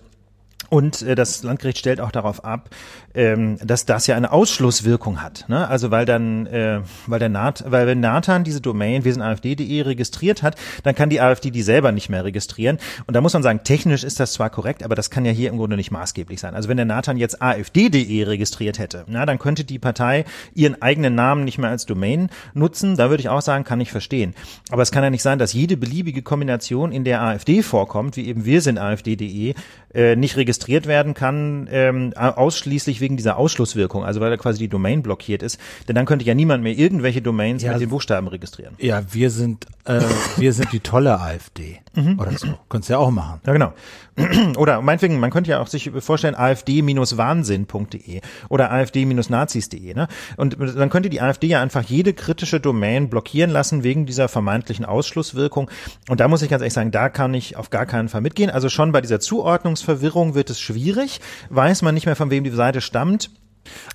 Und 0.69 1.01
äh, 1.01 1.15
das 1.15 1.43
Landgericht 1.43 1.77
stellt 1.77 2.01
auch 2.01 2.11
darauf 2.11 2.43
ab, 2.43 2.69
ähm, 3.13 3.57
dass 3.63 3.85
das 3.85 4.07
ja 4.07 4.15
eine 4.15 4.31
Ausschlusswirkung 4.31 5.21
hat. 5.21 5.45
Ne? 5.47 5.67
Also 5.67 5.91
weil 5.91 6.05
dann, 6.05 6.45
äh, 6.47 6.81
weil 7.07 7.19
der 7.19 7.29
Nat, 7.29 7.63
weil 7.67 7.87
wenn 7.87 7.99
Nathan 7.99 8.43
diese 8.43 8.61
Domain 8.61 9.03
wir 9.03 9.13
sind 9.13 9.21
AfD.de 9.21 9.81
registriert 9.81 10.43
hat, 10.43 10.55
dann 10.83 10.95
kann 10.95 11.09
die 11.09 11.21
AfD 11.21 11.51
die 11.51 11.61
selber 11.61 11.91
nicht 11.91 12.09
mehr 12.09 12.23
registrieren. 12.23 12.77
Und 13.07 13.15
da 13.15 13.21
muss 13.21 13.33
man 13.33 13.43
sagen, 13.43 13.61
technisch 13.63 14.03
ist 14.03 14.19
das 14.19 14.33
zwar 14.33 14.49
korrekt, 14.49 14.83
aber 14.83 14.95
das 14.95 15.09
kann 15.09 15.25
ja 15.25 15.31
hier 15.31 15.49
im 15.49 15.57
Grunde 15.57 15.75
nicht 15.75 15.91
maßgeblich 15.91 16.39
sein. 16.39 16.55
Also 16.55 16.69
wenn 16.69 16.77
der 16.77 16.85
Nathan 16.85 17.17
jetzt 17.17 17.41
AfD.de 17.41 18.23
registriert 18.23 18.79
hätte, 18.79 19.05
na, 19.07 19.25
dann 19.25 19.39
könnte 19.39 19.63
die 19.63 19.79
Partei 19.79 20.25
ihren 20.53 20.81
eigenen 20.81 21.15
Namen 21.15 21.43
nicht 21.43 21.57
mehr 21.57 21.69
als 21.69 21.85
Domain 21.85 22.29
nutzen. 22.53 22.95
Da 22.95 23.09
würde 23.09 23.21
ich 23.21 23.29
auch 23.29 23.41
sagen, 23.41 23.63
kann 23.63 23.81
ich 23.81 23.91
verstehen. 23.91 24.35
Aber 24.71 24.81
es 24.81 24.91
kann 24.91 25.03
ja 25.03 25.09
nicht 25.09 25.23
sein, 25.23 25.39
dass 25.39 25.53
jede 25.53 25.77
beliebige 25.77 26.21
Kombination, 26.21 26.91
in 26.91 27.03
der 27.03 27.21
AfD 27.21 27.63
vorkommt, 27.63 28.15
wie 28.17 28.27
eben 28.27 28.45
wir 28.45 28.61
sind 28.61 28.77
AfD.de, 28.77 29.53
äh, 29.93 30.15
nicht 30.15 30.37
registriert 30.37 30.87
werden 30.87 31.13
kann, 31.13 31.67
ähm, 31.71 32.13
ausschließlich 32.15 32.98
wegen 32.99 33.17
dieser 33.17 33.37
Ausschlusswirkung, 33.37 34.03
also 34.03 34.19
weil 34.21 34.29
da 34.29 34.37
quasi 34.37 34.59
die 34.59 34.67
Domain 34.67 35.01
blockiert 35.01 35.43
ist. 35.43 35.59
Denn 35.87 35.95
dann 35.95 36.05
könnte 36.05 36.25
ja 36.25 36.33
niemand 36.35 36.63
mehr 36.63 36.77
irgendwelche 36.77 37.21
Domains 37.21 37.63
Ja, 37.63 37.71
mit 37.73 37.81
den 37.81 37.89
Buchstaben 37.89 38.27
registrieren. 38.27 38.75
Ja, 38.79 39.01
wir 39.11 39.29
sind, 39.29 39.65
äh, 39.85 40.01
wir 40.37 40.53
sind 40.53 40.71
die 40.71 40.79
tolle 40.79 41.19
AfD. 41.19 41.79
Oder 42.17 42.31
so. 42.37 42.47
Könntest 42.69 42.89
du 42.89 42.93
ja 42.93 42.99
auch 42.99 43.11
machen. 43.11 43.41
Ja, 43.45 43.53
genau. 43.53 43.73
Oder 44.57 44.81
meinetwegen, 44.81 45.19
man 45.19 45.31
könnte 45.31 45.51
ja 45.51 45.59
auch 45.59 45.67
sich 45.67 45.91
vorstellen, 45.99 46.35
afd-wahnsinn.de 46.35 48.21
oder 48.49 48.71
afd-nazis.de. 48.71 49.93
Ne? 49.93 50.07
Und 50.37 50.57
dann 50.59 50.89
könnte 50.89 51.09
die 51.09 51.21
AfD 51.21 51.47
ja 51.47 51.61
einfach 51.61 51.83
jede 51.83 52.13
kritische 52.13 52.59
Domain 52.59 53.09
blockieren 53.09 53.49
lassen 53.51 53.83
wegen 53.83 54.05
dieser 54.05 54.27
vermeintlichen 54.27 54.85
Ausschlusswirkung. 54.85 55.69
Und 56.09 56.19
da 56.19 56.27
muss 56.27 56.41
ich 56.41 56.49
ganz 56.49 56.61
ehrlich 56.61 56.73
sagen, 56.73 56.91
da 56.91 57.09
kann 57.09 57.33
ich 57.33 57.55
auf 57.57 57.69
gar 57.69 57.85
keinen 57.85 58.09
Fall 58.09 58.21
mitgehen. 58.21 58.49
Also 58.49 58.69
schon 58.69 58.91
bei 58.91 59.01
dieser 59.01 59.19
Zuordnungsverwirrung 59.19 60.35
wird 60.35 60.49
es 60.49 60.59
schwierig. 60.59 61.21
Weiß 61.49 61.81
man 61.81 61.93
nicht 61.93 62.05
mehr, 62.05 62.15
von 62.15 62.29
wem 62.29 62.43
die 62.43 62.49
Seite 62.49 62.81
stammt. 62.81 63.29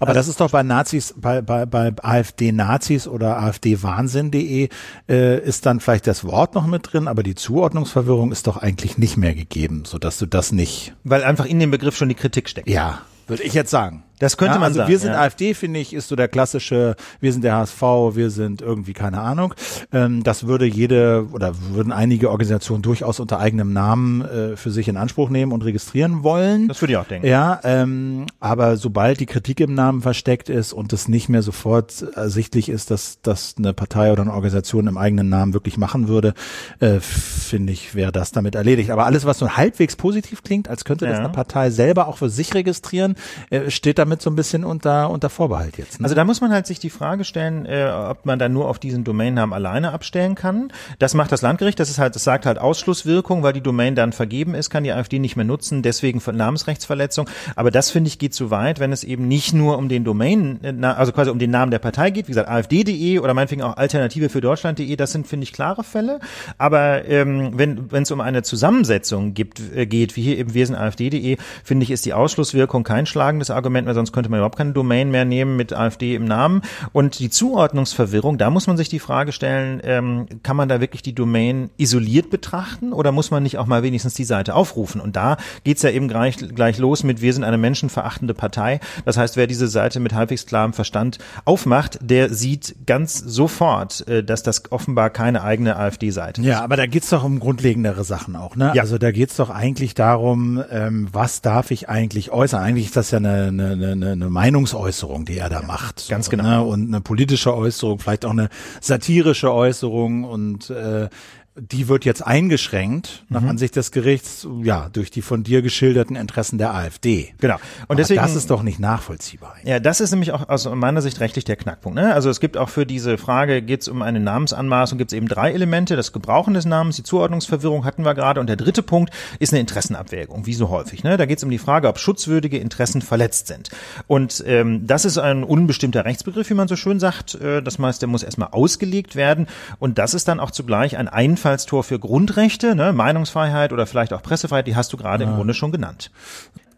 Aber 0.01 0.15
das 0.15 0.29
ist 0.29 0.41
doch 0.41 0.51
bei 0.51 0.63
Nazis, 0.63 1.15
bei, 1.17 1.43
bei, 1.43 1.67
bei 1.67 1.93
AfD-Nazis 2.03 3.09
oder 3.09 3.39
AfD-Wahnsinn.de 3.39 4.69
äh, 5.09 5.41
ist 5.41 5.67
dann 5.67 5.81
vielleicht 5.81 6.07
das 6.07 6.25
Wort 6.25 6.55
noch 6.55 6.67
mit 6.67 6.93
drin, 6.93 7.09
aber 7.09 7.23
die 7.23 7.35
Zuordnungsverwirrung 7.35 8.33
ist 8.33 8.47
doch 8.47 8.57
eigentlich 8.57 8.99
nicht 8.99 9.17
mehr 9.17 9.35
gegeben, 9.35 9.85
sodass 9.87 10.19
du 10.19 10.27
das 10.27 10.53
nicht. 10.53 10.95
Weil 11.05 11.25
einfach 11.25 11.47
in 11.47 11.59
dem 11.59 11.71
Begriff 11.71 11.97
schon 11.97 12.09
die 12.09 12.15
Kritik 12.15 12.49
steckt. 12.49 12.69
Ja, 12.69 13.03
würde 13.27 13.43
ich 13.43 13.55
jetzt 13.55 13.71
sagen. 13.71 14.03
Das 14.19 14.37
könnte 14.37 14.55
ja, 14.55 14.59
man 14.61 14.67
also 14.69 14.79
sagen, 14.79 14.91
Wir 14.91 14.99
sind 14.99 15.13
ja. 15.13 15.21
AfD, 15.21 15.55
finde 15.55 15.81
ich, 15.81 15.93
ist 15.93 16.09
so 16.09 16.17
der 16.17 16.29
klassische, 16.29 16.97
wir 17.21 17.33
sind 17.33 17.43
der 17.43 17.57
HSV, 17.57 17.83
wir 18.15 18.31
sind 18.31 18.63
irgendwie 18.63 18.93
keine 18.93 19.21
Ahnung. 19.21 19.55
Ähm, 19.93 20.23
das 20.23 20.47
würde 20.47 20.67
jede 20.67 21.27
oder 21.33 21.55
würden 21.73 21.93
einige 21.93 22.31
Organisationen 22.31 22.83
durchaus 22.83 23.21
unter 23.21 23.41
eigenem 23.41 23.73
Namen 23.73 24.23
äh, 24.23 24.57
für 24.57 24.71
sich 24.71 24.89
in 24.89 24.97
Anspruch 24.97 25.31
nehmen 25.31 25.53
und 25.53 25.65
registrieren 25.65 26.23
wollen. 26.23 26.69
Das 26.69 26.81
würde 26.81 26.93
ich 26.93 26.97
auch 26.99 27.07
denken. 27.07 27.27
Ja, 27.27 27.61
ähm, 27.65 28.27
aber 28.41 28.77
sobald 28.77 29.21
die 29.21 29.27
Kritik 29.27 29.61
im 29.61 29.75
Namen 29.75 30.01
versteckt 30.03 30.49
ist 30.49 30.73
und 30.73 30.93
es 30.93 31.09
nicht 31.09 31.29
mehr 31.29 31.43
sofort 31.43 32.03
ersichtlich 32.15 32.69
ist, 32.69 32.91
dass 32.91 33.21
dass 33.23 33.55
eine 33.59 33.73
Partei 33.75 34.13
oder 34.13 34.23
eine 34.23 34.33
Organisation 34.33 34.87
im 34.87 34.97
eigenen 34.99 35.29
Namen 35.29 35.55
wirklich 35.55 35.77
machen 35.79 36.09
würde, 36.09 36.35
äh, 36.81 37.01
finde 37.01 37.73
ich, 37.73 37.95
wäre 37.95 38.13
das 38.13 38.33
damit 38.33 38.55
erledigt. 38.55 38.91
Aber 38.91 39.07
alles, 39.07 39.25
was 39.25 39.39
so 39.39 39.51
halbwegs 39.57 39.97
positiv 39.97 40.43
klingt, 40.43 40.69
als 40.69 40.85
könnte 40.85 41.07
das 41.07 41.15
Ja. 41.19 41.25
eine 41.25 41.31
Partei 41.33 41.71
selber 41.71 42.09
auch 42.09 42.19
für 42.19 42.29
sich 42.29 42.55
registrieren, 42.55 43.17
äh, 43.51 43.71
steht 43.71 43.99
damit 43.99 44.14
so 44.23 44.31
ein 44.31 44.37
bisschen 44.37 44.65
unter 44.65 45.11
unter 45.11 45.31
Vorbehalt 45.31 45.79
jetzt. 45.79 46.01
Ne? 46.01 46.05
Also 46.05 46.15
da 46.15 46.25
muss 46.25 46.41
man 46.41 46.53
halt 46.53 46.67
sich 46.67 46.79
die 46.79 46.91
Frage 46.91 47.25
stellen, 47.25 47.67
äh, 47.67 47.91
ob 48.11 48.27
man 48.27 48.39
dann 48.39 48.53
nur 48.53 48.69
auf 48.69 48.79
diesen 48.79 49.05
Domainnamen 49.05 49.53
alleine 49.53 49.93
abstellen 49.93 50.35
kann. 50.35 50.73
Das 50.99 51.15
macht 51.15 51.33
das 51.33 51.43
Landgericht, 51.43 51.79
das 51.81 51.91
ist 51.91 51.99
halt, 51.99 52.15
das 52.15 52.25
sagt 52.25 52.47
halt 52.47 52.59
Ausschlusswirkung, 52.59 53.43
weil 53.43 53.53
die 53.53 53.61
Domain 53.61 53.95
dann 53.95 54.13
vergeben 54.13 54.55
ist, 54.55 54.71
kann 54.71 54.85
die 54.85 54.93
AfD 54.93 55.19
nicht 55.19 55.37
mehr 55.37 55.45
nutzen, 55.45 55.83
deswegen 55.83 56.21
Namensrechtsverletzung. 56.25 57.29
Aber 57.57 57.71
das 57.71 57.91
finde 57.91 58.09
ich 58.09 58.19
geht 58.19 58.35
zu 58.35 58.51
weit, 58.51 58.81
wenn 58.81 58.93
es 58.93 59.05
eben 59.05 59.29
nicht 59.29 59.53
nur 59.55 59.79
um 59.79 59.89
den 59.89 60.05
Domain, 60.05 60.61
äh, 60.63 60.87
also 60.87 61.13
quasi 61.13 61.31
um 61.31 61.39
den 61.39 61.51
Namen 61.51 61.71
der 61.71 61.79
Partei 61.79 62.11
geht, 62.11 62.27
wie 62.27 62.33
gesagt, 62.33 62.49
AfD.de 62.49 63.19
oder 63.19 63.35
meinetwegen 63.35 63.63
auch 63.63 63.77
Alternative 63.77 64.29
für 64.29 64.41
Deutschland.de, 64.41 64.97
das 64.97 65.13
sind, 65.13 65.27
finde 65.27 65.45
ich, 65.45 65.53
klare 65.53 65.85
Fälle. 65.85 66.21
Aber 66.59 67.05
ähm, 67.07 67.53
wenn 67.55 68.03
es 68.03 68.11
um 68.11 68.21
eine 68.21 68.43
Zusammensetzung 68.43 69.35
gibt, 69.35 69.61
äh, 69.75 69.87
geht, 69.87 70.17
wie 70.17 70.23
hier 70.23 70.39
eben 70.39 70.55
wir 70.55 70.67
sind 70.67 70.77
AfD.de, 70.77 71.37
finde 71.63 71.85
ich, 71.85 71.91
ist 71.91 72.05
die 72.05 72.13
Ausschlusswirkung 72.13 72.85
kein 72.85 73.07
schlagendes 73.07 73.51
Argument 73.51 73.87
sonst 73.95 74.13
könnte 74.13 74.31
man 74.31 74.39
überhaupt 74.39 74.59
keine 74.59 74.73
Domain 74.73 75.11
mehr 75.11 75.25
nehmen 75.25 75.57
mit 75.57 75.73
AfD 75.73 76.15
im 76.15 76.25
Namen. 76.25 76.63
Und 76.93 77.19
die 77.19 77.31
Zuordnungsverwirrung, 77.31 78.39
da 78.39 78.51
muss 78.51 78.67
man 78.67 78.77
sich 78.77 78.89
die 78.89 78.99
Frage 78.99 79.33
stellen, 79.33 79.81
ähm, 79.85 80.27
kann 80.43 80.57
man 80.57 80.69
da 80.69 80.81
wirklich 80.81 81.03
die 81.03 81.15
Domain 81.15 81.71
isoliert 81.77 82.31
betrachten 82.31 82.93
oder 82.93 83.13
muss 83.13 83.31
man 83.31 83.43
nicht 83.43 83.59
auch 83.59 83.67
mal 83.67 83.83
wenigstens 83.83 84.15
die 84.15 84.25
Seite 84.25 84.55
aufrufen? 84.55 85.01
Und 85.01 85.17
da 85.17 85.37
geht's 85.65 85.83
ja 85.83 85.91
eben 85.91 86.09
gleich, 86.09 86.37
gleich 86.37 86.79
los 86.79 87.05
mit 87.05 87.21
Wir 87.21 87.33
sind 87.33 87.45
eine 87.45 87.59
menschenverachtende 87.59 88.35
Partei. 88.35 88.81
Das 89.05 89.17
heißt, 89.17 89.37
wer 89.37 89.47
diese 89.47 89.69
Seite 89.69 90.01
mit 90.01 90.15
halbwegs 90.15 90.47
klarem 90.47 90.73
Verstand 90.73 91.19
aufmacht, 91.45 91.99
der 92.03 92.33
sieht 92.33 92.87
ganz 92.87 93.19
sofort, 93.19 94.07
äh, 94.09 94.23
dass 94.23 94.43
das 94.43 94.71
offenbar 94.71 95.11
keine 95.11 95.43
eigene 95.43 95.77
AfD-Seite 95.77 96.41
ist. 96.41 96.47
Ja, 96.47 96.63
aber 96.63 96.77
da 96.77 96.87
geht's 96.87 97.11
doch 97.11 97.25
um 97.25 97.41
grundlegendere 97.41 98.05
Sachen 98.05 98.37
auch, 98.37 98.57
ne? 98.57 98.73
Ja. 98.75 98.83
Also 98.83 98.99
da 98.99 99.11
geht's 99.11 99.37
doch 99.37 99.51
eigentlich 99.51 99.95
darum, 99.95 100.63
ähm, 100.71 101.09
was 101.13 101.41
darf 101.41 101.71
ich 101.71 101.89
eigentlich 101.89 102.31
äußern? 102.31 102.63
Eigentlich 102.63 102.87
ist 102.87 102.97
das 102.97 103.11
ja 103.11 103.19
eine, 103.19 103.45
eine, 103.45 103.71
eine, 103.71 103.84
eine 103.93 104.31
Meinungsäußerung, 104.31 105.25
die 105.25 105.39
er 105.39 105.49
da 105.49 105.63
macht. 105.63 106.09
ganz 106.09 106.27
so, 106.27 106.31
genau. 106.31 106.45
Ne? 106.45 106.63
Und 106.65 106.89
eine 106.89 107.01
politische 107.01 107.55
Äußerung, 107.55 107.99
vielleicht 107.99 108.25
auch 108.25 108.31
eine 108.31 108.49
satirische 108.81 109.53
Äußerung 109.53 110.25
und 110.25 110.71
äh, 110.71 111.09
die 111.57 111.87
wird 111.87 112.05
jetzt 112.05 112.27
eingeschränkt, 112.27 113.25
nach 113.29 113.43
Mhm. 113.43 113.51
Ansicht 113.51 113.77
des 113.77 113.93
Gerichts, 113.93 114.47
ja, 114.63 114.89
durch 114.93 115.13
die 115.13 115.23
von 115.23 115.45
dir 115.45 115.63
geschilderten 115.63 116.17
Interessen 116.17 116.59
der 116.59 116.75
AfD. 116.75 117.33
Genau. 117.39 117.55
Und 117.55 117.61
Aber 117.89 117.95
deswegen 117.95 118.21
das 118.21 118.35
ist 118.35 118.51
doch 118.51 118.65
nicht 118.65 118.81
nachvollziehbar. 118.81 119.55
Ja, 119.63 119.79
das 119.79 120.01
ist 120.01 120.11
nämlich 120.11 120.33
auch 120.33 120.49
aus 120.49 120.69
meiner 120.69 121.01
Sicht 121.01 121.21
rechtlich 121.21 121.45
der 121.45 121.55
Knackpunkt. 121.55 121.97
Ne? 121.97 122.13
Also 122.13 122.29
es 122.29 122.41
gibt 122.41 122.57
auch 122.57 122.71
für 122.71 122.87
diese 122.87 123.19
Frage, 123.19 123.63
geht 123.63 123.83
es 123.83 123.89
um 123.89 124.03
eine 124.03 124.19
Namensanmaßung, 124.19 124.99
gibt 124.99 125.13
es 125.13 125.17
eben 125.17 125.29
drei 125.29 125.53
Elemente. 125.53 125.95
Das 125.95 126.13
Gebrauchen 126.13 126.55
des 126.55 126.65
Namens, 126.65 126.97
die 126.97 127.05
Zuordnungsverwirrung 127.05 127.85
hatten 127.85 128.05
wir 128.05 128.15
gerade. 128.15 128.41
Und 128.41 128.49
der 128.49 128.57
dritte 128.57 128.83
Punkt 128.83 129.13
ist 129.39 129.53
eine 129.53 129.61
Interessenabwägung, 129.61 130.47
wie 130.47 130.55
so 130.55 130.71
häufig. 130.71 131.05
Ne? 131.05 131.17
Da 131.17 131.25
geht 131.27 131.39
es 131.39 131.45
um 131.45 131.51
die 131.51 131.59
Frage, 131.59 131.87
ob 131.87 132.01
schutzwürdige 132.01 132.59
Interessen 132.59 133.01
verletzt 133.01 133.47
sind. 133.47 133.71
Und 134.09 134.43
ähm, 134.47 134.89
das 134.89 135.05
ist 135.05 135.19
ein 135.19 135.45
unbestimmter 135.45 136.05
Rechtsbegriff, 136.05 136.51
wie 136.51 136.55
man 136.55 136.67
so 136.67 136.75
schön 136.75 136.99
sagt. 136.99 137.37
Äh, 137.37 137.63
das 137.63 137.79
heißt, 137.79 138.03
der 138.03 138.09
muss 138.09 138.25
erstmal 138.25 138.49
ausgelegt 138.51 139.15
werden. 139.15 139.47
Und 139.79 139.99
das 139.99 140.15
ist 140.15 140.27
dann 140.27 140.41
auch 140.41 140.51
zugleich 140.51 140.97
ein 140.97 141.07
Einfallstor 141.45 141.85
für 141.85 141.99
Grundrechte, 141.99 142.75
ne? 142.75 142.95
Meinungsfreiheit 142.95 143.75
oder 143.75 143.87
vielleicht 143.87 144.15
auch 144.15 144.23
Pressefreiheit, 144.23 144.67
die 144.67 144.77
hast 144.77 144.95
du 144.95 144.97
gerade 144.97 145.25
im 145.25 145.35
Grunde 145.35 145.53
schon 145.53 145.73
genannt. 145.73 146.11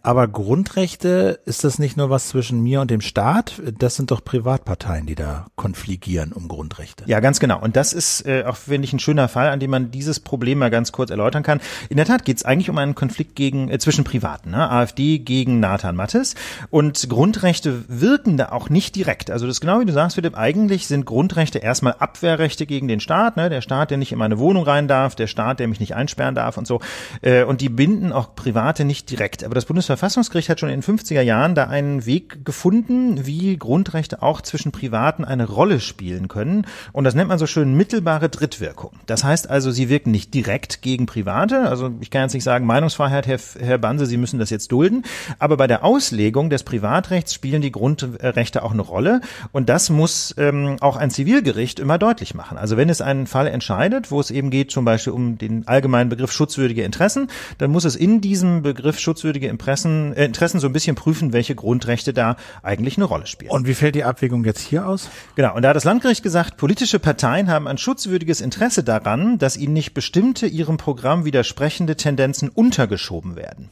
Aber 0.06 0.28
Grundrechte, 0.28 1.40
ist 1.46 1.64
das 1.64 1.80
nicht 1.80 1.96
nur 1.96 2.10
was 2.10 2.28
zwischen 2.28 2.62
mir 2.62 2.80
und 2.80 2.92
dem 2.92 3.00
Staat? 3.00 3.60
Das 3.76 3.96
sind 3.96 4.12
doch 4.12 4.24
Privatparteien, 4.24 5.04
die 5.04 5.16
da 5.16 5.48
konfligieren 5.56 6.32
um 6.32 6.46
Grundrechte. 6.46 7.02
Ja, 7.08 7.18
ganz 7.18 7.40
genau. 7.40 7.60
Und 7.60 7.74
das 7.74 7.92
ist 7.92 8.24
äh, 8.24 8.44
auch, 8.46 8.54
finde 8.54 8.84
ich, 8.84 8.92
ein 8.92 9.00
schöner 9.00 9.26
Fall, 9.26 9.48
an 9.48 9.58
dem 9.58 9.72
man 9.72 9.90
dieses 9.90 10.20
Problem 10.20 10.60
mal 10.60 10.70
ganz 10.70 10.92
kurz 10.92 11.10
erläutern 11.10 11.42
kann. 11.42 11.60
In 11.88 11.96
der 11.96 12.06
Tat 12.06 12.24
geht 12.24 12.36
es 12.36 12.44
eigentlich 12.44 12.70
um 12.70 12.78
einen 12.78 12.94
Konflikt 12.94 13.34
gegen, 13.34 13.68
äh, 13.68 13.80
zwischen 13.80 14.04
Privaten, 14.04 14.50
ne? 14.52 14.70
AfD 14.70 15.18
gegen 15.18 15.58
Nathan 15.58 15.96
Mattes. 15.96 16.36
Und 16.70 17.08
Grundrechte 17.08 17.82
wirken 17.88 18.36
da 18.36 18.50
auch 18.50 18.70
nicht 18.70 18.94
direkt. 18.94 19.32
Also 19.32 19.48
das 19.48 19.56
ist 19.56 19.60
genau 19.60 19.80
wie 19.80 19.86
du 19.86 19.92
sagst, 19.92 20.14
Philipp, 20.14 20.38
eigentlich 20.38 20.86
sind 20.86 21.04
Grundrechte 21.04 21.58
erstmal 21.58 21.96
Abwehrrechte 21.98 22.66
gegen 22.66 22.86
den 22.86 23.00
Staat, 23.00 23.36
ne? 23.36 23.50
der 23.50 23.60
Staat, 23.60 23.90
der 23.90 23.98
nicht 23.98 24.12
in 24.12 24.18
meine 24.18 24.38
Wohnung 24.38 24.62
rein 24.62 24.86
darf, 24.86 25.16
der 25.16 25.26
Staat, 25.26 25.58
der 25.58 25.66
mich 25.66 25.80
nicht 25.80 25.96
einsperren 25.96 26.36
darf 26.36 26.58
und 26.58 26.68
so. 26.68 26.80
Äh, 27.22 27.42
und 27.42 27.60
die 27.60 27.70
binden 27.70 28.12
auch 28.12 28.36
Private 28.36 28.84
nicht 28.84 29.10
direkt. 29.10 29.42
Aber 29.42 29.56
das 29.56 29.64
Bundesverfassungsgericht 29.64 29.95
hat 30.02 30.60
schon 30.60 30.68
in 30.68 30.80
den 30.80 30.98
50er 30.98 31.20
Jahren 31.20 31.54
da 31.54 31.64
einen 31.64 32.06
Weg 32.06 32.44
gefunden, 32.44 33.26
wie 33.26 33.56
Grundrechte 33.56 34.22
auch 34.22 34.40
zwischen 34.40 34.72
Privaten 34.72 35.24
eine 35.24 35.46
Rolle 35.46 35.80
spielen 35.80 36.28
können. 36.28 36.66
Und 36.92 37.04
das 37.04 37.14
nennt 37.14 37.28
man 37.28 37.38
so 37.38 37.46
schön 37.46 37.74
mittelbare 37.74 38.28
Drittwirkung. 38.28 38.92
Das 39.06 39.24
heißt 39.24 39.50
also, 39.50 39.70
sie 39.70 39.88
wirken 39.88 40.10
nicht 40.10 40.34
direkt 40.34 40.82
gegen 40.82 41.06
Private. 41.06 41.68
Also 41.68 41.90
ich 42.00 42.10
kann 42.10 42.22
jetzt 42.22 42.34
nicht 42.34 42.44
sagen, 42.44 42.66
Meinungsfreiheit, 42.66 43.26
Herr, 43.26 43.38
Herr 43.58 43.78
Banse, 43.78 44.06
Sie 44.06 44.16
müssen 44.16 44.38
das 44.38 44.50
jetzt 44.50 44.72
dulden. 44.72 45.04
Aber 45.38 45.56
bei 45.56 45.66
der 45.66 45.84
Auslegung 45.84 46.50
des 46.50 46.62
Privatrechts 46.62 47.34
spielen 47.34 47.62
die 47.62 47.72
Grundrechte 47.72 48.62
auch 48.62 48.72
eine 48.72 48.82
Rolle. 48.82 49.20
Und 49.52 49.68
das 49.68 49.90
muss 49.90 50.34
ähm, 50.38 50.76
auch 50.80 50.96
ein 50.96 51.10
Zivilgericht 51.10 51.80
immer 51.80 51.98
deutlich 51.98 52.34
machen. 52.34 52.58
Also 52.58 52.76
wenn 52.76 52.88
es 52.88 53.00
einen 53.00 53.26
Fall 53.26 53.46
entscheidet, 53.46 54.10
wo 54.10 54.20
es 54.20 54.30
eben 54.30 54.50
geht 54.50 54.70
zum 54.70 54.84
Beispiel 54.84 55.12
um 55.12 55.38
den 55.38 55.66
allgemeinen 55.66 56.08
Begriff 56.08 56.32
schutzwürdige 56.32 56.82
Interessen, 56.82 57.28
dann 57.58 57.70
muss 57.70 57.84
es 57.84 57.96
in 57.96 58.20
diesem 58.20 58.62
Begriff 58.62 58.98
schutzwürdige 58.98 59.48
Interessen, 59.48 59.66
äh, 59.84 60.24
Interessen 60.24 60.60
so 60.60 60.66
ein 60.66 60.72
bisschen 60.72 60.96
prüfen, 60.96 61.32
welche 61.32 61.54
Grundrechte 61.54 62.12
da 62.12 62.36
eigentlich 62.62 62.96
eine 62.96 63.04
Rolle 63.04 63.26
spielen. 63.26 63.50
Und 63.50 63.66
wie 63.66 63.74
fällt 63.74 63.94
die 63.94 64.04
Abwägung 64.04 64.44
jetzt 64.44 64.60
hier 64.60 64.86
aus? 64.86 65.10
Genau, 65.34 65.54
und 65.54 65.62
da 65.62 65.70
hat 65.70 65.76
das 65.76 65.84
Landgericht 65.84 66.22
gesagt, 66.22 66.56
politische 66.56 66.98
Parteien 66.98 67.50
haben 67.50 67.66
ein 67.66 67.78
schutzwürdiges 67.78 68.40
Interesse 68.40 68.82
daran, 68.82 69.38
dass 69.38 69.56
ihnen 69.56 69.74
nicht 69.74 69.94
bestimmte 69.94 70.46
ihrem 70.46 70.76
Programm 70.76 71.24
widersprechende 71.24 71.96
Tendenzen 71.96 72.48
untergeschoben 72.48 73.36
werden. 73.36 73.70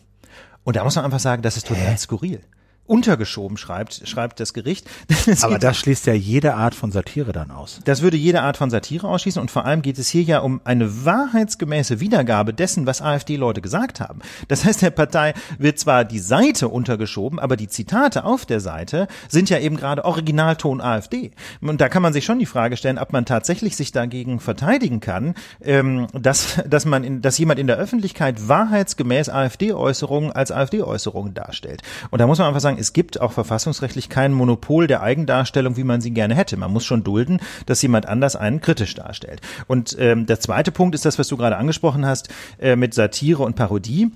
Und 0.64 0.76
da 0.76 0.84
muss 0.84 0.96
man 0.96 1.05
einfach 1.05 1.20
sagen, 1.20 1.42
das 1.42 1.57
ist 1.57 1.68
total 1.68 1.96
skurril. 1.98 2.40
Untergeschoben, 2.87 3.57
schreibt, 3.57 4.07
schreibt 4.07 4.41
das 4.41 4.53
Gericht. 4.53 4.87
Aber 5.43 5.59
das 5.59 5.78
schließt 5.78 6.07
ja 6.07 6.12
jede 6.12 6.55
Art 6.55 6.74
von 6.74 6.93
Satire 6.93 7.32
dann 7.32 7.51
aus. 7.51 7.80
Das 7.85 8.03
würde 8.03 8.16
jede 8.16 8.43
Art 8.43 8.57
von 8.57 8.70
Satire 8.70 9.09
ausschließen 9.09 9.41
und 9.41 9.51
vor 9.51 9.64
allem 9.64 9.82
geht 9.82 9.99
es 9.99 10.09
hier 10.09 10.22
ja 10.22 10.41
um 10.41 10.61
eine 10.64 11.05
wahrheitsgemäße 11.05 12.01
Wiedergabe 12.01 12.53
dessen, 12.53 12.87
was 12.87 13.01
AfD-Leute 13.01 13.61
gesagt 13.61 14.01
haben. 14.01 14.20
Das 14.49 14.64
heißt, 14.64 14.82
der 14.82 14.91
Partei 14.91 15.35
wird 15.59 15.78
zwar 15.78 16.05
die 16.05 16.18
Seite 16.18 16.68
untergeschoben, 16.68 17.39
aber 17.39 17.57
die 17.57 17.68
Zitate 17.68 18.24
auf 18.24 18.45
der 18.45 18.61
Seite 18.61 19.09
sind 19.28 19.49
ja 19.51 19.59
eben 19.59 19.76
gerade 19.76 20.05
Originalton 20.05 20.80
AfD. 20.80 21.30
Und 21.62 21.80
da 21.80 21.89
kann 21.89 22.03
man 22.03 22.12
sich 22.12 22.24
schon 22.24 22.39
die 22.39 22.47
Frage 22.47 22.76
stellen, 22.76 22.99
ob 22.99 23.12
man 23.12 23.24
tatsächlich 23.24 23.76
sich 23.76 23.93
dagegen 23.93 24.41
verteidigen 24.41 25.01
kann, 25.01 25.35
ähm, 25.62 26.07
dass, 26.12 26.62
dass 26.66 26.85
man 26.85 27.03
in, 27.03 27.22
dass 27.22 27.39
jemand 27.39 27.59
in 27.59 27.66
der 27.66 27.76
Öffentlichkeit 27.76 28.49
wahrheitsgemäß 28.49 29.28
AfD-Äußerungen 29.30 30.32
als 30.32 30.53
AfD-Äußerungen 30.53 31.35
darstellt. 31.35 31.82
Und 32.11 32.20
da 32.20 32.26
muss 32.26 32.39
man 32.39 32.49
einfach 32.49 32.61
sagen, 32.61 32.74
sagen, 32.75 32.81
es 32.81 32.93
gibt 32.93 33.20
auch 33.20 33.33
verfassungsrechtlich 33.33 34.09
kein 34.09 34.33
Monopol 34.33 34.87
der 34.87 35.03
Eigendarstellung, 35.03 35.77
wie 35.77 35.85
man 35.85 36.01
sie 36.01 36.11
gerne 36.11 36.35
hätte. 36.35 36.57
Man 36.57 36.72
muss 36.72 36.85
schon 36.85 37.05
dulden, 37.05 37.41
dass 37.66 37.83
jemand 37.83 38.07
anders 38.07 38.37
einen 38.37 38.61
kritisch 38.61 38.95
darstellt. 38.95 39.41
Und 39.66 39.97
ähm, 39.99 40.27
der 40.27 40.41
zweite 40.41 40.72
Punkt 40.72 40.95
ist 40.95 41.05
das, 41.05 41.18
was 41.18 41.29
du 41.29 41.37
gerade 41.37 41.57
angesprochen 41.57 42.07
hast, 42.07 42.29
äh, 42.59 42.77
mit 42.77 42.95
Satire 42.95 43.43
und 43.43 43.57
Parodie. 43.57 44.11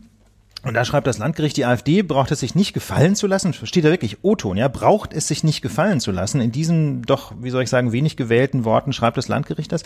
Und 0.69 0.75
da 0.75 0.85
schreibt 0.85 1.07
das 1.07 1.17
Landgericht, 1.17 1.57
die 1.57 1.65
AfD 1.65 2.03
braucht 2.03 2.31
es 2.31 2.41
sich 2.41 2.55
nicht 2.55 2.75
gefallen 2.75 3.15
zu 3.15 3.27
lassen, 3.27 3.55
steht 3.55 3.87
da 3.87 3.89
wirklich 3.89 4.19
O-Ton, 4.21 4.59
ja, 4.59 4.69
braucht 4.69 5.15
es 5.15 5.27
sich 5.27 5.43
nicht 5.43 5.63
gefallen 5.63 5.99
zu 5.99 6.13
lassen. 6.13 6.43
In 6.43 6.53
diesen 6.53 7.01
doch, 7.01 7.33
wie 7.41 7.49
soll 7.49 7.63
ich 7.63 7.71
sagen, 7.71 7.91
wenig 7.91 8.19
gewählten 8.19 8.67
Worten 8.67 8.93
schreibt 8.93 9.17
das 9.17 9.29
Landgericht 9.29 9.73
das. 9.73 9.83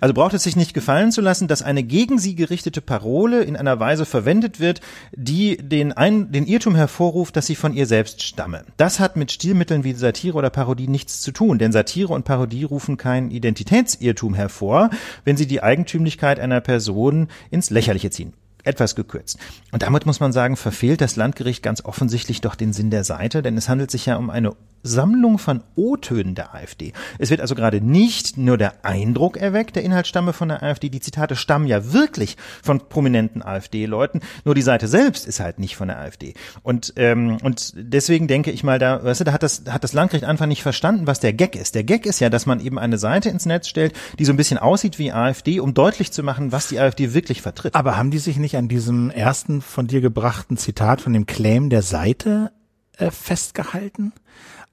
Also 0.00 0.12
braucht 0.12 0.34
es 0.34 0.42
sich 0.42 0.56
nicht 0.56 0.74
gefallen 0.74 1.12
zu 1.12 1.20
lassen, 1.20 1.46
dass 1.46 1.62
eine 1.62 1.84
gegen 1.84 2.18
sie 2.18 2.34
gerichtete 2.34 2.80
Parole 2.80 3.44
in 3.44 3.56
einer 3.56 3.78
Weise 3.78 4.04
verwendet 4.06 4.58
wird, 4.58 4.80
die 5.12 5.56
den, 5.56 5.92
ein, 5.92 6.32
den 6.32 6.48
Irrtum 6.48 6.74
hervorruft, 6.74 7.36
dass 7.36 7.46
sie 7.46 7.54
von 7.54 7.72
ihr 7.72 7.86
selbst 7.86 8.20
stamme. 8.20 8.64
Das 8.76 8.98
hat 8.98 9.14
mit 9.14 9.30
Stilmitteln 9.30 9.84
wie 9.84 9.92
Satire 9.92 10.36
oder 10.36 10.50
Parodie 10.50 10.88
nichts 10.88 11.20
zu 11.20 11.30
tun, 11.30 11.60
denn 11.60 11.70
Satire 11.70 12.12
und 12.12 12.24
Parodie 12.24 12.64
rufen 12.64 12.96
kein 12.96 13.30
Identitätsirrtum 13.30 14.34
hervor, 14.34 14.90
wenn 15.24 15.36
sie 15.36 15.46
die 15.46 15.62
Eigentümlichkeit 15.62 16.40
einer 16.40 16.60
Person 16.60 17.28
ins 17.52 17.70
Lächerliche 17.70 18.10
ziehen 18.10 18.32
etwas 18.64 18.94
gekürzt. 18.94 19.38
Und 19.72 19.82
damit 19.82 20.06
muss 20.06 20.20
man 20.20 20.32
sagen, 20.32 20.56
verfehlt 20.56 21.00
das 21.00 21.16
Landgericht 21.16 21.62
ganz 21.62 21.84
offensichtlich 21.84 22.40
doch 22.40 22.54
den 22.54 22.72
Sinn 22.72 22.90
der 22.90 23.04
Seite, 23.04 23.42
denn 23.42 23.56
es 23.56 23.68
handelt 23.68 23.90
sich 23.90 24.06
ja 24.06 24.16
um 24.16 24.30
eine 24.30 24.54
Sammlung 24.84 25.38
von 25.38 25.62
O-Tönen 25.74 26.34
der 26.34 26.54
AfD. 26.54 26.92
Es 27.18 27.30
wird 27.30 27.40
also 27.40 27.54
gerade 27.54 27.80
nicht 27.80 28.36
nur 28.36 28.58
der 28.58 28.84
Eindruck 28.84 29.38
erweckt, 29.38 29.76
der 29.76 29.82
Inhalt 29.82 30.06
stamme 30.06 30.32
von 30.32 30.48
der 30.50 30.62
AfD, 30.62 30.90
die 30.90 31.00
Zitate 31.00 31.34
stammen 31.34 31.66
ja 31.66 31.92
wirklich 31.92 32.36
von 32.62 32.88
prominenten 32.88 33.42
AfD-Leuten, 33.42 34.20
nur 34.44 34.54
die 34.54 34.62
Seite 34.62 34.86
selbst 34.86 35.26
ist 35.26 35.40
halt 35.40 35.58
nicht 35.58 35.76
von 35.76 35.88
der 35.88 35.98
AfD. 35.98 36.34
Und, 36.62 36.92
ähm, 36.96 37.38
und 37.42 37.72
deswegen 37.76 38.28
denke 38.28 38.50
ich 38.50 38.62
mal, 38.62 38.78
da, 38.78 39.02
weißt 39.02 39.20
du, 39.20 39.24
da 39.24 39.32
hat 39.32 39.42
das, 39.42 39.62
hat 39.68 39.82
das 39.82 39.94
Landgericht 39.94 40.24
einfach 40.24 40.46
nicht 40.46 40.62
verstanden, 40.62 41.06
was 41.06 41.18
der 41.18 41.32
Gag 41.32 41.56
ist. 41.56 41.74
Der 41.74 41.84
Gag 41.84 42.04
ist 42.06 42.20
ja, 42.20 42.28
dass 42.28 42.46
man 42.46 42.60
eben 42.60 42.78
eine 42.78 42.98
Seite 42.98 43.30
ins 43.30 43.46
Netz 43.46 43.68
stellt, 43.68 43.94
die 44.18 44.24
so 44.26 44.32
ein 44.32 44.36
bisschen 44.36 44.58
aussieht 44.58 44.98
wie 44.98 45.12
AfD, 45.12 45.60
um 45.60 45.72
deutlich 45.72 46.12
zu 46.12 46.22
machen, 46.22 46.52
was 46.52 46.68
die 46.68 46.78
AfD 46.78 47.14
wirklich 47.14 47.40
vertritt. 47.40 47.74
Aber 47.74 47.96
haben 47.96 48.10
die 48.10 48.18
sich 48.18 48.36
nicht 48.36 48.56
an 48.56 48.68
diesem 48.68 49.10
ersten 49.10 49.62
von 49.62 49.86
dir 49.86 50.02
gebrachten 50.02 50.58
Zitat 50.58 51.00
von 51.00 51.14
dem 51.14 51.24
Claim 51.24 51.70
der 51.70 51.82
Seite 51.82 52.52
äh, 52.98 53.10
festgehalten? 53.10 54.12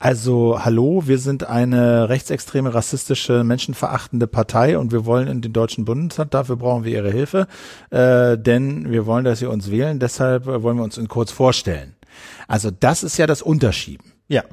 Also, 0.04 0.60
hallo, 0.66 1.04
wir 1.06 1.20
sind 1.20 1.48
eine 1.48 2.10
rechtsextreme, 2.10 2.74
rassistische, 2.74 3.44
menschenverachtende 3.44 4.26
Partei 4.26 4.80
und 4.80 4.92
wir 4.92 5.06
wollen 5.06 5.28
in 5.28 5.42
den 5.42 5.54
Deutschen 5.54 5.86
Bundestag, 5.86 6.32
dafür 6.32 6.56
brauchen 6.56 6.84
wir 6.84 6.92
Ihre 6.92 7.12
Hilfe, 7.12 7.46
äh, 7.92 8.36
denn 8.36 8.90
wir 8.90 9.06
wollen, 9.06 9.26
dass 9.26 9.38
Sie 9.38 9.46
uns 9.46 9.70
wählen, 9.70 10.00
deshalb 10.00 10.48
wollen 10.48 10.78
wir 10.78 10.84
uns 10.84 10.98
in 10.98 11.08
kurz 11.08 11.30
vorstellen. 11.30 11.96
Also 12.48 12.72
das 12.72 13.04
ist 13.04 13.18
ja 13.18 13.28
das 13.28 13.44
Unterschieben. 13.44 14.12
Ja, 14.28 14.44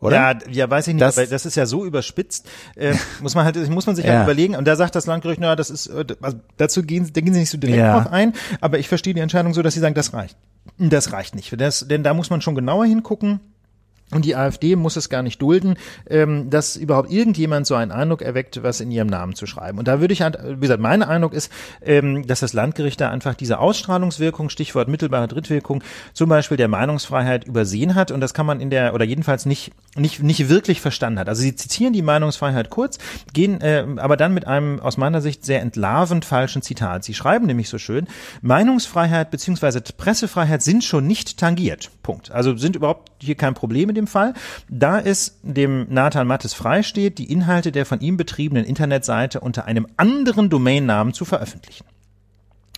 oder? 0.00 0.16
Ja, 0.16 0.38
ja, 0.50 0.70
weiß 0.70 0.88
ich 0.88 0.94
nicht, 0.94 1.02
das, 1.02 1.18
weil 1.18 1.26
das 1.26 1.44
ist 1.44 1.56
ja 1.56 1.66
so 1.66 1.84
überspitzt, 1.84 2.48
äh, 2.74 2.94
muss 3.20 3.34
man 3.34 3.44
halt, 3.44 3.68
muss 3.68 3.86
man 3.86 3.96
sich 3.96 4.06
ja. 4.06 4.12
halt 4.12 4.22
überlegen. 4.24 4.56
Und 4.56 4.66
da 4.66 4.76
sagt 4.76 4.94
das 4.94 5.04
Landgericht, 5.04 5.42
na, 5.42 5.56
das 5.56 5.68
ist, 5.68 5.88
äh, 5.88 6.06
also 6.22 6.38
dazu 6.56 6.82
gehen, 6.82 7.10
da 7.12 7.20
gehen 7.20 7.34
sie 7.34 7.40
nicht 7.40 7.50
so 7.50 7.58
direkt 7.58 7.80
ja. 7.80 8.00
drauf 8.00 8.10
ein, 8.10 8.32
aber 8.62 8.78
ich 8.78 8.88
verstehe 8.88 9.12
die 9.12 9.20
Entscheidung 9.20 9.52
so, 9.52 9.60
dass 9.60 9.74
sie 9.74 9.80
sagen, 9.80 9.94
das 9.94 10.14
reicht. 10.14 10.38
Das 10.78 11.12
reicht 11.12 11.34
nicht. 11.34 11.60
Das, 11.60 11.86
denn 11.86 12.02
da 12.02 12.14
muss 12.14 12.30
man 12.30 12.40
schon 12.40 12.54
genauer 12.54 12.86
hingucken. 12.86 13.40
Und 14.10 14.24
die 14.24 14.36
AfD 14.36 14.74
muss 14.74 14.96
es 14.96 15.10
gar 15.10 15.22
nicht 15.22 15.42
dulden, 15.42 15.76
ähm, 16.08 16.48
dass 16.48 16.76
überhaupt 16.76 17.12
irgendjemand 17.12 17.66
so 17.66 17.74
einen 17.74 17.92
Eindruck 17.92 18.22
erweckt, 18.22 18.62
was 18.62 18.80
in 18.80 18.90
ihrem 18.90 19.08
Namen 19.08 19.34
zu 19.34 19.46
schreiben. 19.46 19.78
Und 19.78 19.86
da 19.86 20.00
würde 20.00 20.14
ich 20.14 20.22
halt, 20.22 20.38
wie 20.42 20.60
gesagt, 20.60 20.80
mein 20.80 21.02
Eindruck 21.02 21.34
ist, 21.34 21.52
ähm, 21.82 22.26
dass 22.26 22.40
das 22.40 22.54
Landgericht 22.54 23.00
da 23.00 23.10
einfach 23.10 23.34
diese 23.34 23.58
Ausstrahlungswirkung, 23.58 24.48
Stichwort 24.48 24.88
mittelbare 24.88 25.28
Drittwirkung, 25.28 25.82
zum 26.14 26.30
Beispiel 26.30 26.56
der 26.56 26.68
Meinungsfreiheit 26.68 27.44
übersehen 27.44 27.94
hat. 27.94 28.10
Und 28.10 28.20
das 28.20 28.32
kann 28.32 28.46
man 28.46 28.60
in 28.60 28.70
der, 28.70 28.94
oder 28.94 29.04
jedenfalls 29.04 29.44
nicht, 29.44 29.72
nicht, 29.94 30.22
nicht 30.22 30.48
wirklich 30.48 30.80
verstanden 30.80 31.18
hat. 31.18 31.28
Also 31.28 31.42
sie 31.42 31.54
zitieren 31.54 31.92
die 31.92 32.02
Meinungsfreiheit 32.02 32.70
kurz, 32.70 32.98
gehen 33.34 33.60
äh, 33.60 33.84
aber 33.96 34.16
dann 34.16 34.32
mit 34.32 34.46
einem 34.46 34.80
aus 34.80 34.96
meiner 34.96 35.20
Sicht 35.20 35.44
sehr 35.44 35.60
entlarvend 35.60 36.24
falschen 36.24 36.62
Zitat. 36.62 37.04
Sie 37.04 37.14
schreiben 37.14 37.46
nämlich 37.46 37.68
so 37.68 37.76
schön, 37.76 38.06
Meinungsfreiheit 38.40 39.30
beziehungsweise 39.30 39.82
Pressefreiheit 39.82 40.62
sind 40.62 40.82
schon 40.82 41.06
nicht 41.06 41.38
tangiert. 41.38 41.90
Punkt. 42.02 42.30
Also 42.30 42.56
sind 42.56 42.74
überhaupt 42.74 43.17
hier 43.22 43.34
kein 43.34 43.54
Problem 43.54 43.92
dem 43.94 44.06
Fall, 44.06 44.34
da 44.68 45.00
es 45.00 45.38
dem 45.42 45.86
Nathan 45.88 46.26
Mattes 46.26 46.54
freisteht, 46.54 47.18
die 47.18 47.30
Inhalte 47.30 47.72
der 47.72 47.86
von 47.86 48.00
ihm 48.00 48.16
betriebenen 48.16 48.64
Internetseite 48.64 49.40
unter 49.40 49.64
einem 49.64 49.86
anderen 49.96 50.50
Domainnamen 50.50 51.12
zu 51.12 51.24
veröffentlichen. 51.24 51.84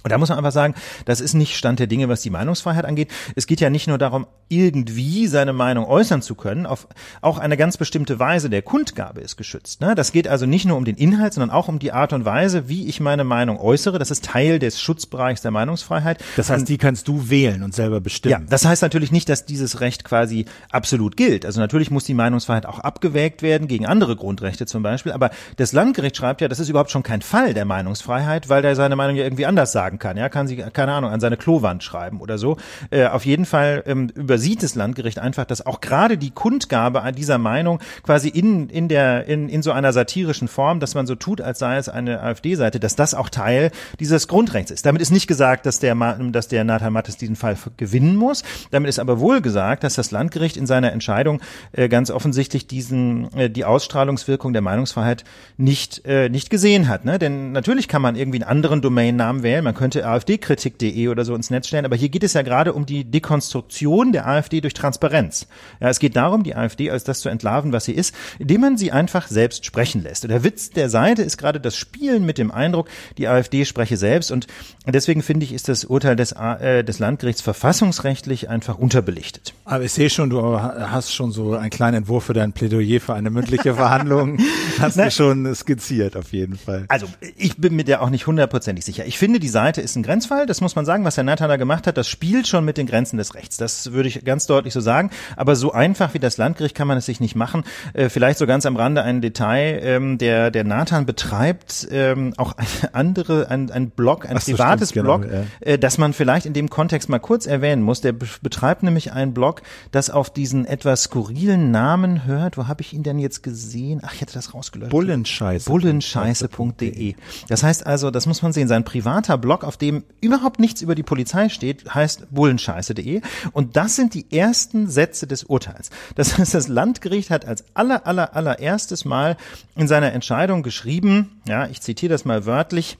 Und 0.03 0.11
da 0.11 0.19
muss 0.19 0.29
man 0.29 0.39
einfach 0.39 0.53
sagen, 0.53 0.75
das 1.05 1.21
ist 1.21 1.35
nicht 1.35 1.57
Stand 1.57 1.79
der 1.79 1.87
Dinge, 1.87 2.09
was 2.09 2.23
die 2.23 2.31
Meinungsfreiheit 2.31 2.85
angeht. 2.85 3.11
Es 3.37 3.47
geht 3.47 3.61
ja 3.61 3.71
nicht 3.71 3.87
nur 3.87 3.99
darum, 3.99 4.27
irgendwie 4.49 5.27
seine 5.27 5.53
Meinung 5.53 5.87
äußern 5.87 6.23
zu 6.23 6.35
können, 6.35 6.67
auf 6.67 6.89
auch 7.21 7.39
eine 7.39 7.57
ganz 7.57 7.77
bestimmte 7.77 8.19
Weise 8.19 8.51
der 8.51 8.63
Kundgabe 8.63 9.21
ist 9.21 9.37
geschützt. 9.37 9.81
Ne? 9.81 9.95
Das 9.95 10.11
geht 10.13 10.27
also 10.27 10.47
nicht 10.47 10.67
nur 10.67 10.77
um 10.77 10.85
den 10.85 10.97
Inhalt, 10.97 11.35
sondern 11.35 11.51
auch 11.51 11.69
um 11.69 11.79
die 11.79 11.93
Art 11.93 12.13
und 12.13 12.25
Weise, 12.25 12.69
wie 12.69 12.89
ich 12.89 13.01
meine 13.01 13.25
Meinung 13.25 13.59
äußere. 13.59 13.99
Das 13.99 14.11
ist 14.11 14.25
Teil 14.25 14.59
des 14.59 14.81
Schutzbereichs 14.81 15.43
der 15.43 15.51
Meinungsfreiheit. 15.51 16.23
Das 16.37 16.51
heißt, 16.51 16.63
und, 16.63 16.69
die 16.69 16.79
kannst 16.79 17.07
du 17.07 17.31
wählen 17.31 17.63
und 17.63 17.75
selber 17.75 18.01
bestimmen. 18.01 18.33
Ja, 18.33 18.41
das 18.49 18.65
heißt 18.65 18.83
natürlich 18.83 19.13
nicht, 19.13 19.29
dass 19.29 19.45
dieses 19.45 19.81
Recht 19.81 20.05
quasi 20.05 20.47
absolut 20.71 21.17
gilt. 21.17 21.47
Also 21.47 21.61
natürlich 21.61 21.91
muss 21.91 22.05
die 22.05 22.15
Meinungsfreiheit 22.15 22.67
auch 22.67 22.81
abgewägt 22.81 23.43
werden 23.43 23.69
gegen 23.69 23.87
andere 23.87 24.17
Grundrechte 24.17 24.67
zum 24.67 24.83
Beispiel. 24.83 25.13
Aber 25.13 25.31
das 25.57 25.73
Landgericht 25.73 26.17
schreibt 26.17 26.41
ja, 26.41 26.49
das 26.49 26.59
ist 26.59 26.69
überhaupt 26.69 26.91
schon 26.91 27.03
kein 27.05 27.23
Fall 27.23 27.55
der 27.55 27.65
Meinungsfreiheit, 27.65 28.49
weil 28.49 28.63
der 28.63 28.75
seine 28.75 28.97
Meinung 28.97 29.17
ja 29.17 29.25
irgendwie 29.25 29.47
anders 29.47 29.73
sagt 29.73 29.90
sagen 29.91 29.99
kann. 29.99 30.17
Ja, 30.17 30.29
kann 30.29 30.47
sie, 30.47 30.57
keine 30.57 30.93
Ahnung, 30.93 31.11
an 31.11 31.21
seine 31.21 31.37
Klowand 31.37 31.83
schreiben 31.83 32.21
oder 32.21 32.39
so. 32.39 32.57
Äh, 32.91 33.07
auf 33.07 33.27
jeden 33.27 33.45
Fall 33.45 33.83
ähm, 33.87 34.09
übersieht 34.15 34.63
das 34.63 34.75
Landgericht 34.75 35.19
einfach, 35.19 35.45
dass 35.45 35.67
auch 35.67 35.81
gerade 35.81 36.17
die 36.17 36.31
Kundgabe 36.31 37.03
dieser 37.13 37.39
Meinung 37.39 37.81
quasi 38.03 38.29
in, 38.29 38.69
in 38.69 38.89
der, 38.89 39.27
in, 39.27 39.49
in 39.49 39.63
so 39.63 39.73
einer 39.73 39.93
satirischen 39.93 40.49
Form, 40.49 40.79
dass 40.81 40.95
man 40.95 41.07
so 41.07 41.17
tut, 41.17 41.41
als 41.41 41.59
sei 41.59 41.77
es 41.77 41.89
eine 41.89 42.21
AfD-Seite, 42.23 42.79
dass 42.79 42.95
das 42.95 43.15
auch 43.15 43.29
Teil 43.29 43.71
dieses 43.99 44.29
Grundrechts 44.29 44.71
ist. 44.71 44.87
Damit 44.87 45.03
ist 45.03 45.11
nicht 45.11 45.27
gesagt, 45.27 45.67
dass 45.67 45.81
der, 45.81 45.95
dass 46.31 46.49
der 46.49 46.65
Nathan 46.65 46.93
Mattes 46.93 47.17
diesen 47.17 47.37
Fall 47.37 47.57
gewinnen 47.77 48.15
muss. 48.15 48.45
Damit 48.71 48.89
ist 48.89 48.99
aber 48.99 49.19
wohl 49.19 49.41
gesagt, 49.41 49.83
dass 49.83 49.95
das 49.95 50.11
Landgericht 50.11 50.57
in 50.57 50.67
seiner 50.67 50.93
Entscheidung 50.93 51.41
äh, 51.73 51.89
ganz 51.89 52.11
offensichtlich 52.11 52.67
diesen, 52.67 53.33
äh, 53.35 53.51
die 53.51 53.65
Ausstrahlungswirkung 53.65 54.53
der 54.53 54.63
Meinungsfreiheit 54.63 55.25
nicht, 55.57 56.05
äh, 56.05 56.29
nicht 56.29 56.51
gesehen 56.51 56.89
hat. 56.89 57.05
Ne? 57.05 57.19
Denn 57.19 57.53
natürlich 57.53 57.89
kann 57.89 58.03
man 58.03 58.15
irgendwie 58.15 58.43
einen 58.43 58.51
anderen 58.51 58.83
Domainnamen 58.83 59.43
wählen. 59.43 59.65
Man 59.65 59.75
könnte 59.81 60.07
afdkritik.de 60.07 61.09
oder 61.09 61.25
so 61.25 61.35
ins 61.35 61.49
Netz 61.49 61.69
stellen, 61.69 61.87
aber 61.87 61.97
hier 61.97 62.11
geht 62.11 62.23
es 62.23 62.35
ja 62.35 62.43
gerade 62.43 62.75
um 62.75 62.85
die 62.85 63.05
Dekonstruktion 63.05 64.13
der 64.13 64.29
AfD 64.29 64.61
durch 64.61 64.75
Transparenz. 64.75 65.47
Ja, 65.81 65.89
es 65.89 65.99
geht 65.99 66.17
darum, 66.17 66.43
die 66.43 66.55
AfD 66.55 66.91
als 66.91 67.03
das 67.03 67.21
zu 67.21 67.31
entlarven, 67.31 67.73
was 67.73 67.87
sie 67.87 67.95
ist, 67.95 68.15
indem 68.39 68.61
man 68.61 68.77
sie 68.77 68.93
einfach 68.93 69.29
selbst 69.29 69.65
sprechen 69.65 70.03
lässt. 70.03 70.23
Und 70.25 70.33
der 70.33 70.45
Witz 70.45 70.69
der 70.69 70.91
Seite 70.91 71.23
ist 71.23 71.39
gerade 71.39 71.61
das 71.61 71.77
Spielen 71.77 72.27
mit 72.27 72.37
dem 72.37 72.51
Eindruck, 72.51 72.91
die 73.17 73.27
AfD 73.27 73.65
spreche 73.65 73.97
selbst 73.97 74.31
und 74.31 74.49
deswegen 74.87 75.23
finde 75.23 75.45
ich, 75.45 75.55
ist 75.55 75.69
das 75.69 75.87
Urteil 75.87 76.15
des, 76.15 76.33
äh, 76.33 76.85
des 76.85 76.99
Landgerichts 76.99 77.41
verfassungsrechtlich 77.41 78.51
einfach 78.51 78.77
unterbelichtet. 78.77 79.55
Aber 79.65 79.85
ich 79.85 79.93
sehe 79.93 80.11
schon, 80.11 80.29
du 80.29 80.61
hast 80.61 81.15
schon 81.15 81.33
so 81.33 81.55
einen 81.55 81.71
kleinen 81.71 81.99
Entwurf 81.99 82.25
für 82.25 82.35
dein 82.35 82.53
Plädoyer 82.53 83.01
für 83.01 83.15
eine 83.15 83.31
mündliche 83.31 83.77
Verhandlung, 83.77 84.37
hast 84.79 84.99
du 84.99 85.11
schon 85.11 85.55
skizziert 85.55 86.19
auf 86.19 86.35
jeden 86.35 86.59
Fall. 86.59 86.85
Also 86.89 87.07
ich 87.39 87.57
bin 87.57 87.77
mir 87.77 87.85
da 87.85 88.01
auch 88.01 88.11
nicht 88.11 88.27
hundertprozentig 88.27 88.85
sicher. 88.85 89.07
Ich 89.07 89.17
finde, 89.17 89.41
die 89.41 89.49
Seite 89.49 89.70
Seite 89.71 89.83
ist 89.83 89.95
ein 89.95 90.03
Grenzfall, 90.03 90.47
das 90.47 90.61
muss 90.61 90.75
man 90.75 90.85
sagen, 90.85 91.05
was 91.05 91.17
Herr 91.17 91.23
Nathan 91.23 91.49
da 91.49 91.57
gemacht 91.57 91.87
hat, 91.87 91.97
das 91.97 92.09
spielt 92.09 92.49
schon 92.49 92.65
mit 92.65 92.77
den 92.77 92.89
Grenzen 92.89 93.19
des 93.19 93.37
Rechts. 93.37 93.57
Das 93.57 93.93
würde 93.93 94.09
ich 94.09 94.25
ganz 94.25 94.49
deutlich 94.49 94.75
so 94.75 94.81
sagen. 94.81 95.11
Aber 95.37 95.55
so 95.55 95.71
einfach 95.71 96.13
wie 96.13 96.19
das 96.19 96.39
Landgericht 96.39 96.75
kann 96.75 96.89
man 96.89 96.99
es 96.99 97.07
sich 97.07 97.21
nicht 97.21 97.37
machen. 97.37 97.63
Äh, 97.93 98.09
vielleicht 98.09 98.41
so 98.41 98.49
ganz 98.49 98.67
am 98.67 98.75
Rande 98.75 99.05
ein 99.05 99.21
Detail, 99.21 99.81
ähm, 99.85 100.19
der, 100.19 100.51
der 100.51 100.65
Nathan 100.65 101.07
betreibt 101.07 101.87
ähm, 101.93 102.35
auch 102.37 102.55
eine 102.57 102.95
andere, 102.95 103.49
ein, 103.49 103.71
ein 103.71 103.91
Blog, 103.91 104.29
ein 104.29 104.39
Ach, 104.39 104.41
so 104.41 104.51
privates 104.51 104.91
stimmt, 104.91 105.07
genau, 105.07 105.19
Blog, 105.19 105.31
genau, 105.31 105.45
ja. 105.65 105.73
äh, 105.73 105.79
das 105.79 105.99
man 105.99 106.15
vielleicht 106.15 106.47
in 106.47 106.53
dem 106.53 106.69
Kontext 106.69 107.09
mal 107.09 107.21
kurz 107.21 107.47
erwähnen 107.47 107.83
muss. 107.83 108.01
Der 108.01 108.13
betreibt 108.13 108.83
nämlich 108.83 109.13
einen 109.13 109.35
Blog, 109.35 109.63
das 109.93 110.11
auf 110.11 110.31
diesen 110.31 110.67
etwas 110.67 111.05
skurrilen 111.05 111.71
Namen 111.71 112.25
hört. 112.25 112.59
Wo 112.59 112.67
habe 112.67 112.83
ich 112.83 112.93
ihn 112.93 113.05
denn 113.05 113.21
jetzt 113.21 113.45
gesehen? 113.45 114.01
Ach, 114.03 114.15
ich 114.15 114.21
hätte 114.21 114.35
das 114.35 114.53
rausgelöscht. 114.53 114.91
Bullenscheiße. 114.91 115.71
Bullenscheiße.de. 115.71 117.15
Das 117.49 117.63
heißt 117.63 117.87
also, 117.87 118.11
das 118.11 118.27
muss 118.27 118.43
man 118.43 118.53
sehen, 118.53 118.67
sein 118.67 118.85
privater 118.85 119.39
Blog 119.39 119.60
Blog, 119.61 119.65
auf 119.65 119.77
dem 119.77 120.05
überhaupt 120.21 120.59
nichts 120.59 120.83
über 120.83 120.95
die 120.95 121.03
Polizei 121.03 121.49
steht, 121.49 121.95
heißt 121.95 122.27
bullenscheiße.de. 122.31 123.21
Und 123.53 123.77
das 123.77 123.97
sind 123.97 124.15
die 124.15 124.27
ersten 124.31 124.89
Sätze 124.89 125.27
des 125.27 125.45
Urteils. 125.45 125.91
Das 126.15 126.39
heißt, 126.39 126.55
das 126.55 126.69
Landgericht 126.69 127.31
hat 127.31 127.45
als 127.45 127.65
aller, 127.75 128.07
aller, 128.07 128.35
allererstes 128.35 129.05
Mal 129.05 129.37
in 129.77 129.89
seiner 129.89 130.13
Entscheidung 130.13 130.63
geschrieben, 130.63 131.41
ja, 131.47 131.67
ich 131.67 131.81
zitiere 131.81 132.13
das 132.13 132.25
mal 132.25 132.47
wörtlich, 132.47 132.99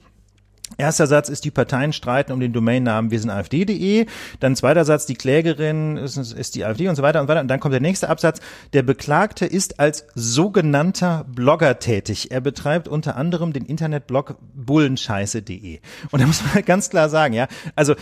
Erster 0.77 1.07
Satz 1.07 1.29
ist, 1.29 1.45
die 1.45 1.51
Parteien 1.51 1.93
streiten 1.93 2.31
um 2.31 2.39
den 2.39 2.53
Domainnamen 2.53 3.11
wir 3.11 3.19
sind 3.19 3.29
AfD.de. 3.29 4.05
Dann 4.39 4.55
zweiter 4.55 4.85
Satz, 4.85 5.05
die 5.05 5.15
Klägerin 5.15 5.97
ist, 5.97 6.17
ist, 6.17 6.55
die 6.55 6.65
AfD 6.65 6.87
und 6.87 6.95
so 6.95 7.03
weiter 7.03 7.21
und 7.21 7.27
weiter. 7.27 7.41
Und 7.41 7.47
dann 7.47 7.59
kommt 7.59 7.73
der 7.73 7.81
nächste 7.81 8.09
Absatz. 8.09 8.39
Der 8.73 8.83
Beklagte 8.83 9.45
ist 9.45 9.79
als 9.79 10.05
sogenannter 10.15 11.25
Blogger 11.27 11.79
tätig. 11.79 12.31
Er 12.31 12.41
betreibt 12.41 12.87
unter 12.87 13.15
anderem 13.15 13.53
den 13.53 13.65
Internetblog 13.65 14.37
bullenscheiße.de. 14.53 15.79
Und 16.11 16.21
da 16.21 16.27
muss 16.27 16.41
man 16.53 16.63
ganz 16.63 16.89
klar 16.89 17.09
sagen, 17.09 17.33
ja, 17.33 17.47
also 17.75 17.95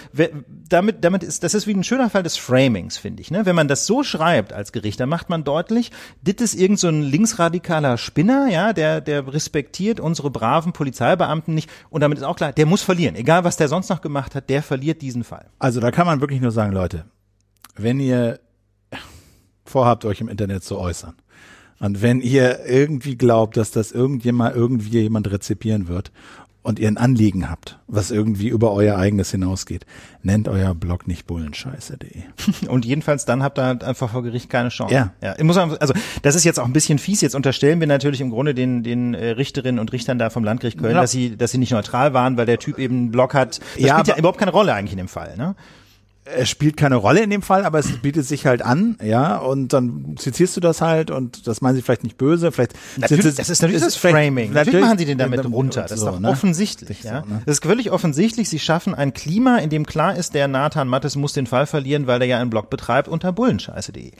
damit, 0.70 1.04
damit 1.04 1.24
ist, 1.24 1.44
das 1.44 1.54
ist 1.54 1.68
wie 1.68 1.74
ein 1.74 1.84
schöner 1.84 2.10
Fall 2.10 2.24
des 2.24 2.38
Framings, 2.38 2.98
finde 2.98 3.22
ich. 3.22 3.32
Ne? 3.32 3.46
Wenn 3.46 3.56
man 3.56 3.68
das 3.68 3.86
so 3.86 4.04
schreibt 4.04 4.54
als 4.54 4.72
Gericht, 4.72 5.00
dann 5.00 5.10
macht 5.10 5.30
man 5.30 5.44
deutlich, 5.44 5.92
dit 6.22 6.42
ist 6.42 6.54
irgend 6.54 6.80
so 6.80 6.88
ein 6.88 7.02
linksradikaler 7.02 7.98
Spinner, 7.98 8.48
ja, 8.50 8.74
der, 8.74 9.02
der 9.02 9.34
respektiert 9.34 10.00
unsere 10.00 10.30
braven 10.30 10.74
Polizeibeamten 10.74 11.54
nicht. 11.54 11.70
Und 11.90 12.02
damit 12.02 12.18
ist 12.18 12.24
auch 12.24 12.36
klar, 12.36 12.54
der 12.60 12.66
muss 12.66 12.82
verlieren. 12.82 13.16
Egal, 13.16 13.46
was 13.46 13.56
der 13.56 13.70
sonst 13.70 13.88
noch 13.88 14.02
gemacht 14.02 14.36
hat, 14.36 14.50
der 14.50 14.62
verliert 14.62 15.02
diesen 15.02 15.24
Fall. 15.24 15.46
Also 15.60 15.80
da 15.80 15.92
kann 15.92 16.06
man 16.06 16.20
wirklich 16.20 16.42
nur 16.42 16.52
sagen, 16.52 16.74
Leute, 16.74 17.06
wenn 17.76 18.02
ihr 18.02 18.42
vorhabt, 19.64 20.04
euch 20.04 20.20
im 20.20 20.28
Internet 20.28 20.66
zu 20.66 20.78
äußern 20.78 21.14
und 21.80 22.02
wenn 22.02 22.20
ihr 22.20 22.66
irgendwie 22.66 23.16
glaubt, 23.16 23.56
dass 23.56 23.72
das 23.72 23.94
irgendjemand 23.94 24.58
irgendwie 24.58 25.00
jemand 25.00 25.32
rezipieren 25.32 25.88
wird 25.88 26.12
und 26.70 26.78
ihr 26.78 26.88
ein 26.88 26.98
Anliegen 26.98 27.50
habt, 27.50 27.80
was 27.88 28.12
irgendwie 28.12 28.48
über 28.48 28.72
euer 28.72 28.96
eigenes 28.96 29.32
hinausgeht, 29.32 29.88
nennt 30.22 30.48
euer 30.48 30.76
Blog 30.76 31.08
nicht 31.08 31.26
bullenscheiße.de. 31.26 32.22
Und 32.70 32.86
jedenfalls 32.86 33.26
dann 33.26 33.42
habt 33.42 33.58
ihr 33.58 33.64
halt 33.64 33.84
einfach 33.84 34.12
vor 34.12 34.22
Gericht 34.22 34.52
keine 34.52 34.70
Chance. 34.70 34.94
Ja. 34.94 35.12
ja. 35.20 35.34
Ich 35.36 35.44
muss 35.44 35.58
also 35.58 35.94
das 36.22 36.36
ist 36.36 36.44
jetzt 36.44 36.60
auch 36.60 36.66
ein 36.66 36.74
bisschen 36.74 37.00
fies. 37.00 37.22
Jetzt 37.22 37.34
unterstellen 37.34 37.80
wir 37.80 37.88
natürlich 37.88 38.22
im 38.22 38.30
Grunde 38.30 38.54
den, 38.54 38.84
den 38.84 39.16
äh, 39.16 39.30
Richterinnen 39.32 39.80
und 39.80 39.92
Richtern 39.92 40.20
da 40.20 40.30
vom 40.30 40.44
Landgericht 40.44 40.78
Köln, 40.78 40.94
ja. 40.94 41.02
dass 41.02 41.10
sie, 41.10 41.36
dass 41.36 41.52
sie 41.52 41.58
nicht 41.58 41.72
neutral 41.72 42.14
waren, 42.14 42.38
weil 42.38 42.46
der 42.46 42.60
Typ 42.60 42.78
eben 42.78 42.96
einen 42.96 43.12
Blog 43.12 43.34
hat. 43.34 43.60
Das 43.60 43.84
ja, 43.84 43.96
spielt 43.96 44.08
ja 44.10 44.18
überhaupt 44.18 44.38
keine 44.38 44.52
Rolle 44.52 44.76
eigentlich 44.76 44.94
in 44.94 45.00
dem 45.00 45.08
Fall, 45.08 45.36
ne? 45.38 45.56
Es 46.36 46.50
spielt 46.50 46.78
keine 46.78 46.96
Rolle 46.96 47.22
in 47.22 47.30
dem 47.30 47.42
Fall, 47.42 47.66
aber 47.66 47.80
es 47.80 47.92
bietet 47.98 48.26
sich 48.26 48.46
halt 48.46 48.62
an, 48.62 48.98
ja, 49.04 49.38
und 49.38 49.74
dann 49.74 50.16
zitierst 50.18 50.56
du 50.58 50.62
das 50.62 50.82
halt 50.82 51.12
und 51.12 51.48
das 51.48 51.62
meinen 51.62 51.76
sie 51.76 51.82
vielleicht 51.82 52.04
nicht 52.04 52.18
böse, 52.18 52.52
vielleicht 52.52 52.74
natürlich, 52.98 53.26
sie, 53.26 53.36
das 53.36 53.50
ist 53.50 53.62
natürlich 53.62 53.82
das 53.82 53.96
Framing. 53.96 54.52
Natürlich, 54.52 54.82
machen 54.82 54.98
sie 54.98 55.06
den 55.06 55.18
damit 55.18 55.46
runter, 55.46 55.84
das 55.84 55.94
ist 55.94 56.04
doch 56.04 56.20
ne? 56.20 56.30
offensichtlich, 56.30 57.04
ja. 57.04 57.22
So, 57.22 57.34
ne? 57.34 57.42
Das 57.46 57.58
ist 57.58 57.64
völlig 57.64 57.92
offensichtlich, 57.92 58.50
sie 58.50 58.60
schaffen 58.60 58.94
ein 58.96 59.14
Klima, 59.14 59.58
in 59.58 59.70
dem 59.70 59.86
klar 59.86 60.16
ist, 60.16 60.34
der 60.34 60.48
Nathan 60.48 60.88
Mattes 60.88 61.16
muss 61.16 61.34
den 61.34 61.48
Fall 61.48 61.66
verlieren, 61.66 62.08
weil 62.08 62.22
er 62.22 62.28
ja 62.28 62.40
einen 62.40 62.50
Blog 62.50 62.70
betreibt 62.70 63.08
unter 63.08 63.32
bullenscheiße.de. 63.32 64.12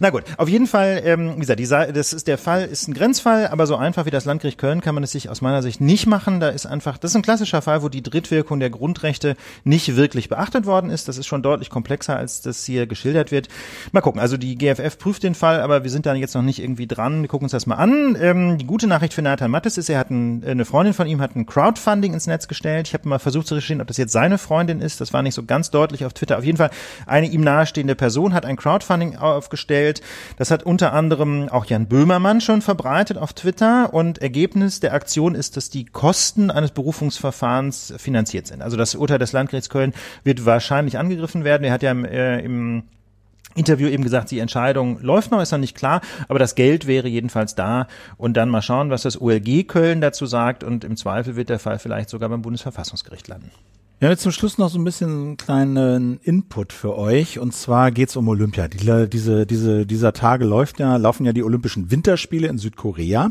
Na 0.00 0.10
gut, 0.10 0.24
auf 0.36 0.48
jeden 0.48 0.66
Fall, 0.66 1.02
ähm, 1.04 1.34
wie 1.36 1.40
gesagt, 1.40 1.60
die, 1.60 1.66
das 1.66 2.12
ist 2.12 2.26
der 2.26 2.38
Fall 2.38 2.64
ist 2.64 2.88
ein 2.88 2.94
Grenzfall, 2.94 3.48
aber 3.48 3.66
so 3.66 3.76
einfach 3.76 4.06
wie 4.06 4.10
das 4.10 4.24
Landgericht 4.24 4.58
Köln 4.58 4.80
kann 4.80 4.94
man 4.94 5.04
es 5.04 5.12
sich 5.12 5.28
aus 5.28 5.40
meiner 5.40 5.62
Sicht 5.62 5.80
nicht 5.80 6.06
machen. 6.06 6.40
Da 6.40 6.48
ist 6.48 6.66
einfach, 6.66 6.98
das 6.98 7.12
ist 7.12 7.16
ein 7.16 7.22
klassischer 7.22 7.62
Fall, 7.62 7.82
wo 7.82 7.88
die 7.88 8.02
Drittwirkung 8.02 8.60
der 8.60 8.70
Grundrechte 8.70 9.36
nicht 9.64 9.96
wirklich 9.96 10.28
beachtet 10.28 10.66
worden 10.66 10.90
ist. 10.90 11.08
Das 11.08 11.18
ist 11.18 11.26
schon 11.26 11.42
deutlich 11.42 11.57
komplexer, 11.70 12.16
als 12.16 12.40
das 12.40 12.64
hier 12.64 12.86
geschildert 12.86 13.30
wird. 13.30 13.48
Mal 13.92 14.00
gucken. 14.00 14.20
Also 14.20 14.36
die 14.36 14.56
GFF 14.56 14.98
prüft 14.98 15.22
den 15.22 15.34
Fall, 15.34 15.60
aber 15.60 15.84
wir 15.84 15.90
sind 15.90 16.06
da 16.06 16.14
jetzt 16.14 16.34
noch 16.34 16.42
nicht 16.42 16.62
irgendwie 16.62 16.86
dran. 16.86 17.22
Wir 17.22 17.28
gucken 17.28 17.46
uns 17.46 17.52
das 17.52 17.66
mal 17.66 17.76
an. 17.76 18.16
Ähm, 18.20 18.58
die 18.58 18.66
gute 18.66 18.86
Nachricht 18.86 19.14
für 19.14 19.22
Nathan 19.22 19.50
Mattes 19.50 19.78
ist, 19.78 19.88
er 19.88 19.98
hat 19.98 20.10
ein, 20.10 20.44
eine 20.44 20.64
Freundin 20.64 20.94
von 20.94 21.06
ihm 21.06 21.20
hat 21.20 21.36
ein 21.36 21.46
Crowdfunding 21.46 22.14
ins 22.14 22.26
Netz 22.26 22.48
gestellt. 22.48 22.88
Ich 22.88 22.94
habe 22.94 23.08
mal 23.08 23.18
versucht 23.18 23.46
zu 23.46 23.54
recherchieren, 23.54 23.80
ob 23.80 23.88
das 23.88 23.96
jetzt 23.96 24.12
seine 24.12 24.38
Freundin 24.38 24.80
ist. 24.80 25.00
Das 25.00 25.12
war 25.12 25.22
nicht 25.22 25.34
so 25.34 25.44
ganz 25.44 25.70
deutlich 25.70 26.04
auf 26.04 26.12
Twitter. 26.12 26.38
Auf 26.38 26.44
jeden 26.44 26.58
Fall 26.58 26.70
eine 27.06 27.26
ihm 27.26 27.42
nahestehende 27.42 27.94
Person 27.94 28.34
hat 28.34 28.44
ein 28.44 28.56
Crowdfunding 28.56 29.16
aufgestellt. 29.16 30.00
Das 30.36 30.50
hat 30.50 30.62
unter 30.62 30.92
anderem 30.92 31.48
auch 31.48 31.64
Jan 31.66 31.86
Böhmermann 31.86 32.40
schon 32.40 32.62
verbreitet 32.62 33.18
auf 33.18 33.32
Twitter 33.32 33.92
und 33.92 34.18
Ergebnis 34.18 34.80
der 34.80 34.94
Aktion 34.94 35.34
ist, 35.34 35.56
dass 35.56 35.70
die 35.70 35.84
Kosten 35.84 36.50
eines 36.50 36.70
Berufungsverfahrens 36.70 37.94
finanziert 37.96 38.46
sind. 38.46 38.62
Also 38.62 38.76
das 38.76 38.94
Urteil 38.94 39.18
des 39.18 39.32
Landgerichts 39.32 39.70
Köln 39.70 39.92
wird 40.24 40.44
wahrscheinlich 40.46 40.98
angegriffen 40.98 41.44
werden. 41.44 41.47
Er 41.48 41.72
hat 41.72 41.82
ja 41.82 41.90
im, 41.90 42.04
äh, 42.04 42.40
im 42.40 42.84
Interview 43.54 43.88
eben 43.88 44.04
gesagt, 44.04 44.30
die 44.30 44.38
Entscheidung 44.38 45.00
läuft 45.00 45.30
noch, 45.30 45.42
ist 45.42 45.50
noch 45.52 45.58
nicht 45.58 45.76
klar, 45.76 46.00
aber 46.28 46.38
das 46.38 46.54
Geld 46.54 46.86
wäre 46.86 47.08
jedenfalls 47.08 47.54
da 47.54 47.88
und 48.16 48.36
dann 48.36 48.48
mal 48.48 48.62
schauen, 48.62 48.90
was 48.90 49.02
das 49.02 49.20
OLG 49.20 49.64
Köln 49.64 50.00
dazu 50.00 50.26
sagt 50.26 50.62
und 50.62 50.84
im 50.84 50.96
Zweifel 50.96 51.36
wird 51.36 51.48
der 51.48 51.58
Fall 51.58 51.78
vielleicht 51.78 52.08
sogar 52.08 52.28
beim 52.28 52.42
Bundesverfassungsgericht 52.42 53.26
landen. 53.28 53.50
Ja, 54.00 54.10
jetzt 54.10 54.22
zum 54.22 54.30
Schluss 54.30 54.58
noch 54.58 54.68
so 54.70 54.78
ein 54.78 54.84
bisschen 54.84 55.10
einen 55.10 55.36
kleinen 55.38 56.20
Input 56.22 56.72
für 56.72 56.96
euch. 56.96 57.40
Und 57.40 57.52
zwar 57.52 57.90
geht's 57.90 58.14
um 58.14 58.28
Olympia. 58.28 58.68
Die, 58.68 59.08
diese, 59.08 59.44
diese, 59.44 59.86
dieser 59.86 60.12
Tage 60.12 60.44
läuft 60.44 60.78
ja, 60.78 60.96
laufen 60.98 61.26
ja 61.26 61.32
die 61.32 61.42
Olympischen 61.42 61.90
Winterspiele 61.90 62.46
in 62.46 62.58
Südkorea, 62.58 63.30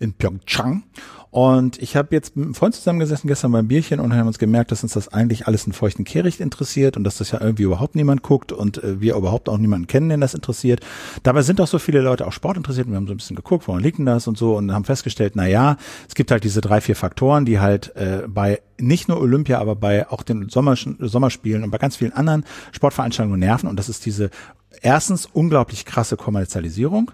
in 0.00 0.14
Pyeongchang. 0.14 0.84
Und 1.30 1.80
ich 1.82 1.94
habe 1.94 2.08
jetzt 2.12 2.36
mit 2.36 2.46
einem 2.46 2.54
Freund 2.54 2.74
zusammengesessen 2.74 3.28
gestern 3.28 3.52
beim 3.52 3.68
Bierchen 3.68 4.00
und 4.00 4.14
haben 4.14 4.26
uns 4.26 4.38
gemerkt, 4.38 4.72
dass 4.72 4.82
uns 4.82 4.94
das 4.94 5.08
eigentlich 5.08 5.46
alles 5.46 5.66
in 5.66 5.72
feuchten 5.72 6.04
Kehricht 6.04 6.40
interessiert 6.40 6.96
und 6.96 7.04
dass 7.04 7.18
das 7.18 7.32
ja 7.32 7.40
irgendwie 7.40 7.64
überhaupt 7.64 7.96
niemand 7.96 8.22
guckt 8.22 8.50
und 8.50 8.82
äh, 8.82 9.00
wir 9.00 9.14
überhaupt 9.14 9.48
auch 9.48 9.58
niemanden 9.58 9.86
kennen, 9.86 10.08
den 10.08 10.20
das 10.20 10.34
interessiert. 10.34 10.80
Dabei 11.22 11.42
sind 11.42 11.60
auch 11.60 11.66
so 11.66 11.78
viele 11.78 12.00
Leute 12.00 12.26
auch 12.26 12.32
Sport 12.32 12.56
interessiert 12.56 12.86
und 12.86 12.92
wir 12.92 12.96
haben 12.96 13.06
so 13.06 13.12
ein 13.12 13.18
bisschen 13.18 13.36
geguckt, 13.36 13.68
woran 13.68 13.82
liegt 13.82 13.98
denn 13.98 14.06
das 14.06 14.26
und 14.26 14.38
so 14.38 14.56
und 14.56 14.72
haben 14.72 14.84
festgestellt, 14.84 15.34
na 15.36 15.46
ja, 15.46 15.76
es 16.08 16.14
gibt 16.14 16.30
halt 16.30 16.44
diese 16.44 16.62
drei, 16.62 16.80
vier 16.80 16.96
Faktoren, 16.96 17.44
die 17.44 17.60
halt 17.60 17.94
äh, 17.96 18.22
bei 18.26 18.62
nicht 18.78 19.08
nur 19.08 19.20
Olympia, 19.20 19.58
aber 19.58 19.76
bei 19.76 20.08
auch 20.08 20.22
den 20.22 20.48
Sommer, 20.48 20.76
Sommerspielen 20.76 21.62
und 21.62 21.70
bei 21.70 21.78
ganz 21.78 21.96
vielen 21.96 22.12
anderen 22.12 22.44
Sportveranstaltungen 22.72 23.40
nerven 23.40 23.68
und 23.68 23.78
das 23.78 23.88
ist 23.88 24.06
diese 24.06 24.30
erstens 24.80 25.26
unglaublich 25.26 25.84
krasse 25.84 26.16
Kommerzialisierung 26.16 27.10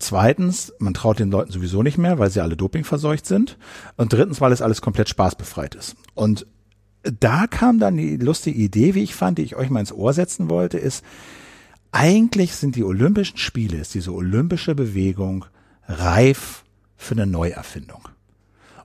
Zweitens, 0.00 0.72
man 0.78 0.94
traut 0.94 1.18
den 1.18 1.30
Leuten 1.30 1.52
sowieso 1.52 1.82
nicht 1.82 1.98
mehr, 1.98 2.18
weil 2.18 2.30
sie 2.30 2.40
alle 2.40 2.56
dopingverseucht 2.56 3.26
sind. 3.26 3.58
Und 3.96 4.12
drittens, 4.12 4.40
weil 4.40 4.50
es 4.50 4.62
alles 4.62 4.80
komplett 4.80 5.10
spaßbefreit 5.10 5.74
ist. 5.74 5.94
Und 6.14 6.46
da 7.02 7.46
kam 7.46 7.78
dann 7.78 7.98
die 7.98 8.16
lustige 8.16 8.58
Idee, 8.58 8.94
wie 8.94 9.02
ich 9.02 9.14
fand, 9.14 9.38
die 9.38 9.42
ich 9.42 9.56
euch 9.56 9.68
mal 9.68 9.80
ins 9.80 9.92
Ohr 9.92 10.14
setzen 10.14 10.48
wollte, 10.48 10.78
ist, 10.78 11.04
eigentlich 11.92 12.54
sind 12.54 12.76
die 12.76 12.84
Olympischen 12.84 13.36
Spiele, 13.36 13.76
ist 13.78 13.94
diese 13.94 14.14
olympische 14.14 14.74
Bewegung 14.74 15.44
reif 15.86 16.64
für 16.96 17.14
eine 17.14 17.26
Neuerfindung. 17.26 18.08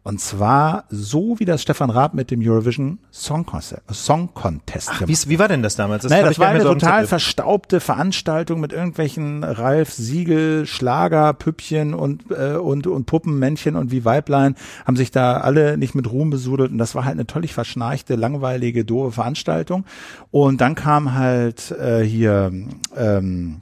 Und 0.05 0.21
zwar 0.21 0.83
so, 0.91 1.39
wie 1.39 1.45
das 1.45 1.63
Stefan 1.63 1.89
Raab 1.89 2.13
mit 2.13 2.29
dem 2.29 2.39
Eurovision 2.39 2.99
Song 3.11 3.43
Contest, 3.43 3.81
Song 3.91 4.31
Contest 4.35 4.91
Ach, 4.91 5.01
wie, 5.07 5.17
wie 5.25 5.39
war 5.39 5.47
denn 5.47 5.63
das 5.63 5.75
damals? 5.77 6.03
Das, 6.03 6.11
naja, 6.11 6.27
das 6.27 6.37
war 6.37 6.49
eine 6.49 6.61
so 6.61 6.75
total 6.75 7.07
verstaubte 7.07 7.79
Veranstaltung 7.79 8.59
mit 8.59 8.71
irgendwelchen 8.71 9.43
Ralf 9.43 9.91
Siegel, 9.91 10.67
Schlager, 10.67 11.33
Püppchen 11.33 11.95
und, 11.95 12.29
äh, 12.29 12.53
und, 12.53 12.85
und 12.85 13.07
Puppenmännchen 13.07 13.75
und 13.75 13.89
wie 13.89 14.05
Weiblein 14.05 14.53
haben 14.85 14.95
sich 14.95 15.09
da 15.09 15.37
alle 15.37 15.75
nicht 15.75 15.95
mit 15.95 16.11
Ruhm 16.11 16.29
besudelt. 16.29 16.71
Und 16.71 16.77
das 16.77 16.93
war 16.93 17.03
halt 17.03 17.15
eine 17.15 17.25
tollig 17.25 17.55
verschnarchte, 17.55 18.13
langweilige, 18.13 18.85
doofe 18.85 19.11
Veranstaltung. 19.11 19.85
Und 20.29 20.61
dann 20.61 20.75
kam 20.75 21.15
halt 21.15 21.71
äh, 21.71 22.03
hier 22.03 22.51
ähm, 22.95 23.61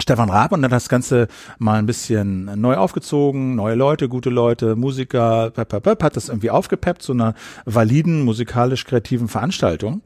Stefan 0.00 0.30
Raab 0.30 0.52
und 0.52 0.62
dann 0.62 0.70
das 0.70 0.88
Ganze 0.88 1.28
mal 1.58 1.78
ein 1.78 1.86
bisschen 1.86 2.60
neu 2.60 2.76
aufgezogen, 2.76 3.54
neue 3.54 3.74
Leute, 3.74 4.08
gute 4.08 4.30
Leute, 4.30 4.76
Musiker, 4.76 5.50
pep, 5.50 5.68
pep, 5.68 5.82
pep, 5.82 6.02
hat 6.02 6.16
das 6.16 6.28
irgendwie 6.28 6.50
aufgepeppt, 6.50 7.02
so 7.02 7.12
einer 7.12 7.34
validen, 7.64 8.22
musikalisch 8.24 8.84
kreativen 8.84 9.28
Veranstaltung. 9.28 10.02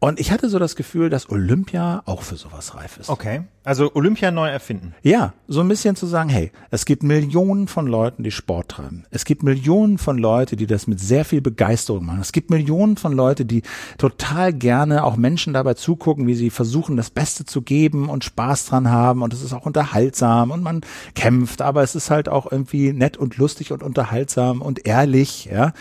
Und 0.00 0.20
ich 0.20 0.30
hatte 0.30 0.50
so 0.50 0.58
das 0.58 0.76
Gefühl, 0.76 1.08
dass 1.08 1.30
Olympia 1.30 2.02
auch 2.04 2.20
für 2.20 2.36
sowas 2.36 2.74
reif 2.74 2.98
ist. 2.98 3.08
Okay. 3.08 3.44
Also 3.62 3.90
Olympia 3.94 4.30
neu 4.30 4.48
erfinden. 4.48 4.94
Ja, 5.00 5.32
so 5.48 5.62
ein 5.62 5.68
bisschen 5.68 5.96
zu 5.96 6.04
sagen, 6.04 6.28
hey, 6.28 6.52
es 6.70 6.84
gibt 6.84 7.02
Millionen 7.02 7.68
von 7.68 7.86
Leuten, 7.86 8.22
die 8.22 8.30
Sport 8.30 8.68
treiben. 8.68 9.06
Es 9.10 9.24
gibt 9.24 9.42
Millionen 9.42 9.96
von 9.96 10.18
Leuten, 10.18 10.58
die 10.58 10.66
das 10.66 10.86
mit 10.86 11.00
sehr 11.00 11.24
viel 11.24 11.40
Begeisterung 11.40 12.04
machen. 12.04 12.20
Es 12.20 12.32
gibt 12.32 12.50
Millionen 12.50 12.98
von 12.98 13.14
Leuten, 13.14 13.48
die 13.48 13.62
total 13.96 14.52
gerne 14.52 15.04
auch 15.04 15.16
Menschen 15.16 15.54
dabei 15.54 15.72
zugucken, 15.72 16.26
wie 16.26 16.34
sie 16.34 16.50
versuchen, 16.50 16.98
das 16.98 17.08
Beste 17.08 17.46
zu 17.46 17.62
geben 17.62 18.10
und 18.10 18.24
Spaß 18.24 18.66
dran 18.66 18.90
haben. 18.90 19.22
Und 19.22 19.32
es 19.32 19.40
ist 19.40 19.54
auch 19.54 19.64
unterhaltsam 19.64 20.50
und 20.50 20.62
man 20.62 20.82
kämpft, 21.14 21.62
aber 21.62 21.82
es 21.82 21.94
ist 21.94 22.10
halt 22.10 22.28
auch 22.28 22.52
irgendwie 22.52 22.92
nett 22.92 23.16
und 23.16 23.38
lustig 23.38 23.72
und 23.72 23.82
unterhaltsam 23.82 24.60
und 24.60 24.86
ehrlich, 24.86 25.46
ja. 25.46 25.72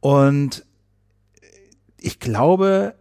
Und 0.00 0.66
ich 1.96 2.20
glaube, 2.20 2.96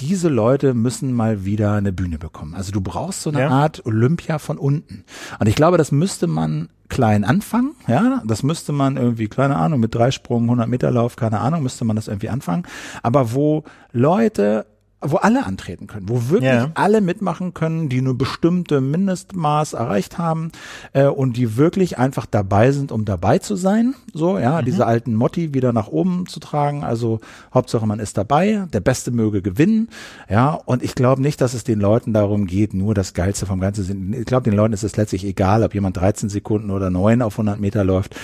diese 0.00 0.28
Leute 0.28 0.74
müssen 0.74 1.12
mal 1.12 1.44
wieder 1.44 1.72
eine 1.74 1.92
Bühne 1.92 2.18
bekommen. 2.18 2.54
Also 2.54 2.72
du 2.72 2.80
brauchst 2.80 3.22
so 3.22 3.30
eine 3.30 3.40
ja. 3.40 3.48
Art 3.48 3.84
Olympia 3.86 4.38
von 4.38 4.58
unten. 4.58 5.04
Und 5.38 5.46
ich 5.46 5.54
glaube, 5.54 5.78
das 5.78 5.92
müsste 5.92 6.26
man 6.26 6.68
klein 6.88 7.24
anfangen, 7.24 7.76
ja, 7.86 8.20
das 8.26 8.42
müsste 8.42 8.72
man 8.72 8.96
irgendwie, 8.96 9.28
keine 9.28 9.56
Ahnung, 9.56 9.78
mit 9.78 9.94
drei 9.94 10.10
Sprungen, 10.10 10.46
100 10.46 10.68
Meter 10.68 10.90
Lauf, 10.90 11.14
keine 11.14 11.38
Ahnung, 11.38 11.62
müsste 11.62 11.84
man 11.84 11.94
das 11.94 12.08
irgendwie 12.08 12.30
anfangen. 12.30 12.64
Aber 13.02 13.32
wo 13.32 13.62
Leute 13.92 14.66
wo 15.02 15.16
alle 15.16 15.46
antreten 15.46 15.86
können, 15.86 16.08
wo 16.10 16.28
wirklich 16.28 16.50
Ja. 16.50 16.70
alle 16.74 17.00
mitmachen 17.00 17.54
können, 17.54 17.88
die 17.88 18.02
nur 18.02 18.18
bestimmte 18.18 18.80
Mindestmaß 18.82 19.72
erreicht 19.72 20.18
haben 20.18 20.52
äh, 20.92 21.06
und 21.06 21.36
die 21.38 21.56
wirklich 21.56 21.96
einfach 21.98 22.26
dabei 22.26 22.70
sind, 22.72 22.92
um 22.92 23.04
dabei 23.06 23.38
zu 23.38 23.56
sein. 23.56 23.94
So, 24.12 24.38
ja, 24.38 24.60
diese 24.60 24.86
alten 24.86 25.14
Motti 25.14 25.54
wieder 25.54 25.72
nach 25.72 25.88
oben 25.88 26.26
zu 26.26 26.38
tragen. 26.38 26.84
Also 26.84 27.20
Hauptsache 27.54 27.86
man 27.86 27.98
ist 27.98 28.18
dabei, 28.18 28.66
der 28.72 28.80
Beste 28.80 29.10
möge 29.10 29.40
gewinnen. 29.40 29.88
Ja, 30.28 30.52
und 30.52 30.82
ich 30.82 30.94
glaube 30.94 31.22
nicht, 31.22 31.40
dass 31.40 31.54
es 31.54 31.64
den 31.64 31.80
Leuten 31.80 32.12
darum 32.12 32.46
geht, 32.46 32.74
nur 32.74 32.94
das 32.94 33.14
Geilste 33.14 33.46
vom 33.46 33.60
Ganzen 33.60 33.84
sind. 33.84 34.14
Ich 34.14 34.26
glaube, 34.26 34.44
den 34.50 34.54
Leuten 34.56 34.74
ist 34.74 34.84
es 34.84 34.96
letztlich 34.98 35.24
egal, 35.24 35.62
ob 35.62 35.72
jemand 35.74 35.96
13 35.96 36.28
Sekunden 36.28 36.70
oder 36.70 36.90
9 36.90 37.22
auf 37.22 37.34
100 37.34 37.58
Meter 37.58 37.84
läuft 37.84 38.16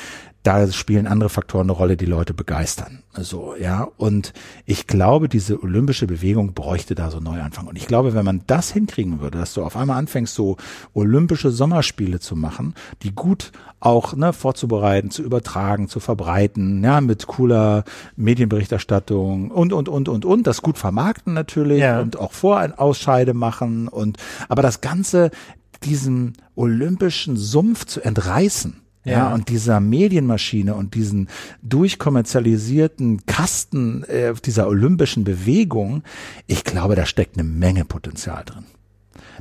da 0.47 0.71
spielen 0.71 1.09
andere 1.09 1.29
Faktoren 1.29 1.67
eine 1.67 1.73
Rolle, 1.73 1.97
die 1.97 2.07
Leute 2.07 2.33
begeistern. 2.33 3.03
So, 3.15 3.55
ja. 3.59 3.89
Und 3.97 4.33
ich 4.65 4.87
glaube, 4.87 5.29
diese 5.29 5.61
olympische 5.61 6.07
Bewegung 6.07 6.53
bräuchte 6.55 6.95
da 6.95 7.11
so 7.11 7.17
einen 7.17 7.25
Neuanfang. 7.25 7.67
Und 7.67 7.77
ich 7.77 7.87
glaube, 7.87 8.15
wenn 8.15 8.25
man 8.25 8.43
das 8.47 8.71
hinkriegen 8.71 9.21
würde, 9.21 9.39
dass 9.39 9.55
du 9.55 9.65
auf 9.65 9.77
einmal 9.77 9.99
anfängst, 9.99 10.35
so 10.35 10.57
olympische 10.95 11.51
Sommerspiele 11.51 12.21
zu 12.21 12.37
machen, 12.37 12.75
die 13.03 13.13
gut 13.13 13.51
auch 13.81 14.15
ne, 14.15 14.33
vorzubereiten, 14.33 15.11
zu 15.11 15.23
übertragen, 15.23 15.89
zu 15.89 15.99
verbreiten, 15.99 16.83
ja, 16.85 17.01
mit 17.01 17.27
cooler 17.27 17.85
Medienberichterstattung 18.15 19.51
und, 19.51 19.73
und, 19.73 19.89
und, 19.89 20.09
und, 20.09 20.25
und, 20.25 20.47
das 20.47 20.63
gut 20.63 20.79
vermarkten 20.79 21.35
natürlich 21.35 21.81
Ja. 21.81 22.01
und 22.01 22.19
auch 22.19 22.33
vor 22.33 22.59
ein 22.59 22.73
Ausscheide 22.73 23.35
machen 23.35 23.89
und, 23.89 24.19
aber 24.49 24.63
das 24.63 24.81
Ganze 24.81 25.31
diesem 25.83 26.35
olympischen 26.55 27.37
Sumpf 27.37 27.85
zu 27.85 28.01
entreißen. 28.01 28.86
Ja. 29.07 29.13
Ja. 29.13 29.35
und 29.35 29.49
dieser 29.49 29.81
Medienmaschine 29.81 30.75
und 30.75 30.95
diesen 30.95 31.29
durchkommerzialisierten 31.63 33.25
Kasten 33.27 34.05
äh, 34.05 34.35
dieser 34.45 34.69
olympischen 34.69 35.25
Bewegung, 35.25 36.03
ich 36.47 36.65
glaube, 36.65 36.95
da 36.97 37.07
steckt 37.07 37.39
eine 37.39 37.49
Menge 37.49 37.85
Potenzial 37.85 38.45
drin. 38.45 38.65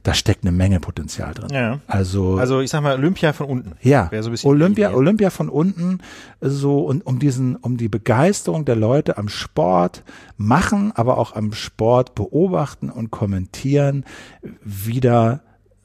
Da 0.03 0.13
steckt 0.13 0.43
eine 0.43 0.51
Menge 0.51 0.79
Potenzial 0.79 1.33
drin. 1.33 1.49
Ja. 1.51 1.79
Also, 1.87 2.37
Also 2.37 2.59
ich 2.61 2.69
sag 2.69 2.81
mal 2.83 2.95
Olympia 2.95 3.33
von 3.33 3.47
unten. 3.47 3.71
ja, 3.81 4.09
so 4.21 4.31
Olympia. 4.47 4.93
Olympia 4.93 5.29
von 5.31 5.49
unten, 5.49 5.99
so 6.41 6.79
und 6.79 7.05
um 7.07 7.17
diesen, 7.17 7.55
um 7.55 7.77
die 7.77 7.89
Begeisterung 7.89 8.65
der 8.65 8.75
Leute 8.75 9.17
am 9.17 9.29
Sport 9.29 10.03
machen, 10.37 10.91
aber 10.93 11.17
auch 11.17 11.35
am 11.35 11.53
Sport 11.53 12.13
beobachten 12.13 12.89
und 12.91 13.09
kommentieren, 13.09 14.05
wieder, 14.63 15.41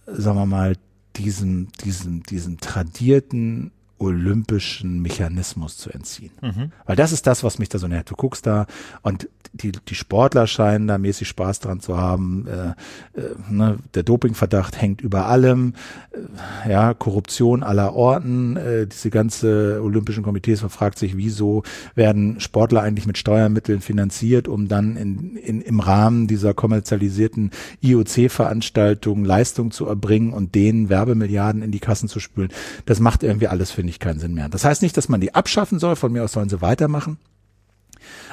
sagen 0.06 0.36
wir 0.38 0.46
mal, 0.46 0.74
diesen, 1.16 1.68
diesen, 1.84 2.22
diesen 2.22 2.58
tradierten 2.58 3.72
olympischen 4.00 5.02
Mechanismus 5.02 5.76
zu 5.76 5.90
entziehen. 5.90 6.32
Mhm. 6.40 6.72
Weil 6.86 6.96
das 6.96 7.12
ist 7.12 7.26
das, 7.26 7.44
was 7.44 7.58
mich 7.58 7.68
da 7.68 7.78
so 7.78 7.86
nervt. 7.86 8.10
Du 8.10 8.16
guckst 8.16 8.46
da 8.46 8.66
und 9.02 9.28
die, 9.52 9.72
die 9.72 9.94
Sportler 9.94 10.46
scheinen 10.46 10.86
da 10.86 10.98
mäßig 10.98 11.28
Spaß 11.28 11.60
dran 11.60 11.80
zu 11.80 11.96
haben. 11.96 12.46
Äh, 12.46 13.20
äh, 13.20 13.34
ne, 13.50 13.78
der 13.94 14.04
Dopingverdacht 14.04 14.80
hängt 14.80 15.00
über 15.00 15.26
allem. 15.26 15.74
Äh, 16.12 16.70
ja, 16.70 16.94
Korruption 16.94 17.62
aller 17.62 17.94
Orten. 17.94 18.56
Äh, 18.56 18.86
diese 18.86 19.10
ganze 19.10 19.80
Olympischen 19.82 20.22
Komitees, 20.22 20.62
man 20.62 20.70
fragt 20.70 20.98
sich, 20.98 21.16
wieso 21.16 21.64
werden 21.94 22.40
Sportler 22.40 22.82
eigentlich 22.82 23.06
mit 23.06 23.18
Steuermitteln 23.18 23.80
finanziert, 23.80 24.46
um 24.46 24.68
dann 24.68 24.96
in, 24.96 25.36
in, 25.36 25.60
im 25.60 25.80
Rahmen 25.80 26.26
dieser 26.28 26.54
kommerzialisierten 26.54 27.50
IOC-Veranstaltungen 27.82 29.24
Leistung 29.24 29.72
zu 29.72 29.86
erbringen 29.86 30.32
und 30.32 30.54
denen 30.54 30.88
Werbemilliarden 30.88 31.62
in 31.62 31.72
die 31.72 31.80
Kassen 31.80 32.08
zu 32.08 32.20
spülen. 32.20 32.50
Das 32.86 33.00
macht 33.00 33.24
irgendwie 33.24 33.48
alles, 33.48 33.72
finde 33.72 33.89
ich, 33.90 33.98
keinen 33.98 34.20
Sinn 34.20 34.34
mehr. 34.34 34.48
Das 34.48 34.64
heißt 34.64 34.82
nicht, 34.82 34.96
dass 34.96 35.08
man 35.08 35.20
die 35.20 35.34
abschaffen 35.34 35.78
soll, 35.78 35.96
von 35.96 36.12
mir 36.12 36.24
aus 36.24 36.32
sollen 36.32 36.48
sie 36.48 36.60
weitermachen. 36.60 37.18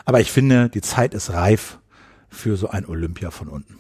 Aber 0.05 0.21
ich 0.21 0.31
finde, 0.31 0.69
die 0.69 0.81
Zeit 0.81 1.13
ist 1.13 1.31
reif 1.31 1.79
für 2.29 2.57
so 2.57 2.69
ein 2.69 2.85
Olympia 2.85 3.31
von 3.31 3.47
unten. 3.47 3.79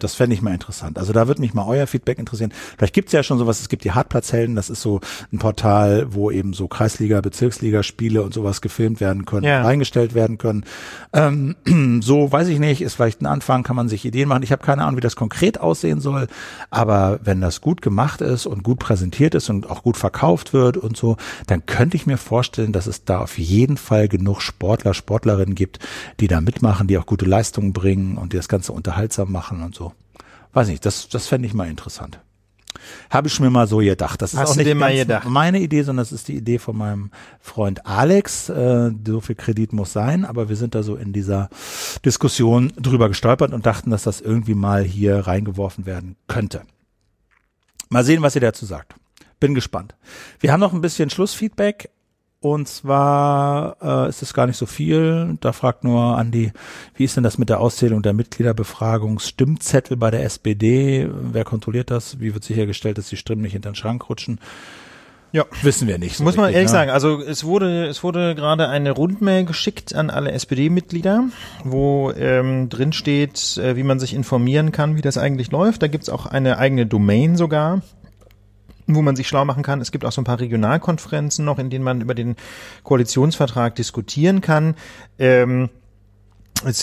Das 0.00 0.14
fände 0.14 0.34
ich 0.34 0.42
mal 0.42 0.54
interessant. 0.54 0.98
Also 0.98 1.12
da 1.12 1.26
würde 1.26 1.40
mich 1.40 1.54
mal 1.54 1.66
euer 1.66 1.86
Feedback 1.86 2.18
interessieren. 2.18 2.52
Vielleicht 2.76 2.94
gibt's 2.94 3.12
ja 3.12 3.22
schon 3.22 3.38
sowas, 3.38 3.60
es 3.60 3.68
gibt 3.68 3.84
die 3.84 3.92
Hartplatzhelden, 3.92 4.54
das 4.54 4.70
ist 4.70 4.80
so 4.80 5.00
ein 5.32 5.38
Portal, 5.38 6.06
wo 6.14 6.30
eben 6.30 6.52
so 6.52 6.68
Kreisliga, 6.68 7.20
Bezirksliga-Spiele 7.20 8.22
und 8.22 8.32
sowas 8.32 8.60
gefilmt 8.60 9.00
werden 9.00 9.24
können, 9.24 9.44
Ja. 9.44 9.62
reingestellt 9.62 10.14
werden 10.14 10.38
können. 10.38 10.64
Ähm, 11.12 11.56
so, 12.02 12.30
weiß 12.30 12.48
ich 12.48 12.58
nicht, 12.60 12.80
ist 12.80 12.94
vielleicht 12.94 13.20
ein 13.22 13.26
Anfang, 13.26 13.62
kann 13.64 13.74
man 13.76 13.88
sich 13.88 14.04
Ideen 14.04 14.28
machen. 14.28 14.42
Ich 14.44 14.52
habe 14.52 14.62
keine 14.64 14.82
Ahnung, 14.84 14.96
wie 14.96 15.00
das 15.00 15.16
konkret 15.16 15.60
aussehen 15.60 16.00
soll, 16.00 16.28
aber 16.70 17.18
wenn 17.24 17.40
das 17.40 17.60
gut 17.60 17.82
gemacht 17.82 18.20
ist 18.20 18.46
und 18.46 18.62
gut 18.62 18.78
präsentiert 18.78 19.34
ist 19.34 19.50
und 19.50 19.68
auch 19.68 19.82
gut 19.82 19.96
verkauft 19.96 20.52
wird 20.52 20.76
und 20.76 20.96
so, 20.96 21.16
dann 21.48 21.66
könnte 21.66 21.96
ich 21.96 22.06
mir 22.06 22.18
vorstellen, 22.18 22.72
dass 22.72 22.86
es 22.86 23.04
da 23.04 23.18
auf 23.20 23.36
jeden 23.38 23.76
Fall 23.76 24.08
genug 24.08 24.42
Sportler, 24.42 24.94
Sportlerinnen 24.94 25.54
gibt, 25.56 25.80
die 26.20 26.28
da 26.28 26.40
mitmachen, 26.40 26.86
die 26.86 26.98
auch 26.98 27.06
gute 27.06 27.24
Leistungen 27.24 27.72
bringen 27.72 28.16
und 28.16 28.32
die 28.32 28.36
das 28.36 28.48
Ganze 28.48 28.72
unterhaltsam 28.72 29.32
machen 29.32 29.62
und 29.62 29.74
so. 29.74 29.87
Weiß 30.52 30.68
nicht, 30.68 30.84
das, 30.84 31.08
das 31.08 31.26
fände 31.26 31.46
ich 31.46 31.54
mal 31.54 31.68
interessant. 31.68 32.20
Habe 33.10 33.28
ich 33.28 33.40
mir 33.40 33.50
mal 33.50 33.66
so 33.66 33.78
gedacht. 33.78 34.22
Das 34.22 34.34
ist 34.34 34.38
Hast 34.38 34.52
auch 34.52 34.56
nicht 34.56 34.74
mal 34.74 34.94
gedacht? 34.94 35.28
meine 35.28 35.60
Idee, 35.60 35.82
sondern 35.82 36.02
das 36.02 36.12
ist 36.12 36.28
die 36.28 36.36
Idee 36.36 36.58
von 36.58 36.76
meinem 36.76 37.10
Freund 37.40 37.84
Alex. 37.86 38.48
Äh, 38.48 38.92
so 39.06 39.20
viel 39.20 39.34
Kredit 39.34 39.72
muss 39.72 39.92
sein, 39.92 40.24
aber 40.24 40.48
wir 40.48 40.56
sind 40.56 40.74
da 40.74 40.82
so 40.82 40.96
in 40.96 41.12
dieser 41.12 41.48
Diskussion 42.04 42.72
drüber 42.76 43.08
gestolpert 43.08 43.52
und 43.52 43.66
dachten, 43.66 43.90
dass 43.90 44.04
das 44.04 44.20
irgendwie 44.20 44.54
mal 44.54 44.84
hier 44.84 45.26
reingeworfen 45.26 45.86
werden 45.86 46.16
könnte. 46.28 46.62
Mal 47.88 48.04
sehen, 48.04 48.22
was 48.22 48.34
ihr 48.34 48.42
dazu 48.42 48.66
sagt. 48.66 48.94
Bin 49.40 49.54
gespannt. 49.54 49.94
Wir 50.40 50.52
haben 50.52 50.60
noch 50.60 50.72
ein 50.72 50.80
bisschen 50.80 51.10
Schlussfeedback. 51.10 51.90
Und 52.40 52.68
zwar 52.68 53.76
äh, 53.82 54.08
ist 54.08 54.22
es 54.22 54.32
gar 54.32 54.46
nicht 54.46 54.56
so 54.56 54.66
viel. 54.66 55.36
Da 55.40 55.52
fragt 55.52 55.82
nur 55.82 56.16
Andi, 56.16 56.52
wie 56.94 57.04
ist 57.04 57.16
denn 57.16 57.24
das 57.24 57.36
mit 57.36 57.48
der 57.48 57.58
Auszählung 57.58 58.00
der 58.00 58.12
Mitgliederbefragungsstimmzettel 58.12 59.96
bei 59.96 60.12
der 60.12 60.22
SPD? 60.22 61.08
Wer 61.10 61.44
kontrolliert 61.44 61.90
das? 61.90 62.20
Wie 62.20 62.34
wird 62.34 62.44
sichergestellt, 62.44 62.96
dass 62.96 63.08
die 63.08 63.16
Stimmen 63.16 63.42
nicht 63.42 63.54
hinter 63.54 63.70
den 63.70 63.74
Schrank 63.74 64.08
rutschen? 64.08 64.38
Ja. 65.32 65.44
Wissen 65.62 65.88
wir 65.88 65.98
nicht. 65.98 66.16
So 66.16 66.24
Muss 66.24 66.36
man 66.36 66.46
richtig, 66.46 66.56
ehrlich 66.56 66.70
ne? 66.70 66.78
sagen, 66.78 66.90
also 66.90 67.20
es 67.20 67.44
wurde, 67.44 67.86
es 67.86 68.02
wurde 68.02 68.34
gerade 68.34 68.68
eine 68.68 68.92
Rundmail 68.92 69.44
geschickt 69.44 69.94
an 69.94 70.08
alle 70.08 70.32
SPD-Mitglieder, 70.32 71.24
wo 71.64 72.12
ähm, 72.12 72.68
drin 72.68 72.92
steht, 72.92 73.58
äh, 73.58 73.76
wie 73.76 73.82
man 73.82 73.98
sich 73.98 74.14
informieren 74.14 74.72
kann, 74.72 74.96
wie 74.96 75.02
das 75.02 75.18
eigentlich 75.18 75.50
läuft. 75.50 75.82
Da 75.82 75.88
gibt's 75.88 76.08
auch 76.08 76.24
eine 76.24 76.58
eigene 76.58 76.86
Domain 76.86 77.36
sogar 77.36 77.82
wo 78.94 79.02
man 79.02 79.16
sich 79.16 79.28
schlau 79.28 79.44
machen 79.44 79.62
kann. 79.62 79.80
Es 79.80 79.92
gibt 79.92 80.04
auch 80.04 80.12
so 80.12 80.20
ein 80.20 80.24
paar 80.24 80.40
Regionalkonferenzen 80.40 81.44
noch, 81.44 81.58
in 81.58 81.70
denen 81.70 81.84
man 81.84 82.00
über 82.00 82.14
den 82.14 82.36
Koalitionsvertrag 82.82 83.74
diskutieren 83.74 84.40
kann. 84.40 84.74
Ähm, 85.18 85.68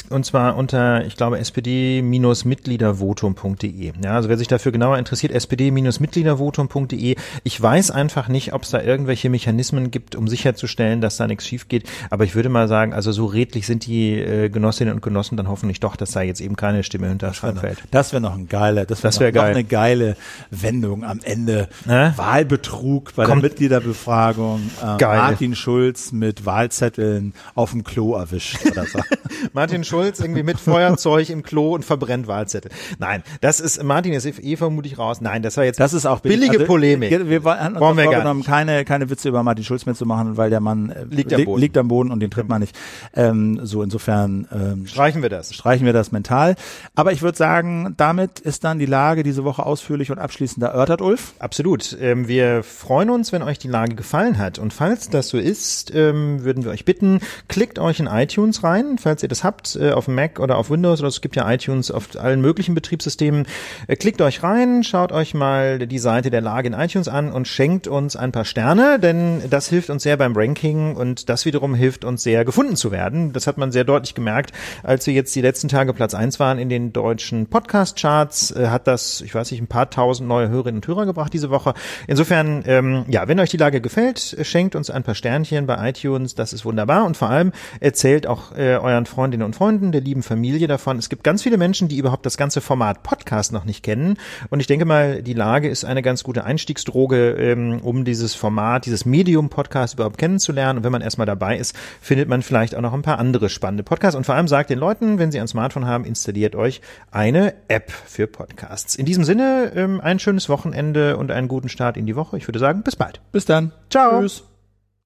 und 0.09 0.25
zwar 0.25 0.55
unter, 0.55 1.05
ich 1.05 1.17
glaube, 1.17 1.37
spd-mitgliedervotum.de. 1.43 3.91
Ja, 4.03 4.15
also 4.15 4.29
wer 4.29 4.37
sich 4.37 4.47
dafür 4.47 4.71
genauer 4.71 4.97
interessiert, 4.97 5.33
spd-mitgliedervotum.de. 5.33 7.15
Ich 7.43 7.61
weiß 7.61 7.91
einfach 7.91 8.27
nicht, 8.29 8.53
ob 8.53 8.63
es 8.63 8.69
da 8.71 8.81
irgendwelche 8.81 9.29
Mechanismen 9.29 9.91
gibt, 9.91 10.15
um 10.15 10.27
sicherzustellen, 10.29 11.01
dass 11.01 11.17
da 11.17 11.27
nichts 11.27 11.45
schief 11.45 11.67
geht. 11.67 11.83
Aber 12.09 12.23
ich 12.23 12.35
würde 12.35 12.47
mal 12.49 12.67
sagen, 12.69 12.93
also 12.93 13.11
so 13.11 13.25
redlich 13.25 13.65
sind 13.67 13.85
die 13.85 14.13
äh, 14.19 14.47
Genossinnen 14.49 14.93
und 14.93 15.01
Genossen 15.01 15.35
dann 15.37 15.49
hoffentlich 15.49 15.79
doch, 15.81 15.95
dass 15.97 16.11
da 16.11 16.21
jetzt 16.21 16.39
eben 16.41 16.55
keine 16.55 16.83
Stimme 16.83 17.09
hinter 17.09 17.33
fällt. 17.33 17.83
Das 17.91 18.13
wäre 18.13 18.21
noch 18.21 18.33
ein 18.35 18.47
geiler, 18.47 18.85
das 18.85 18.99
wäre 19.03 19.09
Das 19.11 19.19
wär 19.19 19.29
noch, 19.31 19.35
noch 19.35 19.41
geil. 19.43 19.51
eine 19.55 19.63
geile 19.65 20.15
Wendung 20.51 21.03
am 21.03 21.19
Ende. 21.23 21.67
Ne? 21.85 22.13
Wahlbetrug 22.15 23.13
bei 23.15 23.25
Kommt- 23.25 23.43
der 23.43 23.49
Mitgliederbefragung. 23.49 24.61
Äh, 24.81 24.97
Geil. 24.97 25.17
Martin 25.17 25.53
Schulz 25.55 26.11
mit 26.13 26.45
Wahlzetteln 26.45 27.33
auf 27.55 27.71
dem 27.71 27.83
Klo 27.83 28.15
erwischt 28.15 28.57
oder 28.65 28.85
so. 28.85 28.99
Martin 29.65 29.83
Schulz 29.83 30.19
irgendwie 30.19 30.43
mit 30.43 30.59
Feuerzeug 30.59 31.29
im 31.29 31.41
Klo 31.41 31.73
und 31.73 31.83
verbrennt 31.83 32.27
Wahlzettel. 32.27 32.69
Nein, 32.99 33.23
das 33.41 33.59
ist, 33.59 33.81
Martin 33.83 34.13
ist 34.13 34.25
eh 34.25 34.55
vermutlich 34.57 34.97
raus. 34.99 35.21
Nein, 35.21 35.41
das 35.41 35.57
war 35.57 35.63
jetzt 35.63 35.79
Das 35.79 35.93
ist 35.93 36.05
auch 36.05 36.19
billige 36.19 36.53
also, 36.53 36.65
Polemik. 36.65 37.09
Wir, 37.09 37.27
wir 37.29 37.43
haben 37.43 37.75
uns 37.77 38.01
vorgenommen, 38.03 38.43
keine, 38.43 38.85
keine 38.85 39.09
Witze 39.09 39.27
über 39.29 39.41
Martin 39.41 39.63
Schulz 39.63 39.85
mitzumachen, 39.87 40.37
weil 40.37 40.49
der 40.51 40.59
Mann 40.59 40.89
äh, 40.91 41.05
Liegt 41.09 41.33
am 41.33 41.39
li- 41.39 41.45
Boden. 41.45 41.61
liegt 41.61 41.77
am 41.77 41.87
Boden 41.87 42.11
und 42.11 42.19
den 42.19 42.29
tritt 42.29 42.47
man 42.47 42.61
nicht. 42.61 42.75
Ähm, 43.15 43.59
so 43.63 43.81
insofern 43.81 44.47
ähm, 44.53 44.85
Streichen 44.85 45.21
wir 45.23 45.29
das. 45.29 45.53
streichen 45.53 45.85
wir 45.85 45.93
das 45.93 46.11
mental. 46.11 46.55
Aber 46.93 47.11
ich 47.11 47.21
würde 47.23 47.37
sagen, 47.37 47.95
damit 47.97 48.39
ist 48.39 48.63
dann 48.63 48.77
die 48.77 48.85
Lage 48.85 49.23
diese 49.23 49.43
Woche 49.43 49.65
ausführlich 49.65 50.11
und 50.11 50.19
abschließend 50.19 50.63
erörtert, 50.63 51.01
Ulf. 51.01 51.33
Absolut. 51.39 51.97
Ähm, 51.99 52.27
wir 52.27 52.61
freuen 52.63 53.09
uns, 53.09 53.31
wenn 53.31 53.41
euch 53.41 53.57
die 53.57 53.67
Lage 53.67 53.95
gefallen 53.95 54.37
hat. 54.37 54.59
Und 54.59 54.73
falls 54.73 55.09
das 55.09 55.29
so 55.29 55.37
ist, 55.39 55.93
ähm, 55.95 56.43
würden 56.43 56.63
wir 56.63 56.71
euch 56.71 56.85
bitten, 56.85 57.19
klickt 57.47 57.79
euch 57.79 57.99
in 57.99 58.07
iTunes 58.07 58.63
rein, 58.63 58.97
falls 58.99 59.23
ihr 59.23 59.29
das 59.29 59.43
habt, 59.43 59.54
äh, 59.79 59.91
auf 59.91 60.07
Mac 60.07 60.39
oder 60.39 60.57
auf 60.57 60.69
Windows 60.69 60.99
oder 60.99 61.07
es 61.07 61.21
gibt 61.21 61.35
ja 61.35 61.51
iTunes 61.51 61.91
auf 61.91 62.09
allen 62.17 62.41
möglichen 62.41 62.75
Betriebssystemen. 62.75 63.45
Äh, 63.87 63.95
klickt 63.95 64.21
euch 64.21 64.43
rein, 64.43 64.83
schaut 64.83 65.11
euch 65.11 65.33
mal 65.33 65.79
die 65.79 65.99
Seite 65.99 66.29
der 66.29 66.41
Lage 66.41 66.67
in 66.67 66.73
iTunes 66.73 67.07
an 67.07 67.31
und 67.31 67.47
schenkt 67.47 67.87
uns 67.87 68.15
ein 68.15 68.31
paar 68.31 68.45
Sterne, 68.45 68.99
denn 68.99 69.41
das 69.49 69.69
hilft 69.69 69.89
uns 69.89 70.03
sehr 70.03 70.17
beim 70.17 70.35
Ranking 70.35 70.95
und 70.95 71.29
das 71.29 71.45
wiederum 71.45 71.75
hilft 71.75 72.05
uns 72.05 72.23
sehr 72.23 72.45
gefunden 72.45 72.75
zu 72.75 72.91
werden. 72.91 73.33
Das 73.33 73.47
hat 73.47 73.57
man 73.57 73.71
sehr 73.71 73.83
deutlich 73.83 74.15
gemerkt, 74.15 74.51
als 74.83 75.07
wir 75.07 75.13
jetzt 75.13 75.35
die 75.35 75.41
letzten 75.41 75.67
Tage 75.67 75.93
Platz 75.93 76.13
eins 76.13 76.39
waren 76.39 76.59
in 76.59 76.69
den 76.69 76.93
deutschen 76.93 77.47
Podcast-Charts, 77.47 78.51
äh, 78.51 78.67
hat 78.67 78.87
das, 78.87 79.21
ich 79.21 79.33
weiß 79.33 79.51
nicht, 79.51 79.61
ein 79.61 79.67
paar 79.67 79.89
tausend 79.89 80.27
neue 80.27 80.49
Hörerinnen 80.49 80.79
und 80.79 80.87
Hörer 80.87 81.05
gebracht 81.05 81.33
diese 81.33 81.49
Woche. 81.49 81.73
Insofern, 82.07 82.63
ähm, 82.67 83.05
ja, 83.07 83.27
wenn 83.27 83.39
euch 83.39 83.49
die 83.49 83.57
Lage 83.57 83.81
gefällt, 83.81 84.37
schenkt 84.41 84.75
uns 84.75 84.89
ein 84.89 85.03
paar 85.03 85.15
Sternchen 85.15 85.65
bei 85.65 85.89
iTunes, 85.89 86.35
das 86.35 86.53
ist 86.53 86.65
wunderbar 86.65 87.05
und 87.05 87.17
vor 87.17 87.29
allem 87.29 87.51
erzählt 87.79 88.27
auch 88.27 88.55
äh, 88.55 88.75
euren 88.75 89.05
Freundinnen 89.05 89.43
und 89.45 89.55
Freunden, 89.55 89.91
der 89.91 90.01
lieben 90.01 90.23
Familie 90.23 90.67
davon. 90.67 90.97
Es 90.97 91.09
gibt 91.09 91.23
ganz 91.23 91.43
viele 91.43 91.57
Menschen, 91.57 91.87
die 91.87 91.97
überhaupt 91.97 92.25
das 92.25 92.37
ganze 92.37 92.61
Format 92.61 93.03
Podcast 93.03 93.53
noch 93.53 93.65
nicht 93.65 93.83
kennen. 93.83 94.17
Und 94.49 94.59
ich 94.59 94.67
denke 94.67 94.85
mal, 94.85 95.21
die 95.21 95.33
Lage 95.33 95.69
ist 95.69 95.85
eine 95.85 96.01
ganz 96.01 96.23
gute 96.23 96.43
Einstiegsdroge, 96.43 97.31
ähm, 97.31 97.79
um 97.81 98.05
dieses 98.05 98.35
Format, 98.35 98.85
dieses 98.85 99.05
Medium 99.05 99.49
Podcast 99.49 99.93
überhaupt 99.93 100.17
kennenzulernen. 100.17 100.79
Und 100.79 100.83
wenn 100.83 100.91
man 100.91 101.01
erstmal 101.01 101.27
dabei 101.27 101.57
ist, 101.57 101.75
findet 102.01 102.27
man 102.27 102.41
vielleicht 102.41 102.75
auch 102.75 102.81
noch 102.81 102.93
ein 102.93 103.01
paar 103.01 103.19
andere 103.19 103.49
spannende 103.49 103.83
Podcasts. 103.83 104.15
Und 104.15 104.25
vor 104.25 104.35
allem 104.35 104.47
sagt 104.47 104.69
den 104.69 104.79
Leuten, 104.79 105.19
wenn 105.19 105.31
sie 105.31 105.39
ein 105.39 105.47
Smartphone 105.47 105.85
haben, 105.85 106.05
installiert 106.05 106.55
euch 106.55 106.81
eine 107.11 107.53
App 107.67 107.91
für 107.91 108.27
Podcasts. 108.27 108.95
In 108.95 109.05
diesem 109.05 109.23
Sinne, 109.23 109.71
ähm, 109.75 110.01
ein 110.01 110.19
schönes 110.19 110.49
Wochenende 110.49 111.17
und 111.17 111.31
einen 111.31 111.47
guten 111.47 111.69
Start 111.69 111.97
in 111.97 112.05
die 112.05 112.15
Woche. 112.15 112.37
Ich 112.37 112.47
würde 112.47 112.59
sagen, 112.59 112.81
bis 112.83 112.95
bald. 112.95 113.21
Bis 113.31 113.45
dann. 113.45 113.71
Ciao. 113.89 114.21
Tschüss. 114.21 114.54